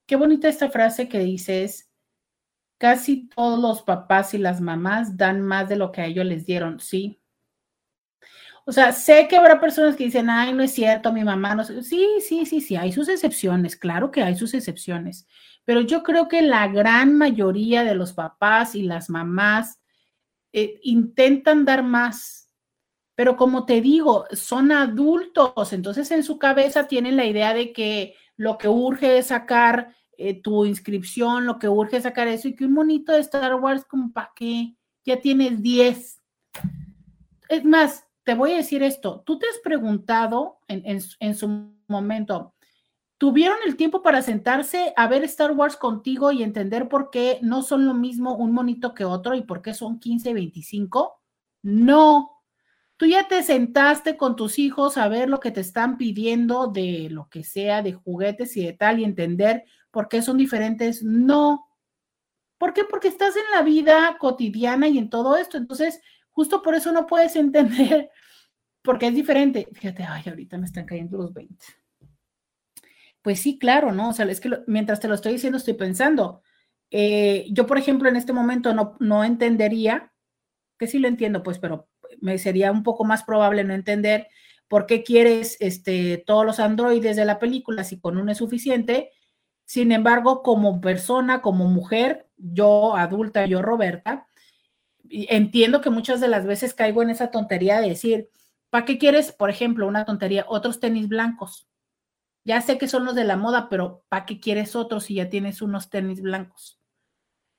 qué 0.08 0.16
bonita 0.16 0.50
esta 0.50 0.70
frase 0.70 1.08
que 1.08 1.20
dices, 1.20 1.92
casi 2.80 3.30
todos 3.30 3.60
los 3.60 3.84
papás 3.84 4.34
y 4.34 4.39
las 4.39 4.62
mamás 4.62 5.16
dan 5.16 5.42
más 5.42 5.70
de 5.70 5.76
lo 5.76 5.92
que 5.92 6.02
a 6.02 6.06
ellos 6.08 6.26
les 6.26 6.46
dieron, 6.46 6.80
sí. 6.80 7.20
O 8.66 8.72
sea, 8.72 8.91
sé 8.91 9.28
que 9.28 9.36
habrá 9.36 9.59
personas 9.59 9.95
que 9.95 10.03
dicen, 10.05 10.30
ay, 10.30 10.53
no 10.53 10.64
es 10.64 10.72
cierto, 10.72 11.12
mi 11.12 11.24
mamá 11.24 11.55
no. 11.55 11.64
Sí, 11.64 12.07
sí, 12.20 12.45
sí, 12.45 12.62
sí, 12.62 12.76
hay 12.76 12.91
sus 12.91 13.09
excepciones, 13.09 13.76
claro 13.76 14.12
que 14.12 14.22
hay 14.22 14.36
sus 14.36 14.53
excepciones, 14.53 15.28
pero 15.66 15.82
yo 15.82 16.03
creo 16.03 16.28
que 16.28 16.41
la 16.41 16.68
gran 16.68 17.18
mayoría 17.18 17.84
de 17.84 17.95
los 17.95 18.14
papás 18.14 18.76
y 18.76 18.84
las 18.84 19.09
mamás 19.09 19.80
eh, 20.53 20.80
intentan 20.84 21.66
dar 21.66 21.84
más, 21.84 22.49
pero 23.16 23.36
como 23.36 23.66
te 23.66 23.82
digo, 23.82 24.26
son 24.32 24.72
adultos, 24.72 25.74
entonces 25.74 26.12
en 26.12 26.24
su 26.24 26.38
cabeza 26.38 26.88
tienen 26.88 27.18
la 27.18 27.26
idea 27.26 27.53
de 27.53 27.74
que 27.74 28.16
lo 28.38 28.57
que 28.57 28.68
urge 28.68 29.18
es 29.18 29.28
sacar 29.28 29.95
eh, 30.18 30.39
tu 30.39 30.66
inscripción, 30.66 31.45
lo 31.45 31.57
que 31.57 31.68
urge 31.68 31.97
es 31.97 32.03
sacar 32.03 32.28
eso 32.28 32.47
y 32.47 32.55
que 32.55 32.66
un 32.66 32.74
monito 32.74 33.12
de 33.12 33.22
Star 33.22 33.55
Wars, 33.55 33.86
como 33.86 34.12
para 34.14 34.32
qué, 34.36 34.76
ya 35.03 35.20
tienes 35.20 35.62
10. 35.62 36.22
Es 37.49 37.66
más, 37.66 38.05
te 38.24 38.36
voy 38.36 38.51
a 38.53 38.57
decir 38.57 38.84
esto, 38.84 39.24
tú 39.26 39.39
te 39.39 39.47
has 39.47 39.57
preguntado 39.63 40.59
en, 40.67 41.36
su 41.36 41.74
momento, 41.88 42.53
¿tuvieron 43.17 43.57
el 43.65 43.76
tiempo 43.76 44.01
para 44.01 44.22
sentarse 44.22 44.93
a 44.95 45.07
ver 45.07 45.24
Star 45.24 45.51
Wars 45.51 45.76
contigo 45.76 46.32
y 46.32 46.43
entender 46.43 46.88
por 46.88 47.09
qué 47.09 47.39
no 47.41 47.61
son 47.61 47.86
lo 47.86 47.93
mismo 47.93 48.36
un 48.36 48.51
monito 48.51 48.93
que 48.93 49.05
otro 49.05 49.36
y 49.36 49.41
por 49.41 49.61
qué 49.61 49.74
son 49.74 49.99
15 49.99 50.30
y 50.30 50.34
25? 50.34 51.19
No. 51.63 52.43
Tú 52.97 53.07
ya 53.07 53.28
te 53.28 53.41
sentaste 53.41 54.15
con 54.15 54.36
tus 54.36 54.59
hijos 54.59 54.97
a 54.97 55.07
ver 55.07 55.28
lo 55.28 55.39
que 55.39 55.49
te 55.49 55.61
están 55.61 55.97
pidiendo 55.97 56.67
de 56.67 57.09
lo 57.09 57.30
que 57.30 57.43
sea, 57.43 57.82
de 57.82 57.93
juguetes 57.93 58.55
y 58.57 58.63
de 58.63 58.74
tal, 58.74 58.99
y 58.99 59.03
entender 59.03 59.65
por 59.89 60.07
qué 60.07 60.22
son 60.22 60.38
diferentes. 60.38 61.01
No. 61.01 61.67
¿Por 62.59 62.74
qué? 62.74 62.84
Porque 62.84 63.07
estás 63.07 63.36
en 63.36 63.49
la 63.55 63.63
vida 63.63 64.17
cotidiana 64.19 64.88
y 64.88 64.99
en 64.99 65.09
todo 65.09 65.36
esto. 65.36 65.57
Entonces, 65.57 65.99
Justo 66.32 66.61
por 66.61 66.75
eso 66.75 66.91
no 66.91 67.07
puedes 67.07 67.36
entender, 67.38 68.09
porque 68.82 69.07
es 69.07 69.15
diferente. 69.15 69.67
Fíjate, 69.73 70.03
ay, 70.03 70.23
ahorita 70.27 70.57
me 70.57 70.65
están 70.65 70.86
cayendo 70.86 71.17
los 71.17 71.34
20. 71.34 71.55
Pues 73.21 73.39
sí, 73.39 73.59
claro, 73.59 73.91
¿no? 73.91 74.09
O 74.09 74.13
sea, 74.13 74.25
es 74.25 74.41
que 74.41 74.49
mientras 74.67 74.99
te 74.99 75.07
lo 75.07 75.13
estoy 75.13 75.34
diciendo, 75.34 75.57
estoy 75.57 75.75
pensando. 75.75 76.41
Eh, 76.89 77.47
yo, 77.51 77.67
por 77.67 77.77
ejemplo, 77.77 78.09
en 78.09 78.15
este 78.15 78.34
momento 78.34 78.73
no, 78.73 78.97
no 78.99 79.23
entendería, 79.23 80.11
que 80.77 80.88
sí 80.88 80.99
lo 80.99 81.07
entiendo, 81.07 81.43
pues, 81.43 81.59
pero 81.59 81.88
me 82.19 82.38
sería 82.38 82.71
un 82.71 82.84
poco 82.84 83.05
más 83.05 83.23
probable 83.23 83.63
no 83.63 83.73
entender 83.73 84.27
por 84.67 84.86
qué 84.86 85.03
quieres 85.03 85.57
este, 85.59 86.23
todos 86.25 86.45
los 86.45 86.59
androides 86.59 87.15
de 87.15 87.25
la 87.25 87.39
película 87.39 87.84
si 87.84 87.99
con 87.99 88.17
uno 88.17 88.32
es 88.32 88.38
suficiente. 88.38 89.11
Sin 89.65 89.91
embargo, 89.91 90.43
como 90.43 90.82
persona, 90.82 91.41
como 91.41 91.65
mujer, 91.65 92.27
yo 92.38 92.95
adulta, 92.95 93.45
yo 93.45 93.61
Roberta, 93.61 94.27
entiendo 95.12 95.82
que 95.82 95.89
muchas 95.89 96.22
de 96.22 96.28
las 96.28 96.45
veces 96.45 96.74
caigo 96.74 97.03
en 97.03 97.09
esa 97.09 97.32
tontería 97.32 97.82
de 97.82 97.89
decir, 97.89 98.30
¿para 98.70 98.86
qué 98.86 98.97
quieres, 98.97 99.32
por 99.32 99.49
ejemplo, 99.49 99.88
una 99.88 100.05
tontería, 100.05 100.45
otros 100.47 100.80
tenis 100.80 101.07
blancos? 101.07 101.68
Ya 102.43 102.62
sé 102.62 102.78
que 102.78 102.88
son 102.88 103.05
los 103.05 103.16
de 103.16 103.24
la 103.24 103.38
moda, 103.38 103.70
pero 103.70 104.03
¿para 104.09 104.26
qué 104.26 104.39
quieres 104.39 104.76
otros 104.76 105.05
si 105.05 105.16
ya 105.16 105.30
tienes 105.30 105.62
unos 105.62 105.89
tenis 105.89 106.22
blancos? 106.22 106.80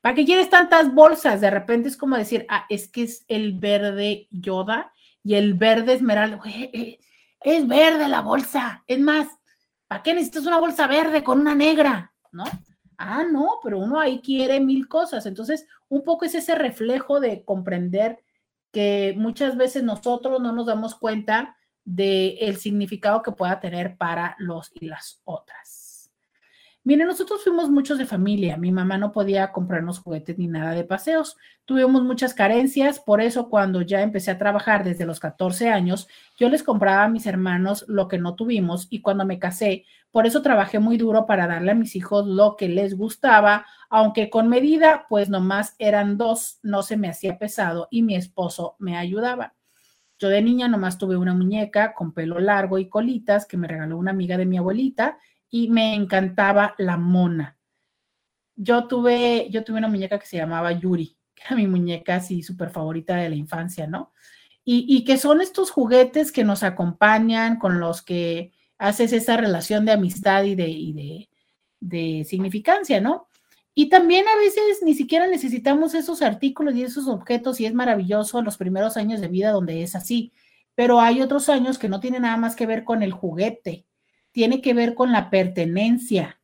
¿Para 0.01 0.17
qué 0.17 0.25
quieres 0.25 0.51
tantas 0.51 0.93
bolsas? 0.93 1.41
De 1.41 1.51
repente 1.51 1.89
es 1.89 1.97
como 1.97 2.17
decir, 2.17 2.45
ah, 2.49 2.67
es 2.69 2.89
que 2.89 3.05
es 3.05 3.25
el 3.29 3.59
verde 3.59 4.27
Yoda 4.31 4.93
y 5.23 5.35
el 5.35 5.55
verde 5.55 5.95
esmeralda. 5.95 6.41
Eh, 6.45 6.99
es 7.41 7.67
verde 7.69 8.09
la 8.09 8.21
bolsa. 8.21 8.83
Es 8.87 8.99
más, 8.99 9.29
¿para 9.87 10.03
qué 10.03 10.15
necesitas 10.15 10.47
una 10.47 10.59
bolsa 10.59 10.87
verde 10.87 11.23
con 11.23 11.41
una 11.41 11.55
negra? 11.55 12.13
¿No? 12.33 12.45
Ah, 12.99 13.25
no, 13.31 13.59
pero 13.63 13.79
uno 13.79 13.99
ahí 13.99 14.21
quiere 14.21 14.61
mil 14.61 14.89
cosas. 14.89 15.27
Entonces, 15.27 15.67
un 15.89 16.03
poco 16.05 16.25
es 16.25 16.35
ese 16.35 16.55
reflejo 16.55 17.21
de 17.21 17.45
comprender 17.45 18.21
que 18.71 19.15
muchas 19.17 19.57
veces 19.57 19.83
nosotros 19.83 20.41
no 20.41 20.53
nos 20.53 20.67
damos 20.67 20.95
cuenta 20.95 21.57
del 21.85 22.37
el 22.41 22.57
significado 22.57 23.23
que 23.23 23.33
pueda 23.33 23.61
tener 23.61 23.97
para 23.97 24.37
los 24.39 24.71
y 24.75 24.87
las 24.87 25.21
otras. 25.25 25.82
Miren, 26.85 27.07
nosotros 27.07 27.45
fuimos 27.45 27.71
muchos 27.71 27.97
de 27.99 28.07
familia. 28.07 28.57
Mi 28.57 28.73
mamá 28.73 28.99
no 28.99 29.13
podía 29.13 29.53
comprarnos 29.53 30.01
juguetes 30.01 30.37
ni 30.37 30.49
nada 30.49 30.73
de 30.73 30.83
paseos. 30.83 31.37
Tuvimos 31.65 32.03
muchas 32.03 32.35
carencias. 32.35 32.99
Por 32.99 33.21
eso, 33.21 33.49
cuando 33.49 33.83
ya 33.83 34.03
empecé 34.03 34.33
a 34.33 34.39
trabajar 34.39 34.83
desde 34.83 35.07
los 35.07 35.21
14 35.21 35.71
años, 35.71 36.09
yo 36.37 36.49
les 36.49 36.65
compraba 36.65 37.05
a 37.05 37.09
mis 37.09 37.27
hermanos 37.27 37.85
lo 37.87 38.09
que 38.09 38.19
no 38.19 38.35
tuvimos. 38.35 38.89
Y 38.91 39.01
cuando 39.01 39.25
me 39.25 39.39
casé, 39.39 39.85
por 40.11 40.27
eso 40.27 40.43
trabajé 40.43 40.81
muy 40.81 40.97
duro 40.97 41.25
para 41.25 41.47
darle 41.47 41.71
a 41.71 41.77
mis 41.77 41.95
hijos 41.95 42.27
lo 42.27 42.57
que 42.57 42.69
les 42.69 42.97
gustaba, 42.97 43.65
aunque 43.89 44.29
con 44.29 44.49
medida, 44.49 45.07
pues 45.09 45.29
nomás 45.29 45.77
eran 45.79 46.19
dos, 46.19 46.59
no 46.65 46.83
se 46.83 46.97
me 46.97 47.09
hacía 47.09 47.39
pesado 47.39 47.87
y 47.93 48.03
mi 48.03 48.17
esposo 48.17 48.75
me 48.81 48.97
ayudaba. 48.97 49.55
Yo 50.19 50.29
de 50.29 50.43
niña 50.43 50.69
nomás 50.69 50.99
tuve 50.99 51.17
una 51.17 51.35
muñeca 51.35 51.95
con 51.95 52.13
pelo 52.13 52.41
largo 52.41 52.79
y 52.79 52.89
colitas 52.89 53.47
que 53.47 53.57
me 53.57 53.69
regaló 53.69 53.99
una 53.99 54.11
amiga 54.11 54.37
de 54.37 54.47
mi 54.47 54.59
abuelita 54.59 55.19
y 55.55 55.69
me 55.69 55.95
encantaba 55.95 56.75
la 56.79 56.97
mona. 56.97 57.59
Yo 58.57 58.89
tuve, 58.89 59.49
yo 59.51 59.63
tuve 59.63 59.79
una 59.79 59.89
muñeca 59.89 60.19
que 60.19 60.27
se 60.27 60.39
llamaba 60.39 60.73
Yuri, 60.73 61.17
que 61.35 61.45
era 61.47 61.55
mi 61.55 61.69
muñeca 61.69 62.17
así 62.17 62.43
súper 62.43 62.71
favorita 62.71 63.15
de 63.17 63.29
la 63.29 63.37
infancia, 63.37 63.87
¿no? 63.87 64.13
Y, 64.65 65.05
que 65.05 65.19
son 65.19 65.41
estos 65.41 65.73
juguetes 65.73 66.31
que 66.31 66.45
nos 66.45 66.63
acompañan, 66.63 67.59
con 67.59 67.81
los 67.81 68.01
que 68.01 68.53
haces 68.79 69.13
esa 69.13 69.37
relación 69.37 69.85
de 69.85 69.91
amistad 69.91 70.45
y 70.45 70.55
de, 70.55 70.69
y 70.69 70.93
de, 70.93 71.31
de 71.81 72.25
significancia, 72.25 73.01
¿no? 73.01 73.27
Y 73.75 73.89
también 73.89 74.25
a 74.29 74.37
veces 74.37 74.79
ni 74.83 74.95
siquiera 74.95 75.27
necesitamos 75.27 75.95
esos 75.95 76.23
artículos 76.23 76.77
y 76.77 76.85
esos 76.85 77.09
objetos 77.09 77.59
y 77.59 77.67
es 77.67 77.75
maravilloso 77.75 78.41
los 78.41 78.57
primeros 78.57 78.97
años 78.97 79.21
de 79.21 79.27
vida 79.27 79.51
donde 79.51 79.83
es 79.83 79.97
así, 79.97 80.33
pero 80.77 81.01
hay 81.01 81.23
otros 81.23 81.49
años 81.49 81.77
que 81.77 81.89
no 81.89 81.99
tienen 81.99 82.23
nada 82.23 82.37
más 82.37 82.55
que 82.55 82.67
ver 82.67 82.85
con 82.85 83.03
el 83.03 83.13
juguete, 83.13 83.85
tiene 84.33 84.61
que 84.61 84.75
ver 84.75 84.95
con 84.95 85.13
la 85.13 85.31
pertenencia. 85.31 86.41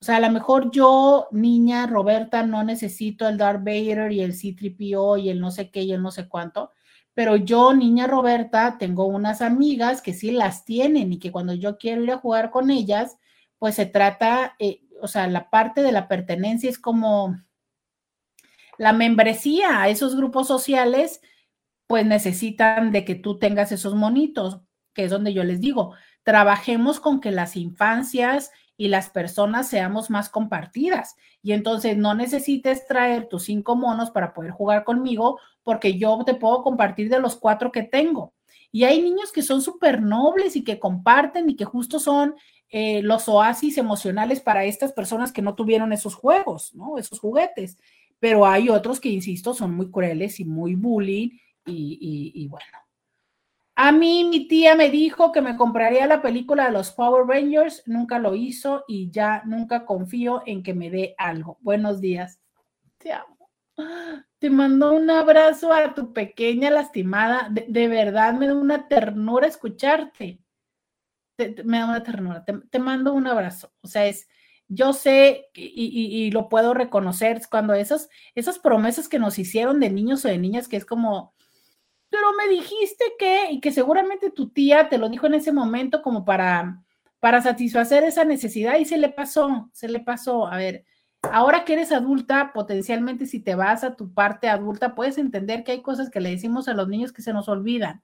O 0.00 0.04
sea, 0.04 0.16
a 0.16 0.20
lo 0.20 0.30
mejor 0.30 0.70
yo, 0.70 1.28
niña 1.32 1.86
Roberta, 1.86 2.46
no 2.46 2.62
necesito 2.62 3.28
el 3.28 3.36
Darth 3.36 3.64
Vader 3.64 4.12
y 4.12 4.20
el 4.20 4.32
C-3PO 4.32 5.20
y 5.20 5.30
el 5.30 5.40
no 5.40 5.50
sé 5.50 5.70
qué 5.70 5.82
y 5.82 5.92
el 5.92 6.02
no 6.02 6.12
sé 6.12 6.28
cuánto, 6.28 6.70
pero 7.14 7.34
yo, 7.34 7.74
niña 7.74 8.06
Roberta, 8.06 8.76
tengo 8.78 9.06
unas 9.06 9.42
amigas 9.42 10.02
que 10.02 10.14
sí 10.14 10.30
las 10.30 10.64
tienen 10.64 11.12
y 11.12 11.18
que 11.18 11.32
cuando 11.32 11.52
yo 11.52 11.76
quiero 11.76 12.04
ir 12.04 12.12
a 12.12 12.18
jugar 12.18 12.50
con 12.50 12.70
ellas, 12.70 13.18
pues 13.58 13.74
se 13.74 13.86
trata, 13.86 14.54
eh, 14.60 14.82
o 15.02 15.08
sea, 15.08 15.26
la 15.26 15.50
parte 15.50 15.82
de 15.82 15.90
la 15.90 16.06
pertenencia 16.06 16.70
es 16.70 16.78
como 16.78 17.36
la 18.78 18.92
membresía 18.92 19.82
a 19.82 19.88
esos 19.88 20.14
grupos 20.14 20.46
sociales, 20.46 21.20
pues 21.88 22.06
necesitan 22.06 22.92
de 22.92 23.04
que 23.04 23.16
tú 23.16 23.38
tengas 23.40 23.72
esos 23.72 23.96
monitos, 23.96 24.60
que 24.94 25.04
es 25.04 25.10
donde 25.10 25.32
yo 25.32 25.42
les 25.42 25.60
digo, 25.60 25.94
trabajemos 26.28 27.00
con 27.00 27.22
que 27.22 27.30
las 27.30 27.56
infancias 27.56 28.50
y 28.76 28.88
las 28.88 29.08
personas 29.08 29.66
seamos 29.66 30.10
más 30.10 30.28
compartidas. 30.28 31.16
Y 31.42 31.52
entonces 31.52 31.96
no 31.96 32.14
necesites 32.14 32.86
traer 32.86 33.30
tus 33.30 33.44
cinco 33.44 33.76
monos 33.76 34.10
para 34.10 34.34
poder 34.34 34.50
jugar 34.50 34.84
conmigo, 34.84 35.40
porque 35.62 35.96
yo 35.96 36.22
te 36.26 36.34
puedo 36.34 36.62
compartir 36.62 37.08
de 37.08 37.18
los 37.18 37.34
cuatro 37.34 37.72
que 37.72 37.82
tengo. 37.82 38.34
Y 38.70 38.84
hay 38.84 39.00
niños 39.00 39.32
que 39.32 39.40
son 39.40 39.62
súper 39.62 40.02
nobles 40.02 40.54
y 40.54 40.64
que 40.64 40.78
comparten 40.78 41.48
y 41.48 41.56
que 41.56 41.64
justo 41.64 41.98
son 41.98 42.34
eh, 42.68 43.00
los 43.00 43.26
oasis 43.26 43.78
emocionales 43.78 44.42
para 44.42 44.66
estas 44.66 44.92
personas 44.92 45.32
que 45.32 45.40
no 45.40 45.54
tuvieron 45.54 45.94
esos 45.94 46.14
juegos, 46.14 46.74
¿no? 46.74 46.98
Esos 46.98 47.20
juguetes. 47.20 47.78
Pero 48.18 48.44
hay 48.44 48.68
otros 48.68 49.00
que, 49.00 49.08
insisto, 49.08 49.54
son 49.54 49.74
muy 49.74 49.90
crueles 49.90 50.40
y 50.40 50.44
muy 50.44 50.74
bullying 50.74 51.30
y 51.64 52.46
bueno, 52.48 52.66
a 53.80 53.92
mí 53.92 54.24
mi 54.24 54.48
tía 54.48 54.74
me 54.74 54.90
dijo 54.90 55.30
que 55.30 55.40
me 55.40 55.56
compraría 55.56 56.04
la 56.08 56.20
película 56.20 56.64
de 56.64 56.72
los 56.72 56.90
Power 56.90 57.28
Rangers, 57.28 57.84
nunca 57.86 58.18
lo 58.18 58.34
hizo 58.34 58.84
y 58.88 59.08
ya 59.12 59.44
nunca 59.46 59.86
confío 59.86 60.42
en 60.46 60.64
que 60.64 60.74
me 60.74 60.90
dé 60.90 61.14
algo. 61.16 61.58
Buenos 61.60 62.00
días. 62.00 62.40
Te 62.96 63.12
amo. 63.12 63.48
Te 64.40 64.50
mando 64.50 64.92
un 64.92 65.08
abrazo 65.08 65.72
a 65.72 65.94
tu 65.94 66.12
pequeña 66.12 66.70
lastimada. 66.70 67.50
De, 67.50 67.86
verdad 67.86 68.34
me 68.34 68.48
da 68.48 68.54
una 68.56 68.88
ternura 68.88 69.46
escucharte. 69.46 70.40
me 71.64 71.78
da 71.78 71.84
una 71.84 72.02
ternura. 72.02 72.44
Te, 72.44 72.78
mando 72.80 73.12
un 73.12 73.28
abrazo. 73.28 73.72
O 73.80 73.86
sea, 73.86 74.06
es, 74.06 74.28
yo 74.66 74.92
sé 74.92 75.50
y, 75.54 76.24
y, 76.26 76.32
lo 76.32 76.48
puedo 76.48 76.74
reconocer 76.74 77.42
cuando 77.48 77.74
esas, 77.74 78.08
esas 78.34 78.58
promesas 78.58 79.08
que 79.08 79.20
nos 79.20 79.38
hicieron 79.38 79.78
de 79.78 79.90
niños 79.90 80.24
o 80.24 80.28
de 80.28 80.38
niñas, 80.38 80.66
que 80.66 80.76
es 80.76 80.84
como, 80.84 81.32
pero 82.10 82.32
me 82.34 82.48
dijiste 82.48 83.04
que, 83.18 83.52
y 83.52 83.60
que 83.60 83.72
seguramente 83.72 84.30
tu 84.30 84.50
tía 84.50 84.88
te 84.88 84.98
lo 84.98 85.08
dijo 85.08 85.26
en 85.26 85.34
ese 85.34 85.52
momento 85.52 86.02
como 86.02 86.24
para, 86.24 86.82
para 87.20 87.42
satisfacer 87.42 88.04
esa 88.04 88.24
necesidad 88.24 88.78
y 88.78 88.84
se 88.84 88.98
le 88.98 89.08
pasó, 89.08 89.70
se 89.72 89.88
le 89.88 90.00
pasó. 90.00 90.46
A 90.46 90.56
ver, 90.56 90.84
Ahora 91.22 91.64
que 91.64 91.72
eres 91.72 91.90
adulta, 91.92 92.52
potencialmente 92.52 93.26
si 93.26 93.40
te 93.40 93.54
vas 93.54 93.82
a 93.82 93.96
tu 93.96 94.12
parte 94.12 94.48
adulta, 94.48 94.94
puedes 94.94 95.18
entender 95.18 95.64
que 95.64 95.72
hay 95.72 95.82
cosas 95.82 96.10
que 96.10 96.20
le 96.20 96.30
decimos 96.30 96.68
a 96.68 96.74
los 96.74 96.88
niños 96.88 97.12
que 97.12 97.22
se 97.22 97.32
nos 97.32 97.48
olvidan. 97.48 98.02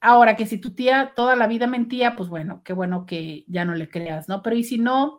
Ahora 0.00 0.36
que 0.36 0.44
si 0.44 0.58
tu 0.58 0.74
tía 0.74 1.12
toda 1.16 1.34
la 1.34 1.46
vida 1.46 1.66
mentía, 1.66 2.14
pues 2.14 2.28
bueno, 2.28 2.62
qué 2.62 2.74
bueno 2.74 3.06
que 3.06 3.44
ya 3.48 3.64
no 3.64 3.74
le 3.74 3.88
creas, 3.88 4.28
¿no? 4.28 4.42
Pero 4.42 4.56
y 4.56 4.64
si 4.64 4.78
no, 4.78 5.18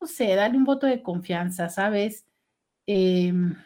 no 0.00 0.06
sé, 0.06 0.34
dale 0.34 0.56
un 0.58 0.64
voto 0.64 0.86
de 0.86 1.02
confianza, 1.02 1.70
¿sabes? 1.70 2.26
Em, 2.86 3.56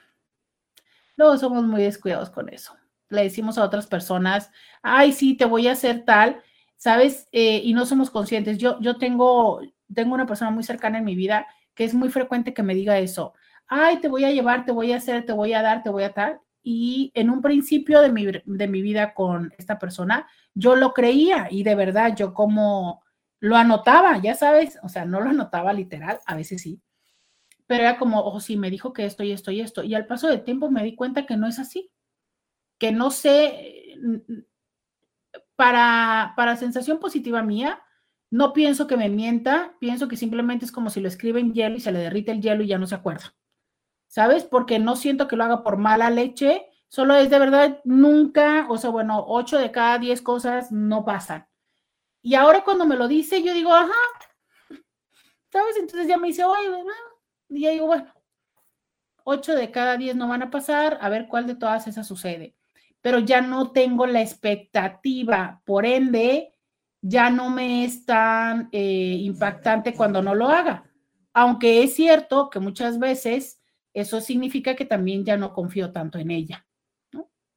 luego 1.16 1.36
somos 1.38 1.64
muy 1.64 1.82
descuidados 1.82 2.30
con 2.30 2.48
eso. 2.48 2.76
Le 3.08 3.22
decimos 3.22 3.58
a 3.58 3.64
otras 3.64 3.86
personas, 3.86 4.50
ay, 4.82 5.12
sí, 5.12 5.36
te 5.36 5.44
voy 5.44 5.68
a 5.68 5.72
hacer 5.72 6.04
tal, 6.04 6.42
¿sabes? 6.76 7.28
Eh, 7.32 7.60
y 7.64 7.74
no 7.74 7.86
somos 7.86 8.10
conscientes. 8.10 8.58
Yo, 8.58 8.80
yo 8.80 8.96
tengo, 8.96 9.60
tengo 9.94 10.14
una 10.14 10.26
persona 10.26 10.50
muy 10.50 10.64
cercana 10.64 10.98
en 10.98 11.04
mi 11.04 11.14
vida 11.14 11.46
que 11.74 11.84
es 11.84 11.94
muy 11.94 12.10
frecuente 12.10 12.54
que 12.54 12.62
me 12.62 12.74
diga 12.74 12.98
eso, 12.98 13.34
ay, 13.66 14.00
te 14.00 14.08
voy 14.08 14.24
a 14.24 14.30
llevar, 14.30 14.64
te 14.64 14.72
voy 14.72 14.92
a 14.92 14.96
hacer, 14.96 15.24
te 15.24 15.32
voy 15.32 15.52
a 15.54 15.62
dar, 15.62 15.82
te 15.82 15.90
voy 15.90 16.02
a 16.02 16.12
tal. 16.12 16.40
Y 16.62 17.10
en 17.14 17.30
un 17.30 17.42
principio 17.42 18.00
de 18.00 18.12
mi, 18.12 18.26
de 18.26 18.68
mi 18.68 18.82
vida 18.82 19.14
con 19.14 19.52
esta 19.58 19.78
persona, 19.78 20.28
yo 20.54 20.76
lo 20.76 20.92
creía 20.92 21.48
y 21.50 21.62
de 21.64 21.74
verdad 21.74 22.14
yo 22.14 22.34
como 22.34 23.02
lo 23.40 23.56
anotaba, 23.56 24.18
ya 24.18 24.34
sabes, 24.34 24.78
o 24.82 24.88
sea, 24.88 25.04
no 25.04 25.20
lo 25.20 25.30
anotaba 25.30 25.72
literal, 25.72 26.20
a 26.26 26.36
veces 26.36 26.62
sí, 26.62 26.80
pero 27.66 27.84
era 27.84 27.98
como, 27.98 28.20
oh, 28.20 28.40
sí, 28.40 28.56
me 28.56 28.70
dijo 28.70 28.92
que 28.92 29.04
esto 29.04 29.22
y 29.22 29.32
esto 29.32 29.50
y 29.50 29.60
esto. 29.60 29.82
Y 29.82 29.94
al 29.94 30.06
paso 30.06 30.28
del 30.28 30.44
tiempo 30.44 30.70
me 30.70 30.84
di 30.84 30.94
cuenta 30.94 31.26
que 31.26 31.36
no 31.36 31.46
es 31.46 31.58
así, 31.58 31.90
que 32.78 32.92
no 32.92 33.10
sé, 33.10 33.96
para, 35.56 36.34
para 36.36 36.56
sensación 36.56 36.98
positiva 36.98 37.42
mía, 37.42 37.82
no 38.30 38.52
pienso 38.52 38.86
que 38.86 38.96
me 38.96 39.08
mienta, 39.08 39.76
pienso 39.78 40.08
que 40.08 40.16
simplemente 40.16 40.64
es 40.64 40.72
como 40.72 40.90
si 40.90 41.00
lo 41.00 41.08
escribe 41.08 41.40
en 41.40 41.52
hielo 41.52 41.76
y 41.76 41.80
se 41.80 41.92
le 41.92 41.98
derrite 41.98 42.32
el 42.32 42.40
hielo 42.40 42.62
y 42.62 42.68
ya 42.68 42.78
no 42.78 42.86
se 42.86 42.94
acuerda. 42.94 43.34
¿Sabes? 44.08 44.44
Porque 44.44 44.78
no 44.78 44.96
siento 44.96 45.28
que 45.28 45.36
lo 45.36 45.44
haga 45.44 45.62
por 45.62 45.76
mala 45.76 46.10
leche, 46.10 46.66
solo 46.88 47.14
es 47.14 47.30
de 47.30 47.38
verdad 47.38 47.80
nunca, 47.84 48.66
o 48.68 48.76
sea, 48.78 48.90
bueno, 48.90 49.24
ocho 49.26 49.58
de 49.58 49.70
cada 49.70 49.98
diez 49.98 50.20
cosas 50.20 50.72
no 50.72 51.04
pasan. 51.04 51.46
Y 52.22 52.34
ahora 52.34 52.64
cuando 52.64 52.86
me 52.86 52.96
lo 52.96 53.08
dice, 53.08 53.42
yo 53.42 53.52
digo, 53.52 53.74
ajá, 53.74 53.92
¿sabes? 55.50 55.76
Entonces 55.76 56.08
ya 56.08 56.16
me 56.16 56.28
dice, 56.28 56.44
oye, 56.44 56.68
y 57.56 57.68
digo, 57.68 57.86
bueno, 57.86 58.12
ocho 59.24 59.54
de 59.54 59.70
cada 59.70 59.96
diez 59.96 60.16
no 60.16 60.28
van 60.28 60.42
a 60.42 60.50
pasar, 60.50 60.98
a 61.00 61.08
ver 61.08 61.28
cuál 61.28 61.46
de 61.46 61.54
todas 61.54 61.86
esas 61.86 62.06
sucede. 62.06 62.54
Pero 63.00 63.18
ya 63.18 63.40
no 63.40 63.72
tengo 63.72 64.06
la 64.06 64.20
expectativa, 64.20 65.60
por 65.64 65.86
ende, 65.86 66.52
ya 67.00 67.30
no 67.30 67.50
me 67.50 67.84
es 67.84 68.04
tan 68.06 68.68
eh, 68.72 69.16
impactante 69.20 69.94
cuando 69.94 70.22
no 70.22 70.34
lo 70.34 70.48
haga. 70.48 70.84
Aunque 71.32 71.82
es 71.82 71.94
cierto 71.94 72.48
que 72.50 72.60
muchas 72.60 72.98
veces 72.98 73.60
eso 73.92 74.20
significa 74.20 74.74
que 74.76 74.84
también 74.84 75.24
ya 75.24 75.36
no 75.36 75.52
confío 75.52 75.92
tanto 75.92 76.18
en 76.18 76.30
ella. 76.30 76.66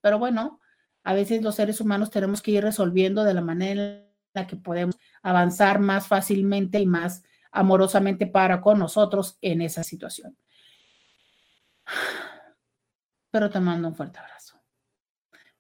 Pero 0.02 0.20
bueno, 0.20 0.60
a 1.04 1.14
veces 1.14 1.42
los 1.42 1.56
seres 1.56 1.80
humanos 1.82 2.10
tenemos 2.10 2.42
que 2.42 2.52
ir 2.52 2.64
resolviendo 2.64 3.24
de 3.24 3.34
la 3.34 3.42
manera 3.42 3.82
en 3.82 4.06
la 4.34 4.48
que 4.48 4.56
podemos 4.56 4.98
avanzar 5.22 5.80
más 5.80 6.08
fácilmente 6.08 6.80
y 6.80 6.86
más 6.86 7.24
amorosamente 7.56 8.28
para 8.28 8.62
con 8.62 8.78
nosotros 8.80 9.38
en 9.42 9.62
esa 9.62 9.84
situación. 9.84 10.38
Pero 13.32 13.50
te 13.50 13.60
mando 13.60 13.88
un 13.88 13.96
fuerte 13.96 14.20
abrazo. 14.20 14.60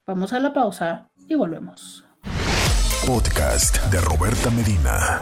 Vamos 0.05 0.33
a 0.33 0.39
la 0.39 0.53
pausa 0.53 1.09
y 1.27 1.35
volvemos. 1.35 2.05
Podcast 3.07 3.83
de 3.91 4.01
Roberta 4.01 4.49
Medina. 4.51 5.21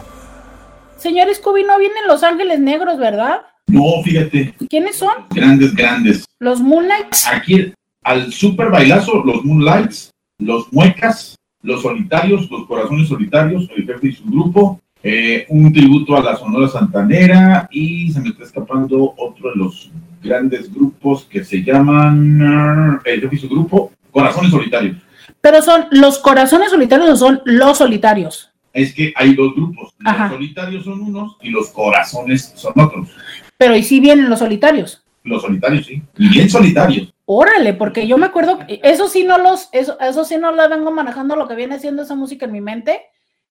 Señor 0.96 1.34
Scooby, 1.34 1.64
no 1.64 1.78
vienen 1.78 2.06
Los 2.06 2.22
Ángeles 2.22 2.60
Negros, 2.60 2.98
¿verdad? 2.98 3.42
No, 3.66 4.02
fíjate. 4.04 4.54
¿Quiénes 4.68 4.96
son? 4.96 5.26
Grandes, 5.30 5.74
grandes. 5.74 6.24
Los 6.38 6.60
Moonlights. 6.60 7.26
Aquí 7.26 7.72
al 8.04 8.32
super 8.32 8.70
bailazo, 8.70 9.24
los 9.24 9.44
Moonlights, 9.44 10.10
los 10.38 10.72
Muecas, 10.72 11.36
los 11.62 11.82
Solitarios, 11.82 12.50
los 12.50 12.66
Corazones 12.66 13.08
Solitarios, 13.08 13.68
el 13.74 13.86
jefe 13.86 14.08
y 14.08 14.12
su 14.12 14.24
grupo, 14.24 14.80
eh, 15.06 15.44
un 15.50 15.70
tributo 15.70 16.16
a 16.16 16.22
la 16.22 16.34
Sonora 16.34 16.66
Santanera 16.66 17.68
y 17.70 18.10
se 18.10 18.20
me 18.20 18.30
está 18.30 18.44
escapando 18.44 19.12
otro 19.18 19.50
de 19.50 19.56
los 19.56 19.90
grandes 20.22 20.72
grupos 20.72 21.24
que 21.24 21.44
se 21.44 21.62
llaman 21.62 23.00
el 23.04 23.20
jefe 23.20 23.36
y 23.36 23.38
su 23.38 23.48
grupo, 23.50 23.92
Corazones 24.10 24.50
Solitarios. 24.50 24.96
Pero 25.42 25.60
son 25.60 25.88
los 25.90 26.18
corazones 26.20 26.70
solitarios 26.70 27.10
o 27.10 27.16
son 27.16 27.42
los 27.44 27.76
solitarios. 27.76 28.50
Es 28.72 28.94
que 28.94 29.12
hay 29.14 29.34
dos 29.34 29.54
grupos. 29.54 29.94
Los 29.98 30.30
solitarios 30.30 30.84
son 30.84 31.02
unos 31.02 31.36
y 31.42 31.50
los 31.50 31.68
corazones 31.68 32.54
son 32.56 32.72
otros. 32.76 33.10
Pero 33.58 33.76
¿y 33.76 33.82
si 33.82 34.00
vienen 34.00 34.30
los 34.30 34.38
solitarios? 34.38 35.04
Los 35.22 35.42
solitarios, 35.42 35.84
sí. 35.84 36.02
Y 36.16 36.28
bien 36.30 36.48
solitarios. 36.48 37.12
Órale, 37.26 37.74
porque 37.74 38.06
yo 38.06 38.16
me 38.16 38.26
acuerdo, 38.26 38.60
eso 38.68 39.08
sí 39.08 39.24
no 39.24 39.36
los, 39.36 39.68
eso, 39.72 40.00
eso 40.00 40.24
sí 40.24 40.38
no 40.38 40.52
lo 40.52 40.66
vengo 40.68 40.90
manejando 40.90 41.36
lo 41.36 41.46
que 41.46 41.54
viene 41.54 41.74
haciendo 41.74 42.02
esa 42.02 42.14
música 42.14 42.46
en 42.46 42.52
mi 42.52 42.62
mente, 42.62 43.02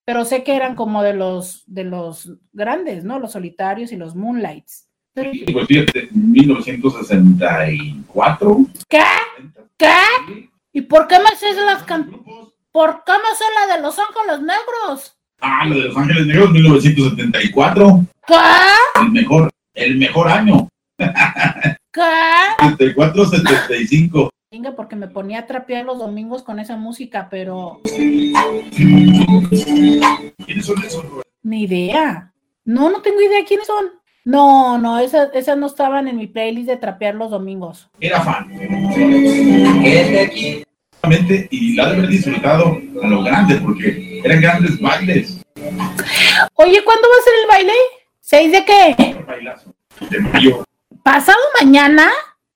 pero 0.05 0.25
sé 0.25 0.43
que 0.43 0.55
eran 0.55 0.75
como 0.75 1.01
de 1.03 1.13
los, 1.13 1.63
de 1.67 1.83
los 1.83 2.31
grandes, 2.51 3.03
¿no? 3.03 3.19
Los 3.19 3.33
solitarios 3.33 3.91
y 3.91 3.97
los 3.97 4.15
moonlights. 4.15 4.87
Sí, 5.15 5.45
pues 5.53 5.67
fíjate, 5.67 6.09
1964. 6.11 8.65
¿Qué? 8.89 9.03
¿Qué? 9.77 9.93
¿Y 10.73 10.81
por 10.81 11.07
qué 11.07 11.19
me 11.19 11.25
haces 11.25 11.55
las 11.55 11.83
canciones? 11.83 12.25
¿Por 12.71 13.03
qué 13.05 13.11
me 13.11 13.29
haces 13.31 13.45
la 13.59 13.67
de 13.75 13.81
Los 13.83 13.99
Ángeles 13.99 14.41
Negros? 14.41 15.15
Ah, 15.39 15.67
la 15.67 15.75
de 15.75 15.83
Los 15.83 15.95
Ángeles 15.95 16.25
Negros, 16.25 16.49
1974. 16.49 18.07
¿Qué? 18.25 18.33
El 19.01 19.11
mejor, 19.11 19.51
el 19.75 19.97
mejor 19.97 20.29
año. 20.29 20.67
¿Qué? 20.97 21.13
74, 22.59 23.25
75. 23.27 24.32
Porque 24.75 24.95
me 24.95 25.07
ponía 25.07 25.39
a 25.39 25.47
trapear 25.47 25.83
los 25.83 25.97
domingos 25.97 26.43
con 26.43 26.59
esa 26.59 26.77
música, 26.77 27.27
pero. 27.29 27.81
¿Quiénes 27.83 28.35
son 30.65 30.83
esos, 30.83 31.03
Ni 31.41 31.63
idea. 31.63 32.31
No, 32.63 32.91
no 32.91 33.01
tengo 33.01 33.19
idea 33.19 33.43
quiénes 33.45 33.65
son. 33.65 33.85
No, 34.25 34.77
no, 34.77 34.99
esas, 34.99 35.29
esas 35.33 35.57
no 35.57 35.65
estaban 35.65 36.07
en 36.07 36.17
mi 36.17 36.27
playlist 36.27 36.67
de 36.67 36.77
trapear 36.77 37.15
los 37.15 37.31
domingos. 37.31 37.89
Era 37.99 38.21
fan. 38.21 38.47
Y 41.49 41.75
la 41.75 41.87
de 41.87 41.93
haber 41.93 42.07
disfrutado 42.07 42.77
a 43.01 43.07
lo 43.07 43.23
grande, 43.23 43.55
porque 43.55 44.21
eran 44.23 44.39
grandes 44.39 44.79
bailes. 44.79 45.41
Oye, 46.53 46.83
¿cuándo 46.83 47.07
va 47.09 47.15
a 47.19 47.23
ser 47.23 47.33
el 47.41 47.47
baile? 47.49 47.73
¿Seis 48.21 48.51
de 48.51 48.63
qué? 48.63 49.23
Bailazo. 49.25 49.73
De 50.09 50.19
mayo. 50.19 50.63
¿Pasado 51.03 51.39
mañana? 51.59 52.09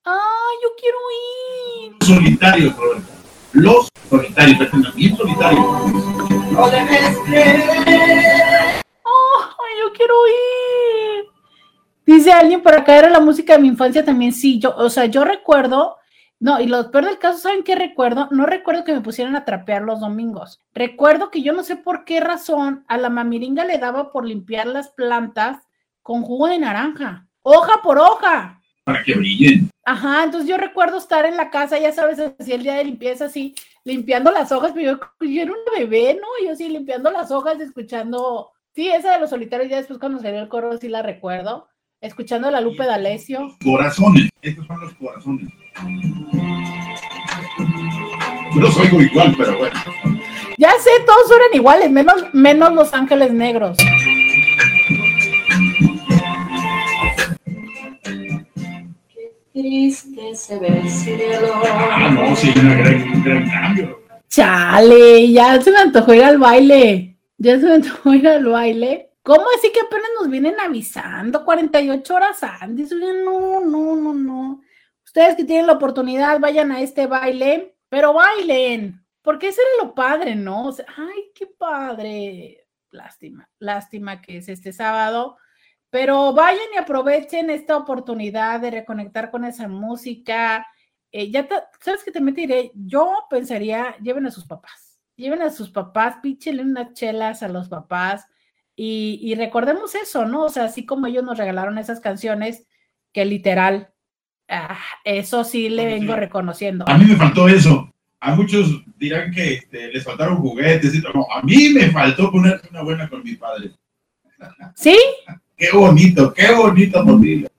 ¡Ah, 0.05 0.49
yo 0.63 0.69
quiero 0.79 0.97
ir! 0.97 1.66
Solitarios. 2.07 2.73
Los 3.51 3.89
solitarios, 4.09 4.95
bien 4.95 5.17
solitarios. 5.17 5.65
¡Oh, 9.03 9.41
yo 9.77 9.93
quiero 9.93 10.15
ir! 10.27 11.25
Dice 12.05 12.31
alguien 12.31 12.63
por 12.63 12.75
acá, 12.75 12.95
era 12.97 13.09
la 13.09 13.19
música 13.19 13.57
de 13.57 13.59
mi 13.59 13.67
infancia 13.67 14.05
también. 14.05 14.31
Sí, 14.31 14.57
yo, 14.57 14.73
o 14.77 14.89
sea, 14.89 15.07
yo 15.07 15.25
recuerdo, 15.25 15.97
no, 16.39 16.61
y 16.61 16.67
lo 16.67 16.91
peor 16.91 17.03
del 17.03 17.19
caso, 17.19 17.39
¿saben 17.39 17.63
qué 17.63 17.75
recuerdo? 17.75 18.29
No 18.31 18.45
recuerdo 18.45 18.85
que 18.85 18.93
me 18.93 19.01
pusieran 19.01 19.35
a 19.35 19.43
trapear 19.43 19.81
los 19.81 19.99
domingos. 19.99 20.61
Recuerdo 20.73 21.29
que 21.29 21.41
yo 21.41 21.51
no 21.51 21.63
sé 21.63 21.75
por 21.75 22.05
qué 22.05 22.21
razón 22.21 22.85
a 22.88 22.97
la 22.97 23.09
mamiringa 23.09 23.65
le 23.65 23.79
daba 23.79 24.13
por 24.13 24.25
limpiar 24.25 24.67
las 24.67 24.88
plantas 24.91 25.57
con 26.01 26.21
jugo 26.21 26.47
de 26.47 26.59
naranja, 26.59 27.27
hoja 27.41 27.81
por 27.84 27.99
hoja. 27.99 28.56
Para 28.88 29.03
que 29.03 29.15
brillen. 29.15 29.69
Ajá, 29.84 30.23
entonces 30.23 30.49
yo 30.49 30.55
recuerdo 30.55 30.97
estar 30.97 31.26
en 31.26 31.35
la 31.35 31.49
casa, 31.49 31.77
ya 31.77 31.91
sabes, 31.91 32.19
así 32.19 32.53
el 32.53 32.64
día 32.64 32.76
de 32.76 32.85
limpieza, 32.85 33.26
así, 33.26 33.53
limpiando 33.84 34.31
las 34.31 34.53
hojas, 34.53 34.72
pero 34.73 34.93
yo, 34.93 35.27
yo 35.27 35.41
era 35.41 35.51
un 35.51 35.57
bebé, 35.77 36.14
¿no? 36.14 36.47
Yo 36.47 36.55
sí, 36.55 36.69
limpiando 36.69 37.11
las 37.11 37.30
hojas, 37.30 37.59
escuchando, 37.59 38.49
sí, 38.73 38.88
esa 38.88 39.11
de 39.11 39.19
los 39.19 39.30
solitarios, 39.30 39.69
ya 39.69 39.76
después 39.76 39.99
cuando 39.99 40.22
salió 40.22 40.39
el 40.39 40.47
coro, 40.47 40.77
sí 40.77 40.88
la 40.88 41.01
recuerdo 41.01 41.68
Escuchando 41.99 42.49
la 42.49 42.61
Lupe 42.61 42.85
D'Alessio. 42.85 43.57
Corazones, 43.61 44.30
estos 44.41 44.65
son 44.68 44.80
los 44.80 44.93
corazones. 44.93 45.49
No 48.55 48.61
los 48.61 48.77
oigo 48.77 49.01
igual, 49.01 49.35
pero 49.38 49.57
bueno. 49.57 49.76
Ya 50.57 50.72
sé, 50.80 50.91
todos 51.05 51.27
suenan 51.27 51.49
iguales, 51.51 51.91
menos, 51.91 52.34
menos 52.34 52.72
Los 52.72 52.93
Ángeles 52.93 53.34
Negros. 53.34 53.77
Triste 59.57 60.35
se 60.35 60.59
ve 60.59 60.67
el 60.67 60.89
cielo. 60.89 61.51
Ah, 61.53 62.09
no, 62.11 62.35
sí, 62.35 62.53
un 62.55 62.77
gran, 62.77 63.23
gran 63.23 63.49
cambio. 63.49 63.99
Chale, 64.29 65.31
ya 65.31 65.59
se 65.61 65.71
me 65.71 65.79
antojó 65.79 66.13
ir 66.13 66.23
al 66.23 66.38
baile. 66.38 67.17
Ya 67.38 67.59
se 67.59 67.65
me 67.65 67.73
antojó 67.73 68.13
ir 68.13 68.27
al 68.27 68.45
baile. 68.45 69.11
¿Cómo 69.23 69.43
así 69.57 69.71
que 69.71 69.81
apenas 69.81 70.09
nos 70.19 70.29
vienen 70.29 70.55
avisando 70.59 71.43
48 71.43 72.15
horas 72.15 72.43
antes? 72.43 72.91
No, 72.91 73.59
no, 73.59 73.95
no, 73.95 74.13
no. 74.13 74.61
Ustedes 75.03 75.35
que 75.35 75.43
tienen 75.43 75.67
la 75.67 75.73
oportunidad, 75.73 76.39
vayan 76.39 76.71
a 76.71 76.81
este 76.81 77.07
baile, 77.07 77.75
pero 77.89 78.13
bailen, 78.13 79.03
porque 79.21 79.47
ese 79.47 79.61
era 79.61 79.85
lo 79.88 79.95
padre, 79.95 80.35
¿no? 80.35 80.69
ay, 80.95 81.31
qué 81.34 81.47
padre. 81.47 82.67
Lástima, 82.91 83.49
lástima 83.59 84.21
que 84.21 84.38
es 84.38 84.47
este 84.47 84.71
sábado, 84.71 85.38
Pero 85.99 86.31
vayan 86.31 86.67
y 86.75 86.77
aprovechen 86.77 87.49
esta 87.49 87.75
oportunidad 87.75 88.59
de 88.59 88.69
reconectar 88.69 89.31
con 89.31 89.43
esa 89.43 89.67
música. 89.67 90.67
Eh, 91.11 91.31
ya 91.31 91.47
sabes 91.79 92.03
que 92.03 92.11
te 92.11 92.21
mentiré, 92.21 92.71
yo 92.75 93.11
pensaría, 93.31 93.97
lleven 93.97 94.27
a 94.27 94.29
sus 94.29 94.45
papás, 94.45 94.99
lleven 95.15 95.41
a 95.41 95.49
sus 95.49 95.71
papás, 95.71 96.17
píchenle 96.21 96.61
unas 96.61 96.93
chelas 96.93 97.41
a 97.41 97.47
los 97.47 97.67
papás 97.67 98.27
y, 98.75 99.19
y 99.23 99.33
recordemos 99.33 99.95
eso, 99.95 100.25
¿no? 100.25 100.43
O 100.43 100.49
sea, 100.49 100.65
así 100.65 100.85
como 100.85 101.07
ellos 101.07 101.23
nos 101.23 101.39
regalaron 101.39 101.79
esas 101.79 101.99
canciones, 101.99 102.67
que 103.11 103.25
literal, 103.25 103.89
ah, 104.49 104.77
eso 105.03 105.43
sí 105.43 105.67
le 105.67 105.85
vengo 105.85 106.15
reconociendo. 106.15 106.85
A 106.87 106.95
mí 106.99 107.05
me 107.05 107.15
faltó 107.15 107.47
eso. 107.47 107.91
A 108.19 108.35
muchos 108.35 108.83
dirán 108.97 109.31
que 109.31 109.55
este, 109.55 109.91
les 109.91 110.03
faltaron 110.03 110.37
juguetes. 110.37 110.93
Y 110.93 110.99
no, 110.99 111.25
a 111.33 111.41
mí 111.41 111.69
me 111.69 111.89
faltó 111.89 112.31
poner 112.31 112.61
una 112.69 112.83
buena 112.83 113.09
con 113.09 113.23
mis 113.23 113.39
padres. 113.39 113.71
¿Sí? 114.75 114.95
Qué 115.57 115.71
bonito, 115.73 116.34
qué 116.34 116.53
bonito 116.53 117.03
familia. 117.03 117.49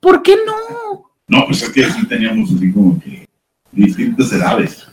¿Por 0.00 0.22
qué 0.22 0.36
no? 0.44 1.10
No, 1.28 1.46
pues 1.46 1.62
es 1.62 1.70
que 1.70 1.84
sí 1.84 2.06
teníamos 2.06 2.52
así 2.52 2.72
como 2.72 3.00
que 3.00 3.26
distintas 3.72 4.32
edades. 4.32 4.86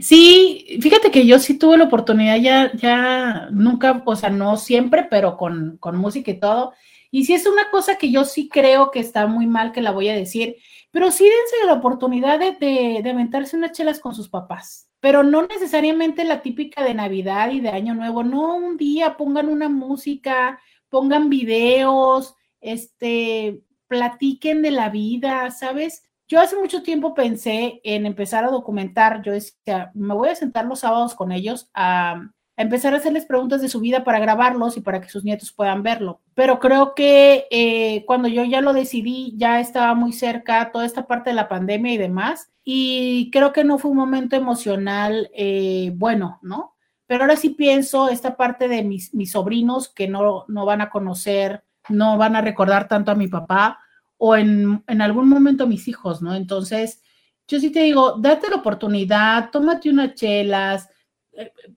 Sí, 0.00 0.78
fíjate 0.80 1.10
que 1.10 1.26
yo 1.26 1.38
sí 1.38 1.58
tuve 1.58 1.76
la 1.76 1.84
oportunidad 1.84 2.36
ya, 2.36 2.72
ya 2.74 3.48
nunca, 3.50 4.02
o 4.04 4.16
sea, 4.16 4.30
no 4.30 4.56
siempre, 4.56 5.06
pero 5.08 5.36
con, 5.36 5.76
con 5.78 5.96
música 5.96 6.30
y 6.30 6.40
todo, 6.40 6.72
y 7.10 7.26
si 7.26 7.34
es 7.34 7.46
una 7.46 7.70
cosa 7.70 7.96
que 7.96 8.10
yo 8.10 8.24
sí 8.24 8.48
creo 8.48 8.90
que 8.90 8.98
está 8.98 9.26
muy 9.26 9.46
mal, 9.46 9.72
que 9.72 9.82
la 9.82 9.92
voy 9.92 10.08
a 10.08 10.16
decir, 10.16 10.56
pero 10.90 11.10
sí 11.10 11.24
dense 11.24 11.66
la 11.66 11.74
oportunidad 11.74 12.40
de, 12.40 12.56
de, 13.02 13.10
aventarse 13.10 13.56
unas 13.56 13.72
chelas 13.72 14.00
con 14.00 14.14
sus 14.14 14.28
papás, 14.28 14.88
pero 15.00 15.22
no 15.22 15.46
necesariamente 15.46 16.24
la 16.24 16.42
típica 16.42 16.82
de 16.82 16.94
Navidad 16.94 17.52
y 17.52 17.60
de 17.60 17.68
Año 17.68 17.94
Nuevo, 17.94 18.24
no, 18.24 18.56
un 18.56 18.76
día 18.76 19.16
pongan 19.16 19.48
una 19.48 19.68
música, 19.68 20.58
pongan 20.94 21.28
videos, 21.28 22.36
este, 22.60 23.64
platiquen 23.88 24.62
de 24.62 24.70
la 24.70 24.90
vida, 24.90 25.50
¿sabes? 25.50 26.04
Yo 26.28 26.40
hace 26.40 26.54
mucho 26.54 26.84
tiempo 26.84 27.14
pensé 27.14 27.80
en 27.82 28.06
empezar 28.06 28.44
a 28.44 28.52
documentar, 28.52 29.20
yo 29.22 29.32
decía, 29.32 29.90
me 29.92 30.14
voy 30.14 30.28
a 30.28 30.36
sentar 30.36 30.66
los 30.66 30.78
sábados 30.78 31.16
con 31.16 31.32
ellos 31.32 31.68
a 31.74 32.30
empezar 32.56 32.94
a 32.94 32.98
hacerles 32.98 33.26
preguntas 33.26 33.60
de 33.60 33.68
su 33.68 33.80
vida 33.80 34.04
para 34.04 34.20
grabarlos 34.20 34.76
y 34.76 34.82
para 34.82 35.00
que 35.00 35.08
sus 35.08 35.24
nietos 35.24 35.52
puedan 35.52 35.82
verlo. 35.82 36.20
Pero 36.34 36.60
creo 36.60 36.94
que 36.94 37.48
eh, 37.50 38.04
cuando 38.06 38.28
yo 38.28 38.44
ya 38.44 38.60
lo 38.60 38.72
decidí, 38.72 39.34
ya 39.36 39.58
estaba 39.58 39.94
muy 39.94 40.12
cerca 40.12 40.70
toda 40.70 40.86
esta 40.86 41.08
parte 41.08 41.30
de 41.30 41.36
la 41.36 41.48
pandemia 41.48 41.92
y 41.92 41.98
demás, 41.98 42.52
y 42.62 43.32
creo 43.32 43.52
que 43.52 43.64
no 43.64 43.78
fue 43.78 43.90
un 43.90 43.96
momento 43.96 44.36
emocional 44.36 45.28
eh, 45.34 45.90
bueno, 45.96 46.38
¿no? 46.40 46.73
Pero 47.06 47.24
ahora 47.24 47.36
sí 47.36 47.50
pienso 47.50 48.08
esta 48.08 48.36
parte 48.36 48.68
de 48.68 48.82
mis, 48.82 49.12
mis 49.14 49.32
sobrinos 49.32 49.88
que 49.88 50.08
no, 50.08 50.44
no 50.48 50.64
van 50.64 50.80
a 50.80 50.90
conocer, 50.90 51.64
no 51.88 52.16
van 52.16 52.36
a 52.36 52.40
recordar 52.40 52.88
tanto 52.88 53.10
a 53.10 53.14
mi 53.14 53.28
papá 53.28 53.78
o 54.16 54.36
en, 54.36 54.82
en 54.86 55.02
algún 55.02 55.28
momento 55.28 55.64
a 55.64 55.68
mis 55.68 55.86
hijos, 55.88 56.22
¿no? 56.22 56.34
Entonces, 56.34 57.02
yo 57.46 57.60
sí 57.60 57.70
te 57.70 57.80
digo, 57.80 58.16
date 58.18 58.48
la 58.48 58.56
oportunidad, 58.56 59.50
tómate 59.50 59.90
unas 59.90 60.14
chelas, 60.14 60.88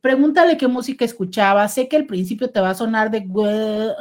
pregúntale 0.02 0.58
qué 0.58 0.68
música 0.68 1.06
escuchaba. 1.06 1.68
Sé 1.68 1.88
que 1.88 1.98
al 1.98 2.06
principio 2.06 2.50
te 2.50 2.60
va 2.60 2.72
a 2.72 2.76
sonar 2.76 3.12
de, 3.12 3.26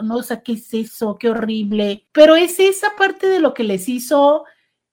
no 0.02 0.22
sé 0.22 0.42
qué 0.42 0.52
es 0.52 0.72
eso, 0.74 1.16
qué 1.18 1.30
horrible, 1.30 2.06
pero 2.12 2.36
es 2.36 2.58
esa 2.60 2.88
parte 2.96 3.26
de 3.26 3.40
lo 3.40 3.54
que 3.54 3.64
les 3.64 3.88
hizo, 3.88 4.44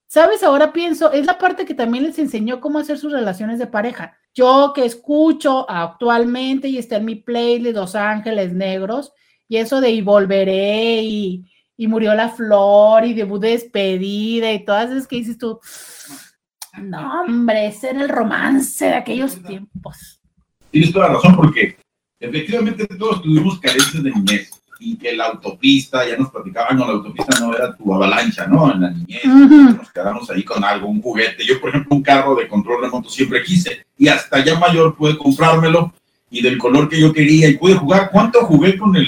¿sabes? 0.07 0.43
Ahora 0.43 0.73
pienso, 0.73 1.11
es 1.11 1.25
la 1.25 1.37
parte 1.37 1.65
que 1.65 1.75
también 1.75 2.05
les 2.05 2.19
enseñó 2.19 2.59
cómo 2.59 2.79
hacer 2.79 2.97
sus 2.97 3.11
relaciones 3.11 3.59
de 3.59 3.67
pareja. 3.67 4.17
Yo 4.33 4.73
que 4.73 4.85
escucho 4.85 5.69
actualmente 5.69 6.67
y 6.67 6.77
está 6.77 6.97
en 6.97 7.05
mi 7.05 7.15
playlist 7.15 7.75
Los 7.75 7.95
Ángeles 7.95 8.53
Negros, 8.53 9.13
y 9.47 9.57
eso 9.57 9.81
de 9.81 9.91
y 9.91 10.01
volveré 10.01 11.01
y, 11.03 11.45
y 11.77 11.87
murió 11.87 12.15
la 12.15 12.29
flor 12.29 13.05
y 13.05 13.13
debut 13.13 13.41
de 13.41 13.49
despedida 13.49 14.51
y 14.51 14.65
todas 14.65 14.89
esas 14.89 15.07
que 15.07 15.17
dices 15.17 15.37
tú. 15.37 15.59
No, 16.81 17.21
hombre, 17.21 17.67
ese 17.67 17.91
era 17.91 18.01
el 18.01 18.09
romance 18.09 18.85
de 18.85 18.95
aquellos 18.95 19.41
tiempos 19.43 20.19
tienes 20.73 20.91
toda 20.91 21.07
la 21.07 21.13
razón 21.13 21.35
porque 21.35 21.77
efectivamente 22.19 22.87
todos 22.97 23.21
tuvimos 23.21 23.59
carencias 23.59 24.03
de 24.03 24.11
niñez 24.11 24.62
y 24.83 24.97
que 24.97 25.15
la 25.15 25.27
autopista, 25.27 26.05
ya 26.05 26.17
nos 26.17 26.29
platicaban, 26.29 26.77
no, 26.77 26.85
la 26.85 26.93
autopista 26.93 27.39
no 27.39 27.55
era 27.55 27.75
tu 27.75 27.93
avalancha, 27.93 28.45
¿no? 28.47 28.71
En 28.71 28.81
la 28.81 28.89
niñez, 28.91 29.23
nos 29.25 29.91
quedamos 29.91 30.29
ahí 30.29 30.43
con 30.43 30.63
algo, 30.63 30.87
un 30.87 31.01
juguete. 31.01 31.45
Yo, 31.45 31.61
por 31.61 31.69
ejemplo, 31.69 31.95
un 31.95 32.03
carro 32.03 32.35
de 32.35 32.47
control 32.47 32.81
remoto 32.81 33.09
siempre 33.09 33.41
quise 33.43 33.85
y 33.97 34.09
hasta 34.09 34.43
ya 34.43 34.59
mayor 34.59 34.95
pude 34.95 35.17
comprármelo 35.17 35.93
y 36.29 36.41
del 36.41 36.57
color 36.57 36.89
que 36.89 36.99
yo 36.99 37.13
quería 37.13 37.47
y 37.47 37.57
pude 37.57 37.75
jugar. 37.75 38.09
¿Cuánto 38.11 38.41
jugué 38.41 38.77
con 38.77 38.95
el, 38.95 39.07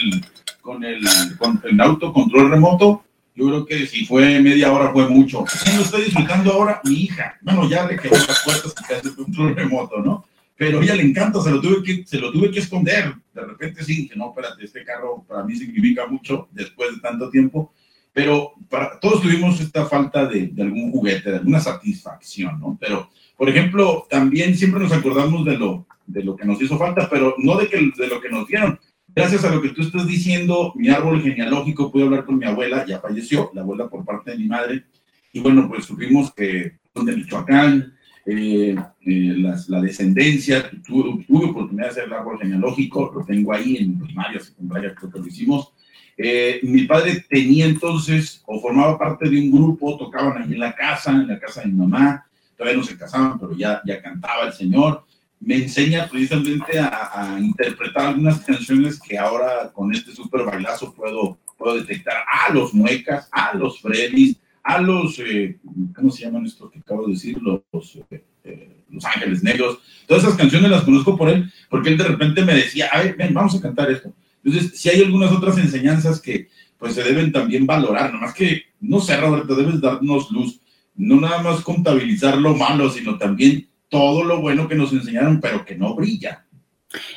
con 0.61 0.83
el, 0.83 1.01
con 1.37 1.61
el 1.63 1.81
auto 1.81 2.13
control 2.13 2.51
remoto? 2.51 3.03
Yo 3.35 3.47
creo 3.47 3.65
que 3.65 3.85
si 3.85 4.05
fue 4.05 4.39
media 4.39 4.71
hora 4.71 4.93
fue 4.93 5.09
mucho. 5.09 5.43
¿Quién 5.63 5.75
lo 5.75 5.81
estoy 5.81 6.03
disfrutando 6.03 6.53
ahora? 6.53 6.79
Mi 6.85 7.01
hija. 7.01 7.35
Bueno, 7.41 7.67
ya 7.67 7.85
le 7.85 7.97
quedó 7.97 8.15
las 8.15 8.43
puertas 8.45 8.73
que 8.73 8.95
hace 8.95 9.09
el 9.09 9.15
control 9.15 9.55
remoto, 9.55 9.97
¿no? 9.97 10.25
Pero 10.57 10.79
a 10.79 10.83
ella 10.83 10.95
le 10.95 11.03
encanta, 11.03 11.41
se 11.41 11.51
lo 11.51 11.59
tuve 11.59 11.83
que, 11.83 12.05
se 12.05 12.19
lo 12.19 12.31
tuve 12.31 12.51
que 12.51 12.59
esconder. 12.59 13.13
De 13.33 13.41
repente 13.41 13.83
sí, 13.83 14.07
que 14.07 14.15
no, 14.15 14.29
espérate, 14.29 14.63
este 14.63 14.83
carro 14.83 15.25
para 15.27 15.43
mí 15.43 15.55
significa 15.55 16.07
mucho 16.07 16.47
después 16.51 16.95
de 16.95 17.01
tanto 17.01 17.29
tiempo, 17.29 17.73
pero 18.13 18.53
para, 18.69 18.97
todos 18.99 19.21
tuvimos 19.21 19.59
esta 19.59 19.85
falta 19.85 20.25
de, 20.25 20.47
de, 20.47 20.63
algún 20.63 20.91
juguete, 20.91 21.31
de 21.31 21.37
alguna 21.37 21.59
satisfacción, 21.59 22.59
¿no? 22.59 22.77
Pero, 22.79 23.09
por 23.35 23.49
ejemplo, 23.49 24.07
también 24.09 24.55
siempre 24.55 24.81
nos 24.81 24.93
acordamos 24.93 25.43
de 25.43 25.57
lo, 25.57 25.85
de 26.07 26.23
lo 26.23 26.35
que 26.35 26.45
nos 26.45 26.61
hizo 26.61 26.77
falta, 26.77 27.09
pero 27.09 27.35
no 27.37 27.57
de, 27.57 27.67
que, 27.67 27.77
de 27.77 28.07
lo 28.07 28.21
que 28.21 28.29
nos 28.29 28.47
dieron. 28.47 28.79
Gracias 29.13 29.43
a 29.43 29.49
lo 29.49 29.61
que 29.61 29.69
tú 29.69 29.81
estás 29.81 30.07
diciendo, 30.07 30.73
mi 30.75 30.89
árbol 30.89 31.21
genealógico, 31.21 31.91
pude 31.91 32.03
hablar 32.03 32.25
con 32.25 32.37
mi 32.37 32.45
abuela, 32.45 32.85
ya 32.85 32.99
falleció, 32.99 33.51
la 33.53 33.61
abuela 33.61 33.89
por 33.89 34.05
parte 34.05 34.31
de 34.31 34.37
mi 34.37 34.47
madre, 34.47 34.85
y 35.31 35.41
bueno, 35.41 35.67
pues 35.67 35.85
supimos 35.85 36.33
que 36.33 36.77
son 36.93 37.05
de 37.05 37.17
Michoacán, 37.17 37.94
eh, 38.25 38.75
eh, 39.05 39.35
la 39.67 39.81
descendencia, 39.81 40.69
tuve, 40.85 41.23
tuve, 41.25 41.45
oportunidad 41.45 41.85
de 41.85 41.91
hacer 41.91 42.03
el 42.05 42.13
árbol 42.13 42.39
genealógico, 42.39 43.11
lo 43.13 43.23
tengo 43.23 43.53
ahí 43.53 43.77
en 43.77 43.99
primaria, 43.99 44.39
secundaria, 44.39 44.95
creo 44.95 45.11
que 45.11 45.19
lo 45.19 45.27
hicimos. 45.27 45.71
Eh, 46.17 46.59
mi 46.63 46.85
padre 46.85 47.23
tenía 47.29 47.65
entonces, 47.65 48.41
o 48.47 48.59
formaba 48.59 48.97
parte 48.97 49.29
de 49.29 49.39
un 49.39 49.51
grupo, 49.51 49.97
tocaban 49.97 50.41
ahí 50.41 50.53
en 50.53 50.59
la 50.59 50.73
casa, 50.73 51.11
en 51.11 51.27
la 51.27 51.39
casa 51.39 51.61
de 51.61 51.67
mi 51.67 51.73
mamá, 51.73 52.25
todavía 52.57 52.77
no 52.79 52.83
se 52.83 52.97
casaban, 52.97 53.37
pero 53.39 53.55
ya, 53.55 53.81
ya 53.85 54.01
cantaba 54.01 54.47
el 54.47 54.53
Señor. 54.53 55.03
Me 55.39 55.57
enseña 55.57 56.07
precisamente 56.09 56.79
a, 56.79 57.35
a 57.35 57.39
interpretar 57.39 58.07
algunas 58.07 58.39
canciones 58.39 58.99
que 58.99 59.19
ahora 59.19 59.71
con 59.71 59.93
este 59.93 60.13
super 60.13 60.45
bailazo 60.45 60.93
puedo, 60.95 61.37
puedo 61.57 61.75
detectar. 61.75 62.23
A 62.31 62.51
los 62.53 62.73
muecas, 62.73 63.27
a 63.31 63.55
los 63.55 63.81
Freddys, 63.81 64.37
a 64.65 64.81
los, 64.81 65.19
eh, 65.19 65.59
¿cómo 65.95 66.09
se 66.09 66.23
llaman 66.23 66.45
estos 66.45 66.71
que 66.71 66.79
acabo 66.79 67.05
de 67.05 67.13
decir? 67.13 67.37
Los, 67.39 67.95
eh, 68.09 68.23
eh, 68.43 68.81
los 68.89 69.05
Ángeles 69.05 69.43
Negros. 69.43 69.77
Todas 70.07 70.23
esas 70.23 70.35
canciones 70.35 70.71
las 70.71 70.81
conozco 70.81 71.15
por 71.15 71.29
él, 71.29 71.51
porque 71.69 71.89
él 71.89 71.97
de 71.99 72.03
repente 72.03 72.43
me 72.43 72.55
decía, 72.55 72.87
a 72.91 73.03
ver, 73.03 73.15
ven, 73.15 73.31
vamos 73.31 73.55
a 73.55 73.61
cantar 73.61 73.91
esto. 73.91 74.11
Entonces, 74.43 74.79
si 74.79 74.89
hay 74.89 75.03
algunas 75.03 75.31
otras 75.31 75.59
enseñanzas 75.59 76.19
que 76.19 76.49
pues 76.79 76.95
se 76.95 77.03
deben 77.03 77.31
también 77.31 77.67
valorar, 77.67 78.11
nomás 78.11 78.33
que, 78.33 78.63
no 78.81 78.99
sé, 78.99 79.15
Roberto, 79.17 79.55
debes 79.55 79.79
darnos 79.79 80.31
luz, 80.31 80.59
no 80.95 81.21
nada 81.21 81.43
más 81.43 81.61
contabilizar 81.61 82.37
lo 82.37 82.55
malo, 82.55 82.89
sino 82.89 83.19
también 83.19 83.69
todo 83.87 84.23
lo 84.23 84.41
bueno 84.41 84.67
que 84.67 84.75
nos 84.75 84.91
enseñaron, 84.93 85.39
pero 85.39 85.63
que 85.63 85.75
no 85.75 85.93
brilla. 85.93 86.44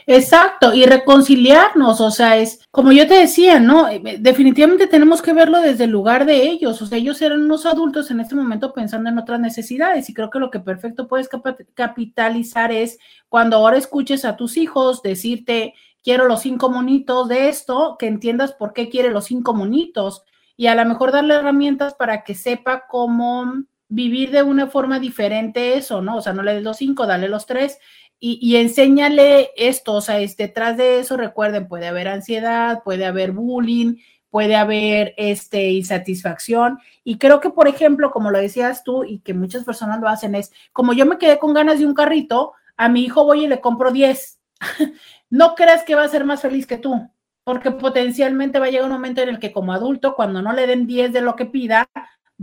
Exacto, 0.06 0.74
y 0.74 0.84
reconciliarnos, 0.86 2.00
o 2.00 2.10
sea, 2.10 2.36
es 2.36 2.60
como 2.70 2.92
yo 2.92 3.06
te 3.06 3.14
decía, 3.14 3.60
¿no? 3.60 3.88
Eh, 3.88 4.18
definitivamente 4.20 4.86
tenemos 4.86 5.22
que 5.22 5.32
verlo 5.32 5.60
desde 5.60 5.84
el 5.84 5.90
lugar 5.90 6.26
de 6.26 6.42
ellos, 6.42 6.80
o 6.80 6.86
sea, 6.86 6.98
ellos 6.98 7.20
eran 7.22 7.42
unos 7.42 7.66
adultos 7.66 8.10
en 8.10 8.20
este 8.20 8.34
momento 8.34 8.72
pensando 8.72 9.10
en 9.10 9.18
otras 9.18 9.40
necesidades 9.40 10.08
y 10.08 10.14
creo 10.14 10.30
que 10.30 10.38
lo 10.38 10.50
que 10.50 10.60
perfecto 10.60 11.08
puedes 11.08 11.28
capitalizar 11.74 12.72
es 12.72 12.98
cuando 13.28 13.56
ahora 13.56 13.76
escuches 13.76 14.24
a 14.24 14.36
tus 14.36 14.56
hijos 14.56 15.02
decirte, 15.02 15.74
quiero 16.02 16.26
los 16.26 16.40
cinco 16.40 16.70
monitos 16.70 17.28
de 17.28 17.48
esto, 17.48 17.96
que 17.98 18.06
entiendas 18.06 18.52
por 18.52 18.72
qué 18.72 18.88
quiere 18.88 19.10
los 19.10 19.26
cinco 19.26 19.54
monitos 19.54 20.22
y 20.56 20.66
a 20.66 20.74
lo 20.74 20.84
mejor 20.84 21.12
darle 21.12 21.34
herramientas 21.34 21.94
para 21.94 22.24
que 22.24 22.34
sepa 22.34 22.86
cómo 22.88 23.52
vivir 23.88 24.30
de 24.30 24.42
una 24.42 24.66
forma 24.66 24.98
diferente 24.98 25.76
eso, 25.76 26.02
¿no? 26.02 26.16
O 26.16 26.20
sea, 26.20 26.32
no 26.32 26.42
le 26.42 26.54
des 26.54 26.62
los 26.62 26.76
cinco, 26.76 27.06
dale 27.06 27.28
los 27.28 27.46
tres 27.46 27.78
y, 28.20 28.38
y, 28.42 28.56
enséñale 28.56 29.50
esto, 29.56 29.94
o 29.94 30.00
sea, 30.00 30.18
es, 30.20 30.36
detrás 30.36 30.76
de 30.76 30.98
eso, 30.98 31.16
recuerden, 31.16 31.68
puede 31.68 31.86
haber 31.86 32.08
ansiedad, 32.08 32.82
puede 32.82 33.06
haber 33.06 33.32
bullying, 33.32 33.96
puede 34.30 34.56
haber 34.56 35.14
este, 35.16 35.70
insatisfacción. 35.70 36.78
Y 37.04 37.18
creo 37.18 37.40
que, 37.40 37.50
por 37.50 37.68
ejemplo, 37.68 38.10
como 38.10 38.30
lo 38.30 38.38
decías 38.38 38.84
tú 38.84 39.04
y 39.04 39.20
que 39.20 39.34
muchas 39.34 39.64
personas 39.64 40.00
lo 40.00 40.08
hacen, 40.08 40.34
es 40.34 40.52
como 40.72 40.92
yo 40.92 41.06
me 41.06 41.18
quedé 41.18 41.38
con 41.38 41.54
ganas 41.54 41.78
de 41.78 41.86
un 41.86 41.94
carrito, 41.94 42.52
a 42.76 42.88
mi 42.88 43.04
hijo 43.04 43.24
voy 43.24 43.44
y 43.44 43.48
le 43.48 43.60
compro 43.60 43.90
10. 43.90 44.38
no 45.30 45.54
creas 45.54 45.84
que 45.84 45.94
va 45.94 46.04
a 46.04 46.08
ser 46.08 46.24
más 46.24 46.42
feliz 46.42 46.66
que 46.66 46.78
tú, 46.78 47.10
porque 47.44 47.70
potencialmente 47.70 48.58
va 48.58 48.66
a 48.66 48.70
llegar 48.70 48.86
un 48.86 48.92
momento 48.92 49.22
en 49.22 49.30
el 49.30 49.38
que 49.38 49.52
como 49.52 49.72
adulto, 49.72 50.14
cuando 50.14 50.42
no 50.42 50.52
le 50.52 50.66
den 50.66 50.86
10 50.86 51.12
de 51.12 51.20
lo 51.20 51.36
que 51.36 51.46
pida, 51.46 51.88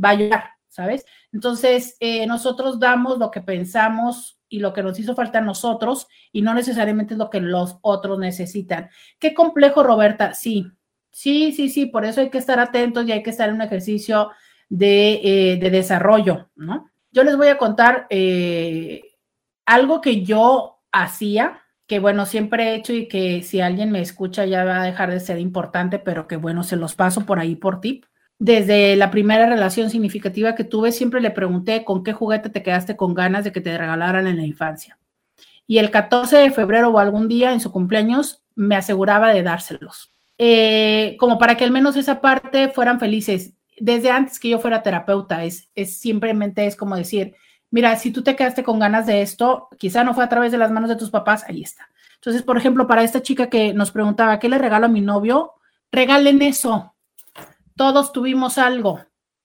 va 0.01 0.09
a 0.09 0.15
llorar, 0.15 0.49
¿sabes? 0.75 1.05
Entonces, 1.31 1.97
eh, 1.99 2.27
nosotros 2.27 2.79
damos 2.79 3.17
lo 3.17 3.31
que 3.31 3.41
pensamos 3.41 4.39
y 4.49 4.59
lo 4.59 4.73
que 4.73 4.83
nos 4.83 4.99
hizo 4.99 5.15
falta 5.15 5.39
a 5.39 5.41
nosotros 5.41 6.07
y 6.31 6.41
no 6.41 6.53
necesariamente 6.53 7.13
es 7.13 7.17
lo 7.17 7.29
que 7.29 7.41
los 7.41 7.77
otros 7.81 8.19
necesitan. 8.19 8.89
Qué 9.17 9.33
complejo, 9.33 9.83
Roberta. 9.83 10.33
Sí, 10.33 10.71
Sí, 11.15 11.53
sí, 11.53 11.69
sí, 11.69 11.85
por 11.85 12.03
eso 12.03 12.19
hay 12.19 12.29
que 12.29 12.39
estar 12.39 12.59
atentos 12.59 13.07
y 13.07 13.13
hay 13.13 13.23
que 13.23 13.29
estar 13.29 13.47
en 13.47 13.55
un 13.55 13.61
ejercicio 13.61 14.31
de, 14.67 15.21
eh, 15.23 15.55
de 15.55 15.69
desarrollo, 15.69 16.49
¿no? 16.57 16.91
Yo 17.09 17.23
les 17.23 17.37
voy 17.37 17.47
a 17.47 17.57
contar 17.57 18.05
eh, 18.09 19.01
algo 19.65 20.01
que 20.01 20.25
yo 20.25 20.81
hacía, 20.91 21.61
que 21.87 21.99
bueno, 21.99 22.25
siempre 22.25 22.65
he 22.65 22.75
hecho 22.75 22.91
y 22.91 23.07
que 23.07 23.43
si 23.43 23.61
alguien 23.61 23.91
me 23.91 24.01
escucha 24.01 24.43
ya 24.45 24.65
va 24.65 24.81
a 24.81 24.85
dejar 24.85 25.09
de 25.09 25.21
ser 25.21 25.39
importante, 25.39 25.99
pero 25.99 26.27
que 26.27 26.35
bueno, 26.35 26.63
se 26.63 26.75
los 26.75 26.95
paso 26.95 27.25
por 27.25 27.39
ahí 27.39 27.55
por 27.55 27.79
tip. 27.79 28.03
Desde 28.37 28.95
la 28.95 29.11
primera 29.11 29.47
relación 29.47 29.89
significativa 29.89 30.55
que 30.55 30.63
tuve, 30.65 30.91
siempre 30.91 31.21
le 31.21 31.31
pregunté 31.31 31.85
con 31.85 32.03
qué 32.03 32.13
juguete 32.13 32.49
te 32.49 32.63
quedaste 32.63 32.97
con 32.97 33.13
ganas 33.13 33.43
de 33.43 33.51
que 33.51 33.61
te 33.61 33.77
regalaran 33.77 34.27
en 34.27 34.37
la 34.37 34.45
infancia. 34.45 34.97
Y 35.67 35.77
el 35.77 35.89
14 35.89 36.37
de 36.37 36.51
febrero 36.51 36.89
o 36.89 36.99
algún 36.99 37.27
día 37.27 37.53
en 37.53 37.59
su 37.59 37.71
cumpleaños 37.71 38.43
me 38.55 38.75
aseguraba 38.75 39.33
de 39.33 39.43
dárselos. 39.43 40.11
Eh, 40.37 41.15
como 41.17 41.39
para 41.39 41.55
que 41.55 41.63
al 41.63 41.71
menos 41.71 41.95
esa 41.95 42.21
parte 42.21 42.69
fueran 42.69 42.99
felices. 42.99 43.53
Desde 43.79 44.11
antes 44.11 44.39
que 44.39 44.49
yo 44.49 44.59
fuera 44.59 44.83
terapeuta, 44.83 45.43
es, 45.43 45.69
es 45.75 45.97
simplemente 45.97 46.65
es 46.65 46.75
como 46.75 46.95
decir, 46.95 47.35
mira, 47.71 47.95
si 47.95 48.11
tú 48.11 48.21
te 48.21 48.35
quedaste 48.35 48.63
con 48.63 48.79
ganas 48.79 49.05
de 49.05 49.21
esto, 49.21 49.69
quizá 49.77 50.03
no 50.03 50.13
fue 50.13 50.23
a 50.23 50.29
través 50.29 50.51
de 50.51 50.57
las 50.57 50.71
manos 50.71 50.89
de 50.89 50.95
tus 50.95 51.09
papás, 51.09 51.45
ahí 51.47 51.61
está. 51.61 51.89
Entonces, 52.15 52.43
por 52.43 52.57
ejemplo, 52.57 52.87
para 52.87 53.03
esta 53.03 53.21
chica 53.21 53.49
que 53.49 53.73
nos 53.73 53.91
preguntaba, 53.91 54.39
¿qué 54.39 54.49
le 54.49 54.57
regalo 54.57 54.85
a 54.85 54.89
mi 54.89 55.01
novio? 55.01 55.53
Regalen 55.91 56.41
eso. 56.41 56.94
Todos 57.75 58.13
tuvimos 58.13 58.57
algo. 58.57 59.01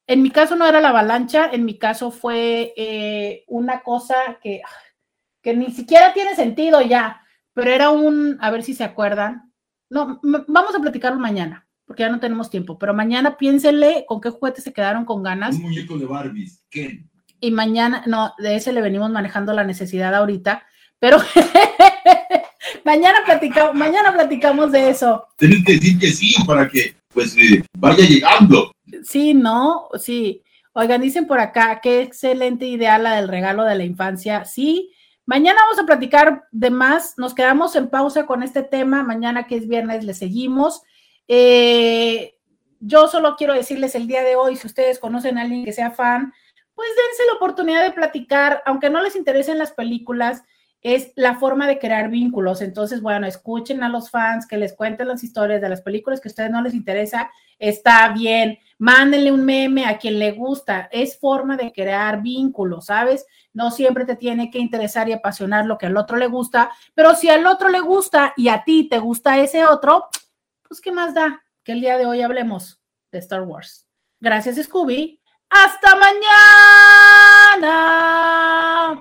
En 0.06 0.22
mi 0.22 0.30
caso 0.30 0.56
no 0.56 0.66
era 0.66 0.80
la 0.80 0.90
avalancha, 0.90 1.50
en 1.52 1.64
mi 1.64 1.78
caso 1.78 2.10
fue 2.10 2.72
eh, 2.76 3.44
una 3.46 3.82
cosa 3.82 4.14
que, 4.42 4.62
que 5.42 5.54
ni 5.54 5.70
siquiera 5.70 6.12
tiene 6.12 6.34
sentido 6.34 6.80
ya, 6.80 7.22
pero 7.52 7.70
era 7.70 7.90
un, 7.90 8.38
a 8.40 8.50
ver 8.50 8.62
si 8.62 8.74
se 8.74 8.84
acuerdan. 8.84 9.52
No, 9.88 10.20
vamos 10.22 10.74
a 10.74 10.80
platicarlo 10.80 11.18
mañana, 11.18 11.68
porque 11.84 12.02
ya 12.02 12.08
no 12.08 12.20
tenemos 12.20 12.50
tiempo, 12.50 12.78
pero 12.78 12.94
mañana 12.94 13.36
piénsenle 13.36 14.04
con 14.06 14.20
qué 14.20 14.30
juguetes 14.30 14.64
se 14.64 14.72
quedaron 14.72 15.04
con 15.04 15.22
ganas. 15.22 15.56
Un 15.56 15.62
muñeco 15.62 15.98
de 15.98 16.06
Barbies, 16.06 16.64
¿qué? 16.70 17.04
y 17.40 17.50
mañana, 17.50 18.04
no, 18.06 18.34
de 18.38 18.56
ese 18.56 18.72
le 18.72 18.82
venimos 18.82 19.10
manejando 19.10 19.52
la 19.52 19.64
necesidad 19.64 20.14
ahorita, 20.14 20.66
pero 20.98 21.18
mañana 22.84 23.18
platicamos, 23.24 23.74
mañana 23.74 24.12
platicamos 24.12 24.72
de 24.72 24.90
eso. 24.90 25.26
Tienes 25.36 25.64
que 25.64 25.74
decir 25.74 25.98
que 25.98 26.08
sí 26.08 26.34
para 26.46 26.68
que 26.68 26.94
pues 27.12 27.36
eh, 27.36 27.64
vaya 27.76 28.04
llegando. 28.04 28.72
Sí, 29.04 29.34
no, 29.34 29.88
sí. 29.98 30.42
Oigan, 30.72 31.00
dicen 31.00 31.26
por 31.26 31.40
acá, 31.40 31.80
qué 31.82 32.02
excelente 32.02 32.66
idea 32.66 32.98
la 32.98 33.16
del 33.16 33.28
regalo 33.28 33.64
de 33.64 33.74
la 33.74 33.84
infancia. 33.84 34.44
Sí, 34.44 34.92
mañana 35.26 35.60
vamos 35.64 35.78
a 35.78 35.86
platicar 35.86 36.44
de 36.52 36.70
más. 36.70 37.14
Nos 37.16 37.34
quedamos 37.34 37.74
en 37.76 37.88
pausa 37.88 38.26
con 38.26 38.42
este 38.42 38.62
tema. 38.62 39.02
Mañana 39.02 39.46
que 39.46 39.56
es 39.56 39.68
viernes 39.68 40.04
le 40.04 40.14
seguimos. 40.14 40.82
Eh, 41.26 42.36
yo 42.80 43.08
solo 43.08 43.36
quiero 43.36 43.52
decirles 43.52 43.94
el 43.94 44.06
día 44.06 44.22
de 44.22 44.36
hoy, 44.36 44.56
si 44.56 44.66
ustedes 44.66 44.98
conocen 44.98 45.38
a 45.38 45.42
alguien 45.42 45.64
que 45.64 45.72
sea 45.72 45.90
fan, 45.90 46.32
pues 46.74 46.88
dense 46.88 47.26
la 47.26 47.36
oportunidad 47.36 47.82
de 47.82 47.92
platicar, 47.92 48.62
aunque 48.64 48.88
no 48.88 49.02
les 49.02 49.14
interesen 49.14 49.58
las 49.58 49.72
películas, 49.72 50.42
es 50.82 51.12
la 51.14 51.36
forma 51.36 51.66
de 51.66 51.78
crear 51.78 52.08
vínculos. 52.08 52.62
Entonces, 52.62 53.02
bueno, 53.02 53.26
escuchen 53.26 53.82
a 53.82 53.88
los 53.88 54.10
fans, 54.10 54.46
que 54.46 54.56
les 54.56 54.72
cuenten 54.72 55.08
las 55.08 55.22
historias 55.22 55.60
de 55.60 55.68
las 55.68 55.82
películas 55.82 56.20
que 56.20 56.28
a 56.28 56.30
ustedes 56.30 56.50
no 56.50 56.62
les 56.62 56.74
interesa, 56.74 57.30
está 57.58 58.08
bien. 58.12 58.58
Mándenle 58.78 59.30
un 59.30 59.44
meme 59.44 59.84
a 59.84 59.98
quien 59.98 60.18
le 60.18 60.32
gusta. 60.32 60.88
Es 60.90 61.18
forma 61.18 61.56
de 61.58 61.70
crear 61.72 62.22
vínculos, 62.22 62.86
¿sabes? 62.86 63.26
No 63.52 63.70
siempre 63.70 64.06
te 64.06 64.16
tiene 64.16 64.50
que 64.50 64.58
interesar 64.58 65.08
y 65.08 65.12
apasionar 65.12 65.66
lo 65.66 65.76
que 65.76 65.86
al 65.86 65.96
otro 65.96 66.16
le 66.16 66.28
gusta, 66.28 66.70
pero 66.94 67.14
si 67.14 67.28
al 67.28 67.46
otro 67.46 67.68
le 67.68 67.80
gusta 67.80 68.32
y 68.36 68.48
a 68.48 68.64
ti 68.64 68.88
te 68.88 68.98
gusta 68.98 69.38
ese 69.38 69.66
otro, 69.66 70.08
pues 70.66 70.80
¿qué 70.80 70.92
más 70.92 71.12
da? 71.12 71.42
Que 71.62 71.72
el 71.72 71.80
día 71.80 71.98
de 71.98 72.06
hoy 72.06 72.22
hablemos 72.22 72.80
de 73.12 73.18
Star 73.18 73.42
Wars. 73.42 73.86
Gracias, 74.20 74.56
Scooby. 74.56 75.20
Hasta 75.50 75.96
mañana. 77.60 79.00